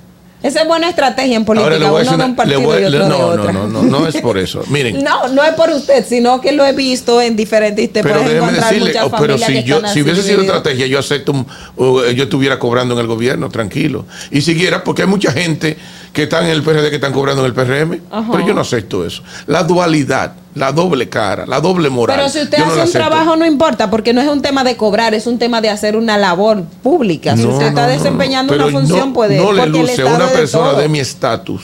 Esa 0.45 0.61
es 0.61 0.69
buena 0.69 0.91
estrategia 0.91 1.37
en 1.37 1.45
Ahora 1.49 1.62
política, 1.62 1.91
voy 1.91 2.07
a 2.07 2.09
uno 2.11 2.19
de 2.19 2.25
un 2.25 2.37
partido 2.37 2.61
voy- 2.61 2.83
y 2.83 2.85
otro 2.85 2.91
de 2.91 3.09
no, 3.09 3.37
no, 3.37 3.53
no, 3.53 3.66
no, 3.69 3.83
no 3.83 4.07
es 4.07 4.16
por 4.19 4.37
eso. 4.37 4.62
Miren, 4.69 5.03
No, 5.03 5.27
no 5.29 5.43
es 5.43 5.55
por 5.55 5.71
usted, 5.71 6.05
sino 6.07 6.41
que 6.43 6.53
lo 6.53 6.66
he 6.66 6.73
visto 6.73 7.23
en 7.23 7.35
diferentes. 7.35 7.91
Te 7.93 8.03
pero 8.03 8.21
puedes 8.21 8.37
encontrar 8.37 8.65
decirle, 8.69 8.89
muchas 8.91 9.05
oh, 9.07 9.16
pero 9.19 9.39
si 9.39 9.45
que 9.55 9.62
yo 9.65 9.81
si 9.89 10.03
hubiese 10.03 10.23
sido 10.23 10.43
estrategia, 10.43 10.87
yo 10.87 10.99
acepto, 10.99 11.33
un- 11.33 11.47
o, 11.77 12.05
yo 12.11 12.25
estuviera 12.25 12.59
cobrando 12.59 12.93
en 12.95 13.01
el 13.01 13.07
gobierno, 13.07 13.49
tranquilo. 13.49 14.05
Y 14.31 14.43
siguiera, 14.43 14.85
porque 14.85 15.01
hay 15.03 15.09
mucha 15.09 15.33
gente 15.33 15.79
que 16.15 16.23
está 16.23 16.41
en 16.45 16.47
el 16.47 16.62
PRD 16.62 16.91
que 16.91 16.95
están 16.95 17.12
cobrando 17.12 17.45
en 17.45 17.47
el 17.47 17.55
PRM, 17.55 18.01
Ajá. 18.09 18.28
pero 18.31 18.47
yo 18.47 18.55
no 18.55 18.61
acepto 18.61 19.05
eso. 19.05 19.23
La 19.49 19.65
dualidad, 19.65 20.35
la 20.55 20.70
doble 20.70 21.09
cara, 21.09 21.45
la 21.45 21.61
doble 21.61 21.91
moral. 21.91 22.16
Pero 22.16 22.28
si 22.28 22.41
usted 22.41 22.57
no 22.59 22.66
hace 22.66 22.82
un 22.82 22.93
trabajo 22.93 23.35
no 23.35 23.45
importa, 23.45 23.91
porque 23.91 24.12
no 24.12 24.20
es 24.23 24.28
un 24.28 24.41
tema 24.41 24.62
de 24.62 24.77
cobrar, 24.77 25.12
es 25.12 25.27
un 25.27 25.41
tema 25.41 25.61
de 25.61 25.70
hacer 25.70 25.97
una 25.97 26.16
labor 26.16 26.62
pública. 26.85 27.36
Si 27.36 27.43
No, 27.43 27.51
usted 27.51 27.66
está 27.66 27.89
desempeñando 27.89 28.55
una 28.55 28.69
función, 28.69 29.12
puede. 29.12 29.39
No 29.39 29.53
le 29.53 29.66
luce 29.66 30.03
a 30.03 30.07
una 30.07 30.27
de 30.27 30.36
persona 30.36 30.70
todo. 30.70 30.81
de 30.81 30.89
mi 30.89 31.01
estatus 31.01 31.62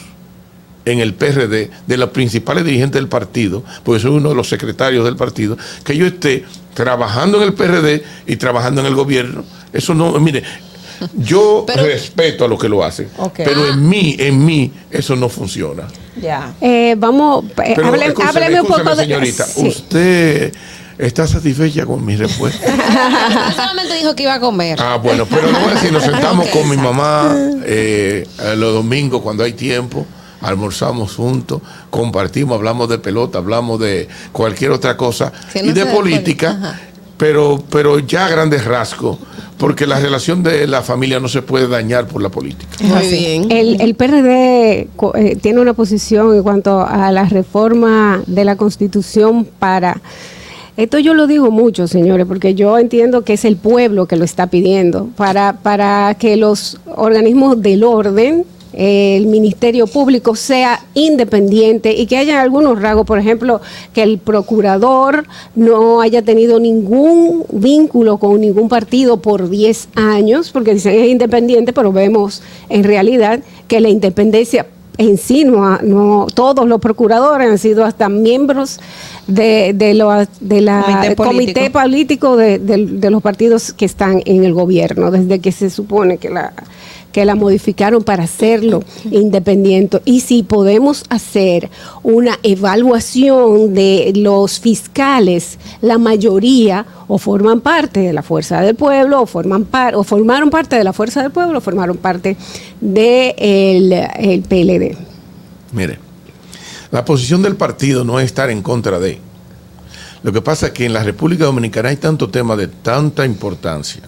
en 0.85 0.99
el 0.99 1.15
PRD, 1.15 1.71
de 1.87 1.97
los 1.97 2.11
principales 2.11 2.65
dirigentes 2.65 3.01
del 3.01 3.09
partido, 3.09 3.63
porque 3.85 4.01
soy 4.01 4.11
uno 4.11 4.31
de 4.31 4.35
los 4.35 4.49
secretarios 4.49 5.05
del 5.05 5.15
partido, 5.15 5.57
que 5.85 5.97
yo 5.97 6.07
esté 6.07 6.45
trabajando 6.75 7.39
en 7.39 7.45
el 7.45 7.55
PRD 7.55 8.03
y 8.27 8.35
trabajando 8.35 8.81
en 8.81 8.89
el 8.89 8.97
gobierno. 8.97 9.45
Eso 9.73 9.95
no, 9.95 10.19
mire, 10.19 10.43
yo 11.17 11.65
respeto 11.75 12.45
a 12.45 12.49
los 12.49 12.59
que 12.59 12.69
lo 12.69 12.83
hacen, 12.85 13.09
pero 13.37 13.67
en 13.69 13.89
mí, 13.89 14.17
en 14.19 14.45
mí, 14.45 14.73
eso 14.91 15.17
no 15.17 15.29
funciona. 15.29 15.85
Ya. 16.21 16.53
Eh, 16.61 16.95
vamos, 16.99 17.45
eh, 17.65 17.73
Pero 17.77 17.89
hable- 17.93 18.15
hábleme 18.23 18.61
un 18.61 18.67
poco 18.67 18.91
de. 18.95 19.03
señorita, 19.05 19.45
Sí. 19.47 19.67
usted 19.69 20.53
está 20.99 21.27
satisfecha 21.27 21.87
con 21.87 22.05
mi 22.05 22.17
respuesta. 22.17 22.67
Solamente 23.57 23.95
dijo 23.97 24.15
que 24.15 24.25
iba 24.25 24.35
a 24.35 24.41
comer. 24.41 24.79
Ah, 24.81 24.97
bueno, 25.03 25.25
pero 25.27 25.49
a 25.49 25.75
decir, 25.75 25.93
nos 25.93 26.03
sentamos 26.13 26.47
con 26.49 26.69
mi 26.69 26.77
mamá 26.77 27.35
eh, 27.65 28.27
los 28.57 28.75
domingos 28.75 29.23
cuando 29.23 29.45
hay 29.45 29.53
tiempo, 29.55 30.05
almorzamos 30.43 31.15
juntos, 31.17 31.61
compartimos, 31.91 32.57
hablamos 32.57 32.89
de 32.89 32.99
pelota, 32.99 33.39
hablamos 33.39 33.79
de 33.81 34.09
cualquier 34.33 34.73
otra 34.73 34.97
cosa 34.97 35.33
no 35.55 35.61
y 35.71 35.73
de 35.73 35.87
política. 35.87 36.81
Pero, 37.21 37.63
pero 37.71 37.99
ya 37.99 38.25
a 38.25 38.29
grandes 38.31 38.65
rasgos, 38.65 39.19
porque 39.59 39.87
la 39.87 40.01
relación 40.01 40.43
de 40.43 40.67
la 40.67 40.81
familia 40.81 41.21
no 41.21 41.29
se 41.29 41.43
puede 41.43 41.69
dañar 41.69 42.07
por 42.09 42.23
la 42.23 42.31
política. 42.31 42.71
Muy 42.81 43.09
bien. 43.09 43.53
El, 43.53 43.79
el 43.79 43.95
PRD 43.95 44.89
eh, 45.17 45.37
tiene 45.37 45.61
una 45.61 45.75
posición 45.75 46.35
en 46.35 46.43
cuanto 46.43 46.81
a 46.81 47.13
la 47.13 47.27
reforma 47.27 48.23
de 48.27 48.45
la 48.47 48.57
Constitución 48.57 49.45
para... 49.45 50.01
Esto 50.79 50.99
yo 50.99 51.13
lo 51.13 51.27
digo 51.27 51.51
mucho, 51.51 51.87
señores, 51.87 52.25
porque 52.27 52.55
yo 52.55 52.79
entiendo 52.79 53.21
que 53.21 53.35
es 53.35 53.45
el 53.45 53.57
pueblo 53.57 54.07
que 54.07 54.17
lo 54.17 54.25
está 54.25 54.47
pidiendo, 54.47 55.11
para, 55.15 55.59
para 55.63 56.15
que 56.15 56.39
los 56.39 56.81
organismos 56.97 57.61
del 57.61 57.85
orden, 57.85 58.47
el 58.73 59.27
Ministerio 59.27 59.87
Público 59.87 60.35
sea 60.37 60.81
independiente 60.95 61.93
y 61.95 62.07
que 62.07 62.17
haya 62.17 62.41
algunos 62.41 62.81
rasgos, 62.81 63.07
por 63.07 63.19
ejemplo, 63.19 63.61
que 63.93 64.03
el 64.03 64.19
procurador 64.19 65.27
no 65.55 66.01
haya 66.01 66.23
tenido 66.23 66.61
ningún 66.61 67.45
vínculo 67.51 68.19
con 68.19 68.41
ningún 68.41 68.69
partido 68.69 69.19
por 69.21 69.49
10 69.49 69.89
años, 69.97 70.51
porque 70.51 70.75
dicen 70.75 70.95
es 70.95 71.09
independiente, 71.09 71.73
pero 71.73 71.93
vemos 71.93 72.43
en 72.69 72.85
realidad 72.85 73.41
que 73.69 73.81
la 73.81 73.89
independencia 73.89 74.67
en 74.99 75.17
sí, 75.17 75.45
no, 75.45 75.65
ha- 75.65 75.81
no 75.83 76.27
todos 76.35 76.69
los 76.69 76.79
procuradores 76.79 77.49
han 77.49 77.57
sido 77.59 77.85
hasta 77.87 78.11
miembros 78.11 78.81
de, 79.27 79.73
de, 79.75 79.95
lo- 79.95 80.11
de 80.41 80.61
la 80.61 80.83
Comité 80.83 81.17
comité 81.17 81.71
político. 81.71 81.73
político 81.81 82.37
de, 82.37 82.59
de- 82.59 82.87
de 82.87 83.11
los 83.11 83.23
partidos 83.23 83.73
que 83.73 83.87
están 83.87 84.21
en 84.27 84.45
el 84.45 84.53
gobierno, 84.53 85.11
desde 85.11 85.39
que 85.41 85.53
se 85.53 85.71
supone 85.71 86.19
que 86.19 86.29
la 86.29 86.53
que 87.13 87.25
la 87.25 87.35
modificaron 87.35 88.03
para 88.03 88.25
hacerlo 88.25 88.83
independiente. 89.11 90.01
Y 90.05 90.21
si 90.21 90.43
podemos 90.43 91.05
hacer 91.09 91.69
una 92.03 92.39
evaluación 92.43 93.75
de 93.75 94.13
los 94.17 94.61
fiscales, 94.61 95.59
la 95.81 95.99
mayoría 95.99 96.87
o 97.09 97.19
forman 97.19 97.61
parte 97.61 98.01
de 98.01 98.13
la 98.13 98.23
fuerza 98.23 98.61
del 98.61 98.77
pueblo, 98.77 99.23
o 99.23 99.27
forman 99.27 99.65
par- 99.65 99.95
o 99.97 100.05
formaron 100.05 100.51
parte 100.51 100.77
de 100.77 100.85
la 100.85 100.93
fuerza 100.93 101.23
del 101.23 101.33
pueblo, 101.33 101.59
o 101.59 101.61
formaron 101.61 101.97
parte 101.97 102.37
del 102.81 103.93
el 103.93 104.43
PLD. 104.43 104.97
Mire, 105.73 105.99
la 106.91 107.05
posición 107.05 107.43
del 107.43 107.57
partido 107.57 108.05
no 108.05 108.19
es 108.21 108.27
estar 108.27 108.51
en 108.51 108.63
contra 108.63 108.99
de. 108.99 109.19
Lo 110.23 110.33
que 110.33 110.43
pasa 110.43 110.67
es 110.67 110.73
que 110.73 110.85
en 110.85 110.93
la 110.93 111.03
República 111.03 111.45
Dominicana 111.45 111.89
hay 111.89 111.97
tanto 111.97 112.29
tema 112.29 112.55
de 112.55 112.69
tanta 112.69 113.25
importancia 113.25 114.03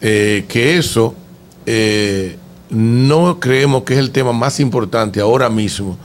eh, 0.00 0.44
que 0.48 0.78
eso 0.78 1.14
eh, 1.66 2.36
no 2.70 3.38
creemos 3.40 3.82
que 3.84 3.94
es 3.94 3.98
el 4.00 4.10
tema 4.10 4.32
más 4.32 4.58
importante 4.60 5.20
ahora 5.20 5.48
mismo. 5.48 5.98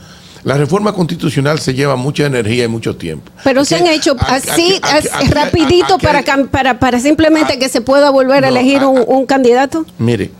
La 0.44 0.56
reforma 0.56 0.92
constitucional 0.92 1.58
se 1.58 1.74
lleva 1.74 1.96
mucha 1.96 2.24
energía 2.24 2.64
y 2.64 2.68
mucho 2.68 2.96
tiempo. 2.96 3.30
Pero 3.44 3.64
se 3.64 3.76
han 3.76 3.86
hecho 3.86 4.16
así, 4.20 4.78
aquí- 4.80 4.80
así, 4.82 5.08
aquí- 5.12 5.28
rapidito 5.30 5.98
para, 5.98 6.24
cam- 6.24 6.48
para, 6.48 6.78
para 6.78 7.00
simplemente 7.00 7.58
que 7.58 7.68
se 7.68 7.80
pueda 7.80 8.10
volver 8.10 8.44
a 8.44 8.48
elegir 8.48 8.84
un, 8.84 9.02
un 9.06 9.26
candidato. 9.26 9.84
Mire, 9.98 10.30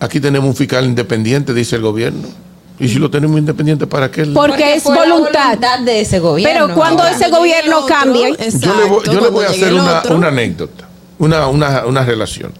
aquí 0.00 0.20
tenemos 0.20 0.48
un 0.48 0.56
fiscal 0.56 0.84
independiente, 0.84 1.52
dice 1.54 1.76
el 1.76 1.82
gobierno. 1.82 2.28
Y 2.78 2.88
si 2.88 2.98
lo 2.98 3.08
tenemos 3.08 3.38
independiente, 3.38 3.86
¿para 3.86 4.10
qué? 4.10 4.24
Porque, 4.26 4.74
es 4.74 4.82
fue 4.82 4.94
la 5.06 5.14
voluntad. 5.14 5.58
de 5.84 6.00
ese 6.00 6.18
gobierno. 6.18 6.66
Pero 6.66 6.74
cuando 6.74 7.02
Ahora. 7.04 7.14
ese 7.14 7.30
gobierno 7.30 7.86
cambie, 7.86 8.36
yo 8.58 8.74
le 8.74 8.84
voy, 8.88 9.04
yo 9.06 9.20
le 9.20 9.28
voy 9.28 9.44
a 9.44 9.48
hacer 9.50 9.72
una, 9.74 10.02
una 10.10 10.28
anécdota, 10.28 10.88
una, 11.18 11.46
una, 11.46 11.86
una 11.86 12.04
relación. 12.04 12.52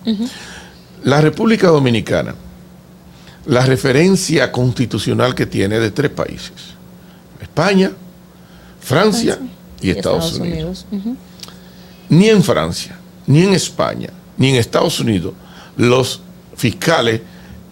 La 1.05 1.21
República 1.21 1.69
Dominicana, 1.69 2.35
la 3.47 3.65
referencia 3.67 4.51
constitucional 4.51 5.35
que 5.35 5.47
tiene 5.47 5.79
de 5.79 5.91
tres 5.91 6.11
países, 6.11 6.53
España, 7.41 7.93
Francia 8.81 9.39
y 9.81 9.91
Estados, 9.91 10.39
Unidos. 10.39 10.87
Ni 12.09 12.29
en 12.31 12.43
Francia, 12.43 12.99
ni 13.27 13.43
en 13.43 13.53
España, 13.53 14.09
ni 14.39 14.51
en 14.51 14.57
Estados 14.57 14.99
Unidos, 14.99 15.35
los 15.77 16.23
fiscales 16.57 17.21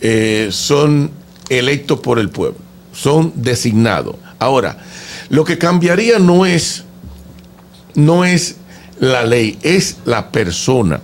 eh, 0.01 0.49
son 0.51 1.11
electos 1.49 2.01
por 2.01 2.19
el 2.19 2.29
pueblo, 2.29 2.59
son 2.93 3.33
designados. 3.35 4.17
Ahora, 4.39 4.77
lo 5.31 5.45
que 5.45 5.57
cambiaría 5.57 6.19
no 6.19 6.45
es, 6.45 6.85
no 7.95 8.27
es 8.27 8.57
la 9.01 9.25
ley, 9.25 9.59
es 9.63 9.97
la 10.05 10.31
persona. 10.31 11.01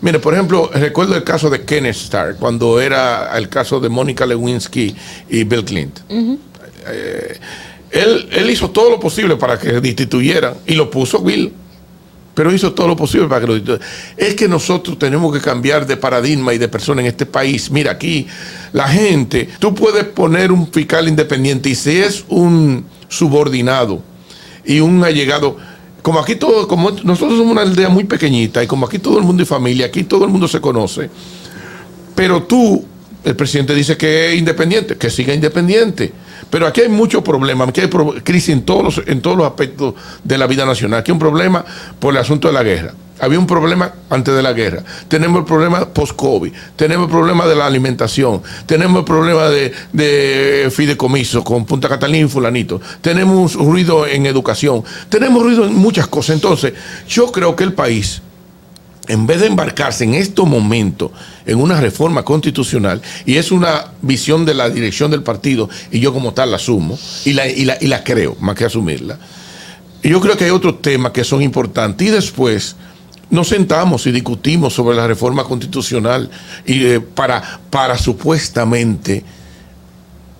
Mire, 0.00 0.20
por 0.20 0.34
ejemplo, 0.34 0.70
recuerdo 0.72 1.16
el 1.16 1.24
caso 1.24 1.50
de 1.50 1.64
Kenneth 1.64 1.96
Starr, 1.96 2.36
cuando 2.36 2.80
era 2.80 3.36
el 3.36 3.48
caso 3.48 3.80
de 3.80 3.88
Mónica 3.88 4.24
Lewinsky 4.26 4.94
y 5.28 5.44
Bill 5.44 5.64
Clinton. 5.64 6.38
Eh, 6.86 7.38
él, 7.90 8.28
él 8.30 8.50
hizo 8.50 8.70
todo 8.70 8.90
lo 8.90 9.00
posible 9.00 9.36
para 9.36 9.58
que 9.58 9.80
destituyeran 9.80 10.54
y 10.66 10.74
lo 10.74 10.90
puso 10.90 11.20
Bill. 11.20 11.52
Pero 12.34 12.54
hizo 12.54 12.72
todo 12.72 12.86
lo 12.86 12.96
posible 12.96 13.26
para 13.26 13.40
que 13.40 13.46
lo 13.48 13.54
destituyeran. 13.54 13.88
Es 14.16 14.34
que 14.36 14.46
nosotros 14.46 14.98
tenemos 14.98 15.34
que 15.34 15.40
cambiar 15.40 15.84
de 15.84 15.96
paradigma 15.96 16.54
y 16.54 16.58
de 16.58 16.68
persona 16.68 17.00
en 17.00 17.08
este 17.08 17.26
país. 17.26 17.68
Mira, 17.70 17.92
aquí 17.92 18.28
la 18.72 18.86
gente, 18.86 19.48
tú 19.58 19.74
puedes 19.74 20.04
poner 20.04 20.52
un 20.52 20.70
fiscal 20.70 21.08
independiente 21.08 21.70
y 21.70 21.74
si 21.74 21.98
es 21.98 22.24
un 22.28 22.86
subordinado 23.08 24.02
y 24.64 24.80
un 24.80 25.02
allegado, 25.02 25.56
como 26.02 26.20
aquí 26.20 26.36
todo, 26.36 26.68
como 26.68 26.90
nosotros 26.90 27.38
somos 27.38 27.52
una 27.52 27.62
aldea 27.62 27.88
muy 27.88 28.04
pequeñita 28.04 28.62
y 28.62 28.66
como 28.66 28.86
aquí 28.86 28.98
todo 28.98 29.18
el 29.18 29.24
mundo 29.24 29.42
es 29.42 29.48
familia, 29.48 29.86
aquí 29.86 30.04
todo 30.04 30.24
el 30.24 30.30
mundo 30.30 30.48
se 30.48 30.60
conoce, 30.60 31.10
pero 32.14 32.42
tú, 32.42 32.84
el 33.24 33.36
presidente 33.36 33.74
dice 33.74 33.96
que 33.96 34.32
es 34.32 34.38
independiente, 34.38 34.96
que 34.96 35.10
siga 35.10 35.34
independiente. 35.34 36.12
Pero 36.50 36.66
aquí 36.66 36.80
hay 36.80 36.88
muchos 36.88 37.22
problemas, 37.22 37.68
aquí 37.68 37.82
hay 37.82 37.90
crisis 38.22 38.50
en 38.50 38.62
todos, 38.62 38.82
los, 38.82 39.08
en 39.08 39.20
todos 39.20 39.36
los 39.36 39.46
aspectos 39.46 39.94
de 40.24 40.38
la 40.38 40.46
vida 40.46 40.64
nacional. 40.64 41.00
Aquí 41.00 41.10
hay 41.10 41.14
un 41.14 41.18
problema 41.18 41.64
por 41.98 42.14
el 42.14 42.20
asunto 42.20 42.48
de 42.48 42.54
la 42.54 42.62
guerra. 42.62 42.94
Había 43.20 43.38
un 43.38 43.46
problema 43.46 43.92
antes 44.10 44.34
de 44.34 44.42
la 44.42 44.52
guerra. 44.52 44.82
Tenemos 45.08 45.40
el 45.40 45.44
problema 45.44 45.88
post-COVID. 45.88 46.52
Tenemos 46.76 47.06
el 47.06 47.10
problema 47.10 47.46
de 47.46 47.56
la 47.56 47.66
alimentación. 47.66 48.42
Tenemos 48.66 49.00
el 49.00 49.04
problema 49.04 49.48
de, 49.48 49.72
de 49.92 50.70
fideicomiso 50.70 51.42
con 51.42 51.64
Punta 51.64 51.88
Catalina 51.88 52.26
y 52.26 52.28
Fulanito. 52.28 52.80
Tenemos 53.00 53.54
ruido 53.54 54.06
en 54.06 54.26
educación. 54.26 54.84
Tenemos 55.08 55.42
ruido 55.42 55.64
en 55.64 55.74
muchas 55.74 56.06
cosas. 56.06 56.36
Entonces, 56.36 56.74
yo 57.08 57.32
creo 57.32 57.56
que 57.56 57.64
el 57.64 57.72
país 57.72 58.22
en 59.08 59.26
vez 59.26 59.40
de 59.40 59.46
embarcarse 59.46 60.04
en 60.04 60.14
estos 60.14 60.46
momentos 60.46 61.10
en 61.46 61.58
una 61.58 61.80
reforma 61.80 62.24
constitucional, 62.24 63.00
y 63.24 63.36
es 63.36 63.50
una 63.50 63.92
visión 64.02 64.44
de 64.44 64.52
la 64.52 64.68
dirección 64.68 65.10
del 65.10 65.22
partido, 65.22 65.68
y 65.90 65.98
yo 65.98 66.12
como 66.12 66.34
tal 66.34 66.50
la 66.50 66.56
asumo, 66.56 66.98
y 67.24 67.32
la, 67.32 67.48
y 67.48 67.64
la, 67.64 67.78
y 67.80 67.86
la 67.86 68.04
creo, 68.04 68.36
más 68.38 68.54
que 68.54 68.66
asumirla, 68.66 69.18
yo 70.02 70.20
creo 70.20 70.36
que 70.36 70.44
hay 70.44 70.50
otros 70.50 70.80
temas 70.82 71.12
que 71.12 71.24
son 71.24 71.42
importantes, 71.42 72.06
y 72.06 72.10
después 72.10 72.76
nos 73.30 73.48
sentamos 73.48 74.06
y 74.06 74.12
discutimos 74.12 74.74
sobre 74.74 74.96
la 74.96 75.06
reforma 75.06 75.44
constitucional 75.44 76.30
y 76.64 76.84
eh, 76.84 77.00
para, 77.00 77.42
para 77.70 77.98
supuestamente 77.98 79.24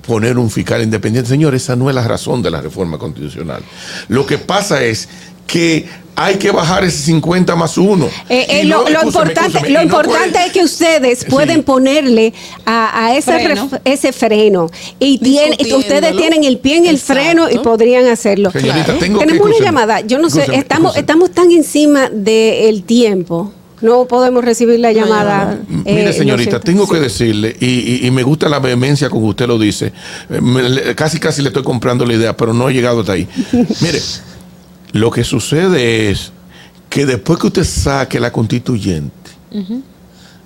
poner 0.06 0.38
un 0.38 0.50
fiscal 0.50 0.82
independiente. 0.82 1.28
Señor, 1.28 1.54
esa 1.54 1.76
no 1.76 1.90
es 1.90 1.94
la 1.94 2.08
razón 2.08 2.42
de 2.42 2.50
la 2.50 2.62
reforma 2.62 2.96
constitucional. 2.98 3.62
Lo 4.08 4.24
que 4.24 4.38
pasa 4.38 4.82
es 4.82 5.08
que 5.48 5.86
hay 6.20 6.34
que 6.34 6.50
bajar 6.50 6.82
ese 6.84 6.98
50 7.04 7.54
más 7.56 7.78
uno. 7.78 8.06
Eh, 8.28 8.44
eh, 8.48 8.64
lo, 8.64 8.80
importante, 8.90 9.40
escúchame, 9.40 9.70
lo 9.70 9.82
importante 9.82 10.30
puede- 10.30 10.46
es 10.46 10.52
que 10.52 10.64
ustedes 10.64 11.24
pueden 11.24 11.62
ponerle 11.62 12.34
a, 12.66 13.06
a 13.06 13.16
ese, 13.16 13.32
Freno. 13.38 13.70
ref- 13.70 13.80
ese 13.84 14.12
freno 14.12 14.68
y 14.98 15.18
tiene- 15.18 15.56
ustedes 15.76 16.16
tienen 16.16 16.42
el 16.42 16.58
pie 16.58 16.78
en 16.78 16.86
el 16.86 16.96
Exacto. 16.96 17.22
freno 17.22 17.48
y 17.50 17.58
podrían 17.58 18.06
hacerlo. 18.08 18.50
Señorita, 18.50 18.98
tengo 18.98 19.20
que- 19.20 19.26
Tenemos 19.26 19.46
una 19.46 19.64
llamada, 19.64 20.00
yo 20.00 20.18
no 20.18 20.28
sé, 20.28 20.44
estamos, 20.54 20.96
estamos 20.96 21.30
tan 21.30 21.52
encima 21.52 22.08
del 22.10 22.82
tiempo, 22.82 23.52
no 23.80 24.06
podemos 24.06 24.44
recibir 24.44 24.80
la 24.80 24.90
llamada. 24.90 25.56
eh, 25.84 25.92
Mire, 25.94 26.04
no 26.06 26.12
señorita, 26.12 26.56
sé. 26.58 26.64
tengo 26.64 26.88
que 26.88 26.98
decirle, 26.98 27.56
y, 27.60 27.66
y- 27.66 28.06
y 28.08 28.10
me 28.10 28.24
gusta 28.24 28.48
la 28.48 28.58
vehemencia 28.58 29.08
con 29.08 29.20
que 29.20 29.26
usted 29.28 29.46
lo 29.46 29.56
dice, 29.56 29.92
eh, 30.30 30.40
me- 30.40 30.96
casi 30.96 31.20
casi 31.20 31.42
le 31.42 31.48
estoy 31.50 31.62
comprando 31.62 32.04
la 32.04 32.14
idea, 32.14 32.36
pero 32.36 32.52
no 32.52 32.68
he 32.68 32.72
llegado 32.74 33.00
hasta 33.02 33.12
ahí. 33.12 33.28
Mire, 33.80 34.00
lo 34.92 35.10
que 35.10 35.24
sucede 35.24 36.10
es 36.10 36.32
que 36.88 37.06
después 37.06 37.38
que 37.38 37.48
usted 37.48 37.64
saque 37.64 38.18
la 38.20 38.32
constituyente, 38.32 39.12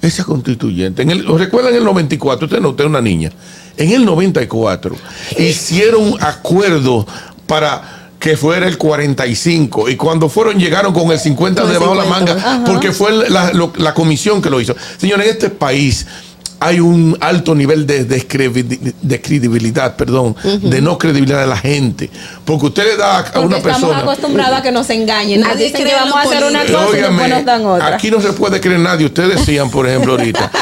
esa 0.01 0.25
constituyente, 0.25 1.03
en 1.03 1.11
el, 1.11 1.29
¿os 1.31 1.39
recuerdan 1.41 1.73
en 1.73 1.79
el 1.79 1.85
94? 1.85 2.47
Usted 2.47 2.61
no, 2.61 2.71
usted 2.71 2.85
es 2.85 2.91
una 2.91 3.01
niña. 3.01 3.31
En 3.77 3.91
el 3.93 4.05
94 4.05 4.97
hicieron 5.39 6.15
acuerdos 6.21 7.07
para 7.47 8.11
que 8.19 8.37
fuera 8.37 8.69
el 8.69 8.79
45 8.79 9.89
y 9.89 9.97
cuando 9.97 10.29
fueron 10.29 10.59
llegaron 10.59 10.93
con 10.93 11.11
el 11.11 11.19
50 11.19 11.63
Con 11.63 11.71
el 11.71 11.75
debajo 11.75 11.93
de 11.95 11.99
la 11.99 12.05
50. 12.05 12.35
manga 12.35 12.49
Ajá. 12.55 12.65
porque 12.65 12.93
fue 12.93 13.13
la, 13.29 13.53
la 13.77 13.95
comisión 13.95 14.41
que 14.43 14.51
lo 14.51 14.61
hizo. 14.61 14.75
Señores, 14.99 15.27
en 15.27 15.33
este 15.33 15.51
país 15.51 16.07
hay 16.65 16.81
un 16.81 17.17
alto 17.21 17.55
nivel 17.55 17.87
de, 17.87 18.05
de, 18.05 18.29
credi- 18.29 18.95
de 19.01 19.21
credibilidad, 19.21 19.97
perdón, 19.97 20.37
de 20.63 20.81
no 20.81 20.97
credibilidad 20.99 21.41
de 21.41 21.47
la 21.47 21.57
gente. 21.57 22.11
Porque 22.45 22.67
usted 22.67 22.85
le 22.85 22.97
da 22.97 23.19
a 23.19 23.25
Porque 23.25 23.39
una 23.47 23.57
estamos 23.59 23.81
persona... 23.81 23.99
acostumbrados 23.99 24.59
a 24.59 24.63
que 24.63 24.73
nos 24.73 24.89
engañen. 24.91 25.41
Nos 25.41 25.49
Nadie 25.51 25.67
dicen 25.67 25.85
que 25.87 25.95
vamos 25.95 26.15
a 26.17 26.23
hacer 26.23 26.45
una 26.45 26.61
cosa 26.61 26.73
y 26.73 26.75
después 26.75 26.95
Óigame, 26.95 27.29
nos 27.29 27.45
dan 27.45 27.67
otra. 27.67 27.87
Aquí 27.95 28.11
no 28.11 28.21
se 28.21 28.33
puede 28.33 28.61
creer 28.61 28.81
nadie. 28.81 29.07
Ustedes 29.07 29.37
decían, 29.39 29.71
por 29.71 29.87
ejemplo, 29.89 30.13
ahorita. 30.13 30.51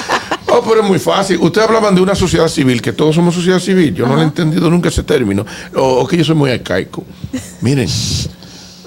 Oh, 0.52 0.62
pero 0.68 0.82
es 0.82 0.88
muy 0.88 0.98
fácil. 0.98 1.38
Ustedes 1.40 1.68
hablaban 1.68 1.94
de 1.94 2.00
una 2.00 2.16
sociedad 2.16 2.48
civil, 2.48 2.82
que 2.82 2.92
todos 2.92 3.14
somos 3.14 3.32
sociedad 3.36 3.60
civil. 3.60 3.94
Yo 3.94 4.04
no 4.04 4.16
lo 4.16 4.20
he 4.22 4.24
entendido 4.24 4.68
nunca 4.68 4.88
ese 4.88 5.04
término. 5.04 5.46
O, 5.76 6.00
o 6.00 6.06
que 6.08 6.16
yo 6.16 6.24
soy 6.24 6.34
muy 6.34 6.50
arcaico. 6.50 7.04
Miren, 7.60 7.88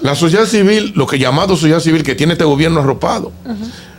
la 0.02 0.14
sociedad 0.14 0.44
civil, 0.44 0.92
lo 0.94 1.06
que 1.06 1.18
llamado 1.18 1.56
sociedad 1.56 1.80
civil, 1.80 2.02
que 2.02 2.14
tiene 2.14 2.34
este 2.34 2.44
gobierno 2.44 2.80
arropado. 2.80 3.32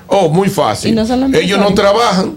Oh, 0.06 0.30
muy 0.30 0.50
fácil. 0.50 0.94
No 0.94 1.02
Ellos 1.34 1.58
no 1.58 1.74
trabajan, 1.74 2.34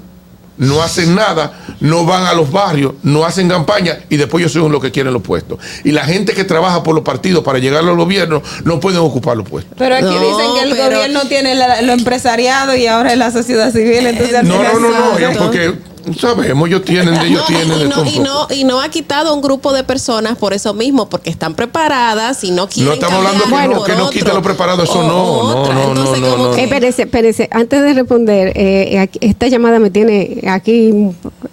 no 0.58 0.82
hacen 0.82 1.14
nada, 1.14 1.52
no 1.80 2.04
van 2.04 2.24
a 2.26 2.34
los 2.34 2.50
barrios, 2.52 2.94
no 3.02 3.24
hacen 3.24 3.48
campaña 3.48 3.98
y 4.10 4.16
después 4.16 4.42
ellos 4.42 4.52
son 4.52 4.70
los 4.72 4.82
que 4.82 4.90
quieren 4.90 5.12
los 5.12 5.22
puestos. 5.22 5.58
Y 5.84 5.92
la 5.92 6.04
gente 6.04 6.34
que 6.34 6.44
trabaja 6.44 6.82
por 6.82 6.94
los 6.94 7.04
partidos 7.04 7.42
para 7.44 7.58
llegar 7.58 7.84
al 7.84 7.96
gobierno 7.96 8.42
no 8.64 8.80
pueden 8.80 9.00
ocupar 9.00 9.36
los 9.36 9.48
puestos. 9.48 9.74
Pero 9.78 9.94
aquí 9.94 10.04
No, 10.04 10.20
dicen 10.20 10.54
que 10.54 10.62
el 10.62 10.70
pero- 10.76 10.96
gobierno 10.96 11.20
tiene 11.28 11.54
la- 11.54 11.82
lo 11.82 11.92
empresariado 11.92 12.74
y 12.76 12.86
ahora 12.86 13.12
es 13.12 13.18
la 13.18 13.30
sociedad 13.30 13.72
civil. 13.72 14.06
Entonces 14.06 14.42
No, 14.44 14.62
no, 14.62 14.78
no, 14.80 14.90
no, 14.90 15.18
ya 15.18 15.30
porque 15.32 15.74
sabemos, 16.14 16.68
ellos 16.68 16.82
tienen, 16.84 17.14
ellos 17.22 17.40
No, 17.40 17.46
tienen 17.46 17.68
de 17.68 17.84
y, 17.84 17.88
no, 17.88 18.00
un 18.02 18.06
y, 18.08 18.18
no, 18.20 18.32
poco. 18.42 18.54
y 18.54 18.64
no 18.64 18.80
ha 18.80 18.88
quitado 18.88 19.30
a 19.30 19.34
un 19.34 19.40
grupo 19.42 19.72
de 19.72 19.84
personas 19.84 20.36
por 20.38 20.52
eso 20.52 20.74
mismo, 20.74 21.08
porque 21.08 21.30
están 21.30 21.54
preparadas 21.54 22.44
y 22.44 22.50
no 22.50 22.68
quieren 22.68 22.88
No 22.88 22.94
estamos 22.94 23.16
hablando 23.18 23.44
que 23.44 23.50
cambiar 23.50 23.68
no, 23.70 23.76
por 23.78 23.86
que 23.86 23.92
no 23.96 24.10
quite 24.10 24.32
lo 24.32 24.42
preparado, 24.42 24.82
eso 24.82 25.00
O- 25.00 25.02
no, 25.06 25.22
o 25.24 25.42
no, 25.42 25.54
no, 25.66 25.74
no, 25.74 25.88
Entonces, 25.90 26.20
no, 26.20 26.36
no. 26.36 26.50
que- 26.54 26.68
Eh. 26.68 27.48
Antes 27.50 27.82
de 27.82 27.94
responder, 27.94 28.52
eh, 28.56 29.08
esta 29.20 29.48
llamada 29.48 29.78
me 29.78 29.90
tiene 29.90 30.40
aquí 30.48 30.92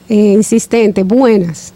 eh, 0.09 0.15
insistente. 0.15 1.03
Buenas. 1.03 1.73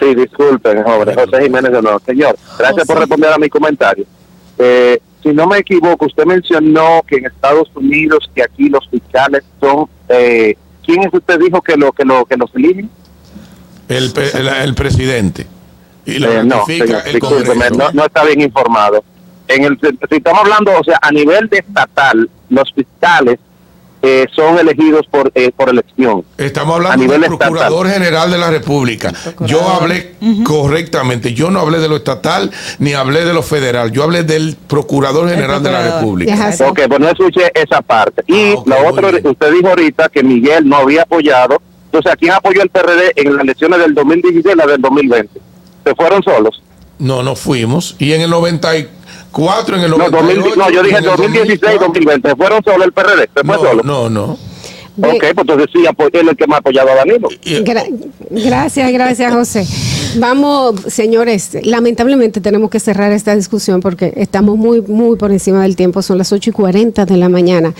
Sí, 0.00 0.14
disculpen, 0.14 0.82
joven. 0.82 1.14
José 1.14 1.42
Jiménez 1.42 1.72
de 1.72 1.82
nuevo. 1.82 2.00
Señor, 2.04 2.36
gracias 2.58 2.86
por 2.86 2.98
responder 2.98 3.32
a 3.32 3.38
mi 3.38 3.48
comentario. 3.48 4.04
Eh, 4.58 4.98
si 5.22 5.30
no 5.30 5.46
me 5.46 5.58
equivoco, 5.58 6.06
usted 6.06 6.24
mencionó 6.24 7.02
que 7.06 7.16
en 7.16 7.26
Estados 7.26 7.68
Unidos 7.74 8.30
que 8.34 8.42
aquí 8.42 8.68
los 8.68 8.88
fiscales 8.88 9.42
son... 9.60 9.86
Eh, 10.08 10.56
¿Quién 10.84 11.02
es 11.02 11.12
usted 11.12 11.38
dijo 11.38 11.60
que 11.62 11.76
lo 11.76 11.92
que 11.92 12.04
lo 12.04 12.24
que 12.24 12.36
los 12.36 12.54
eligen? 12.54 12.90
El, 13.88 14.12
el, 14.34 14.48
el 14.48 14.74
presidente. 14.74 15.46
Y 16.06 16.18
lo 16.18 16.30
Eh, 16.32 16.44
no, 16.44 16.64
señor, 16.64 17.02
el 17.06 17.12
discúlpeme, 17.14 17.68
Congreso. 17.68 17.74
no, 17.76 17.92
no 17.92 18.04
está 18.06 18.24
bien 18.24 18.40
informado. 18.40 19.04
En 19.48 19.64
el, 19.64 19.78
si 19.80 20.16
estamos 20.16 20.40
hablando, 20.40 20.72
o 20.78 20.84
sea, 20.84 20.98
a 21.02 21.10
nivel 21.10 21.48
de 21.48 21.58
estatal, 21.58 22.30
los 22.48 22.72
fiscales 22.72 23.38
eh, 24.02 24.26
son 24.34 24.58
elegidos 24.58 25.06
por 25.10 25.30
eh, 25.34 25.50
por 25.54 25.68
elección. 25.68 26.24
Estamos 26.38 26.72
A 26.72 26.76
hablando 26.76 26.96
nivel 27.02 27.20
del 27.20 27.32
estatal. 27.32 27.52
Procurador 27.52 27.88
General 27.88 28.30
de 28.30 28.38
la 28.38 28.50
República. 28.50 29.12
Yo 29.40 29.68
hablé 29.68 30.14
correctamente. 30.44 31.34
Yo 31.34 31.50
no 31.50 31.60
hablé 31.60 31.78
de 31.80 31.88
lo 31.88 31.96
estatal 31.96 32.50
ni 32.78 32.94
hablé 32.94 33.24
de 33.24 33.34
lo 33.34 33.42
federal. 33.42 33.92
Yo 33.92 34.02
hablé 34.02 34.22
del 34.24 34.56
Procurador 34.66 35.28
General 35.28 35.62
de 35.62 35.70
la. 35.70 35.80
República. 35.98 36.50
Ok, 36.68 36.80
pues 36.88 37.00
no 37.00 37.08
escuché 37.08 37.50
esa 37.54 37.82
parte. 37.82 38.22
Y 38.26 38.52
Ah, 38.52 38.54
ok, 38.58 38.66
lo 38.68 38.88
otro, 38.88 39.08
usted 39.30 39.52
dijo 39.52 39.68
ahorita 39.68 40.08
que 40.08 40.22
Miguel 40.22 40.68
no 40.68 40.76
había 40.76 41.02
apoyado. 41.02 41.60
Entonces, 41.86 42.12
¿a 42.12 42.16
quién 42.16 42.32
apoyó 42.32 42.62
el 42.62 42.68
PRD 42.70 43.12
en 43.16 43.34
las 43.34 43.42
elecciones 43.44 43.80
del 43.80 43.94
2016 43.94 44.54
y 44.54 44.56
las 44.58 44.66
del 44.66 44.80
2020? 44.80 45.40
¿Se 45.84 45.94
fueron 45.94 46.22
solos? 46.22 46.62
No, 47.00 47.22
no 47.22 47.34
fuimos. 47.34 47.96
Y 47.98 48.12
en 48.12 48.20
el 48.22 48.30
94, 48.30 49.76
en 49.76 49.82
el 49.82 49.90
No, 49.90 49.96
98. 49.98 50.40
2000 50.42 50.58
no 50.58 50.70
yo 50.70 50.82
dije 50.82 50.96
en 50.98 51.04
el 51.04 51.10
2016 51.10 51.60
2004. 51.80 51.86
2020. 51.86 52.28
¿Se 52.30 52.36
fueron 52.36 52.62
solos 52.64 52.86
el 52.86 52.92
PRD? 52.92 53.28
¿Se 53.34 53.44
fue 53.44 53.56
No, 53.56 53.58
solo? 53.62 53.82
no, 53.82 54.10
no. 54.10 54.38
Ve- 54.96 55.08
Ok, 55.12 55.18
pues 55.20 55.30
entonces 55.38 55.66
sí, 55.72 55.78
él 55.78 56.20
es 56.24 56.28
el 56.28 56.36
que 56.36 56.46
me 56.46 56.54
ha 56.56 56.58
apoyado 56.58 56.90
a 56.90 56.94
Danilo. 56.96 57.28
Gra- 57.30 57.86
gracias, 58.30 58.92
gracias, 58.92 59.32
José. 59.32 59.66
Vamos, 60.18 60.80
señores, 60.88 61.56
lamentablemente 61.62 62.40
tenemos 62.40 62.68
que 62.70 62.80
cerrar 62.80 63.12
esta 63.12 63.34
discusión 63.34 63.80
porque 63.80 64.12
estamos 64.16 64.56
muy, 64.58 64.82
muy 64.82 65.16
por 65.16 65.30
encima 65.30 65.62
del 65.62 65.76
tiempo. 65.76 66.02
Son 66.02 66.18
las 66.18 66.32
8 66.32 66.50
y 66.50 66.52
40 66.52 67.06
de 67.06 67.16
la 67.16 67.28
mañana. 67.30 67.72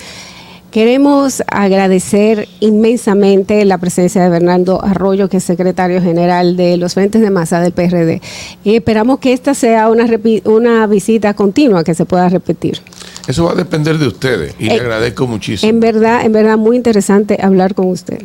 Queremos 0.71 1.43
agradecer 1.49 2.49
inmensamente 2.61 3.65
la 3.65 3.79
presencia 3.79 4.23
de 4.23 4.29
Bernardo 4.29 4.85
Arroyo, 4.85 5.29
que 5.29 5.39
es 5.39 5.45
secretario 5.45 6.01
general 6.01 6.57
de 6.57 6.77
los 6.77 6.95
Frentes 6.95 7.23
de 7.23 7.31
Masa 7.31 7.61
del 7.61 7.73
PRD. 7.73 8.23
Y 8.63 8.77
esperamos 8.77 9.19
que 9.19 9.33
esta 9.33 9.55
sea 9.55 9.89
una, 9.89 10.87
visita 10.87 11.35
continua 11.35 11.83
que 11.83 11.95
se 11.95 12.05
pueda 12.05 12.29
repetir. 12.29 12.81
Eso 13.27 13.45
va 13.45 13.53
a 13.53 13.55
depender 13.57 13.99
de 13.99 14.07
ustedes. 14.07 14.55
Y 14.61 14.67
le 14.67 14.77
Eh, 14.77 14.81
agradezco 14.81 15.27
muchísimo. 15.27 15.69
En 15.69 15.81
verdad, 15.81 16.25
en 16.25 16.33
verdad, 16.33 16.57
muy 16.57 16.77
interesante 16.77 17.37
hablar 17.43 17.75
con 17.75 17.87
usted. 17.87 18.23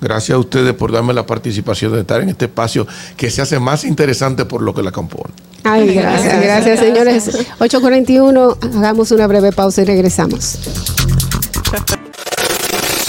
Gracias 0.00 0.36
a 0.36 0.38
ustedes 0.38 0.74
por 0.74 0.92
darme 0.92 1.12
la 1.12 1.26
participación 1.26 1.92
de 1.92 2.00
estar 2.00 2.20
en 2.20 2.28
este 2.28 2.44
espacio 2.44 2.86
que 3.16 3.28
se 3.30 3.42
hace 3.42 3.58
más 3.58 3.84
interesante 3.84 4.44
por 4.44 4.62
lo 4.62 4.72
que 4.72 4.82
la 4.84 4.92
compone. 4.92 5.32
Ay, 5.64 5.94
gracias, 5.94 6.42
gracias, 6.42 6.80
señores. 6.80 7.48
8.41, 7.58 8.76
hagamos 8.76 9.10
una 9.10 9.26
breve 9.26 9.52
pausa 9.52 9.82
y 9.82 9.84
regresamos. 9.84 10.58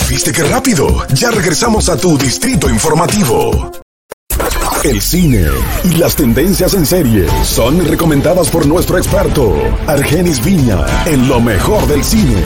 ¿Viste 0.09 0.31
qué 0.31 0.43
rápido? 0.43 1.05
Ya 1.15 1.31
regresamos 1.31 1.89
a 1.89 1.97
tu 1.97 2.17
distrito 2.17 2.69
informativo. 2.69 3.71
El 4.83 5.01
cine 5.01 5.47
y 5.85 5.95
las 5.95 6.15
tendencias 6.15 6.73
en 6.73 6.85
serie 6.85 7.27
son 7.43 7.85
recomendadas 7.87 8.49
por 8.49 8.65
nuestro 8.65 8.97
experto, 8.97 9.55
Argenis 9.87 10.43
Viña, 10.43 10.85
en 11.05 11.27
lo 11.27 11.39
mejor 11.39 11.87
del 11.87 12.03
cine. 12.03 12.43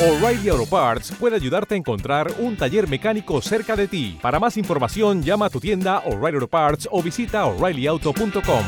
O'Reilly 0.00 0.48
Auto 0.48 0.66
Parts 0.66 1.12
puede 1.20 1.36
ayudarte 1.36 1.74
a 1.74 1.78
encontrar 1.78 2.32
un 2.38 2.56
taller 2.56 2.88
mecánico 2.88 3.42
cerca 3.42 3.76
de 3.76 3.86
ti. 3.86 4.18
Para 4.22 4.40
más 4.40 4.56
información, 4.56 5.22
llama 5.22 5.46
a 5.46 5.50
tu 5.50 5.60
tienda 5.60 5.98
O'Reilly 6.06 6.36
Auto 6.36 6.48
Parts 6.48 6.88
o 6.90 7.02
visita 7.02 7.44
oreillyauto.com. 7.44 8.64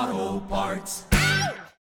Auto 0.00 0.40
Parts. 0.48 1.09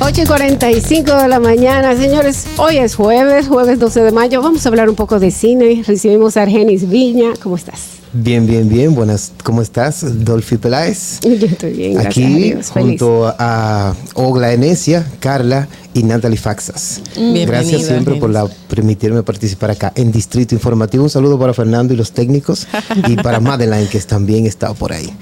8 0.00 0.22
y 0.22 0.26
45 0.26 1.12
de 1.16 1.28
la 1.28 1.40
mañana, 1.40 1.96
señores. 1.96 2.46
Hoy 2.56 2.76
es 2.76 2.94
jueves, 2.94 3.48
jueves 3.48 3.80
12 3.80 4.00
de 4.02 4.12
mayo. 4.12 4.40
Vamos 4.40 4.64
a 4.64 4.68
hablar 4.68 4.88
un 4.88 4.94
poco 4.94 5.18
de 5.18 5.32
cine. 5.32 5.82
Recibimos 5.84 6.36
a 6.36 6.42
Argenis 6.42 6.88
Viña. 6.88 7.30
¿Cómo 7.42 7.56
estás? 7.56 7.98
Bien, 8.12 8.46
bien, 8.46 8.68
bien. 8.68 8.94
Buenas. 8.94 9.32
¿Cómo 9.42 9.60
estás, 9.60 10.24
Dolphy 10.24 10.56
Peláez? 10.56 11.18
Yo 11.22 11.46
estoy 11.46 11.72
bien, 11.72 11.98
Aquí, 11.98 12.22
a 12.22 12.28
Dios. 12.28 12.70
Feliz. 12.70 13.00
junto 13.00 13.34
a 13.38 13.92
Ogla 14.14 14.52
Enesia, 14.52 15.04
Carla 15.18 15.66
y 15.94 16.04
Natalie 16.04 16.38
Faxas. 16.38 17.02
Bienvenida, 17.16 17.46
Gracias 17.46 17.86
siempre 17.86 18.14
por 18.14 18.30
la, 18.30 18.46
permitirme 18.46 19.24
participar 19.24 19.72
acá 19.72 19.92
en 19.96 20.12
Distrito 20.12 20.54
Informativo. 20.54 21.02
Un 21.02 21.10
saludo 21.10 21.40
para 21.40 21.52
Fernando 21.54 21.92
y 21.92 21.96
los 21.96 22.12
técnicos 22.12 22.68
y 23.08 23.16
para 23.16 23.40
Madeline, 23.40 23.88
que 23.88 23.98
también 24.00 24.46
está 24.46 24.72
por 24.74 24.92
ahí. 24.92 25.12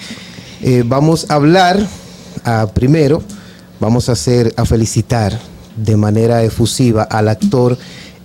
Eh, 0.60 0.84
vamos 0.86 1.30
a 1.30 1.34
hablar 1.34 1.78
ah, 2.44 2.68
primero, 2.74 3.22
vamos 3.80 4.08
a 4.08 4.12
hacer, 4.12 4.52
a 4.56 4.64
felicitar 4.64 5.38
de 5.76 5.96
manera 5.96 6.42
efusiva 6.42 7.02
al 7.02 7.28
actor 7.28 7.76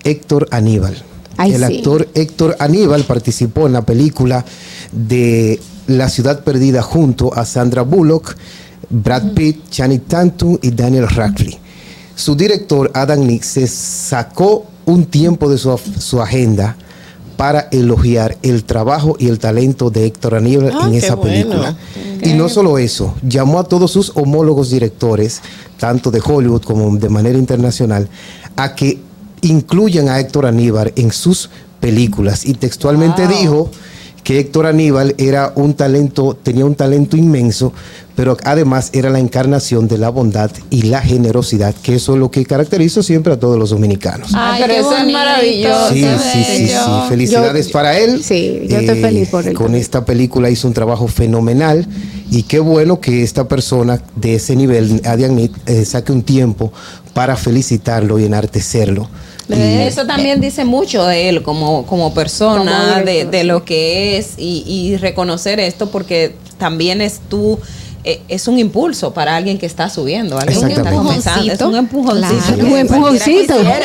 Héctor 0.03 0.48
Aníbal. 0.52 0.95
Ay, 1.38 1.53
el 1.53 1.65
sí. 1.65 1.78
actor 1.78 2.07
Héctor 2.14 2.56
Aníbal 2.60 3.03
participó 3.03 3.68
en 3.68 3.73
la 3.73 3.86
película 3.86 4.45
de 4.91 5.60
La 5.88 6.10
ciudad 6.10 6.44
perdida 6.44 6.82
junto 6.82 7.34
a 7.34 7.45
Sandra 7.45 7.82
Bullock, 7.82 8.36
Brad 8.90 9.34
Pitt, 9.34 9.69
Channing 9.69 10.02
Tatum 10.02 10.57
y 10.61 10.72
Daniel 10.72 11.07
Radcliffe. 11.07 11.60
Su 12.15 12.36
director 12.36 12.91
Adam 12.94 13.26
Nick 13.26 13.44
se 13.44 13.68
sacó 13.68 14.65
un 14.86 15.06
tiempo 15.06 15.49
de 15.49 15.57
su, 15.57 15.78
su 15.99 16.22
agenda 16.22 16.76
para 17.38 17.69
elogiar 17.72 18.38
el 18.44 18.64
trabajo 18.65 19.15
y 19.18 19.28
el 19.28 19.40
talento 19.40 19.90
de 19.90 20.06
Héctor 20.06 20.36
Aníbal 20.36 20.72
Ah, 20.76 20.88
en 20.88 20.94
esa 20.94 21.15
bueno. 21.15 21.76
Y 22.23 22.34
no 22.34 22.49
solo 22.49 22.77
eso, 22.77 23.15
llamó 23.23 23.60
a 23.60 23.64
todos 23.64 23.91
sus 23.91 24.11
homólogos 24.15 24.69
directores, 24.69 25.41
tanto 25.77 26.11
de 26.11 26.22
Hollywood 26.23 26.61
como 26.61 26.95
de 26.98 27.10
manera 27.10 27.38
internacional, 27.38 28.07
a 28.56 28.76
que 28.76 28.99
incluyan 29.41 30.07
a 30.07 30.19
Héctor 30.19 30.45
Aníbal 30.45 30.93
en 30.95 31.11
sus 31.11 31.49
películas. 31.80 32.45
Y 32.45 32.53
textualmente 32.53 33.27
dijo 33.27 33.72
que 34.23 34.39
Héctor 34.39 34.68
Aníbal 34.68 35.15
era 35.18 35.52
un 35.56 35.73
talento, 35.73 36.38
tenía 36.41 36.65
un 36.65 36.76
talento 36.76 37.18
inmenso, 37.18 37.73
pero 38.22 38.38
además 38.43 38.91
era 38.93 39.10
la 39.10 39.18
encarnación 39.18 39.88
de 39.88 39.98
la 39.98 40.10
bondad 40.10 40.52
y 40.69 40.84
la 40.84 41.02
generosidad, 41.02 41.73
que 41.73 41.95
eso 41.95 42.14
es 42.14 42.19
lo 42.19 42.30
que 42.30 42.45
caracteriza 42.45 43.02
siempre 43.02 43.34
a 43.34 43.39
todos 43.39 43.57
los 43.57 43.72
dominicanos. 43.72 44.30
Ay, 44.35 44.61
pero 44.61 44.73
eso 44.76 44.95
es 44.95 45.11
maravilloso. 45.11 45.89
Sí, 45.91 46.06
sí, 46.31 46.43
sí, 46.43 46.68
sí. 46.68 46.76
Felicidades 47.10 47.65
Yo- 47.65 47.72
para 47.73 47.98
él. 47.98 48.23
Sí, 48.23 48.61
yo 48.69 48.77
estoy 48.77 48.99
Eh, 48.99 49.02
feliz 49.02 49.30
por 49.30 49.48
él. 49.48 49.56
Con 49.56 49.73
esta 49.73 50.06
película 50.06 50.52
hizo 50.52 50.68
un 50.68 50.76
trabajo 50.76 51.07
fenomenal 51.07 51.88
y 52.30 52.43
qué 52.43 52.60
bueno 52.60 53.02
que 53.02 53.23
esta 53.23 53.48
persona 53.48 53.99
de 54.15 54.35
ese 54.35 54.56
nivel, 54.56 55.02
Adian 55.03 55.34
Mead, 55.34 55.49
eh, 55.65 55.84
saque 55.84 56.11
un 56.11 56.22
tiempo 56.22 56.72
para 57.15 57.35
felicitarlo 57.35 58.19
y 58.19 58.26
enartecerlo. 58.26 59.10
Y- 59.49 59.53
Eso 59.81 60.06
también 60.06 60.39
dice 60.39 60.64
mucho 60.64 61.03
de 61.07 61.27
él 61.27 61.41
como, 61.41 61.88
como 61.88 62.14
persona, 62.14 62.60
Como 62.60 62.95
de, 63.03 63.11
director, 63.14 63.31
de 63.31 63.41
sí. 63.41 63.48
lo 63.48 63.65
que 63.65 64.18
es 64.19 64.34
y, 64.38 64.64
y 64.68 64.98
reconocer 64.98 65.60
esto 65.60 65.89
porque 65.89 66.35
también 66.60 67.02
es 67.02 67.19
tú, 67.27 67.57
eh, 67.57 67.90
es 68.03 68.48
un 68.48 68.57
impulso 68.60 69.14
para 69.14 69.36
alguien 69.36 69.57
que 69.57 69.65
está 69.65 69.90
subiendo, 69.90 70.38
alguien 70.40 70.68
que 70.68 70.73
está 70.73 70.91
comenzando, 70.91 71.52
es 71.53 71.61
un 71.61 71.76
empujoncito. 71.76 72.41
Claro. 72.56 72.68
Un 72.68 72.78
empujoncito. 72.78 73.53
¿eh? 73.61 73.80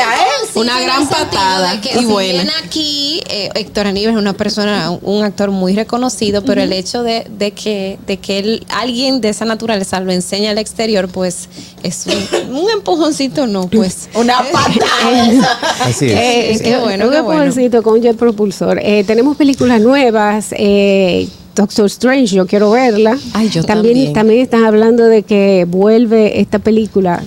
Una 0.55 0.80
gran 0.80 1.06
patada 1.09 1.80
que 1.80 1.90
y 1.94 1.98
si 1.98 2.05
buena. 2.06 2.43
bien 2.44 2.51
aquí 2.64 3.20
eh, 3.28 3.51
Héctor 3.55 3.86
Aníbal 3.88 4.14
es 4.14 4.20
una 4.20 4.32
persona, 4.32 4.90
un 5.02 5.22
actor 5.22 5.51
muy 5.51 5.74
reconocido, 5.74 6.43
pero 6.44 6.62
el 6.62 6.72
hecho 6.72 7.02
de, 7.02 7.26
de 7.38 7.51
que 7.52 7.98
de 8.06 8.16
que 8.18 8.38
él, 8.38 8.66
alguien 8.70 9.20
de 9.20 9.28
esa 9.28 9.44
naturaleza 9.44 10.01
lo 10.01 10.12
enseña 10.12 10.51
al 10.51 10.59
exterior, 10.59 11.09
pues 11.09 11.48
es 11.82 12.06
un, 12.06 12.56
un 12.56 12.70
empujoncito, 12.70 13.47
no, 13.47 13.68
pues. 13.68 14.09
Una 14.14 14.38
patada. 14.52 15.59
Así 15.84 16.06
es. 16.06 16.12
Eh, 16.12 16.52
Sí. 16.56 16.64
qué 16.64 16.76
bueno, 16.78 17.06
un 17.06 17.10
qué 17.12 17.20
bueno. 17.20 17.43
empujoncito 17.43 17.82
con 17.82 18.01
jet 18.01 18.16
propulsor. 18.16 18.78
Eh, 18.82 19.05
tenemos 19.06 19.36
películas 19.36 19.80
nuevas. 19.80 20.47
eh, 20.52 21.28
Doctor 21.56 21.86
Strange, 21.86 22.34
yo 22.36 22.46
quiero 22.46 22.70
verla. 22.70 23.16
Ay, 23.32 23.48
yo 23.48 23.64
también, 23.64 23.94
también. 23.94 24.12
también 24.12 24.40
están 24.42 24.64
hablando 24.64 25.04
de 25.04 25.22
que 25.22 25.64
vuelve 25.66 26.40
esta 26.40 26.58
película, 26.58 27.22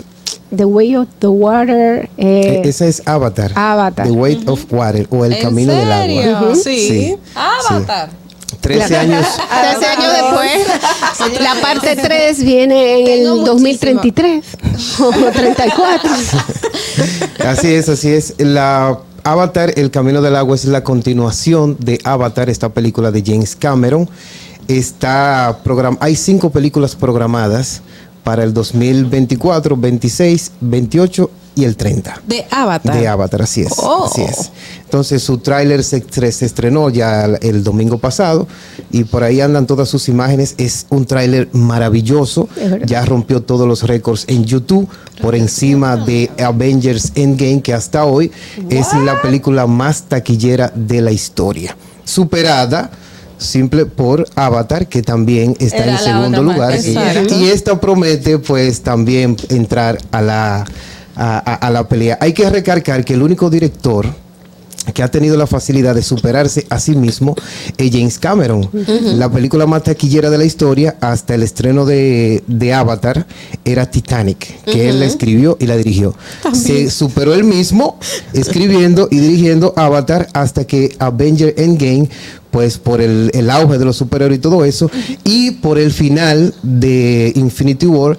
The 0.56 0.66
Way 0.66 0.96
of 0.98 1.08
the 1.20 1.28
Water. 1.28 2.10
eh, 2.18 2.62
Eh, 2.64 2.70
Esa 2.70 2.86
es 2.86 3.02
Avatar. 3.06 3.52
Avatar. 3.56 4.06
The 4.08 4.12
Weight 4.14 4.48
of 4.48 4.66
Water 4.72 5.08
o 5.10 5.26
El 5.26 5.34
¿En 5.34 5.42
Camino 5.42 5.74
del 5.74 5.88
serio? 5.90 6.38
Agua. 6.38 6.56
Sí. 6.56 7.16
Avatar. 7.36 8.10
13 8.62 8.98
años. 8.98 9.26
13 9.80 9.86
años 9.88 10.14
después. 10.14 11.42
la 11.42 11.56
parte 11.62 11.96
3 11.96 12.44
viene 12.44 13.00
en 13.00 13.06
Tengo 13.06 13.34
el 13.36 13.38
muchísimo. 13.38 13.46
2033 13.54 14.46
o 15.00 15.12
34. 15.32 16.10
Así 17.48 17.74
es, 17.74 17.90
así 17.90 18.10
es. 18.10 18.34
La 18.38 19.00
Avatar, 19.32 19.74
El 19.76 19.92
Camino 19.92 20.24
del 20.24 20.36
Agua 20.36 20.56
es 20.56 20.66
la 20.66 20.84
continuación 20.84 21.78
de 21.78 22.00
Avatar, 22.04 22.50
esta 22.50 22.70
película 22.70 23.12
de 23.12 23.22
James 23.24 23.56
Cameron. 23.56 24.10
Está 24.68 25.60
hay 26.00 26.16
cinco 26.16 26.50
películas 26.50 26.96
programadas 26.96 27.84
para 28.24 28.44
el 28.44 28.56
2024, 28.56 29.78
26, 29.78 30.52
28 30.62 31.30
y 31.60 31.66
el 31.66 31.76
30. 31.76 32.22
De 32.26 32.46
Avatar. 32.50 32.98
De 32.98 33.08
Avatar, 33.08 33.42
así 33.42 33.62
es. 33.62 33.74
Oh. 33.78 34.06
Así 34.10 34.22
es. 34.22 34.52
Entonces 34.86 35.22
su 35.22 35.38
tráiler 35.40 35.84
se, 35.84 36.04
estre- 36.04 36.32
se 36.32 36.46
estrenó 36.46 36.90
ya 36.90 37.26
el, 37.26 37.64
domingo 37.64 37.98
pasado 37.98 38.48
y 38.92 39.04
por 39.04 39.24
ahí 39.24 39.42
andan 39.42 39.68
todas 39.68 39.90
sus 39.90 40.10
imágenes. 40.10 40.56
Es 40.58 40.86
un 40.90 41.06
tráiler 41.06 41.50
maravilloso. 41.52 42.48
Ya 42.86 43.06
rompió 43.06 43.42
todos 43.42 43.68
los 43.68 43.84
récords 43.84 44.26
en 44.28 44.46
YouTube 44.46 44.88
por 45.22 45.36
encima 45.36 45.98
de 45.98 46.32
Avengers 46.44 47.12
Endgame, 47.16 47.62
que 47.62 47.74
hasta 47.74 48.06
hoy 48.06 48.32
es 48.70 48.88
la 48.94 49.22
película 49.22 49.68
más 49.68 50.04
taquillera 50.04 50.72
de 50.74 51.02
la 51.02 51.12
historia. 51.12 51.76
Superada 52.04 52.90
simple 53.40 53.86
por 53.86 54.28
Avatar, 54.36 54.88
que 54.88 55.02
también 55.02 55.56
está 55.60 55.78
Era 55.78 55.92
en 55.94 55.98
segundo 55.98 56.44
lugar. 56.44 56.78
Y 57.30 57.46
esta 57.46 57.80
promete 57.80 58.38
pues 58.38 58.82
también 58.82 59.36
entrar 59.50 59.98
a 60.12 60.22
la, 60.22 60.66
a, 61.20 61.38
a- 61.38 61.56
a 61.68 61.70
la 61.70 61.88
pelea. 61.88 62.18
Hay 62.22 62.34
que 62.34 62.50
recalcar 62.50 63.04
que 63.06 63.14
el 63.14 63.22
único 63.22 63.50
director 63.50 64.08
que 64.94 65.04
ha 65.04 65.12
tenido 65.12 65.38
la 65.38 65.46
facilidad 65.46 65.94
de 65.94 66.02
superarse 66.02 66.66
a 66.70 66.80
sí 66.80 66.96
mismo 66.96 67.36
es 67.78 67.92
James 67.92 68.18
Cameron. 68.18 68.68
La 69.20 69.30
película 69.30 69.68
más 69.68 69.84
taquillera 69.84 70.32
de 70.32 70.38
la 70.40 70.46
historia 70.46 70.96
hasta 71.02 71.36
el 71.36 71.44
estreno 71.44 71.86
de, 71.86 72.44
de 72.48 72.74
Avatar 72.74 73.28
era 73.66 73.92
Titanic, 73.92 74.64
que 74.64 74.90
él 74.90 75.00
la 75.00 75.06
escribió 75.06 75.58
y 75.60 75.68
la 75.68 75.78
dirigió. 75.78 76.16
Se 76.54 76.90
superó 76.90 77.36
él 77.36 77.44
mismo 77.44 78.00
escribiendo 78.34 79.08
y 79.12 79.20
dirigiendo 79.20 79.74
Avatar 79.76 80.28
hasta 80.34 80.66
que 80.66 80.96
Avenger 80.98 81.54
Endgame, 81.58 82.10
pues 82.50 82.80
por 82.80 83.00
el, 83.02 83.30
el 83.36 83.50
auge 83.52 83.78
de 83.78 83.86
los 83.86 83.98
superhéroes 83.98 84.40
y 84.40 84.42
todo 84.42 84.66
eso, 84.66 84.90
y 85.24 85.52
por 85.52 85.78
el 85.78 85.92
final 85.92 86.54
de 86.64 87.32
Infinity 87.36 87.86
War, 87.86 88.18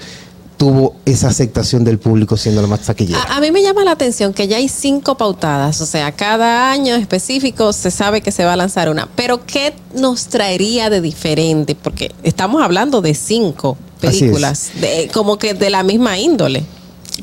tuvo 0.61 0.95
esa 1.07 1.29
aceptación 1.29 1.85
del 1.85 1.99
público 1.99 2.37
siendo 2.37 2.61
la 2.61 2.69
más 2.69 2.81
taquillera. 2.81 3.23
A, 3.23 3.39
a 3.39 3.41
mí 3.41 3.51
me 3.51 3.63
llama 3.63 3.83
la 3.83 3.93
atención 3.93 4.35
que 4.35 4.47
ya 4.47 4.59
hay 4.59 4.69
cinco 4.69 5.17
pautadas, 5.17 5.81
o 5.81 5.87
sea, 5.87 6.13
cada 6.13 6.71
año 6.71 6.97
específico 6.97 7.73
se 7.73 7.91
sabe 7.91 8.21
que 8.21 8.31
se 8.31 8.45
va 8.45 8.53
a 8.53 8.57
lanzar 8.57 8.91
una, 8.91 9.09
pero 9.17 9.47
¿qué 9.47 9.73
nos 9.95 10.27
traería 10.27 10.91
de 10.91 11.01
diferente? 11.01 11.75
Porque 11.75 12.13
estamos 12.25 12.63
hablando 12.63 13.01
de 13.01 13.15
cinco 13.15 13.79
películas, 14.03 14.73
de, 14.79 15.09
como 15.15 15.39
que 15.39 15.55
de 15.55 15.71
la 15.71 15.83
misma 15.83 16.19
índole. 16.19 16.63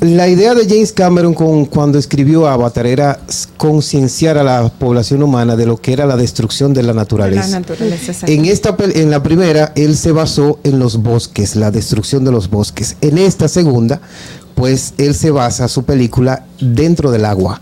La 0.00 0.28
idea 0.28 0.54
de 0.54 0.68
James 0.68 0.92
Cameron 0.92 1.34
con, 1.34 1.64
cuando 1.64 1.98
escribió 1.98 2.46
Avatar 2.46 2.86
era 2.86 3.20
concienciar 3.56 4.38
a 4.38 4.44
la 4.44 4.68
población 4.68 5.22
humana 5.22 5.56
de 5.56 5.66
lo 5.66 5.76
que 5.78 5.92
era 5.92 6.06
la 6.06 6.16
destrucción 6.16 6.72
de 6.72 6.84
la 6.84 6.92
naturaleza. 6.94 7.48
La 7.48 7.60
naturaleza, 7.60 8.12
exacto. 8.12 8.32
En 8.32 8.44
esta 8.44 8.76
en 8.78 9.10
la 9.10 9.22
primera 9.22 9.72
él 9.74 9.96
se 9.96 10.12
basó 10.12 10.60
en 10.62 10.78
los 10.78 11.02
bosques, 11.02 11.56
la 11.56 11.70
destrucción 11.70 12.24
de 12.24 12.30
los 12.30 12.48
bosques. 12.48 12.96
En 13.00 13.18
esta 13.18 13.48
segunda, 13.48 14.00
pues 14.54 14.94
él 14.98 15.14
se 15.14 15.30
basa 15.30 15.66
su 15.68 15.84
película 15.84 16.44
dentro 16.60 17.10
del 17.10 17.24
agua. 17.24 17.60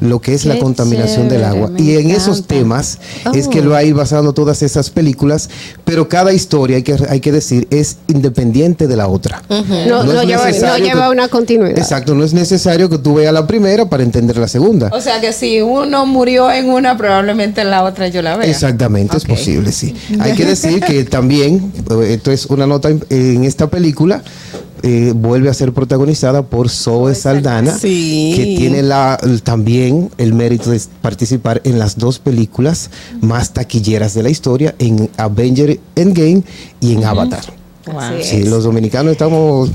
Lo 0.00 0.20
que 0.20 0.34
es 0.34 0.44
la 0.44 0.58
contaminación 0.58 1.28
del 1.28 1.44
agua. 1.44 1.70
Y 1.78 1.96
en 1.96 2.10
esos 2.10 2.46
temas 2.46 2.98
es 3.34 3.48
que 3.48 3.62
lo 3.62 3.74
ha 3.74 3.82
ido 3.82 3.96
basando 3.96 4.32
todas 4.32 4.62
esas 4.62 4.90
películas, 4.90 5.48
pero 5.84 6.08
cada 6.08 6.32
historia, 6.32 6.76
hay 6.76 6.82
que, 6.82 6.96
hay 7.08 7.20
que 7.20 7.32
decir, 7.32 7.66
es 7.70 7.96
independiente 8.08 8.86
de 8.86 8.96
la 8.96 9.08
otra. 9.08 9.42
No, 9.48 9.62
No 10.04 10.04
no 10.04 10.20
es 10.20 10.26
lleva, 10.26 10.50
no 10.50 10.78
lleva 10.78 11.06
que- 11.06 11.12
una 11.12 11.28
continuidad. 11.28 11.78
Exacto, 11.78 12.14
no 12.14 12.24
es 12.24 12.34
necesario 12.34 12.88
que 12.90 12.98
tú 12.98 13.14
veas 13.14 13.32
la 13.32 13.46
primera 13.46 13.88
para 13.88 14.02
entender 14.02 14.36
la 14.36 14.48
segunda. 14.48 14.90
O 14.92 15.00
sea 15.00 15.20
que 15.20 15.32
si 15.32 15.60
uno 15.62 16.04
murió 16.06 16.50
en 16.50 16.68
una, 16.68 16.96
probablemente 16.96 17.60
en 17.62 17.70
la 17.70 17.82
otra 17.84 18.08
yo 18.08 18.22
la 18.22 18.36
vea. 18.36 18.48
Exactamente, 18.50 19.16
es 19.16 19.24
posible, 19.24 19.72
sí. 19.72 19.94
Hay 20.20 20.32
que 20.34 20.44
decir 20.46 20.80
que 20.80 21.04
también, 21.04 21.72
eh, 21.90 22.14
esto 22.14 22.30
es 22.32 22.46
una 22.46 22.66
nota 22.66 22.90
en 22.90 23.44
esta 23.44 23.68
película, 23.70 24.22
eh, 24.82 25.12
vuelve 25.14 25.48
a 25.48 25.54
ser 25.54 25.72
protagonizada 25.72 26.42
por 26.42 26.68
Zoe 26.68 27.14
Saldana, 27.14 27.76
Sí. 27.78 28.34
que 28.36 28.44
tiene 28.58 28.82
la, 28.82 29.18
también 29.42 30.10
el 30.18 30.34
mérito 30.34 30.70
de 30.70 30.80
participar 31.02 31.60
en 31.64 31.78
las 31.78 31.98
dos 31.98 32.18
películas 32.18 32.90
más 33.20 33.52
taquilleras 33.52 34.14
de 34.14 34.22
la 34.22 34.30
historia, 34.30 34.74
en 34.78 35.08
Avenger 35.16 35.78
Endgame 35.94 36.42
y 36.80 36.92
en 36.94 37.04
Avatar. 37.04 37.44
Sí, 38.20 38.42
los 38.42 38.64
dominicanos 38.64 39.12
estamos 39.12 39.70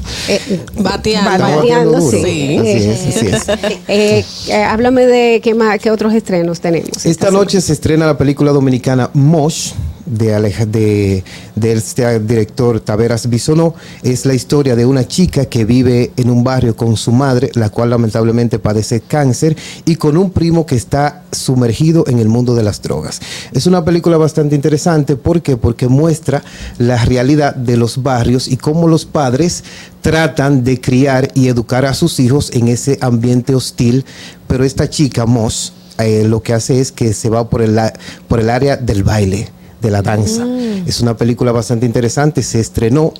Bateando. 0.77 1.31
Estamos 1.31 1.55
Bateando, 1.55 2.01
sí. 2.11 2.57
Así 2.57 2.69
es, 2.69 3.15
así 3.15 3.27
es. 3.27 3.49
Eh, 3.87 4.25
eh, 4.49 4.63
háblame 4.63 5.05
de 5.05 5.39
qué, 5.41 5.55
más, 5.55 5.79
qué 5.79 5.91
otros 5.91 6.13
estrenos 6.13 6.59
tenemos. 6.59 7.05
Esta 7.05 7.31
noche 7.31 7.61
se 7.61 7.71
estrena 7.71 8.05
la 8.05 8.17
película 8.17 8.51
dominicana 8.51 9.09
Mosh 9.13 9.71
de, 10.05 11.23
este 11.61 12.19
director 12.19 12.79
Taveras 12.79 13.29
Bisonó. 13.29 13.73
Es 14.03 14.25
la 14.25 14.33
historia 14.33 14.75
de 14.75 14.85
una 14.85 15.07
chica 15.07 15.45
que 15.45 15.65
vive 15.65 16.11
en 16.17 16.29
un 16.29 16.43
barrio 16.43 16.75
con 16.75 16.97
su 16.97 17.11
madre, 17.11 17.51
la 17.55 17.69
cual 17.69 17.89
lamentablemente 17.89 18.59
padece 18.59 19.01
cáncer, 19.01 19.55
y 19.85 19.95
con 19.95 20.17
un 20.17 20.31
primo 20.31 20.65
que 20.65 20.75
está 20.75 21.23
sumergido 21.31 22.03
en 22.07 22.19
el 22.19 22.27
mundo 22.27 22.55
de 22.55 22.63
las 22.63 22.81
drogas. 22.81 23.21
Es 23.51 23.65
una 23.65 23.83
película 23.85 24.17
bastante 24.17 24.55
interesante. 24.55 25.15
¿Por 25.15 25.41
qué? 25.41 25.57
Porque 25.57 25.87
muestra 25.87 26.43
la 26.77 27.03
realidad 27.03 27.55
de 27.55 27.77
los 27.77 28.03
barrios 28.03 28.47
y 28.47 28.57
cómo 28.57 28.87
los 28.87 29.05
padres 29.05 29.63
tratan 30.01 30.63
de 30.63 30.81
criar 30.81 31.29
y 31.33 31.47
educar 31.47 31.85
a 31.85 31.93
sus 31.93 32.19
hijos 32.19 32.51
en 32.53 32.67
ese 32.67 32.97
ambiente 33.01 33.55
hostil. 33.55 34.05
Pero 34.47 34.63
esta 34.63 34.89
chica, 34.89 35.25
Mosh, 35.25 35.69
eh, 36.01 36.25
lo 36.27 36.41
que 36.41 36.53
hace 36.53 36.79
es 36.79 36.91
que 36.91 37.13
se 37.13 37.29
va 37.29 37.49
por 37.49 37.61
el, 37.61 37.79
por 38.27 38.39
el 38.39 38.49
área 38.49 38.77
del 38.77 39.03
baile, 39.03 39.49
de 39.81 39.91
la 39.91 40.01
danza. 40.01 40.45
Es 40.85 41.01
una 41.01 41.15
película 41.17 41.51
bastante 41.51 41.85
interesante, 41.85 42.43
se 42.43 42.59
estrenó 42.59 43.13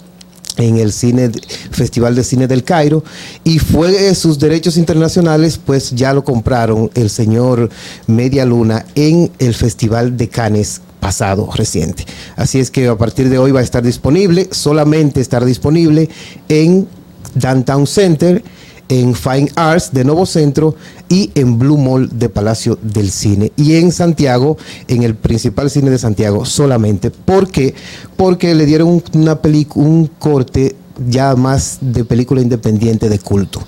en 0.57 0.77
el 0.77 0.91
cine 0.91 1.31
Festival 1.71 2.15
de 2.15 2.23
Cine 2.23 2.47
del 2.47 2.63
Cairo 2.63 3.03
y 3.43 3.59
fue 3.59 4.13
sus 4.15 4.38
derechos 4.38 4.77
internacionales 4.77 5.57
pues 5.57 5.91
ya 5.91 6.13
lo 6.13 6.23
compraron 6.23 6.91
el 6.93 7.09
señor 7.09 7.69
Media 8.07 8.45
Luna 8.45 8.85
en 8.95 9.31
el 9.39 9.53
Festival 9.53 10.17
de 10.17 10.29
Cannes 10.29 10.81
pasado 10.99 11.49
reciente. 11.53 12.05
Así 12.35 12.59
es 12.59 12.69
que 12.69 12.88
a 12.88 12.97
partir 12.97 13.29
de 13.29 13.38
hoy 13.38 13.51
va 13.51 13.61
a 13.61 13.63
estar 13.63 13.83
disponible, 13.83 14.49
solamente 14.51 15.19
estar 15.19 15.43
disponible 15.45 16.09
en 16.47 16.88
Downtown 17.33 17.88
Center, 17.88 18.43
en 18.91 19.15
Fine 19.15 19.49
Arts 19.55 19.93
de 19.93 20.03
Nuevo 20.03 20.26
Centro 20.26 20.76
y 21.07 21.31
en 21.35 21.57
Blue 21.57 21.77
Mall 21.77 22.09
de 22.11 22.27
Palacio 22.27 22.77
del 22.81 23.09
Cine. 23.09 23.53
Y 23.55 23.77
en 23.77 23.93
Santiago, 23.93 24.57
en 24.89 25.03
el 25.03 25.15
principal 25.15 25.69
cine 25.69 25.89
de 25.89 25.97
Santiago 25.97 26.43
solamente. 26.43 27.09
¿Por 27.09 27.49
qué? 27.49 27.73
Porque 28.18 28.53
le 28.53 28.65
dieron 28.65 28.89
un- 28.89 29.03
una 29.13 29.39
un 29.76 30.07
corte 30.19 30.76
ya 31.09 31.35
más 31.38 31.77
de 31.80 32.03
película 32.03 32.41
independiente 32.41 33.07
de 33.07 33.18
culto. 33.19 33.61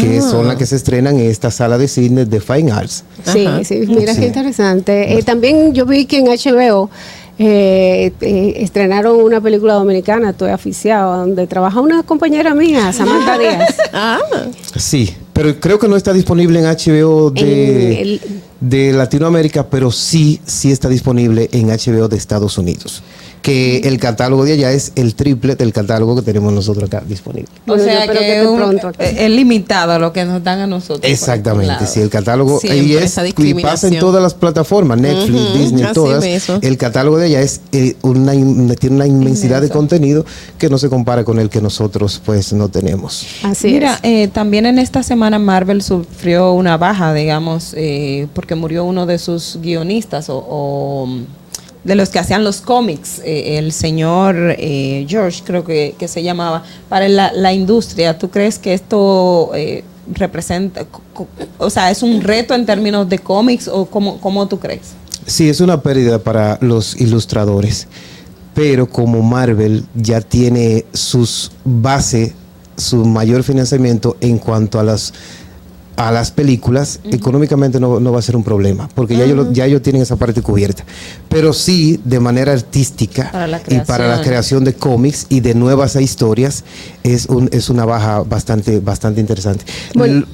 Que 0.00 0.18
Ah. 0.18 0.22
son 0.30 0.46
las 0.46 0.56
que 0.56 0.66
se 0.66 0.76
estrenan 0.76 1.18
en 1.18 1.30
esta 1.30 1.50
sala 1.50 1.76
de 1.78 1.88
cine 1.88 2.24
de 2.26 2.40
Fine 2.40 2.70
Arts. 2.72 3.04
Sí, 3.24 3.46
sí, 3.64 3.84
mira 3.88 4.14
Sí. 4.14 4.20
qué 4.20 4.26
interesante. 4.28 5.18
Eh, 5.18 5.22
también 5.22 5.72
yo 5.74 5.84
vi 5.86 6.06
que 6.06 6.18
en 6.18 6.28
HBO 6.28 6.90
eh, 7.38 8.12
eh, 8.20 8.54
estrenaron 8.58 9.16
una 9.20 9.40
película 9.40 9.74
dominicana, 9.74 10.30
Estoy 10.30 10.50
aficiado, 10.50 11.16
donde 11.18 11.46
trabaja 11.46 11.80
una 11.80 12.02
compañera 12.02 12.54
mía, 12.54 12.92
Samantha 12.92 13.38
Díaz. 13.38 13.76
Ah, 13.92 14.18
Sí, 14.76 15.14
pero 15.32 15.58
creo 15.58 15.78
que 15.78 15.88
no 15.88 15.96
está 15.96 16.12
disponible 16.12 16.58
en 16.60 16.66
HBO 16.66 17.30
de, 17.30 17.92
En 17.92 17.98
el- 18.08 18.20
de 18.60 18.92
Latinoamérica, 18.92 19.66
pero 19.68 19.90
sí, 19.90 20.40
sí 20.46 20.70
está 20.72 20.88
disponible 20.88 21.48
en 21.52 21.68
HBO 21.68 22.08
de 22.08 22.16
Estados 22.16 22.56
Unidos. 22.58 23.02
Que 23.44 23.80
el 23.84 23.98
catálogo 23.98 24.46
de 24.46 24.54
allá 24.54 24.72
es 24.72 24.92
el 24.96 25.14
triple 25.14 25.54
del 25.54 25.70
catálogo 25.70 26.16
que 26.16 26.22
tenemos 26.22 26.50
nosotros 26.50 26.84
acá 26.88 27.02
disponible. 27.06 27.46
O 27.66 27.76
Bueno, 27.76 27.84
sea 27.84 28.08
que, 28.08 28.18
que 28.18 28.46
un- 28.46 28.80
es 28.98 29.30
limitado 29.30 29.98
lo 29.98 30.14
que 30.14 30.24
nos 30.24 30.42
dan 30.42 30.60
a 30.60 30.66
nosotros. 30.66 31.00
Exactamente, 31.12 31.86
sí, 31.86 32.00
el 32.00 32.08
catálogo 32.08 32.58
y, 32.62 32.94
es, 32.94 33.20
y 33.36 33.52
pasa 33.62 33.88
en 33.88 33.98
todas 33.98 34.22
las 34.22 34.32
plataformas, 34.32 34.96
Netflix, 34.98 35.52
Disney, 35.58 35.92
todas. 35.92 36.24
mismo. 36.24 36.58
El 36.62 36.78
catálogo 36.78 37.18
de 37.18 37.26
allá 37.26 37.42
es 37.42 37.60
eh, 37.72 37.96
una, 38.00 38.34
in- 38.34 38.74
tiene 38.76 38.96
una 38.96 39.06
inmensidad 39.06 39.60
de 39.60 39.68
contenido 39.68 40.24
que 40.56 40.70
no 40.70 40.78
se 40.78 40.88
compara 40.88 41.22
con 41.24 41.38
el 41.38 41.50
que 41.50 41.60
nosotros 41.60 42.22
pues 42.24 42.54
no 42.54 42.70
tenemos. 42.70 43.26
Así 43.42 43.66
Mira, 43.72 44.00
es. 44.02 44.24
eh, 44.24 44.28
también 44.32 44.64
en 44.64 44.78
esta 44.78 45.02
semana 45.02 45.38
Marvel 45.38 45.82
sufrió 45.82 46.54
una 46.54 46.78
baja, 46.78 47.12
digamos, 47.12 47.74
eh, 47.76 48.26
porque 48.32 48.54
murió 48.54 48.84
uno 48.86 49.04
de 49.04 49.18
sus 49.18 49.58
guionistas 49.60 50.30
o, 50.30 50.38
o, 50.48 51.08
de 51.84 51.94
los 51.94 52.08
que 52.08 52.18
hacían 52.18 52.44
los 52.44 52.60
cómics, 52.60 53.20
eh, 53.24 53.58
el 53.58 53.72
señor 53.72 54.56
eh, 54.58 55.06
George, 55.08 55.42
creo 55.44 55.64
que, 55.64 55.94
que 55.98 56.08
se 56.08 56.22
llamaba, 56.22 56.64
para 56.88 57.08
la, 57.08 57.32
la 57.32 57.52
industria. 57.52 58.18
¿Tú 58.18 58.30
crees 58.30 58.58
que 58.58 58.72
esto 58.72 59.50
eh, 59.54 59.84
representa, 60.12 60.86
o 61.58 61.70
sea, 61.70 61.90
es 61.90 62.02
un 62.02 62.22
reto 62.22 62.54
en 62.54 62.66
términos 62.66 63.08
de 63.08 63.18
cómics 63.18 63.68
o 63.68 63.86
cómo, 63.86 64.18
cómo 64.20 64.48
tú 64.48 64.58
crees? 64.58 64.92
Sí, 65.26 65.48
es 65.48 65.60
una 65.60 65.80
pérdida 65.80 66.18
para 66.18 66.58
los 66.60 67.00
ilustradores, 67.00 67.86
pero 68.54 68.88
como 68.88 69.22
Marvel 69.22 69.84
ya 69.94 70.20
tiene 70.20 70.84
sus 70.92 71.50
base, 71.64 72.34
su 72.76 73.04
mayor 73.04 73.42
financiamiento 73.42 74.16
en 74.20 74.38
cuanto 74.38 74.78
a 74.78 74.82
las 74.82 75.12
a 75.96 76.10
las 76.10 76.30
películas, 76.32 76.98
económicamente 77.04 77.78
no, 77.78 78.00
no 78.00 78.10
va 78.12 78.18
a 78.18 78.22
ser 78.22 78.34
un 78.36 78.42
problema, 78.42 78.88
porque 78.94 79.16
ya, 79.16 79.24
ellos, 79.24 79.36
lo- 79.36 79.52
ya 79.52 79.66
ellos 79.66 79.80
tienen 79.80 80.02
esa 80.02 80.16
parte 80.16 80.42
cubierta. 80.42 80.84
Pero 81.28 81.52
sí, 81.52 82.00
de 82.04 82.18
manera 82.18 82.52
artística 82.52 83.30
Para 83.30 83.60
y 83.68 83.80
para 83.80 84.08
la 84.08 84.20
creación. 84.22 84.64
de 84.64 84.74
cómics 84.74 85.26
y 85.28 85.38
de 85.40 85.54
nuevas 85.54 85.94
historias, 85.96 86.64
es, 87.04 87.26
un, 87.26 87.48
es 87.52 87.70
una 87.70 87.84
baja 87.84 88.22
bastante, 88.24 88.80
bastante 88.80 89.20
interesante. 89.20 89.64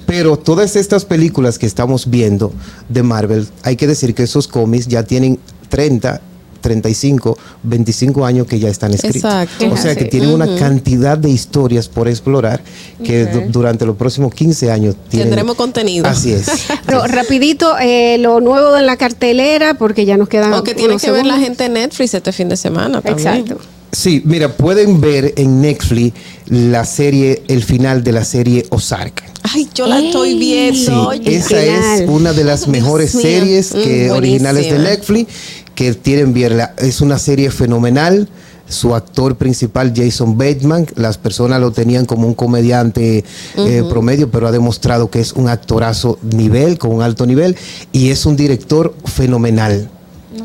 Pero 0.06 0.38
todas 0.38 0.76
estas 0.76 1.04
películas 1.04 1.58
que 1.58 1.66
estamos 1.66 2.08
viendo 2.08 2.52
de 2.88 3.02
Marvel, 3.02 3.46
hay 3.62 3.76
que 3.76 3.86
decir 3.86 4.14
que 4.14 4.22
esos 4.22 4.48
cómics 4.48 4.86
ya 4.88 5.02
tienen 5.02 5.38
30, 5.68 6.20
35, 6.60 7.36
25 7.62 8.24
años 8.26 8.46
que 8.46 8.58
ya 8.58 8.68
están 8.68 8.92
escritos. 8.94 9.16
Exacto. 9.24 9.70
O 9.72 9.76
sea 9.76 9.94
que 9.96 10.04
tienen 10.06 10.30
una 10.30 10.56
cantidad 10.56 11.16
de 11.18 11.30
historias 11.30 11.88
por 11.88 12.08
explorar 12.08 12.60
que 13.04 13.26
durante 13.48 13.86
los 13.86 13.96
próximos 13.96 14.34
15 14.34 14.70
años 14.70 14.94
tienen- 15.08 15.28
Tendremos 15.28 15.56
contenido. 15.56 16.06
Así 16.06 16.32
es. 16.32 16.46
Pero 16.86 17.06
rapidito, 17.06 17.76
eh, 17.80 18.18
lo 18.18 18.40
nuevo 18.40 18.76
en 18.76 18.86
la 18.86 18.96
cartelera, 18.96 19.74
porque 19.74 20.04
ya 20.04 20.16
nos 20.16 20.28
quedan 20.28 20.52
O 20.52 20.62
que 20.64 20.74
tiene 20.74 20.96
que 20.96 21.10
ver 21.10 21.26
la 21.26 21.38
gente 21.38 21.64
en 21.66 21.74
Netflix 21.74 22.14
este 22.14 22.32
fin 22.32 22.48
de 22.48 22.56
semana 22.56 23.00
también. 23.00 23.28
Exacto. 23.28 23.58
Sí, 23.92 24.22
mira, 24.24 24.56
pueden 24.56 25.00
ver 25.00 25.34
en 25.36 25.60
Netflix 25.60 26.14
la 26.46 26.84
serie, 26.84 27.42
el 27.48 27.64
final 27.64 28.04
de 28.04 28.12
la 28.12 28.24
serie 28.24 28.64
Ozark. 28.70 29.24
Ay, 29.52 29.68
yo 29.74 29.86
la 29.88 29.98
estoy 29.98 30.38
viendo. 30.38 31.10
Sí, 31.12 31.22
esa 31.24 31.96
es 31.96 32.08
una 32.08 32.32
de 32.32 32.44
las 32.44 32.68
mejores 32.68 33.10
series 33.10 33.72
que 33.72 34.08
Mm, 34.10 34.12
originales 34.16 34.70
de. 34.70 34.78
Netflix 34.78 35.32
que 35.80 35.94
tienen 35.94 36.34
verla. 36.34 36.74
Es 36.76 37.00
una 37.00 37.18
serie 37.18 37.50
fenomenal. 37.50 38.28
Su 38.68 38.94
actor 38.94 39.36
principal, 39.36 39.94
Jason 39.96 40.36
Bateman, 40.36 40.86
las 40.94 41.16
personas 41.16 41.58
lo 41.58 41.72
tenían 41.72 42.04
como 42.04 42.26
un 42.28 42.34
comediante 42.34 43.24
eh, 43.56 43.82
promedio, 43.88 44.30
pero 44.30 44.46
ha 44.46 44.52
demostrado 44.52 45.10
que 45.10 45.20
es 45.20 45.32
un 45.32 45.48
actorazo 45.48 46.18
nivel, 46.36 46.76
con 46.78 46.92
un 46.92 47.00
alto 47.00 47.24
nivel, 47.24 47.56
y 47.92 48.10
es 48.10 48.26
un 48.26 48.36
director 48.36 48.94
fenomenal. 49.06 49.88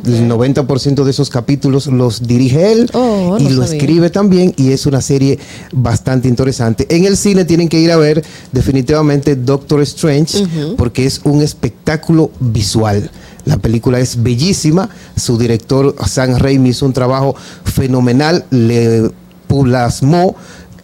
El 0.05 0.27
90% 0.29 1.03
de 1.03 1.11
esos 1.11 1.29
capítulos 1.29 1.87
los 1.87 2.25
dirige 2.25 2.71
él 2.71 2.89
Oh, 2.93 3.37
y 3.39 3.49
lo 3.49 3.61
sabía. 3.63 3.77
escribe 3.77 4.09
también 4.09 4.53
y 4.57 4.71
es 4.71 4.85
una 4.87 5.01
serie 5.01 5.37
bastante 5.73 6.27
interesante. 6.27 6.87
En 6.89 7.05
el 7.05 7.17
cine 7.17 7.43
tienen 7.45 7.67
que 7.69 7.79
ir 7.79 7.91
a 7.91 7.97
ver 7.97 8.23
definitivamente 8.51 9.35
Doctor 9.35 9.81
Strange 9.81 10.47
porque 10.77 11.05
es 11.05 11.21
un 11.23 11.41
espectáculo 11.41 12.31
visual. 12.39 13.11
La 13.45 13.57
película 13.57 13.99
es 13.99 14.21
bellísima, 14.21 14.89
su 15.15 15.37
director 15.37 15.95
Sam 16.07 16.37
Raimi 16.37 16.69
hizo 16.69 16.85
un 16.85 16.93
trabajo 16.93 17.35
fenomenal, 17.63 18.45
le 18.49 19.11
plasmó 19.47 20.35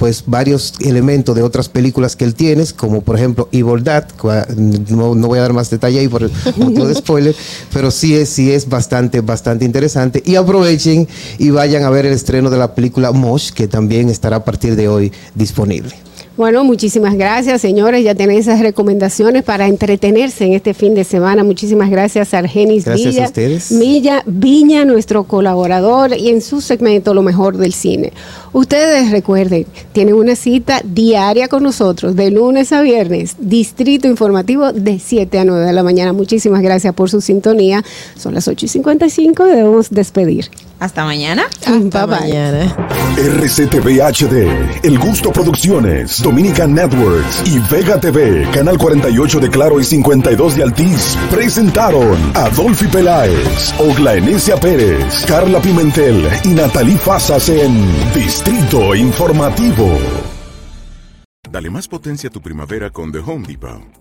pues 0.01 0.23
varios 0.25 0.73
elementos 0.79 1.35
de 1.35 1.43
otras 1.43 1.69
películas 1.69 2.15
que 2.15 2.25
él 2.25 2.33
tiene, 2.33 2.65
como 2.75 3.01
por 3.01 3.17
ejemplo 3.17 3.49
Evil 3.51 3.83
Dead, 3.83 4.07
no, 4.89 5.13
no 5.13 5.27
voy 5.27 5.37
a 5.37 5.43
dar 5.43 5.53
más 5.53 5.69
detalle 5.69 5.99
ahí 5.99 6.07
por 6.07 6.23
el 6.23 6.31
motivo 6.57 6.87
de 6.87 6.95
spoiler, 6.95 7.35
pero 7.71 7.91
sí 7.91 8.15
es, 8.15 8.29
sí 8.29 8.51
es 8.51 8.67
bastante, 8.67 9.21
bastante 9.21 9.63
interesante. 9.63 10.23
Y 10.25 10.37
aprovechen 10.37 11.07
y 11.37 11.51
vayan 11.51 11.83
a 11.83 11.91
ver 11.91 12.07
el 12.07 12.13
estreno 12.13 12.49
de 12.49 12.57
la 12.57 12.73
película 12.73 13.11
Mosh, 13.11 13.51
que 13.51 13.67
también 13.67 14.09
estará 14.09 14.37
a 14.37 14.43
partir 14.43 14.75
de 14.75 14.87
hoy 14.87 15.11
disponible. 15.35 15.93
Bueno, 16.37 16.63
muchísimas 16.63 17.15
gracias, 17.15 17.59
señores. 17.59 18.05
Ya 18.05 18.15
tenéis 18.15 18.47
esas 18.47 18.61
recomendaciones 18.61 19.43
para 19.43 19.67
entretenerse 19.67 20.45
en 20.45 20.53
este 20.53 20.73
fin 20.73 20.95
de 20.95 21.03
semana. 21.03 21.43
Muchísimas 21.43 21.89
gracias 21.89 22.33
Argenis 22.33 22.85
Gracias 22.85 23.07
a 23.07 23.09
Villa, 23.09 23.25
ustedes. 23.25 23.79
Villa 23.79 24.23
Viña, 24.25 24.85
nuestro 24.85 25.25
colaborador, 25.25 26.17
y 26.17 26.29
en 26.29 26.41
su 26.41 26.61
segmento 26.61 27.13
Lo 27.13 27.21
mejor 27.21 27.57
del 27.57 27.73
cine. 27.73 28.13
Ustedes 28.53 29.11
recuerden, 29.11 29.65
tienen 29.91 30.15
una 30.15 30.35
cita 30.35 30.81
diaria 30.85 31.49
con 31.49 31.63
nosotros, 31.63 32.15
de 32.15 32.31
lunes 32.31 32.71
a 32.71 32.81
viernes, 32.81 33.35
Distrito 33.37 34.07
Informativo 34.07 34.71
de 34.71 34.99
7 34.99 35.37
a 35.37 35.45
9 35.45 35.65
de 35.65 35.73
la 35.73 35.83
mañana. 35.83 36.13
Muchísimas 36.13 36.61
gracias 36.61 36.93
por 36.93 37.09
su 37.09 37.19
sintonía. 37.19 37.83
Son 38.15 38.33
las 38.33 38.47
8 38.47 38.65
y 38.65 38.69
55 38.69 39.47
y 39.47 39.49
debemos 39.49 39.89
despedir. 39.89 40.49
Hasta 40.81 41.05
mañana. 41.05 41.43
Bye 41.67 42.05
bye. 42.07 42.73
RCTV 43.15 44.01
HD, 44.01 44.83
El 44.83 44.97
Gusto 44.97 45.31
Producciones, 45.31 46.23
Dominican 46.23 46.73
Networks 46.73 47.43
y 47.45 47.59
Vega 47.71 47.99
TV, 47.99 48.49
Canal 48.51 48.79
48 48.79 49.39
de 49.39 49.49
Claro 49.51 49.79
y 49.79 49.83
52 49.83 50.55
de 50.55 50.63
Altiz, 50.63 51.15
presentaron 51.29 52.17
a 52.33 52.49
Dolphy 52.49 52.87
Peláez, 52.87 53.75
Ogla 53.77 54.15
Enesia 54.15 54.55
Pérez, 54.55 55.23
Carla 55.27 55.61
Pimentel 55.61 56.27
y 56.45 56.47
Natalie 56.47 56.97
Fasas 56.97 57.47
en 57.49 57.85
Distrito 58.15 58.95
Informativo. 58.95 59.99
Dale 61.47 61.69
más 61.69 61.87
potencia 61.87 62.29
a 62.29 62.31
tu 62.31 62.41
primavera 62.41 62.89
con 62.89 63.11
The 63.11 63.19
Home 63.19 63.45
Depot. 63.47 64.00